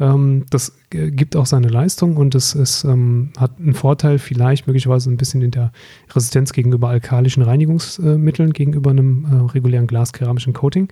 Ähm, 0.00 0.44
das 0.50 0.76
äh, 0.92 1.10
gibt 1.10 1.36
auch 1.36 1.46
seine 1.46 1.68
Leistung 1.68 2.16
und 2.16 2.34
es, 2.34 2.54
es 2.54 2.84
ähm, 2.84 3.30
hat 3.36 3.58
einen 3.58 3.74
Vorteil, 3.74 4.18
vielleicht 4.18 4.66
möglicherweise 4.66 5.10
ein 5.10 5.16
bisschen 5.16 5.42
in 5.42 5.50
der 5.50 5.72
Resistenz 6.14 6.52
gegenüber 6.52 6.88
alkalischen 6.88 7.42
Reinigungsmitteln, 7.42 8.52
gegenüber 8.52 8.90
einem 8.90 9.24
äh, 9.24 9.52
regulären 9.52 9.86
glaskeramischen 9.86 10.52
Coating. 10.52 10.88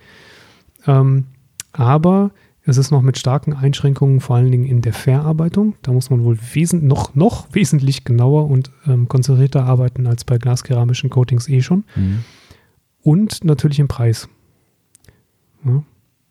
Ähm, 0.86 1.24
aber 1.72 2.32
es 2.68 2.78
ist 2.78 2.90
noch 2.90 3.02
mit 3.02 3.16
starken 3.16 3.52
Einschränkungen, 3.52 4.20
vor 4.20 4.36
allen 4.36 4.50
Dingen 4.50 4.64
in 4.64 4.82
der 4.82 4.92
Verarbeitung. 4.92 5.76
Da 5.82 5.92
muss 5.92 6.10
man 6.10 6.24
wohl 6.24 6.36
noch, 6.80 7.14
noch 7.14 7.54
wesentlich 7.54 8.04
genauer 8.04 8.50
und 8.50 8.72
ähm, 8.88 9.08
konzentrierter 9.08 9.64
arbeiten 9.64 10.08
als 10.08 10.24
bei 10.24 10.38
glaskeramischen 10.38 11.08
Coatings 11.08 11.48
eh 11.48 11.62
schon. 11.62 11.84
Mhm. 11.94 12.24
Und 13.02 13.44
natürlich 13.44 13.78
im 13.78 13.86
Preis. 13.86 14.28
Ja. 15.64 15.84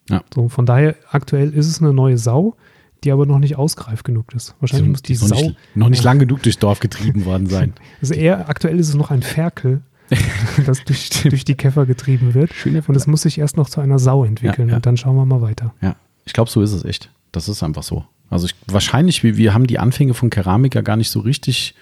Ja. 0.09 0.23
So, 0.33 0.49
von 0.49 0.65
daher, 0.65 0.95
aktuell 1.09 1.53
ist 1.53 1.67
es 1.67 1.81
eine 1.81 1.93
neue 1.93 2.17
Sau, 2.17 2.55
die 3.03 3.11
aber 3.11 3.25
noch 3.25 3.39
nicht 3.39 3.55
ausgereift 3.55 4.03
genug 4.03 4.33
ist. 4.33 4.55
Wahrscheinlich 4.59 4.87
so, 4.87 4.91
muss 4.91 5.01
die 5.03 5.13
noch 5.13 5.27
Sau. 5.27 5.41
Nicht, 5.41 5.55
noch 5.75 5.89
nicht 5.89 6.03
lang 6.03 6.19
genug 6.19 6.43
durchs 6.43 6.59
Dorf 6.59 6.79
getrieben 6.79 7.25
worden 7.25 7.47
sein. 7.47 7.73
Also 8.01 8.13
eher, 8.13 8.49
aktuell 8.49 8.79
ist 8.79 8.89
es 8.89 8.95
noch 8.95 9.11
ein 9.11 9.21
Ferkel, 9.21 9.81
das 10.65 10.83
durch, 10.83 11.09
durch, 11.09 11.45
die 11.45 11.55
Käfer 11.55 11.85
getrieben 11.85 12.33
wird. 12.33 12.53
Schöne 12.53 12.83
und 12.87 12.95
es 12.95 13.07
muss 13.07 13.23
sich 13.23 13.39
erst 13.39 13.57
noch 13.57 13.69
zu 13.69 13.81
einer 13.81 13.97
Sau 13.97 14.23
entwickeln. 14.23 14.67
Ja, 14.67 14.73
ja. 14.73 14.75
Und 14.77 14.85
dann 14.85 14.97
schauen 14.97 15.15
wir 15.15 15.25
mal 15.25 15.41
weiter. 15.41 15.73
Ja, 15.81 15.95
ich 16.25 16.33
glaube, 16.33 16.49
so 16.49 16.61
ist 16.61 16.73
es 16.73 16.85
echt. 16.85 17.09
Das 17.31 17.49
ist 17.49 17.63
einfach 17.63 17.83
so. 17.83 18.05
Also 18.29 18.45
ich, 18.45 18.55
wahrscheinlich, 18.67 19.23
wir, 19.23 19.37
wir 19.37 19.53
haben 19.53 19.65
die 19.67 19.79
Anfänge 19.79 20.13
von 20.13 20.29
Keramik 20.29 20.75
ja 20.75 20.81
gar 20.81 20.95
nicht 20.95 21.09
so 21.09 21.19
richtig 21.19 21.73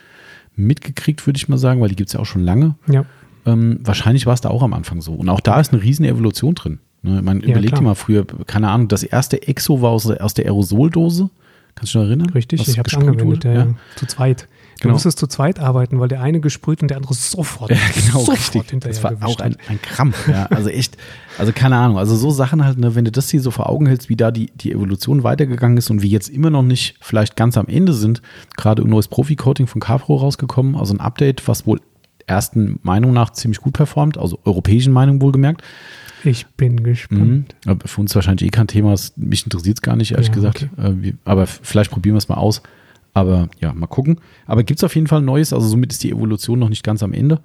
mitgekriegt, 0.55 1.25
würde 1.25 1.37
ich 1.37 1.49
mal 1.49 1.57
sagen, 1.57 1.81
weil 1.81 1.89
die 1.89 1.95
gibt 1.95 2.09
es 2.09 2.13
ja 2.13 2.19
auch 2.19 2.25
schon 2.25 2.43
lange. 2.43 2.75
Ja. 2.87 3.05
Ähm, 3.45 3.79
wahrscheinlich 3.83 4.25
war 4.25 4.33
es 4.33 4.41
da 4.41 4.49
auch 4.49 4.63
am 4.63 4.73
Anfang 4.73 5.01
so. 5.01 5.13
Und 5.13 5.29
auch 5.29 5.39
da 5.39 5.59
ist 5.59 5.73
eine 5.73 5.81
riesen 5.81 6.05
Evolution 6.05 6.55
drin. 6.55 6.79
Ne, 7.03 7.21
man 7.21 7.41
ja, 7.41 7.49
überlegt 7.49 7.77
dir 7.77 7.81
mal 7.81 7.95
früher, 7.95 8.25
keine 8.47 8.69
Ahnung, 8.69 8.87
das 8.87 9.03
erste 9.03 9.45
Exo 9.45 9.81
war 9.81 9.91
aus, 9.91 10.09
aus 10.09 10.33
der 10.33 10.45
Aerosoldose. 10.45 11.29
Kannst 11.75 11.93
du 11.93 11.99
dich 11.99 12.03
noch 12.03 12.09
erinnern? 12.09 12.29
Richtig, 12.29 12.67
ich 12.67 12.79
habe 12.79 12.87
es 12.87 12.95
angewendet, 12.95 13.43
ja, 13.43 13.53
ja. 13.53 13.67
zu 13.97 14.05
zweit. 14.05 14.47
Du 14.77 14.83
genau. 14.83 14.93
musstest 14.93 15.19
zu 15.19 15.27
zweit 15.27 15.59
arbeiten, 15.59 15.99
weil 15.99 16.07
der 16.07 16.21
eine 16.21 16.39
gesprüht 16.39 16.81
und 16.81 16.89
der 16.89 16.97
andere 16.97 17.13
sofort, 17.13 17.71
ja, 17.71 17.77
genau, 17.93 18.19
sofort 18.19 18.71
hinterher 18.71 18.93
Das 18.93 19.03
war 19.03 19.27
auch 19.27 19.39
ein, 19.39 19.57
ein 19.67 19.81
Krampf, 19.81 20.27
ja. 20.27 20.45
Also 20.47 20.69
echt, 20.69 20.97
also 21.37 21.51
keine 21.53 21.75
Ahnung. 21.77 21.97
Also 21.97 22.15
so 22.15 22.31
Sachen 22.31 22.63
halt, 22.63 22.77
ne, 22.77 22.95
wenn 22.95 23.05
du 23.05 23.11
das 23.11 23.29
hier 23.29 23.41
so 23.41 23.51
vor 23.51 23.69
Augen 23.69 23.85
hältst, 23.85 24.09
wie 24.09 24.15
da 24.15 24.31
die, 24.31 24.51
die 24.55 24.71
Evolution 24.71 25.23
weitergegangen 25.23 25.77
ist 25.77 25.89
und 25.89 26.01
wie 26.01 26.09
jetzt 26.09 26.29
immer 26.29 26.49
noch 26.49 26.63
nicht 26.63 26.95
vielleicht 27.01 27.35
ganz 27.35 27.57
am 27.57 27.67
Ende 27.67 27.93
sind, 27.93 28.21
gerade 28.55 28.81
ein 28.81 28.89
neues 28.89 29.07
Profi-Coating 29.07 29.67
von 29.67 29.81
Capro 29.81 30.15
rausgekommen, 30.15 30.75
also 30.75 30.93
ein 30.93 30.99
Update, 30.99 31.47
was 31.47 31.67
wohl 31.67 31.81
ersten 32.27 32.79
Meinung 32.83 33.13
nach 33.13 33.31
ziemlich 33.31 33.59
gut 33.59 33.73
performt, 33.73 34.17
also 34.17 34.39
europäischen 34.45 34.93
Meinung 34.93 35.21
wohlgemerkt. 35.21 35.61
Ich 36.23 36.47
bin 36.47 36.83
gespannt. 36.83 37.55
Mhm. 37.65 37.79
Für 37.85 38.01
uns 38.01 38.15
wahrscheinlich 38.15 38.47
eh 38.47 38.51
kein 38.51 38.67
Thema. 38.67 38.95
Mich 39.15 39.43
interessiert 39.43 39.77
es 39.77 39.81
gar 39.81 39.95
nicht, 39.95 40.11
ehrlich 40.11 40.27
ja, 40.27 40.33
gesagt. 40.33 40.69
Okay. 40.77 41.07
Äh, 41.07 41.13
aber 41.25 41.47
vielleicht 41.47 41.91
probieren 41.91 42.15
wir 42.15 42.19
es 42.19 42.29
mal 42.29 42.35
aus. 42.35 42.61
Aber 43.13 43.49
ja, 43.59 43.73
mal 43.73 43.87
gucken. 43.87 44.19
Aber 44.45 44.63
gibt 44.63 44.79
es 44.79 44.83
auf 44.83 44.95
jeden 44.95 45.07
Fall 45.07 45.21
Neues. 45.21 45.53
Also 45.53 45.67
somit 45.67 45.91
ist 45.91 46.03
die 46.03 46.11
Evolution 46.11 46.59
noch 46.59 46.69
nicht 46.69 46.83
ganz 46.83 47.03
am 47.03 47.13
Ende. 47.13 47.41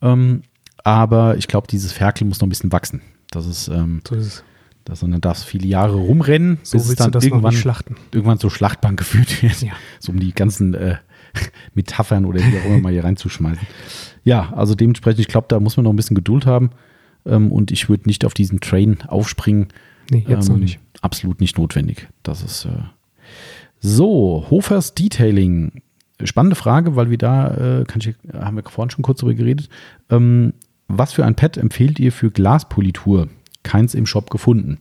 Ähm, 0.00 0.42
aber 0.82 1.36
ich 1.36 1.48
glaube, 1.48 1.66
dieses 1.66 1.92
Ferkel 1.92 2.26
muss 2.26 2.40
noch 2.40 2.46
ein 2.46 2.50
bisschen 2.50 2.72
wachsen. 2.72 3.02
Das 3.30 3.46
ist, 3.46 3.68
ähm, 3.68 4.00
so 4.08 4.14
ist 4.14 4.26
es. 4.26 4.44
Das, 4.84 5.02
und 5.02 5.10
dann 5.10 5.20
darf 5.20 5.38
es 5.38 5.44
viele 5.44 5.66
Jahre 5.68 5.94
rumrennen, 5.94 6.58
so 6.62 6.78
bis 6.78 6.88
es 6.88 6.96
dann 6.96 7.12
irgendwann, 7.12 7.54
irgendwann 8.12 8.38
zur 8.38 8.50
Schlachtbank 8.50 8.98
geführt 8.98 9.42
wird. 9.42 9.60
Ja. 9.60 9.72
So 9.98 10.10
um 10.12 10.18
die 10.18 10.32
ganzen 10.32 10.74
äh, 10.74 10.96
Metaphern 11.74 12.24
oder 12.24 12.40
wie 12.40 12.58
auch 12.58 12.64
immer 12.64 12.78
mal 12.80 12.92
hier 12.92 13.04
reinzuschmeißen. 13.04 13.66
Ja, 14.24 14.52
also 14.54 14.74
dementsprechend, 14.74 15.20
ich 15.20 15.28
glaube, 15.28 15.46
da 15.48 15.60
muss 15.60 15.76
man 15.76 15.84
noch 15.84 15.92
ein 15.92 15.96
bisschen 15.96 16.16
Geduld 16.16 16.46
haben. 16.46 16.70
Ähm, 17.26 17.52
und 17.52 17.70
ich 17.70 17.88
würde 17.88 18.04
nicht 18.06 18.24
auf 18.24 18.34
diesen 18.34 18.60
Train 18.60 18.98
aufspringen. 19.06 19.68
Nee, 20.10 20.24
jetzt 20.28 20.48
ähm, 20.48 20.54
noch 20.54 20.60
nicht. 20.60 20.80
Absolut 21.00 21.40
nicht 21.40 21.58
notwendig. 21.58 22.08
Das 22.22 22.42
ist 22.42 22.66
äh 22.66 22.70
so. 23.82 24.46
Hofers 24.50 24.94
Detailing 24.94 25.82
spannende 26.24 26.56
Frage, 26.56 26.96
weil 26.96 27.10
wir 27.10 27.18
da, 27.18 27.80
äh, 27.80 27.84
kann 27.84 28.00
ich, 28.00 28.14
haben 28.32 28.56
wir 28.56 28.62
vorhin 28.64 28.90
schon 28.90 29.02
kurz 29.02 29.20
darüber 29.20 29.34
geredet. 29.34 29.68
Ähm, 30.10 30.52
was 30.88 31.12
für 31.12 31.24
ein 31.24 31.34
Pad 31.34 31.56
empfehlt 31.56 31.98
ihr 31.98 32.12
für 32.12 32.30
Glaspolitur? 32.30 33.28
Keins 33.62 33.94
im 33.94 34.06
Shop 34.06 34.30
gefunden. 34.30 34.78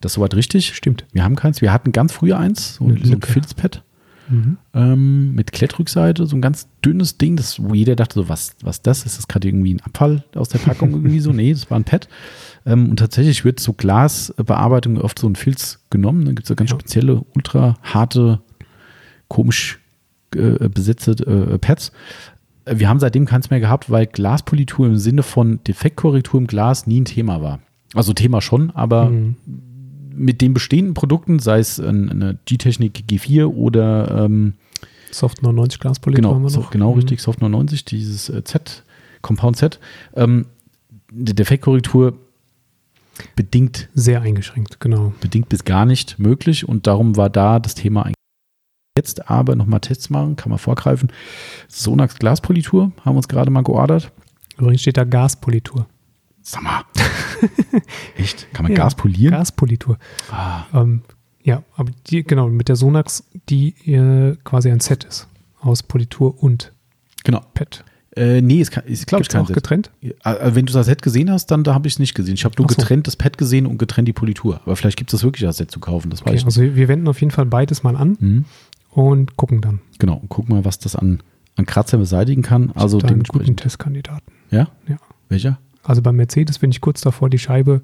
Das 0.00 0.12
ist 0.12 0.14
soweit 0.14 0.34
richtig? 0.34 0.74
Stimmt. 0.74 1.04
Wir 1.12 1.24
haben 1.24 1.36
keins. 1.36 1.60
Wir 1.60 1.72
hatten 1.72 1.92
ganz 1.92 2.12
früher 2.12 2.38
eins, 2.38 2.76
so, 2.76 2.86
ein. 2.86 3.20
Filzpad 3.22 3.82
Mhm. 4.30 4.56
ähm, 4.74 5.34
mit 5.34 5.52
Klettrückseite, 5.52 6.24
so 6.26 6.36
ein 6.36 6.40
ganz 6.40 6.68
dünnes 6.84 7.18
Ding, 7.18 7.36
das, 7.36 7.60
wo 7.62 7.74
jeder 7.74 7.96
dachte, 7.96 8.14
so, 8.14 8.28
was, 8.28 8.54
was 8.62 8.80
das? 8.82 9.04
Ist 9.04 9.18
das 9.18 9.26
gerade 9.28 9.48
irgendwie 9.48 9.74
ein 9.74 9.80
Abfall 9.80 10.24
aus 10.34 10.48
der 10.48 10.60
Packung 10.60 10.92
irgendwie 10.92 11.20
so? 11.20 11.32
Nee, 11.40 11.52
das 11.52 11.70
war 11.70 11.78
ein 11.78 11.84
Pad. 11.84 12.08
Ähm, 12.66 12.90
und 12.90 12.98
tatsächlich 12.98 13.44
wird 13.44 13.58
so 13.60 13.72
Glasbearbeitung 13.72 14.98
oft 14.98 15.18
so 15.18 15.28
ein 15.28 15.34
Filz 15.36 15.80
genommen. 15.90 16.24
Da 16.24 16.30
gibt 16.32 16.42
es 16.44 16.48
so 16.48 16.54
ganz 16.54 16.70
Ja. 16.70 16.76
spezielle, 16.78 17.24
ultra 17.34 17.76
harte, 17.82 18.40
komisch 19.28 19.78
äh, 20.34 20.68
besetzte 20.68 21.12
äh, 21.12 21.58
Pads. 21.58 21.92
Äh, 22.66 22.78
Wir 22.78 22.88
haben 22.88 23.00
seitdem 23.00 23.26
keins 23.26 23.50
mehr 23.50 23.60
gehabt, 23.60 23.90
weil 23.90 24.06
Glaspolitur 24.06 24.86
im 24.86 24.96
Sinne 24.96 25.22
von 25.22 25.58
Defektkorrektur 25.64 26.38
im 26.40 26.46
Glas 26.46 26.86
nie 26.86 27.00
ein 27.00 27.04
Thema 27.04 27.42
war. 27.42 27.60
Also 27.94 28.12
Thema 28.12 28.40
schon, 28.40 28.70
aber 28.70 29.10
Mhm. 29.10 29.34
Mit 30.14 30.40
den 30.40 30.54
bestehenden 30.54 30.94
Produkten, 30.94 31.38
sei 31.38 31.58
es 31.58 31.78
ein- 31.78 32.08
eine 32.10 32.38
G-Technik 32.44 33.04
G4 33.08 33.46
oder 33.46 34.24
ähm, 34.24 34.54
Soft 35.10 35.42
99 35.42 35.80
Glaspolitur 35.80 36.24
haben 36.30 36.36
genau, 36.38 36.44
wir 36.46 36.50
so, 36.50 36.60
noch. 36.60 36.70
genau 36.70 36.90
Mhm. 36.92 36.96
richtig, 36.98 37.20
Soft 37.20 37.40
99, 37.40 37.84
dieses 37.84 38.28
äh, 38.28 38.44
Z, 38.44 38.84
Compound 39.22 39.56
Z, 39.56 39.80
ähm, 40.14 40.46
die 41.12 41.34
Defektkorrektur 41.34 42.14
bedingt, 43.36 43.88
Sehr 43.94 44.22
eingeschränkt, 44.22 44.80
genau. 44.80 45.12
bedingt 45.20 45.48
bis 45.48 45.64
gar 45.64 45.84
nicht 45.84 46.18
möglich 46.18 46.68
und 46.68 46.86
darum 46.86 47.16
war 47.16 47.28
da 47.28 47.58
das 47.58 47.74
Thema 47.74 48.02
eigentlich. 48.06 48.14
Jetzt 48.96 49.28
aber 49.30 49.56
nochmal 49.56 49.80
Tests 49.80 50.10
machen, 50.10 50.36
kann 50.36 50.50
man 50.50 50.58
vorgreifen. 50.58 51.10
Sonax 51.68 52.16
Glaspolitur 52.18 52.92
haben 53.04 53.14
wir 53.14 53.18
uns 53.18 53.28
gerade 53.28 53.50
mal 53.50 53.62
geordert. 53.62 54.12
Übrigens 54.58 54.80
steht 54.82 54.96
da 54.96 55.04
Gaspolitur. 55.04 55.86
Sag 56.42 56.62
mal. 56.62 56.82
Echt? 58.16 58.52
Kann 58.52 58.64
man 58.64 58.72
Ja, 58.72 58.78
Gas 58.78 58.94
polieren? 58.94 59.32
Gaspolitur. 59.32 59.98
Ah, 60.30 60.64
Ähm, 60.72 61.02
ja, 61.42 61.62
aber 61.76 61.90
die, 62.08 62.22
genau, 62.22 62.48
mit 62.48 62.68
der 62.68 62.76
Sonax, 62.76 63.24
die 63.48 63.70
äh, 63.90 64.36
quasi 64.44 64.70
ein 64.70 64.80
Set 64.80 65.04
ist. 65.04 65.26
Aus 65.60 65.82
Politur 65.82 66.42
und 66.42 66.72
genau. 67.24 67.40
Pad. 67.54 67.84
Äh, 68.16 68.40
nee, 68.40 68.60
es 68.60 68.70
kann- 68.70 68.84
ist, 68.84 69.06
glaube 69.06 69.22
ich, 69.22 69.28
kein 69.28 69.42
auch 69.42 69.46
Set. 69.46 69.54
getrennt? 69.54 69.90
Äh, 70.02 70.10
Wenn 70.54 70.66
du 70.66 70.72
das 70.72 70.86
Set 70.86 71.00
gesehen 71.02 71.30
hast, 71.30 71.46
dann 71.46 71.62
da 71.64 71.74
habe 71.74 71.86
ich 71.86 71.94
es 71.94 71.98
nicht 71.98 72.14
gesehen. 72.14 72.34
Ich 72.34 72.44
habe 72.44 72.54
nur 72.58 72.68
so. 72.68 72.74
getrennt 72.76 73.06
das 73.06 73.16
Pad 73.16 73.38
gesehen 73.38 73.66
und 73.66 73.78
getrennt 73.78 74.08
die 74.08 74.12
Politur. 74.12 74.60
Aber 74.64 74.74
vielleicht 74.76 74.96
gibt 74.98 75.10
es 75.10 75.20
das 75.20 75.24
wirklich 75.24 75.46
als 75.46 75.58
Set 75.58 75.70
zu 75.70 75.78
kaufen, 75.80 76.10
das 76.10 76.20
weiß 76.20 76.26
Okay, 76.26 76.36
ich 76.38 76.44
nicht. 76.44 76.58
also 76.58 76.74
wir 76.76 76.88
wenden 76.88 77.06
auf 77.08 77.20
jeden 77.20 77.30
Fall 77.30 77.46
beides 77.46 77.82
mal 77.82 77.96
an 77.96 78.16
Mhm. 78.20 78.44
und 78.90 79.36
gucken 79.36 79.60
dann. 79.60 79.80
Genau, 79.98 80.14
und 80.16 80.28
guck 80.28 80.48
mal, 80.48 80.64
was 80.64 80.78
das 80.78 80.96
an, 80.96 81.22
an 81.56 81.66
Kratzer 81.66 81.98
beseitigen 81.98 82.42
kann. 82.42 82.72
Also 82.74 82.98
da 82.98 83.08
einen 83.08 83.22
guten. 83.22 83.56
Testkandidaten. 83.56 84.32
Ja? 84.50 84.68
Ja. 84.88 84.96
Welcher? 85.28 85.58
Also 85.82 86.02
beim 86.02 86.16
Mercedes 86.16 86.58
bin 86.58 86.70
ich 86.70 86.80
kurz 86.80 87.00
davor, 87.00 87.30
die 87.30 87.38
Scheibe 87.38 87.82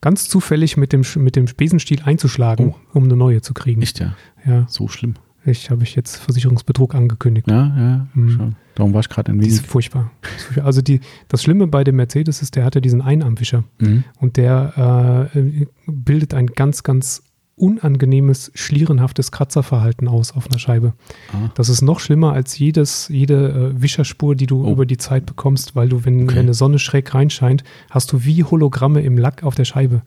ganz 0.00 0.28
zufällig 0.28 0.76
mit 0.76 0.92
dem, 0.92 1.02
mit 1.16 1.36
dem 1.36 1.44
Besenstiel 1.56 2.00
einzuschlagen, 2.04 2.74
um 2.92 3.04
eine 3.04 3.16
neue 3.16 3.42
zu 3.42 3.52
kriegen. 3.54 3.80
Oh. 3.80 3.82
Echt, 3.82 4.00
ja. 4.00 4.14
Ja, 4.46 4.66
So 4.68 4.88
schlimm. 4.88 5.14
ich 5.44 5.70
habe 5.70 5.82
ich 5.82 5.94
jetzt 5.94 6.16
Versicherungsbetrug 6.16 6.94
angekündigt. 6.94 7.48
Ja, 7.50 7.66
ja. 7.76 8.06
Mhm. 8.14 8.30
Schon. 8.30 8.56
Darum 8.74 8.92
war 8.94 9.00
ich 9.00 9.08
gerade 9.08 9.30
ein 9.32 9.40
wenig. 9.40 9.60
furchtbar. 9.62 10.10
Das 10.22 10.32
ist 10.32 10.42
furchtbar. 10.44 10.64
Also 10.66 10.82
die, 10.82 11.00
das 11.28 11.42
Schlimme 11.42 11.66
bei 11.66 11.84
dem 11.84 11.96
Mercedes 11.96 12.40
ist, 12.42 12.56
der 12.56 12.64
hat 12.64 12.74
ja 12.74 12.80
diesen 12.80 13.02
Einarmwischer 13.02 13.64
Mhm. 13.78 14.04
und 14.20 14.36
der 14.36 15.30
äh, 15.34 15.66
bildet 15.86 16.32
ein 16.34 16.46
ganz, 16.46 16.82
ganz 16.82 17.22
unangenehmes, 17.56 18.50
schlierenhaftes 18.54 19.30
Kratzerverhalten 19.30 20.08
aus 20.08 20.32
auf 20.32 20.48
einer 20.50 20.58
Scheibe. 20.58 20.94
Ah. 21.32 21.50
Das 21.54 21.68
ist 21.68 21.82
noch 21.82 22.00
schlimmer 22.00 22.32
als 22.32 22.58
jedes, 22.58 23.08
jede 23.08 23.72
äh, 23.76 23.82
Wischerspur, 23.82 24.34
die 24.34 24.46
du 24.46 24.66
Oh. 24.66 24.72
über 24.72 24.86
die 24.86 24.96
Zeit 24.96 25.24
bekommst, 25.26 25.76
weil 25.76 25.88
du, 25.88 26.04
wenn, 26.04 26.24
Okay. 26.24 26.34
wenn 26.36 26.42
eine 26.46 26.54
Sonne 26.54 26.78
schräg 26.80 27.14
reinscheint, 27.14 27.62
hast 27.90 28.12
du 28.12 28.24
wie 28.24 28.42
Hologramme 28.42 29.02
im 29.02 29.16
Lack 29.18 29.44
auf 29.44 29.54
der 29.54 29.64
Scheibe. 29.64 30.02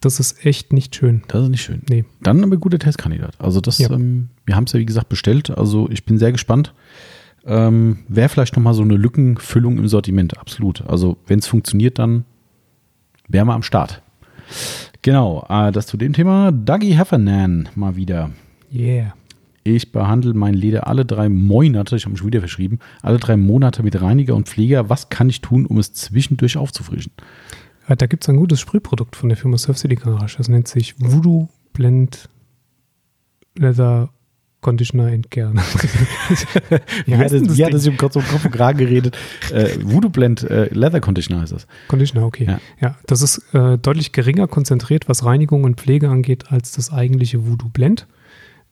Das 0.00 0.18
ist 0.18 0.44
echt 0.44 0.72
nicht 0.72 0.96
schön. 0.96 1.22
Das 1.28 1.44
ist 1.44 1.50
nicht 1.50 1.62
schön. 1.62 1.82
Nee. 1.88 2.04
Dann 2.20 2.42
aber 2.42 2.56
guter 2.56 2.78
Testkandidat. 2.80 3.34
Also 3.38 3.60
das, 3.60 3.78
Ja. 3.78 3.90
ähm, 3.90 4.30
wir 4.44 4.56
haben 4.56 4.64
es 4.64 4.72
ja 4.72 4.80
wie 4.80 4.86
gesagt 4.86 5.08
bestellt. 5.08 5.50
Also 5.56 5.88
ich 5.90 6.04
bin 6.04 6.18
sehr 6.18 6.32
gespannt. 6.32 6.74
Ähm, 7.44 8.00
Wäre 8.08 8.28
vielleicht 8.28 8.56
nochmal 8.56 8.74
so 8.74 8.82
eine 8.82 8.96
Lückenfüllung 8.96 9.78
im 9.78 9.86
Sortiment. 9.88 10.38
Absolut. 10.38 10.82
Also 10.86 11.16
wenn 11.26 11.38
es 11.38 11.46
funktioniert, 11.46 11.98
dann 11.98 12.24
wären 13.28 13.46
wir 13.46 13.54
am 13.54 13.62
Start. 13.62 14.02
Genau, 15.02 15.44
äh, 15.48 15.72
das 15.72 15.86
zu 15.86 15.96
dem 15.96 16.12
Thema. 16.12 16.52
Dougie 16.52 16.96
Heffernan 16.96 17.68
mal 17.74 17.96
wieder. 17.96 18.30
Yeah. 18.72 19.14
Ich 19.64 19.92
behandle 19.92 20.34
mein 20.34 20.54
Leder 20.54 20.86
alle 20.86 21.04
drei 21.04 21.28
Monate, 21.28 21.94
ich 21.96 22.04
habe 22.04 22.12
mich 22.12 22.18
schon 22.18 22.28
wieder 22.28 22.40
verschrieben, 22.40 22.78
alle 23.00 23.18
drei 23.18 23.36
Monate 23.36 23.82
mit 23.82 24.00
Reiniger 24.00 24.34
und 24.34 24.48
Pfleger. 24.48 24.88
Was 24.88 25.08
kann 25.08 25.28
ich 25.28 25.40
tun, 25.40 25.66
um 25.66 25.78
es 25.78 25.92
zwischendurch 25.92 26.56
aufzufrischen? 26.56 27.12
Äh, 27.88 27.96
Da 27.96 28.06
gibt 28.06 28.24
es 28.24 28.28
ein 28.28 28.36
gutes 28.36 28.60
Sprühprodukt 28.60 29.16
von 29.16 29.28
der 29.28 29.38
Firma 29.38 29.58
Surf 29.58 29.78
City 29.78 29.96
Garage. 29.96 30.36
Das 30.38 30.48
nennt 30.48 30.68
sich 30.68 30.94
Voodoo 30.98 31.48
Blend 31.72 32.28
Leather 33.56 34.10
Conditioner 34.62 35.10
Care. 35.28 35.52
Wie 37.06 37.14
heißt 37.16 37.34
das 37.34 37.58
ja, 37.58 37.66
Ding? 37.66 37.74
das 37.74 37.84
im 37.84 37.98
Kopf, 37.98 38.16
um 38.16 38.22
Kopf 38.24 38.44
und 38.46 38.52
Kragen 38.52 38.78
geredet. 38.78 39.18
Äh, 39.52 39.76
Voodoo 39.82 40.08
Blend 40.08 40.44
äh, 40.44 40.72
Leather 40.72 41.00
Conditioner 41.00 41.42
heißt 41.42 41.52
das. 41.52 41.66
Conditioner, 41.88 42.24
okay. 42.24 42.46
Ja. 42.46 42.60
Ja, 42.80 42.96
das 43.06 43.20
ist 43.20 43.52
äh, 43.52 43.76
deutlich 43.76 44.12
geringer 44.12 44.46
konzentriert, 44.46 45.08
was 45.08 45.24
Reinigung 45.26 45.64
und 45.64 45.78
Pflege 45.80 46.08
angeht, 46.08 46.50
als 46.50 46.72
das 46.72 46.90
eigentliche 46.90 47.46
Voodoo 47.46 47.68
Blend. 47.68 48.06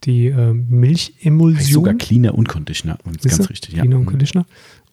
Die 0.04 0.28
äh, 0.28 0.32
Heißt 0.32 0.46
sogar 0.46 0.54
Milchemulsion. 0.70 1.98
Cleaner 1.98 2.34
und 2.34 2.48
Conditioner. 2.48 2.96
Das 3.04 3.26
ist 3.26 3.36
ganz 3.36 3.50
richtig. 3.50 3.74
Ja. 3.74 3.80
Cleaner 3.82 3.96
und 3.96 4.02
Mhm. 4.04 4.06
Conditioner. 4.06 4.46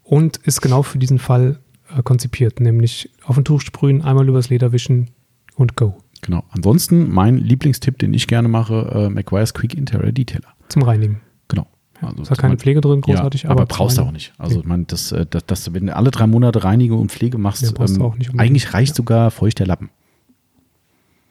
Und 0.04 0.38
ist 0.38 0.62
genau 0.62 0.84
für 0.84 0.98
diesen 0.98 1.20
Fall 1.20 1.60
äh, 1.96 2.02
konzipiert, 2.04 2.60
nämlich 2.60 3.10
auf 3.24 3.38
ein 3.38 3.46
Tuch 3.46 3.62
sprühen, 3.62 4.02
einmal 4.02 4.28
übers 4.28 4.50
Leder 4.50 4.74
wischen 4.74 5.12
und 5.56 5.76
go. 5.78 5.98
Genau. 6.22 6.44
Ansonsten 6.50 7.10
mein 7.14 7.38
Lieblingstipp, 7.38 8.00
den 8.00 8.14
ich 8.14 8.28
gerne 8.28 8.48
mache, 8.50 8.92
äh, 8.94 9.10
McGuire's 9.10 9.54
Quick 9.54 9.76
Interior 9.76 10.12
Detailer. 10.12 10.50
Zum 10.70 10.84
Reinigen. 10.84 11.22
Genau. 11.48 11.68
Also 12.02 12.22
ist 12.24 12.30
halt 12.30 12.40
keine 12.40 12.52
man- 12.54 12.60
Pflege 12.60 12.82
drin, 12.82 13.02
großartig, 13.02 13.44
ja, 13.44 13.50
aber, 13.50 13.62
zum 13.62 13.78
brauchst 13.78 13.98
du 13.98 14.02
auch 14.04 14.12
nicht. 14.12 14.34
Also 14.38 14.62
man, 14.64 14.86
das, 14.88 15.12
äh, 15.12 15.26
das, 15.28 15.46
das, 15.46 15.74
wenn 15.74 15.88
du 15.88 15.96
alle 15.96 16.12
drei 16.12 16.28
Monate 16.28 16.64
Reinigung 16.64 17.00
und 17.02 17.12
Pflege 17.12 17.38
machst, 17.38 17.64
Ja, 17.64 17.70
ähm, 17.70 18.02
auch 18.02 18.16
nicht 18.16 18.30
unbedingt. 18.30 18.40
eigentlich 18.52 18.74
reicht 18.74 18.92
Ja. 18.92 18.96
sogar 18.96 19.32
feuchter 19.32 19.66
Lappen. 19.66 19.90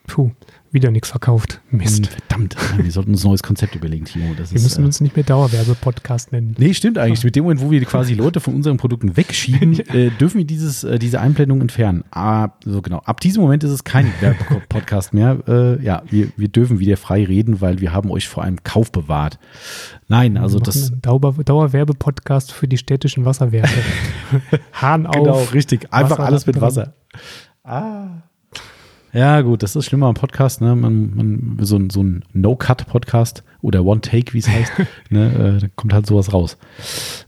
Puh, 0.06 0.30
wieder 0.72 0.90
nichts 0.90 1.08
verkauft. 1.10 1.60
Mist. 1.70 2.06
Hm, 2.06 2.12
Verdammt, 2.28 2.56
wir 2.84 2.90
sollten 2.90 3.12
uns 3.12 3.24
ein 3.24 3.28
neues 3.28 3.42
Konzept 3.42 3.74
überlegen, 3.74 4.04
Timo. 4.04 4.34
Das 4.36 4.50
Wir 4.50 4.56
ist, 4.56 4.62
müssen 4.64 4.82
äh, 4.82 4.86
uns 4.86 5.00
nicht 5.00 5.16
mehr 5.16 5.24
Dauerwerbe-Podcast 5.24 6.32
nennen. 6.32 6.54
Nee, 6.58 6.74
stimmt 6.74 6.98
eigentlich. 6.98 7.24
Mit 7.24 7.36
dem 7.36 7.44
Moment, 7.44 7.60
wo 7.60 7.70
wir 7.70 7.82
quasi 7.84 8.14
Leute 8.14 8.40
von 8.40 8.54
unseren 8.54 8.76
Produkten 8.76 9.16
wegschieben, 9.16 9.78
äh, 9.88 10.10
dürfen 10.10 10.38
wir 10.38 10.44
dieses, 10.44 10.84
äh, 10.84 10.98
diese 10.98 11.20
Einblendung 11.20 11.60
entfernen. 11.60 12.04
Ah, 12.10 12.50
so 12.64 12.82
genau. 12.82 12.98
Ab 12.98 13.20
diesem 13.20 13.42
Moment 13.42 13.64
ist 13.64 13.70
es 13.70 13.84
kein 13.84 14.12
Werbepodcast 14.20 15.14
mehr. 15.14 15.38
Äh, 15.48 15.82
ja, 15.84 16.02
wir, 16.10 16.28
wir 16.36 16.48
dürfen 16.48 16.78
wieder 16.78 16.96
frei 16.96 17.24
reden, 17.24 17.60
weil 17.60 17.80
wir 17.80 17.92
haben 17.92 18.10
euch 18.10 18.28
vor 18.28 18.42
einem 18.44 18.62
Kauf 18.64 18.92
bewahrt. 18.92 19.38
Nein, 20.08 20.36
also 20.36 20.58
das. 20.58 20.92
Dauer- 21.02 21.42
Dauerwerbepodcast 21.44 22.52
für 22.52 22.68
die 22.68 22.78
städtischen 22.78 23.24
Wasserwerke. 23.24 23.68
Hahn 24.72 25.06
auf. 25.06 25.14
Genau, 25.14 25.42
richtig. 25.52 25.92
Einfach 25.92 26.18
Wasser 26.18 26.24
alles 26.26 26.46
mit 26.46 26.56
drin. 26.56 26.62
Wasser. 26.62 26.94
Ah. 27.64 28.22
Ja, 29.16 29.40
gut, 29.40 29.62
das 29.62 29.74
ist 29.74 29.86
schlimmer 29.86 30.08
am 30.08 30.14
Podcast, 30.14 30.60
ne? 30.60 30.76
Man, 30.76 31.16
man, 31.16 31.56
so 31.62 31.76
ein, 31.76 31.88
so 31.88 32.02
ein 32.02 32.22
No-Cut-Podcast 32.34 33.44
oder 33.62 33.82
One-Take, 33.82 34.34
wie 34.34 34.38
es 34.40 34.46
heißt, 34.46 34.72
ne? 35.08 35.56
Äh, 35.56 35.60
da 35.62 35.68
kommt 35.74 35.94
halt 35.94 36.04
sowas 36.04 36.34
raus. 36.34 36.58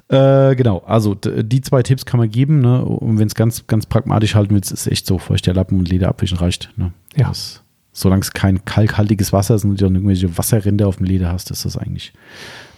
Äh, 0.08 0.54
genau, 0.54 0.80
also 0.80 1.14
die 1.14 1.62
zwei 1.62 1.82
Tipps 1.82 2.04
kann 2.04 2.20
man 2.20 2.28
geben, 2.28 2.60
ne? 2.60 2.84
Und 2.84 3.18
wenn 3.18 3.26
es 3.26 3.34
ganz, 3.34 3.66
ganz 3.66 3.86
pragmatisch 3.86 4.34
halten 4.34 4.54
willst, 4.54 4.70
ist 4.70 4.86
echt 4.86 5.06
so, 5.06 5.16
feuchter 5.16 5.54
Lappen 5.54 5.78
und 5.78 5.88
Leder 5.88 6.08
abwischen 6.08 6.36
reicht. 6.36 6.70
Ne? 6.76 6.92
Ja. 7.16 7.28
Das, 7.28 7.62
solange 7.92 8.20
es 8.20 8.34
kein 8.34 8.66
kalkhaltiges 8.66 9.32
Wasser 9.32 9.54
ist 9.54 9.64
und 9.64 9.80
du 9.80 9.86
irgendwelche 9.86 10.36
Wasserränder 10.36 10.88
auf 10.88 10.96
dem 10.96 11.06
Leder 11.06 11.32
hast, 11.32 11.50
ist 11.50 11.64
das 11.64 11.78
eigentlich. 11.78 12.12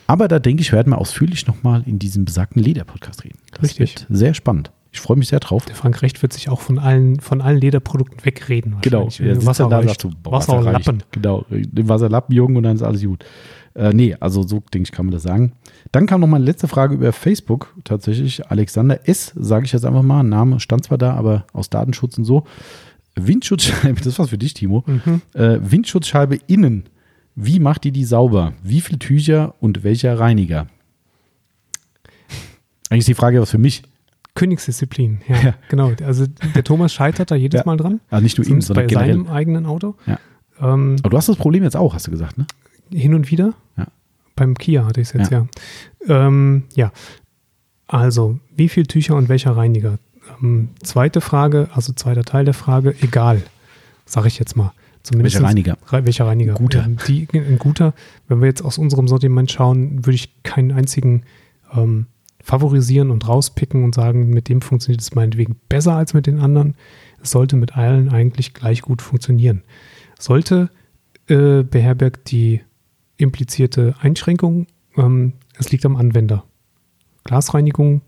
Aber 0.06 0.28
da 0.28 0.38
denke 0.38 0.60
ich, 0.60 0.72
werden 0.72 0.92
wir 0.92 0.98
ausführlich 0.98 1.48
nochmal 1.48 1.82
in 1.84 1.98
diesem 1.98 2.24
besagten 2.24 2.62
Leder-Podcast 2.62 3.24
reden. 3.24 3.38
Das 3.54 3.70
Richtig. 3.70 3.96
wird 3.96 4.06
sehr 4.08 4.34
spannend. 4.34 4.70
Ich 4.92 5.00
freue 5.00 5.16
mich 5.16 5.28
sehr 5.28 5.38
drauf. 5.38 5.64
Der 5.66 5.76
Frank 5.76 6.02
Recht 6.02 6.20
wird 6.22 6.32
sich 6.32 6.48
auch 6.48 6.60
von 6.60 6.78
allen, 6.78 7.20
von 7.20 7.40
allen 7.40 7.60
Lederprodukten 7.60 8.24
wegreden. 8.24 8.76
Genau, 8.82 9.08
sitzt 9.08 9.46
Wasser 9.46 9.68
da 9.68 9.82
sagt 9.82 10.00
so, 10.00 10.10
boah, 10.22 10.32
Wasser 10.32 10.58
und 10.58 10.64
reicht. 10.64 10.86
Lappen. 10.86 11.02
Genau, 11.12 11.44
den 11.48 11.88
Wasserlappen, 11.88 12.34
Jungen, 12.34 12.56
und 12.56 12.64
dann 12.64 12.74
ist 12.74 12.82
alles 12.82 13.02
gut. 13.02 13.24
Äh, 13.74 13.92
nee, 13.92 14.16
also 14.18 14.42
so 14.42 14.62
denke 14.74 14.88
ich, 14.88 14.92
kann 14.92 15.06
man 15.06 15.12
das 15.12 15.22
sagen. 15.22 15.52
Dann 15.92 16.06
kam 16.06 16.20
noch 16.20 16.26
mal 16.26 16.36
eine 16.36 16.44
letzte 16.44 16.66
Frage 16.66 16.94
über 16.96 17.12
Facebook 17.12 17.72
tatsächlich. 17.84 18.50
Alexander 18.50 19.08
S., 19.08 19.32
sage 19.36 19.64
ich 19.64 19.72
jetzt 19.72 19.84
einfach 19.84 20.02
mal, 20.02 20.24
Name 20.24 20.58
stand 20.58 20.84
zwar 20.84 20.98
da, 20.98 21.14
aber 21.14 21.46
aus 21.52 21.70
Datenschutz 21.70 22.18
und 22.18 22.24
so. 22.24 22.44
Windschutzscheibe, 23.14 24.00
das 24.04 24.18
was 24.18 24.30
für 24.30 24.38
dich, 24.38 24.54
Timo. 24.54 24.84
Mhm. 24.86 25.22
Äh, 25.34 25.58
Windschutzscheibe 25.62 26.38
innen. 26.48 26.84
Wie 27.36 27.60
macht 27.60 27.84
ihr 27.84 27.92
die 27.92 28.04
sauber? 28.04 28.54
Wie 28.62 28.80
viele 28.80 28.98
Tücher 28.98 29.54
und 29.60 29.84
welcher 29.84 30.18
Reiniger? 30.18 30.66
Eigentlich 32.90 33.00
ist 33.00 33.08
die 33.08 33.14
Frage 33.14 33.40
was 33.40 33.52
für 33.52 33.58
mich. 33.58 33.82
Königsdisziplin, 34.40 35.20
ja, 35.28 35.40
Ja. 35.42 35.54
genau. 35.68 35.92
Also 36.04 36.26
der 36.54 36.64
Thomas 36.64 36.92
scheitert 36.92 37.30
da 37.30 37.34
jedes 37.34 37.60
Ja. 37.60 37.66
Mal 37.66 37.76
dran. 37.76 38.00
Also 38.10 38.22
nicht 38.22 38.38
nur 38.38 38.44
Zumindest 38.44 38.68
sondern 38.68 38.86
bei 38.86 38.88
generell. 38.88 39.12
seinem 39.14 39.26
eigenen 39.28 39.66
Auto. 39.66 39.94
Ja. 40.06 40.18
Ähm, 40.60 40.96
Aber 41.00 41.10
du 41.10 41.16
hast 41.16 41.28
das 41.28 41.36
Problem 41.36 41.62
jetzt 41.62 41.76
auch, 41.76 41.94
hast 41.94 42.06
du 42.06 42.10
gesagt, 42.10 42.38
ne? 42.38 42.46
hin 42.92 43.14
und 43.14 43.30
wieder. 43.30 43.54
Ja. 43.76 43.86
beim 44.36 44.54
Kia 44.54 44.84
hatte 44.86 45.00
ich 45.00 45.08
es 45.08 45.12
jetzt, 45.14 45.30
ja. 45.30 45.46
Ja. 46.08 46.26
Ähm, 46.26 46.64
ja. 46.74 46.92
Also, 47.86 48.38
wie 48.56 48.68
viel 48.68 48.86
Tücher 48.86 49.16
und 49.16 49.28
welcher 49.28 49.56
Reiniger? 49.56 49.98
Ähm, 50.42 50.70
zweite 50.82 51.20
Frage, 51.20 51.68
also 51.74 51.92
zweiter 51.92 52.24
Teil 52.24 52.44
der 52.44 52.54
Frage, 52.54 52.94
egal, 53.02 53.42
sage 54.06 54.28
ich 54.28 54.38
jetzt 54.38 54.56
mal. 54.56 54.72
Zumindest 55.02 55.36
welcher 55.36 55.46
Reiniger? 55.48 55.78
Welcher 55.90 56.26
Reiniger? 56.26 56.54
Guter. 56.54 56.84
Ähm, 56.84 56.96
die, 57.08 57.26
ein 57.32 57.58
guter. 57.58 57.94
Wenn 58.28 58.40
wir 58.40 58.46
jetzt 58.46 58.62
aus 58.62 58.76
unserem 58.78 59.08
Sortiment 59.08 59.50
schauen, 59.50 60.04
würde 60.06 60.14
ich 60.14 60.42
keinen 60.42 60.72
einzigen 60.72 61.22
ähm, 61.74 62.06
favorisieren 62.42 63.10
und 63.10 63.28
rauspicken 63.28 63.84
und 63.84 63.94
sagen, 63.94 64.30
mit 64.30 64.48
dem 64.48 64.62
funktioniert 64.62 65.00
es 65.00 65.14
meinetwegen 65.14 65.56
besser 65.68 65.94
als 65.94 66.14
mit 66.14 66.26
den 66.26 66.40
anderen. 66.40 66.74
Es 67.22 67.30
sollte 67.30 67.56
mit 67.56 67.76
allen 67.76 68.08
eigentlich 68.08 68.54
gleich 68.54 68.82
gut 68.82 69.02
funktionieren. 69.02 69.62
Sollte 70.18 70.70
äh, 71.28 71.62
beherbergt 71.62 72.30
die 72.30 72.62
implizierte 73.16 73.94
Einschränkung, 74.00 74.66
ähm, 74.96 75.34
es 75.58 75.70
liegt 75.70 75.84
am 75.84 75.96
Anwender. 75.96 76.44
Glasreinigung 77.24 78.00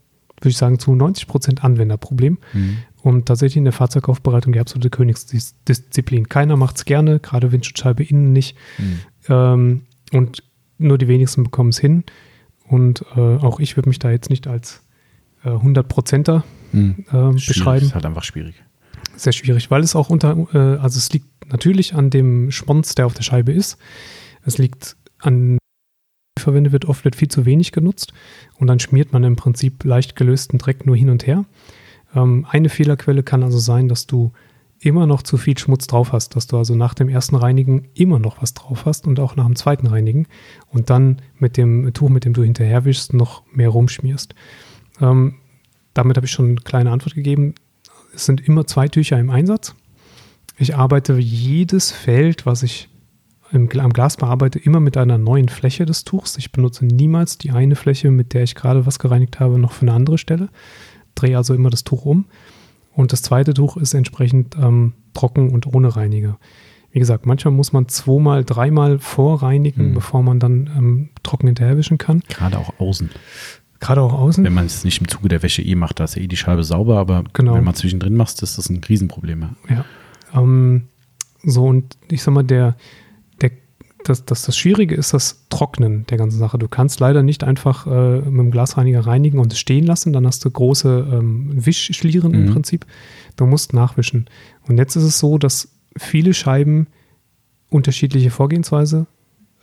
würde 0.42 0.50
ich 0.50 0.56
sagen, 0.56 0.78
zu 0.78 0.94
90 0.94 1.26
Prozent 1.26 1.64
Anwenderproblem. 1.64 2.38
Mhm. 2.52 2.78
Und 3.02 3.26
tatsächlich 3.26 3.56
in 3.56 3.64
der 3.64 3.72
Fahrzeugaufbereitung 3.72 4.52
die 4.52 4.60
absolute 4.60 4.90
Königsdisziplin. 4.90 6.28
Keiner 6.28 6.56
macht 6.56 6.76
es 6.76 6.84
gerne, 6.84 7.18
gerade 7.18 7.50
Windschutzscheibe 7.52 8.04
innen 8.04 8.32
nicht. 8.32 8.56
Mhm. 8.78 9.00
Ähm, 9.28 9.82
und 10.12 10.42
nur 10.78 10.98
die 10.98 11.08
wenigsten 11.08 11.44
bekommen 11.44 11.70
es 11.70 11.78
hin. 11.78 12.04
Und 12.72 13.04
äh, 13.16 13.20
auch 13.20 13.60
ich 13.60 13.76
würde 13.76 13.90
mich 13.90 13.98
da 13.98 14.10
jetzt 14.10 14.30
nicht 14.30 14.46
als 14.46 14.82
äh, 15.44 15.50
100%er 15.50 16.42
mhm. 16.72 17.04
äh, 17.12 17.34
beschreiben. 17.34 17.80
Das 17.80 17.88
ist 17.88 17.94
halt 17.94 18.06
einfach 18.06 18.24
schwierig. 18.24 18.54
Sehr 19.14 19.34
schwierig, 19.34 19.70
weil 19.70 19.82
es 19.82 19.94
auch 19.94 20.08
unter, 20.08 20.48
äh, 20.54 20.78
also 20.78 20.96
es 20.96 21.12
liegt 21.12 21.26
natürlich 21.52 21.94
an 21.94 22.08
dem 22.08 22.50
Schmonz, 22.50 22.94
der 22.94 23.04
auf 23.04 23.12
der 23.12 23.24
Scheibe 23.24 23.52
ist. 23.52 23.76
Es 24.46 24.56
liegt 24.56 24.96
an 25.18 25.58
verwendet 26.40 26.72
wird, 26.72 26.86
oft 26.86 27.04
wird 27.04 27.14
viel 27.14 27.28
zu 27.28 27.44
wenig 27.44 27.72
genutzt 27.72 28.14
und 28.56 28.68
dann 28.68 28.80
schmiert 28.80 29.12
man 29.12 29.22
im 29.22 29.36
Prinzip 29.36 29.84
leicht 29.84 30.16
gelösten 30.16 30.58
Dreck 30.58 30.86
nur 30.86 30.96
hin 30.96 31.10
und 31.10 31.26
her. 31.26 31.44
Ähm, 32.16 32.46
eine 32.48 32.70
Fehlerquelle 32.70 33.22
kann 33.22 33.42
also 33.42 33.58
sein, 33.58 33.86
dass 33.88 34.06
du 34.06 34.32
immer 34.82 35.06
noch 35.06 35.22
zu 35.22 35.36
viel 35.36 35.56
Schmutz 35.56 35.86
drauf 35.86 36.12
hast, 36.12 36.34
dass 36.34 36.48
du 36.48 36.58
also 36.58 36.74
nach 36.74 36.94
dem 36.94 37.08
ersten 37.08 37.36
Reinigen 37.36 37.88
immer 37.94 38.18
noch 38.18 38.42
was 38.42 38.52
drauf 38.52 38.84
hast 38.84 39.06
und 39.06 39.20
auch 39.20 39.36
nach 39.36 39.46
dem 39.46 39.56
zweiten 39.56 39.86
Reinigen 39.86 40.26
und 40.68 40.90
dann 40.90 41.22
mit 41.38 41.56
dem 41.56 41.92
Tuch, 41.94 42.08
mit 42.08 42.24
dem 42.24 42.32
du 42.32 42.42
hinterher 42.42 42.84
wischst, 42.84 43.14
noch 43.14 43.44
mehr 43.52 43.68
rumschmierst. 43.68 44.34
Ähm, 45.00 45.36
damit 45.94 46.16
habe 46.16 46.26
ich 46.26 46.32
schon 46.32 46.46
eine 46.46 46.54
kleine 46.56 46.90
Antwort 46.90 47.14
gegeben. 47.14 47.54
Es 48.14 48.26
sind 48.26 48.46
immer 48.46 48.66
zwei 48.66 48.88
Tücher 48.88 49.18
im 49.18 49.30
Einsatz. 49.30 49.74
Ich 50.58 50.74
arbeite 50.74 51.16
jedes 51.16 51.92
Feld, 51.92 52.44
was 52.44 52.62
ich 52.62 52.88
im, 53.52 53.68
am 53.78 53.92
Glas 53.92 54.16
bearbeite, 54.16 54.58
immer 54.58 54.80
mit 54.80 54.96
einer 54.96 55.18
neuen 55.18 55.48
Fläche 55.48 55.86
des 55.86 56.04
Tuchs. 56.04 56.36
Ich 56.38 56.50
benutze 56.50 56.84
niemals 56.84 57.38
die 57.38 57.52
eine 57.52 57.76
Fläche, 57.76 58.10
mit 58.10 58.34
der 58.34 58.42
ich 58.42 58.56
gerade 58.56 58.84
was 58.84 58.98
gereinigt 58.98 59.38
habe, 59.38 59.58
noch 59.58 59.72
für 59.72 59.82
eine 59.82 59.92
andere 59.92 60.18
Stelle. 60.18 60.48
Drehe 61.14 61.36
also 61.36 61.54
immer 61.54 61.70
das 61.70 61.84
Tuch 61.84 62.04
um. 62.04 62.26
Und 62.94 63.12
das 63.12 63.22
zweite 63.22 63.54
Tuch 63.54 63.76
ist 63.76 63.94
entsprechend 63.94 64.56
ähm, 64.56 64.92
trocken 65.14 65.50
und 65.50 65.66
ohne 65.66 65.96
Reiniger. 65.96 66.38
Wie 66.90 66.98
gesagt, 66.98 67.24
manchmal 67.24 67.54
muss 67.54 67.72
man 67.72 67.88
zweimal, 67.88 68.44
dreimal 68.44 68.98
vorreinigen, 68.98 69.90
mhm. 69.90 69.94
bevor 69.94 70.22
man 70.22 70.38
dann 70.38 70.70
ähm, 70.76 71.08
trocken 71.22 71.46
hinterherwischen 71.46 71.96
kann. 71.96 72.22
Gerade 72.28 72.58
auch 72.58 72.78
außen. 72.78 73.10
Gerade 73.80 74.02
auch 74.02 74.12
außen. 74.12 74.44
Wenn 74.44 74.54
man 74.54 74.66
es 74.66 74.84
nicht 74.84 75.00
im 75.00 75.08
Zuge 75.08 75.28
der 75.28 75.42
Wäsche 75.42 75.62
eh 75.62 75.74
macht, 75.74 75.98
da 75.98 76.04
ist 76.04 76.16
ja 76.16 76.22
eh 76.22 76.28
die 76.28 76.36
Scheibe 76.36 76.62
sauber, 76.64 76.98
aber 76.98 77.24
genau. 77.32 77.54
wenn 77.54 77.64
man 77.64 77.74
zwischendrin 77.74 78.14
macht, 78.14 78.42
ist 78.42 78.58
das 78.58 78.68
ein 78.68 78.82
Riesenproblem. 78.84 79.40
Ja. 79.68 79.74
ja. 79.74 79.84
Ähm, 80.34 80.84
so, 81.42 81.66
und 81.66 81.96
ich 82.08 82.22
sag 82.22 82.34
mal, 82.34 82.44
der, 82.44 82.76
das, 84.04 84.24
das, 84.24 84.42
das 84.42 84.56
Schwierige 84.56 84.94
ist 84.94 85.14
das 85.14 85.46
Trocknen 85.48 86.06
der 86.06 86.18
ganzen 86.18 86.38
Sache. 86.38 86.58
Du 86.58 86.68
kannst 86.68 87.00
leider 87.00 87.22
nicht 87.22 87.44
einfach 87.44 87.86
äh, 87.86 88.20
mit 88.20 88.38
dem 88.38 88.50
Glasreiniger 88.50 89.06
reinigen 89.06 89.38
und 89.38 89.52
es 89.52 89.58
stehen 89.58 89.84
lassen, 89.84 90.12
dann 90.12 90.26
hast 90.26 90.44
du 90.44 90.50
große 90.50 91.08
ähm, 91.12 91.50
Wischschlieren 91.54 92.32
mhm. 92.32 92.46
im 92.46 92.52
Prinzip. 92.52 92.86
Du 93.36 93.46
musst 93.46 93.72
nachwischen. 93.72 94.26
Und 94.68 94.78
jetzt 94.78 94.96
ist 94.96 95.04
es 95.04 95.18
so, 95.18 95.38
dass 95.38 95.68
viele 95.96 96.34
Scheiben 96.34 96.86
unterschiedliche 97.68 98.30
Vorgehensweise 98.30 99.06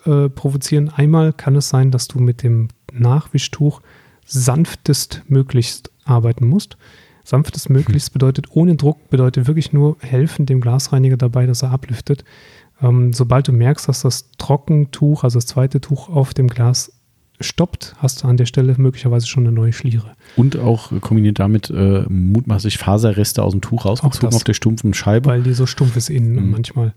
äh, 0.05 0.29
provozieren. 0.29 0.89
Einmal 0.89 1.33
kann 1.33 1.55
es 1.55 1.69
sein, 1.69 1.91
dass 1.91 2.07
du 2.07 2.19
mit 2.19 2.43
dem 2.43 2.69
Nachwischtuch 2.91 3.81
sanftest 4.25 5.23
möglichst 5.27 5.91
arbeiten 6.05 6.47
musst. 6.47 6.77
Sanftest 7.23 7.69
möglichst 7.69 8.13
bedeutet 8.13 8.47
ohne 8.51 8.75
Druck, 8.75 9.09
bedeutet 9.09 9.47
wirklich 9.47 9.71
nur 9.71 9.97
helfen 9.99 10.47
dem 10.47 10.61
Glasreiniger 10.61 11.17
dabei, 11.17 11.45
dass 11.45 11.61
er 11.61 11.71
ablüftet. 11.71 12.23
Ähm, 12.81 13.13
sobald 13.13 13.47
du 13.47 13.51
merkst, 13.51 13.87
dass 13.87 14.01
das 14.01 14.31
Trockentuch, 14.37 15.23
also 15.23 15.37
das 15.37 15.45
zweite 15.45 15.81
Tuch 15.81 16.09
auf 16.09 16.33
dem 16.33 16.47
Glas 16.47 16.91
stoppt, 17.41 17.95
hast 17.99 18.23
du 18.23 18.27
an 18.27 18.37
der 18.37 18.45
Stelle 18.45 18.75
möglicherweise 18.77 19.27
schon 19.27 19.45
eine 19.45 19.53
neue 19.53 19.73
Schliere. 19.73 20.11
Und 20.35 20.57
auch 20.57 20.91
kombiniert 21.01 21.39
damit 21.39 21.69
äh, 21.69 22.03
mutmaßlich 22.09 22.77
Faserreste 22.77 23.43
aus 23.43 23.53
dem 23.53 23.61
Tuch 23.61 23.85
rausgezogen 23.85 24.35
auf 24.35 24.43
der 24.43 24.53
stumpfen 24.53 24.93
Scheibe. 24.93 25.29
Weil 25.29 25.43
die 25.43 25.53
so 25.53 25.65
stumpf 25.65 25.95
ist 25.95 26.09
innen 26.09 26.45
mhm. 26.45 26.51
manchmal. 26.51 26.93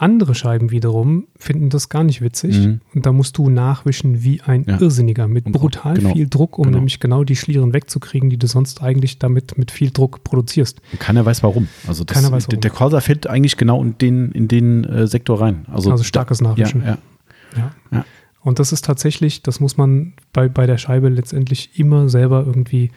Andere 0.00 0.34
Scheiben 0.34 0.70
wiederum 0.70 1.26
finden 1.36 1.68
das 1.68 1.90
gar 1.90 2.04
nicht 2.04 2.22
witzig 2.22 2.58
mhm. 2.58 2.80
und 2.94 3.04
da 3.04 3.12
musst 3.12 3.36
du 3.36 3.50
nachwischen 3.50 4.22
wie 4.22 4.40
ein 4.40 4.64
ja. 4.66 4.80
Irrsinniger 4.80 5.28
mit 5.28 5.44
und 5.44 5.52
brutal 5.52 5.94
genau. 5.94 6.14
viel 6.14 6.26
Druck, 6.26 6.56
um 6.56 6.64
genau. 6.64 6.78
nämlich 6.78 7.00
genau 7.00 7.22
die 7.22 7.36
Schlieren 7.36 7.74
wegzukriegen, 7.74 8.30
die 8.30 8.38
du 8.38 8.46
sonst 8.46 8.82
eigentlich 8.82 9.18
damit 9.18 9.58
mit 9.58 9.70
viel 9.70 9.90
Druck 9.90 10.24
produzierst. 10.24 10.80
Keiner 10.98 11.26
weiß 11.26 11.42
warum. 11.42 11.68
Also 11.86 12.04
das, 12.04 12.14
Keiner 12.14 12.32
weiß 12.32 12.48
warum. 12.48 12.60
Der 12.62 12.70
Corsa 12.70 13.00
fällt 13.02 13.26
eigentlich 13.26 13.58
genau 13.58 13.82
in 13.82 13.98
den, 13.98 14.32
in 14.32 14.48
den 14.48 14.84
äh, 14.84 15.06
Sektor 15.06 15.38
rein. 15.38 15.66
Also, 15.70 15.90
also 15.90 16.02
starkes 16.02 16.40
Nachwischen. 16.40 16.82
Ja, 16.82 16.96
ja. 17.92 18.04
Und 18.40 18.58
das 18.58 18.72
ist 18.72 18.86
tatsächlich, 18.86 19.42
das 19.42 19.60
muss 19.60 19.76
man 19.76 20.14
bei, 20.32 20.48
bei 20.48 20.66
der 20.66 20.78
Scheibe 20.78 21.10
letztendlich 21.10 21.78
immer 21.78 22.08
selber 22.08 22.44
irgendwie 22.46 22.90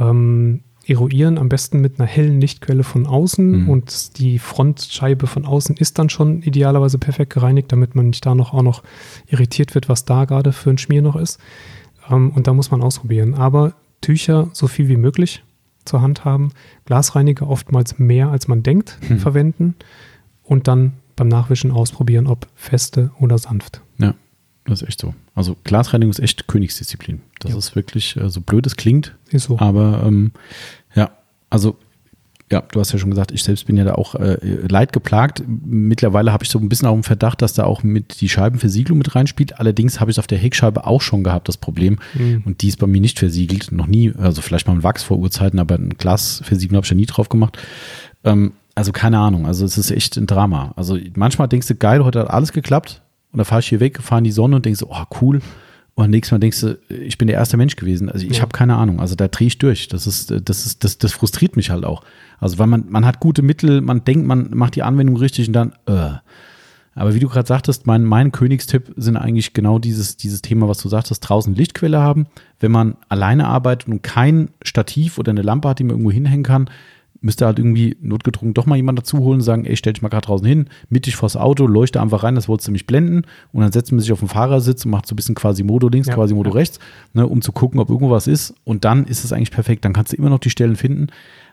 ähm, 0.00 0.62
eruieren, 0.90 1.38
am 1.38 1.48
besten 1.48 1.80
mit 1.80 1.98
einer 1.98 2.08
hellen 2.08 2.40
Lichtquelle 2.40 2.82
von 2.82 3.06
außen 3.06 3.62
mhm. 3.62 3.68
und 3.68 4.18
die 4.18 4.38
Frontscheibe 4.38 5.26
von 5.26 5.44
außen 5.44 5.76
ist 5.76 5.98
dann 5.98 6.10
schon 6.10 6.42
idealerweise 6.42 6.98
perfekt 6.98 7.32
gereinigt, 7.32 7.72
damit 7.72 7.94
man 7.94 8.08
nicht 8.08 8.24
da 8.26 8.34
noch 8.34 8.52
auch 8.52 8.62
noch 8.62 8.82
irritiert 9.26 9.74
wird, 9.74 9.88
was 9.88 10.04
da 10.04 10.24
gerade 10.24 10.52
für 10.52 10.70
ein 10.70 10.78
Schmier 10.78 11.02
noch 11.02 11.16
ist. 11.16 11.38
Ähm, 12.10 12.30
und 12.30 12.46
da 12.46 12.52
muss 12.52 12.70
man 12.70 12.82
ausprobieren. 12.82 13.34
Aber 13.34 13.74
Tücher 14.00 14.48
so 14.52 14.66
viel 14.66 14.88
wie 14.88 14.96
möglich 14.96 15.44
zur 15.84 16.02
Hand 16.02 16.24
haben, 16.24 16.52
Glasreiniger 16.84 17.48
oftmals 17.48 17.98
mehr 17.98 18.28
als 18.28 18.48
man 18.48 18.62
denkt 18.62 18.98
mhm. 19.08 19.18
verwenden 19.18 19.74
und 20.42 20.68
dann 20.68 20.94
beim 21.16 21.28
Nachwischen 21.28 21.70
ausprobieren, 21.70 22.26
ob 22.26 22.46
feste 22.54 23.10
oder 23.18 23.38
sanft. 23.38 23.82
Ja. 23.98 24.14
Das 24.66 24.82
ist 24.82 24.88
echt 24.88 25.00
so. 25.00 25.14
Also 25.34 25.56
Glasreinigung 25.64 26.10
ist 26.10 26.20
echt 26.20 26.46
Königsdisziplin. 26.46 27.22
Das 27.40 27.52
ja. 27.52 27.58
ist 27.58 27.74
wirklich, 27.76 28.16
äh, 28.16 28.28
so 28.28 28.40
blöd 28.40 28.66
es 28.66 28.76
klingt. 28.76 29.14
Ist 29.30 29.44
so. 29.44 29.58
Aber 29.58 30.02
ähm, 30.06 30.32
ja, 30.94 31.10
also 31.48 31.76
ja, 32.52 32.62
du 32.62 32.80
hast 32.80 32.92
ja 32.92 32.98
schon 32.98 33.10
gesagt, 33.10 33.30
ich 33.30 33.44
selbst 33.44 33.66
bin 33.66 33.76
ja 33.76 33.84
da 33.84 33.94
auch 33.94 34.16
äh, 34.16 34.36
leid 34.66 34.92
geplagt. 34.92 35.44
Mittlerweile 35.46 36.32
habe 36.32 36.42
ich 36.42 36.50
so 36.50 36.58
ein 36.58 36.68
bisschen 36.68 36.88
auch 36.88 36.94
im 36.94 37.04
Verdacht, 37.04 37.42
dass 37.42 37.52
da 37.52 37.64
auch 37.64 37.84
mit 37.84 38.20
die 38.20 38.28
Scheibenversiegelung 38.28 38.98
mit 38.98 39.14
reinspielt. 39.14 39.60
Allerdings 39.60 40.00
habe 40.00 40.10
ich 40.10 40.16
es 40.16 40.18
auf 40.18 40.26
der 40.26 40.38
Heckscheibe 40.38 40.84
auch 40.84 41.00
schon 41.00 41.22
gehabt, 41.22 41.46
das 41.46 41.56
Problem. 41.56 41.98
Mhm. 42.14 42.42
Und 42.44 42.62
die 42.62 42.68
ist 42.68 42.78
bei 42.78 42.88
mir 42.88 43.00
nicht 43.00 43.20
versiegelt. 43.20 43.70
Noch 43.70 43.86
nie, 43.86 44.12
also 44.18 44.42
vielleicht 44.42 44.66
mal 44.66 44.72
ein 44.72 44.82
Wachs 44.82 45.04
vor 45.04 45.18
Urzeiten, 45.18 45.60
aber 45.60 45.76
ein 45.76 45.90
Glasversiegelung 45.90 46.78
habe 46.78 46.84
ich 46.84 46.90
ja 46.90 46.96
nie 46.96 47.06
drauf 47.06 47.28
gemacht. 47.28 47.56
Ähm, 48.24 48.52
also 48.74 48.90
keine 48.90 49.18
Ahnung. 49.18 49.46
Also 49.46 49.64
es 49.64 49.78
ist 49.78 49.92
echt 49.92 50.16
ein 50.16 50.26
Drama. 50.26 50.72
Also 50.74 50.98
manchmal 51.14 51.46
denkst 51.46 51.68
du, 51.68 51.76
geil, 51.76 52.04
heute 52.04 52.18
hat 52.20 52.30
alles 52.30 52.52
geklappt. 52.52 53.00
Und 53.32 53.38
dann 53.38 53.44
fahre 53.44 53.60
ich 53.60 53.68
hier 53.68 53.80
weg, 53.80 54.00
fahre 54.02 54.20
in 54.20 54.24
die 54.24 54.32
Sonne 54.32 54.56
und 54.56 54.64
denkst 54.64 54.80
so, 54.80 54.90
oh 54.90 55.04
cool. 55.20 55.40
Und 55.94 56.10
nächstes 56.10 56.32
Mal 56.32 56.38
denkst 56.38 56.60
du, 56.60 56.78
ich 56.88 57.18
bin 57.18 57.28
der 57.28 57.36
erste 57.36 57.56
Mensch 57.56 57.76
gewesen. 57.76 58.08
Also 58.08 58.26
ich 58.26 58.36
ja. 58.36 58.42
habe 58.42 58.52
keine 58.52 58.76
Ahnung. 58.76 59.00
Also 59.00 59.14
da 59.14 59.28
drehe 59.28 59.48
ich 59.48 59.58
durch. 59.58 59.88
Das 59.88 60.06
ist, 60.06 60.30
das 60.30 60.66
ist, 60.66 60.84
das, 60.84 60.98
das 60.98 61.12
frustriert 61.12 61.56
mich 61.56 61.70
halt 61.70 61.84
auch. 61.84 62.02
Also 62.38 62.58
weil 62.58 62.66
man, 62.66 62.86
man 62.88 63.04
hat 63.04 63.20
gute 63.20 63.42
Mittel, 63.42 63.80
man 63.80 64.04
denkt, 64.04 64.26
man 64.26 64.50
macht 64.54 64.76
die 64.76 64.82
Anwendung 64.82 65.16
richtig 65.16 65.48
und 65.48 65.54
dann, 65.54 65.72
äh. 65.86 66.12
Aber 66.96 67.14
wie 67.14 67.20
du 67.20 67.28
gerade 67.28 67.46
sagtest, 67.46 67.86
mein, 67.86 68.04
mein 68.04 68.32
Königstipp 68.32 68.92
sind 68.96 69.16
eigentlich 69.16 69.52
genau 69.52 69.78
dieses, 69.78 70.16
dieses 70.16 70.42
Thema, 70.42 70.68
was 70.68 70.78
du 70.78 70.88
sagtest, 70.88 71.26
draußen 71.26 71.54
Lichtquelle 71.54 72.00
haben. 72.00 72.26
Wenn 72.58 72.72
man 72.72 72.96
alleine 73.08 73.46
arbeitet 73.46 73.88
und 73.88 74.02
kein 74.02 74.50
Stativ 74.62 75.16
oder 75.16 75.30
eine 75.30 75.42
Lampe 75.42 75.68
hat, 75.68 75.78
die 75.78 75.84
man 75.84 75.92
irgendwo 75.92 76.10
hinhängen 76.10 76.42
kann, 76.42 76.68
müsste 77.20 77.46
halt 77.46 77.58
irgendwie 77.58 77.96
notgedrungen 78.00 78.54
doch 78.54 78.66
mal 78.66 78.76
jemand 78.76 78.98
dazu 78.98 79.18
holen 79.18 79.38
und 79.38 79.42
sagen, 79.42 79.64
ey, 79.64 79.76
stell 79.76 79.92
dich 79.92 80.02
mal 80.02 80.08
gerade 80.08 80.26
draußen 80.26 80.46
hin, 80.46 80.66
mittig 80.88 81.16
vors 81.16 81.36
Auto, 81.36 81.66
leuchte 81.66 82.00
einfach 82.00 82.22
rein, 82.22 82.34
das 82.34 82.48
wolltest 82.48 82.68
du 82.68 82.72
mich 82.72 82.86
blenden 82.86 83.22
und 83.52 83.60
dann 83.62 83.72
setzt 83.72 83.92
man 83.92 84.00
sich 84.00 84.12
auf 84.12 84.20
den 84.20 84.28
Fahrersitz 84.28 84.84
und 84.84 84.90
macht 84.90 85.06
so 85.06 85.14
ein 85.14 85.16
bisschen 85.16 85.34
quasi 85.34 85.62
Modo 85.62 85.88
links, 85.88 86.08
ja, 86.08 86.14
quasi 86.14 86.34
Modo 86.34 86.50
ja. 86.50 86.56
rechts, 86.56 86.78
ne, 87.12 87.26
um 87.26 87.42
zu 87.42 87.52
gucken, 87.52 87.80
ob 87.80 87.90
irgendwo 87.90 88.10
was 88.10 88.26
ist 88.26 88.54
und 88.64 88.84
dann 88.84 89.04
ist 89.04 89.24
es 89.24 89.32
eigentlich 89.32 89.50
perfekt, 89.50 89.84
dann 89.84 89.92
kannst 89.92 90.12
du 90.12 90.16
immer 90.16 90.30
noch 90.30 90.38
die 90.38 90.50
Stellen 90.50 90.76
finden. 90.76 91.08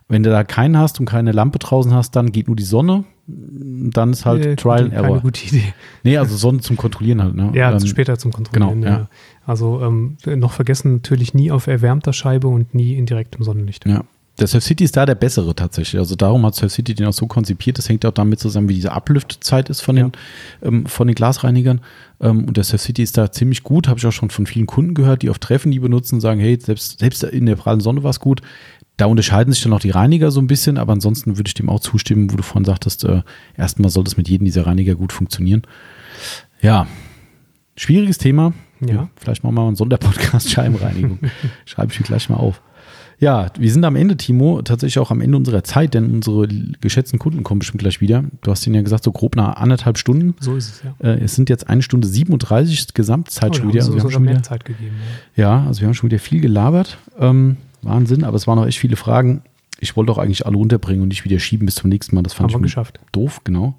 Wenn 0.09 0.23
du 0.23 0.29
da 0.29 0.45
keinen 0.45 0.77
hast 0.77 1.01
und 1.01 1.05
keine 1.05 1.33
Lampe 1.33 1.59
draußen 1.59 1.93
hast, 1.93 2.15
dann 2.15 2.31
geht 2.31 2.47
nur 2.47 2.55
die 2.55 2.63
Sonne. 2.63 3.03
Dann 3.27 4.11
ist 4.11 4.25
halt 4.25 4.45
nee, 4.45 4.55
Trial 4.55 4.85
and 4.85 4.93
Error. 4.93 5.07
Keine 5.07 5.21
gute 5.21 5.45
Idee. 5.45 5.73
Nee, 6.03 6.17
also 6.17 6.37
Sonne 6.37 6.61
zum 6.61 6.77
Kontrollieren 6.77 7.21
halt. 7.21 7.35
Ne? 7.35 7.51
Ja, 7.53 7.73
ähm, 7.73 7.85
später 7.85 8.17
zum 8.17 8.31
Kontrollieren. 8.31 8.81
Genau, 8.81 8.89
ja. 8.89 9.09
Also 9.45 9.81
ähm, 9.81 10.15
noch 10.25 10.53
vergessen 10.53 10.93
natürlich 10.93 11.33
nie 11.33 11.51
auf 11.51 11.67
erwärmter 11.67 12.13
Scheibe 12.13 12.47
und 12.47 12.73
nie 12.73 12.95
in 12.95 13.05
direktem 13.05 13.43
Sonnenlicht. 13.43 13.85
Ja, 13.85 14.05
Der 14.39 14.45
Surf 14.45 14.63
City 14.63 14.83
ist 14.83 14.95
da 14.95 15.05
der 15.05 15.15
bessere 15.15 15.55
tatsächlich. 15.55 15.99
Also 15.99 16.15
darum 16.15 16.45
hat 16.45 16.53
Surf 16.53 16.71
City 16.71 16.93
den 16.93 17.07
auch 17.07 17.13
so 17.13 17.25
konzipiert. 17.25 17.77
Das 17.77 17.89
hängt 17.89 18.05
auch 18.05 18.11
damit 18.11 18.39
zusammen, 18.39 18.69
wie 18.69 18.75
diese 18.75 18.91
Ablüftzeit 18.91 19.69
ist 19.69 19.81
von 19.81 19.95
den, 19.95 20.11
ja. 20.61 20.67
ähm, 20.67 20.85
von 20.85 21.07
den 21.07 21.15
Glasreinigern. 21.15 21.81
Ähm, 22.21 22.45
und 22.45 22.55
der 22.55 22.63
Surf 22.63 22.81
City 22.81 23.01
ist 23.01 23.17
da 23.17 23.31
ziemlich 23.31 23.63
gut. 23.63 23.87
Habe 23.87 23.99
ich 23.99 24.05
auch 24.05 24.11
schon 24.11 24.29
von 24.29 24.45
vielen 24.45 24.67
Kunden 24.67 24.93
gehört, 24.93 25.23
die 25.23 25.29
auf 25.31 25.39
Treffen 25.39 25.71
die 25.71 25.79
benutzen 25.79 26.15
und 26.15 26.21
sagen, 26.21 26.39
hey, 26.39 26.59
selbst, 26.61 26.99
selbst 26.99 27.23
in 27.23 27.47
der 27.47 27.55
prallen 27.55 27.79
Sonne 27.79 28.03
war 28.03 28.11
es 28.11 28.19
gut. 28.19 28.41
Da 28.97 29.05
unterscheiden 29.05 29.53
sich 29.53 29.63
dann 29.63 29.73
auch 29.73 29.79
die 29.79 29.91
Reiniger 29.91 30.31
so 30.31 30.39
ein 30.39 30.47
bisschen, 30.47 30.77
aber 30.77 30.93
ansonsten 30.93 31.37
würde 31.37 31.47
ich 31.47 31.53
dem 31.53 31.69
auch 31.69 31.79
zustimmen, 31.79 32.31
wo 32.31 32.37
du 32.37 32.43
vorhin 32.43 32.65
sagtest, 32.65 33.03
äh, 33.05 33.21
erstmal 33.55 33.89
soll 33.89 34.03
das 34.03 34.17
mit 34.17 34.27
jedem 34.27 34.45
dieser 34.45 34.65
Reiniger 34.65 34.95
gut 34.95 35.13
funktionieren. 35.13 35.63
Ja, 36.61 36.87
schwieriges 37.75 38.17
Thema. 38.17 38.53
Ja. 38.79 39.09
Vielleicht 39.15 39.43
machen 39.43 39.55
wir 39.55 39.61
mal 39.61 39.67
einen 39.67 39.75
Sonderpodcast 39.75 40.49
Scheibenreinigung. 40.49 41.19
Schreibe 41.65 41.91
ich 41.91 41.99
mir 41.99 42.05
gleich 42.05 42.29
mal 42.29 42.37
auf. 42.37 42.61
Ja, 43.19 43.47
wir 43.57 43.71
sind 43.71 43.83
am 43.83 43.95
Ende, 43.95 44.15
Timo, 44.15 44.61
tatsächlich 44.61 44.99
auch 44.99 45.09
am 45.09 45.21
Ende 45.21 45.37
unserer 45.37 45.63
Zeit, 45.63 45.95
denn 45.95 46.11
unsere 46.11 46.47
geschätzten 46.81 47.17
Kunden 47.17 47.41
kommen 47.43 47.59
bestimmt 47.59 47.79
gleich 47.79 47.99
wieder. 47.99 48.23
Du 48.41 48.51
hast 48.51 48.65
ihnen 48.67 48.75
ja 48.75 48.83
gesagt, 48.83 49.03
so 49.03 49.11
grob 49.11 49.35
nach 49.35 49.55
anderthalb 49.55 49.97
Stunden. 49.97 50.35
So 50.39 50.55
ist 50.55 50.69
es, 50.69 50.83
ja. 50.83 50.93
Äh, 50.99 51.23
es 51.23 51.35
sind 51.35 51.49
jetzt 51.49 51.67
eine 51.67 51.81
Stunde 51.81 52.07
37 52.07 52.93
Gesamtzeit 52.93 53.51
oh, 53.51 53.53
schon 53.55 53.69
wieder. 53.69 53.79
Also 53.79 53.95
wir 53.95 54.03
haben 54.03 54.11
schon 54.11 54.27
wieder 54.27 54.43
Zeit 54.43 54.65
gegeben. 54.65 54.97
Ja. 55.35 55.43
ja. 55.61 55.67
also 55.67 55.81
wir 55.81 55.87
haben 55.87 55.95
schon 55.95 56.11
wieder 56.11 56.19
viel 56.19 56.41
gelabert. 56.41 56.99
Ähm, 57.19 57.57
Wahnsinn, 57.81 58.23
aber 58.23 58.35
es 58.35 58.45
waren 58.45 58.59
auch 58.59 58.67
echt 58.67 58.77
viele 58.77 58.95
Fragen. 58.95 59.41
Ich 59.79 59.95
wollte 59.95 60.11
auch 60.11 60.17
eigentlich 60.17 60.45
alle 60.45 60.57
unterbringen 60.57 61.03
und 61.03 61.09
nicht 61.09 61.23
wieder 61.23 61.39
schieben 61.39 61.65
bis 61.65 61.75
zum 61.75 61.89
nächsten 61.89 62.15
Mal. 62.15 62.23
Das 62.23 62.33
fand 62.33 62.53
haben 62.53 62.61
ich 62.61 62.71
geschafft. 62.71 62.99
doof, 63.11 63.41
genau. 63.43 63.75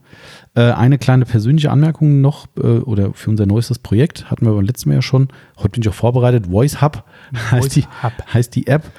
Äh, 0.54 0.72
eine 0.72 0.98
kleine 0.98 1.24
persönliche 1.24 1.70
Anmerkung 1.70 2.20
noch 2.20 2.46
äh, 2.56 2.78
oder 2.78 3.12
für 3.14 3.30
unser 3.30 3.46
neuestes 3.46 3.78
Projekt 3.78 4.30
hatten 4.30 4.46
wir 4.46 4.52
beim 4.52 4.64
letzten 4.64 4.88
Mal 4.88 4.96
ja 4.96 5.02
schon. 5.02 5.28
Heute 5.58 5.70
bin 5.70 5.82
ich 5.82 5.88
auch 5.88 5.94
vorbereitet. 5.94 6.46
Voice 6.46 6.80
Hub 6.80 7.04
heißt, 7.50 7.76
die, 7.76 7.84
Hub. 8.02 8.12
heißt 8.32 8.54
die 8.54 8.66
App 8.66 8.90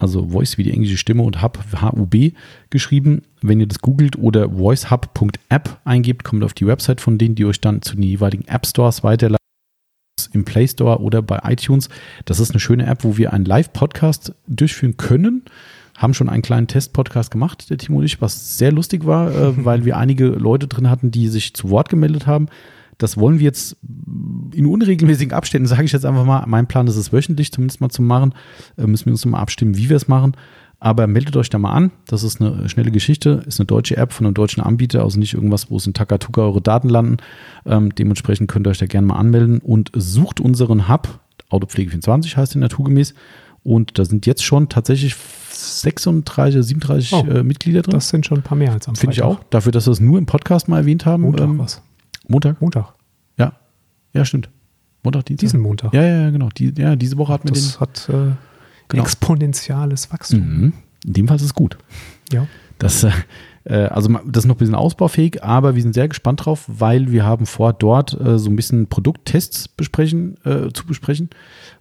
also 0.00 0.28
Voice 0.28 0.58
wie 0.58 0.64
die 0.64 0.72
englische 0.72 0.96
Stimme 0.96 1.22
und 1.22 1.42
Hub, 1.42 1.58
H-U-B 1.80 2.32
geschrieben. 2.70 3.22
Wenn 3.42 3.60
ihr 3.60 3.66
das 3.66 3.80
googelt 3.80 4.18
oder 4.18 4.56
voicehub.app 4.56 5.78
eingebt, 5.84 6.24
kommt 6.24 6.42
auf 6.42 6.54
die 6.54 6.66
Website 6.66 7.00
von 7.00 7.18
denen, 7.18 7.34
die 7.34 7.44
euch 7.44 7.60
dann 7.60 7.82
zu 7.82 7.94
den 7.94 8.02
jeweiligen 8.02 8.48
App 8.48 8.66
Stores 8.66 9.04
weiterleiten 9.04 9.40
im 10.32 10.44
Play 10.44 10.66
Store 10.66 11.00
oder 11.00 11.22
bei 11.22 11.40
iTunes. 11.44 11.88
Das 12.24 12.40
ist 12.40 12.50
eine 12.50 12.60
schöne 12.60 12.86
App, 12.86 13.04
wo 13.04 13.16
wir 13.16 13.32
einen 13.32 13.44
Live-Podcast 13.44 14.34
durchführen 14.46 14.96
können. 14.96 15.44
Haben 15.96 16.14
schon 16.14 16.28
einen 16.28 16.42
kleinen 16.42 16.66
Test-Podcast 16.66 17.30
gemacht, 17.30 17.68
der 17.68 17.78
Timo 17.78 17.98
und 17.98 18.04
ich, 18.04 18.22
was 18.22 18.56
sehr 18.56 18.72
lustig 18.72 19.06
war, 19.06 19.30
äh, 19.30 19.52
weil 19.64 19.84
wir 19.84 19.96
einige 19.96 20.26
Leute 20.26 20.66
drin 20.66 20.88
hatten, 20.88 21.10
die 21.10 21.28
sich 21.28 21.54
zu 21.54 21.70
Wort 21.70 21.88
gemeldet 21.88 22.26
haben. 22.26 22.46
Das 23.00 23.16
wollen 23.16 23.38
wir 23.38 23.44
jetzt 23.44 23.76
in 24.54 24.66
unregelmäßigen 24.66 25.32
Abständen, 25.32 25.66
sage 25.66 25.84
ich 25.84 25.92
jetzt 25.92 26.04
einfach 26.04 26.26
mal. 26.26 26.44
Mein 26.46 26.66
Plan 26.66 26.86
ist 26.86 26.96
es 26.96 27.12
wöchentlich 27.12 27.50
zumindest 27.50 27.80
mal 27.80 27.88
zu 27.88 28.02
machen. 28.02 28.34
Äh, 28.76 28.86
müssen 28.86 29.06
wir 29.06 29.12
uns 29.12 29.24
mal 29.24 29.40
abstimmen, 29.40 29.76
wie 29.76 29.88
wir 29.88 29.96
es 29.96 30.06
machen. 30.06 30.36
Aber 30.78 31.06
meldet 31.06 31.36
euch 31.36 31.48
da 31.48 31.58
mal 31.58 31.72
an. 31.72 31.90
Das 32.06 32.22
ist 32.22 32.40
eine 32.40 32.68
schnelle 32.68 32.90
Geschichte. 32.90 33.42
Ist 33.46 33.58
eine 33.58 33.66
deutsche 33.66 33.96
App 33.96 34.12
von 34.12 34.26
einem 34.26 34.34
deutschen 34.34 34.62
Anbieter, 34.62 35.02
also 35.02 35.18
nicht 35.18 35.34
irgendwas, 35.34 35.70
wo 35.70 35.76
es 35.76 35.86
in 35.86 35.94
Takatuka 35.94 36.42
eure 36.42 36.60
Daten 36.60 36.88
landen. 36.88 37.16
Ähm, 37.66 37.94
dementsprechend 37.94 38.50
könnt 38.50 38.66
ihr 38.66 38.70
euch 38.70 38.78
da 38.78 38.86
gerne 38.86 39.06
mal 39.06 39.16
anmelden 39.16 39.58
und 39.58 39.90
sucht 39.94 40.40
unseren 40.40 40.88
Hub. 40.88 41.20
Autopflege24 41.50 42.36
heißt 42.36 42.54
der 42.54 42.60
naturgemäß. 42.60 43.14
Und 43.62 43.98
da 43.98 44.04
sind 44.04 44.26
jetzt 44.26 44.42
schon 44.42 44.68
tatsächlich 44.68 45.16
36, 45.50 46.62
37 46.64 47.12
oh, 47.12 47.26
äh, 47.26 47.42
Mitglieder 47.42 47.82
drin. 47.82 47.92
Das 47.92 48.08
sind 48.08 48.24
schon 48.24 48.38
ein 48.38 48.42
paar 48.42 48.56
mehr 48.56 48.72
als 48.72 48.88
am 48.88 48.96
Finde 48.96 49.14
ich 49.14 49.22
auch. 49.22 49.40
Dafür, 49.50 49.72
dass 49.72 49.86
wir 49.86 49.92
es 49.92 50.00
nur 50.00 50.18
im 50.18 50.26
Podcast 50.26 50.68
mal 50.68 50.78
erwähnt 50.78 51.04
haben. 51.06 51.24
Ähm, 51.38 51.58
was? 51.58 51.82
Montag? 52.30 52.60
Montag. 52.60 52.94
Ja. 53.36 53.54
Ja, 54.12 54.24
stimmt. 54.24 54.48
Montag, 55.02 55.26
Dienstag. 55.26 55.40
Diesen 55.40 55.60
Montag. 55.60 55.92
Ja, 55.92 56.02
ja, 56.02 56.30
genau. 56.30 56.48
Die, 56.56 56.72
ja, 56.76 56.94
diese 56.94 57.18
Woche 57.18 57.32
hatten 57.32 57.48
wir 57.48 57.54
das 57.54 57.62
den. 57.62 57.70
Das 57.70 57.80
hat 57.80 58.08
äh, 58.08 58.32
genau. 58.88 59.02
exponentielles 59.02 60.12
Wachstum. 60.12 60.40
Mhm. 60.40 60.72
In 61.04 61.12
dem 61.12 61.28
Fall 61.28 61.36
ist 61.36 61.42
es 61.42 61.54
gut. 61.54 61.76
Ja. 62.32 62.46
Das, 62.78 63.02
äh, 63.02 63.10
äh, 63.64 63.86
also 63.86 64.10
das 64.26 64.44
ist 64.44 64.48
noch 64.48 64.54
ein 64.54 64.58
bisschen 64.58 64.74
ausbaufähig, 64.76 65.42
aber 65.42 65.74
wir 65.74 65.82
sind 65.82 65.94
sehr 65.94 66.08
gespannt 66.08 66.44
drauf, 66.44 66.66
weil 66.68 67.10
wir 67.10 67.24
haben 67.24 67.46
vor, 67.46 67.72
dort 67.72 68.18
äh, 68.20 68.38
so 68.38 68.48
ein 68.48 68.56
bisschen 68.56 68.86
Produkttests 68.86 69.66
besprechen, 69.66 70.36
äh, 70.44 70.72
zu 70.72 70.86
besprechen 70.86 71.30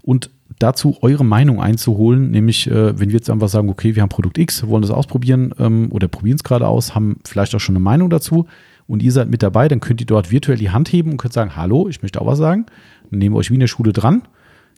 und 0.01 0.31
dazu 0.57 0.97
eure 1.01 1.23
Meinung 1.23 1.61
einzuholen, 1.61 2.31
nämlich 2.31 2.69
äh, 2.69 2.99
wenn 2.99 3.09
wir 3.09 3.15
jetzt 3.15 3.29
einfach 3.29 3.49
sagen, 3.49 3.69
okay, 3.69 3.95
wir 3.95 4.01
haben 4.01 4.09
Produkt 4.09 4.37
X, 4.37 4.65
wollen 4.67 4.81
das 4.81 4.91
ausprobieren 4.91 5.53
ähm, 5.59 5.89
oder 5.91 6.07
probieren 6.07 6.35
es 6.35 6.43
gerade 6.43 6.67
aus, 6.67 6.95
haben 6.95 7.19
vielleicht 7.25 7.53
auch 7.53 7.59
schon 7.59 7.75
eine 7.75 7.83
Meinung 7.83 8.09
dazu, 8.09 8.47
und 8.89 9.03
ihr 9.03 9.11
seid 9.11 9.29
mit 9.29 9.43
dabei, 9.43 9.67
dann 9.67 9.81
könnt 9.81 10.01
ihr 10.01 10.07
dort 10.07 10.31
virtuell 10.31 10.57
die 10.57 10.71
Hand 10.71 10.91
heben 10.91 11.11
und 11.11 11.17
könnt 11.17 11.33
sagen, 11.33 11.55
hallo, 11.55 11.87
ich 11.87 12.01
möchte 12.01 12.19
auch 12.19 12.25
was 12.25 12.39
sagen. 12.39 12.65
Dann 13.11 13.19
nehmen 13.19 13.35
wir 13.35 13.39
euch 13.39 13.51
wie 13.51 13.53
in 13.53 13.59
der 13.59 13.67
Schule 13.67 13.93
dran. 13.93 14.23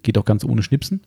Geht 0.03 0.17
auch 0.17 0.25
ganz 0.25 0.43
ohne 0.43 0.63
Schnipsen. 0.63 0.99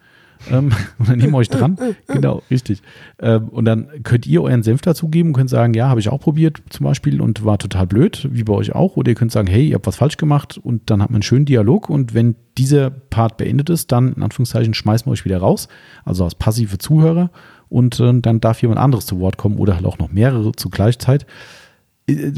ähm, 0.50 0.72
und 0.98 1.10
dann 1.10 1.18
nehmen 1.18 1.32
wir 1.32 1.36
euch 1.36 1.50
dran. 1.50 1.76
Genau, 2.06 2.42
richtig. 2.50 2.80
Ähm, 3.18 3.50
und 3.50 3.66
dann 3.66 3.88
könnt 4.04 4.26
ihr 4.26 4.42
euren 4.42 4.62
Senf 4.62 4.80
dazugeben 4.80 5.30
und 5.30 5.34
könnt 5.34 5.50
sagen, 5.50 5.74
ja, 5.74 5.90
habe 5.90 6.00
ich 6.00 6.08
auch 6.08 6.18
probiert 6.18 6.62
zum 6.70 6.84
Beispiel 6.84 7.20
und 7.20 7.44
war 7.44 7.58
total 7.58 7.86
blöd, 7.86 8.26
wie 8.32 8.42
bei 8.42 8.54
euch 8.54 8.74
auch. 8.74 8.96
Oder 8.96 9.10
ihr 9.10 9.16
könnt 9.16 9.32
sagen, 9.32 9.48
hey, 9.48 9.68
ihr 9.68 9.74
habt 9.74 9.86
was 9.86 9.96
falsch 9.96 10.16
gemacht 10.16 10.56
und 10.56 10.88
dann 10.88 11.02
hat 11.02 11.10
man 11.10 11.16
einen 11.16 11.22
schönen 11.22 11.44
Dialog. 11.44 11.90
Und 11.90 12.14
wenn 12.14 12.36
dieser 12.56 12.88
Part 12.88 13.36
beendet 13.36 13.68
ist, 13.68 13.92
dann 13.92 14.14
in 14.14 14.22
Anführungszeichen 14.22 14.72
schmeißen 14.72 15.06
wir 15.06 15.12
euch 15.12 15.26
wieder 15.26 15.38
raus. 15.38 15.68
Also 16.06 16.24
als 16.24 16.36
passive 16.36 16.78
Zuhörer. 16.78 17.30
Und 17.68 18.00
äh, 18.00 18.18
dann 18.20 18.40
darf 18.40 18.62
jemand 18.62 18.80
anderes 18.80 19.04
zu 19.04 19.20
Wort 19.20 19.36
kommen 19.36 19.58
oder 19.58 19.74
halt 19.74 19.84
auch 19.84 19.98
noch 19.98 20.10
mehrere 20.10 20.52
zur 20.52 20.70
Gleichzeit. 20.70 21.26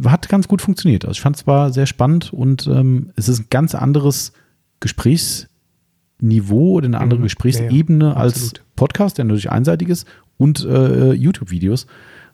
Hat 0.05 0.29
ganz 0.29 0.49
gut 0.49 0.63
funktioniert. 0.63 1.05
Also 1.05 1.13
ich 1.13 1.21
fand 1.21 1.37
es 1.37 1.47
war 1.47 1.73
sehr 1.73 1.87
spannend 1.87 2.33
und 2.33 2.67
ähm, 2.67 3.11
es 3.17 3.29
ist 3.29 3.41
ein 3.41 3.47
ganz 3.51 3.75
anderes 3.75 4.33
Gesprächsniveau 4.81 6.75
oder 6.75 6.87
eine 6.87 7.01
andere 7.01 7.19
mhm, 7.19 7.25
Gesprächsebene 7.25 8.05
ja, 8.05 8.11
ja, 8.13 8.17
als 8.17 8.53
Podcast, 8.77 9.19
der 9.19 9.25
natürlich 9.25 9.51
einseitig 9.51 9.89
ist, 9.89 10.07
und 10.37 10.65
äh, 10.65 11.13
YouTube-Videos. 11.13 11.87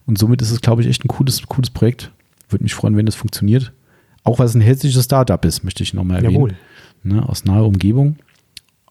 Und 0.06 0.18
somit 0.18 0.42
ist 0.42 0.50
es, 0.50 0.60
glaube 0.60 0.82
ich, 0.82 0.88
echt 0.88 1.04
ein 1.04 1.08
cooles, 1.08 1.46
cooles 1.46 1.70
Projekt. 1.70 2.10
Würde 2.48 2.64
mich 2.64 2.74
freuen, 2.74 2.96
wenn 2.96 3.06
das 3.06 3.14
funktioniert. 3.14 3.72
Auch 4.24 4.38
weil 4.38 4.46
es 4.46 4.54
ein 4.54 4.60
hessisches 4.60 5.04
Startup 5.04 5.42
ist, 5.44 5.64
möchte 5.64 5.82
ich 5.82 5.94
nochmal 5.94 6.18
erwähnen. 6.18 6.34
Jawohl. 6.34 6.54
Ne, 7.04 7.28
aus 7.28 7.44
naher 7.44 7.64
Umgebung. 7.64 8.16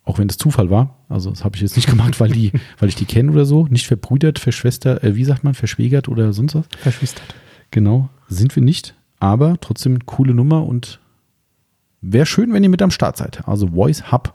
Auch 0.04 0.18
wenn 0.18 0.28
das 0.28 0.38
Zufall 0.38 0.70
war. 0.70 0.98
Also, 1.10 1.30
das 1.30 1.44
habe 1.44 1.56
ich 1.56 1.62
jetzt 1.62 1.76
nicht 1.76 1.88
gemacht, 1.88 2.20
weil, 2.20 2.32
die, 2.32 2.52
weil 2.80 2.90
ich 2.90 2.96
die 2.96 3.06
kenne 3.06 3.32
oder 3.32 3.46
so. 3.46 3.68
Nicht 3.68 3.88
verbrüdert, 3.88 4.40
verschwestert, 4.40 5.04
äh, 5.04 5.16
wie 5.16 5.26
sagt 5.26 5.44
man, 5.44 5.54
verschwägert 5.54 6.08
oder 6.08 6.34
sonst 6.34 6.56
was. 6.56 6.66
Verschwistert. 6.80 7.36
Genau, 7.72 8.10
sind 8.28 8.56
wir 8.56 8.64
nicht, 8.64 8.96
aber 9.20 9.60
trotzdem 9.62 9.94
eine 9.94 10.04
coole 10.06 10.34
Nummer 10.34 10.66
und 10.66 11.00
wäre 12.02 12.26
schön, 12.26 12.54
wenn 12.54 12.64
ihr 12.64 12.70
mit 12.70 12.82
am 12.82 12.92
Start 12.92 13.18
seid. 13.18 13.48
Also 13.48 13.70
Voice 13.70 14.12
Hub 14.12 14.34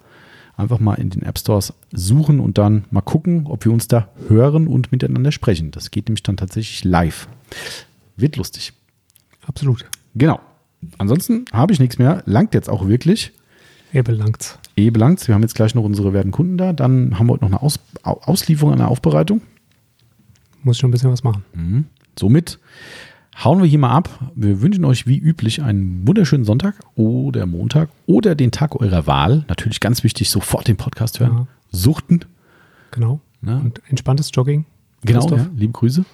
einfach 0.57 0.79
mal 0.79 0.95
in 0.95 1.11
den 1.11 1.23
App 1.23 1.39
Stores 1.39 1.75
suchen 1.93 2.41
und 2.41 2.59
dann 2.59 2.85
mal 2.91 3.03
gucken, 3.03 3.47
ob 3.47 3.65
wir 3.65 3.73
uns 3.73 3.89
da 3.89 4.09
hören 4.29 4.67
und 4.67 4.91
miteinander 4.91 5.33
sprechen. 5.33 5.71
Das 5.71 5.91
geht 5.91 6.09
nämlich 6.09 6.23
dann 6.23 6.37
tatsächlich 6.37 6.85
live. 6.85 7.29
Wird 8.17 8.37
lustig. 8.37 8.73
Absolut. 9.47 9.85
Genau. 10.15 10.41
Ansonsten 10.99 11.45
habe 11.53 11.73
ich 11.73 11.81
nichts 11.81 11.99
mehr. 11.99 12.23
Langt 12.27 12.55
jetzt 12.55 12.71
auch 12.71 12.89
wirklich. 12.89 13.33
Eh 13.93 14.03
belangt's. 14.03 14.59
Eh 14.77 14.91
belangt's. 14.91 15.29
Wir 15.29 15.35
haben 15.35 15.43
jetzt 15.43 15.55
gleich 15.55 15.75
noch 15.75 15.85
unsere 15.85 16.13
werten 16.13 16.31
Kunden 16.31 16.57
da. 16.57 16.73
Dann 16.73 17.19
haben 17.19 17.27
wir 17.27 17.35
heute 17.35 17.45
noch 17.45 17.53
eine 17.53 17.63
Aus 17.63 17.79
Auslieferung, 18.03 18.73
eine 18.73 18.89
Aufbereitung. 18.89 19.43
Muss 20.63 20.79
schon 20.79 20.89
ein 20.89 20.93
bisschen 20.93 21.11
was 21.11 21.23
machen. 21.23 21.45
Mhm. 21.55 21.85
Somit 22.19 22.59
hauen 23.45 23.61
wir 23.61 23.67
hier 23.67 23.79
mal 23.79 23.91
ab. 23.91 24.09
Wir 24.35 24.61
wünschen 24.61 24.85
euch 24.85 25.07
wie 25.07 25.19
üblich 25.19 25.63
einen 25.63 26.07
wunderschönen 26.07 26.45
Sonntag 26.45 26.75
oder 26.95 27.47
Montag 27.47 27.89
oder 28.07 28.35
den 28.35 28.51
Tag 28.51 28.81
eurer 28.81 29.07
Wahl. 29.07 29.45
Natürlich 29.49 29.81
ganz 29.81 30.05
wichtig, 30.05 30.31
sofort 30.31 30.69
den 30.69 30.77
Podcast 30.77 31.21
hören. 31.21 31.33
Ja. 31.33 31.47
Suchten. 31.71 32.21
Genau. 32.91 33.21
Ja. 33.43 33.59
Und 33.59 33.83
entspanntes 33.89 34.31
Jogging. 34.33 34.65
Genau, 35.03 35.29
ja. 35.37 35.47
liebe 35.55 35.73
Grüße. 35.73 36.05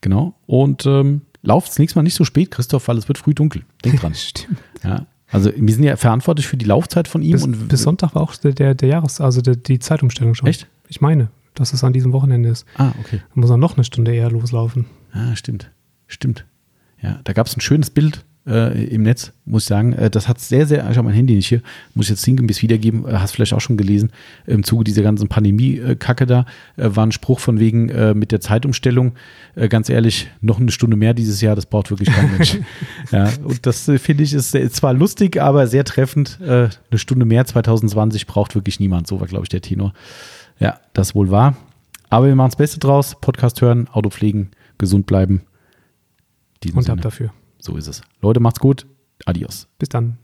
Genau. 0.00 0.34
Und 0.46 0.86
ähm, 0.86 1.22
lauft 1.42 1.68
das 1.68 1.78
nächste 1.78 1.98
Mal 1.98 2.02
nicht 2.02 2.14
so 2.14 2.24
spät, 2.24 2.50
Christoph, 2.50 2.88
weil 2.88 2.98
es 2.98 3.08
wird 3.08 3.18
früh 3.18 3.34
dunkel. 3.34 3.62
Denk 3.84 4.00
dran. 4.00 4.14
Stimmt. 4.14 4.58
Ja. 4.82 5.06
Also 5.30 5.50
wir 5.56 5.74
sind 5.74 5.82
ja 5.82 5.96
verantwortlich 5.96 6.46
für 6.46 6.56
die 6.56 6.66
Laufzeit 6.66 7.08
von 7.08 7.22
ihm. 7.22 7.32
Bis, 7.32 7.42
und 7.42 7.68
bis 7.68 7.82
Sonntag 7.82 8.14
war 8.14 8.22
auch 8.22 8.36
der, 8.36 8.52
der, 8.52 8.74
der 8.74 8.88
Jahres-, 8.88 9.20
also 9.20 9.40
der, 9.40 9.56
die 9.56 9.78
Zeitumstellung 9.78 10.34
schon. 10.34 10.46
Echt? 10.48 10.68
Ich 10.88 11.00
meine, 11.00 11.28
dass 11.54 11.72
es 11.72 11.82
an 11.82 11.92
diesem 11.92 12.12
Wochenende 12.12 12.50
ist. 12.50 12.66
Ah, 12.76 12.92
okay. 13.00 13.20
Da 13.34 13.40
muss 13.40 13.50
er 13.50 13.56
noch 13.56 13.76
eine 13.76 13.84
Stunde 13.84 14.14
eher 14.14 14.30
loslaufen. 14.30 14.86
Ah, 15.12 15.34
stimmt. 15.34 15.70
Stimmt. 16.14 16.44
Ja, 17.02 17.20
da 17.24 17.32
gab 17.32 17.48
es 17.48 17.56
ein 17.56 17.60
schönes 17.60 17.90
Bild 17.90 18.24
äh, 18.46 18.84
im 18.84 19.02
Netz, 19.02 19.32
muss 19.46 19.64
ich 19.64 19.68
sagen. 19.68 19.94
Äh, 19.94 20.10
das 20.10 20.28
hat 20.28 20.38
sehr, 20.38 20.64
sehr, 20.64 20.88
ich 20.88 20.96
habe 20.96 21.06
mein 21.06 21.14
Handy 21.14 21.34
nicht 21.34 21.48
hier, 21.48 21.60
muss 21.94 22.06
ich 22.06 22.10
jetzt 22.10 22.22
sinngemäß 22.22 22.62
wiedergeben, 22.62 23.04
äh, 23.04 23.14
hast 23.14 23.32
vielleicht 23.32 23.52
auch 23.52 23.60
schon 23.60 23.76
gelesen, 23.76 24.12
im 24.46 24.62
Zuge 24.62 24.84
dieser 24.84 25.02
ganzen 25.02 25.26
Pandemie-Kacke 25.26 26.24
da, 26.24 26.46
äh, 26.76 26.88
war 26.94 27.04
ein 27.04 27.10
Spruch 27.10 27.40
von 27.40 27.58
wegen 27.58 27.88
äh, 27.88 28.14
mit 28.14 28.30
der 28.30 28.40
Zeitumstellung, 28.40 29.14
äh, 29.56 29.68
ganz 29.68 29.88
ehrlich, 29.88 30.30
noch 30.40 30.60
eine 30.60 30.70
Stunde 30.70 30.96
mehr 30.96 31.14
dieses 31.14 31.40
Jahr, 31.40 31.56
das 31.56 31.66
braucht 31.66 31.90
wirklich 31.90 32.10
kein 32.10 32.30
Mensch. 32.30 32.58
ja, 33.10 33.28
und 33.42 33.66
das 33.66 33.90
finde 33.96 34.22
ich 34.22 34.32
ist 34.32 34.52
zwar 34.76 34.94
lustig, 34.94 35.42
aber 35.42 35.66
sehr 35.66 35.84
treffend. 35.84 36.38
eine 36.40 36.70
Stunde 36.94 37.24
mehr 37.24 37.44
2020 37.44 38.28
braucht 38.28 38.54
wirklich 38.54 38.78
niemand. 38.78 39.08
So 39.08 39.18
war, 39.18 39.26
glaube 39.26 39.44
ich, 39.44 39.48
der 39.48 39.62
Tenor. 39.62 39.92
Ja, 40.60 40.78
das 40.92 41.16
wohl 41.16 41.30
war. 41.32 41.56
Aber 42.08 42.26
wir 42.28 42.36
machen 42.36 42.50
das 42.50 42.56
Beste 42.56 42.78
draus. 42.78 43.16
Podcast 43.20 43.60
hören, 43.60 43.88
Auto 43.88 44.10
pflegen, 44.10 44.50
gesund 44.78 45.06
bleiben. 45.06 45.42
Und 46.72 46.88
ab 46.90 47.00
dafür. 47.00 47.32
So 47.58 47.76
ist 47.76 47.86
es. 47.86 48.02
Leute, 48.20 48.40
macht's 48.40 48.60
gut. 48.60 48.86
Adios. 49.26 49.68
Bis 49.78 49.88
dann. 49.88 50.18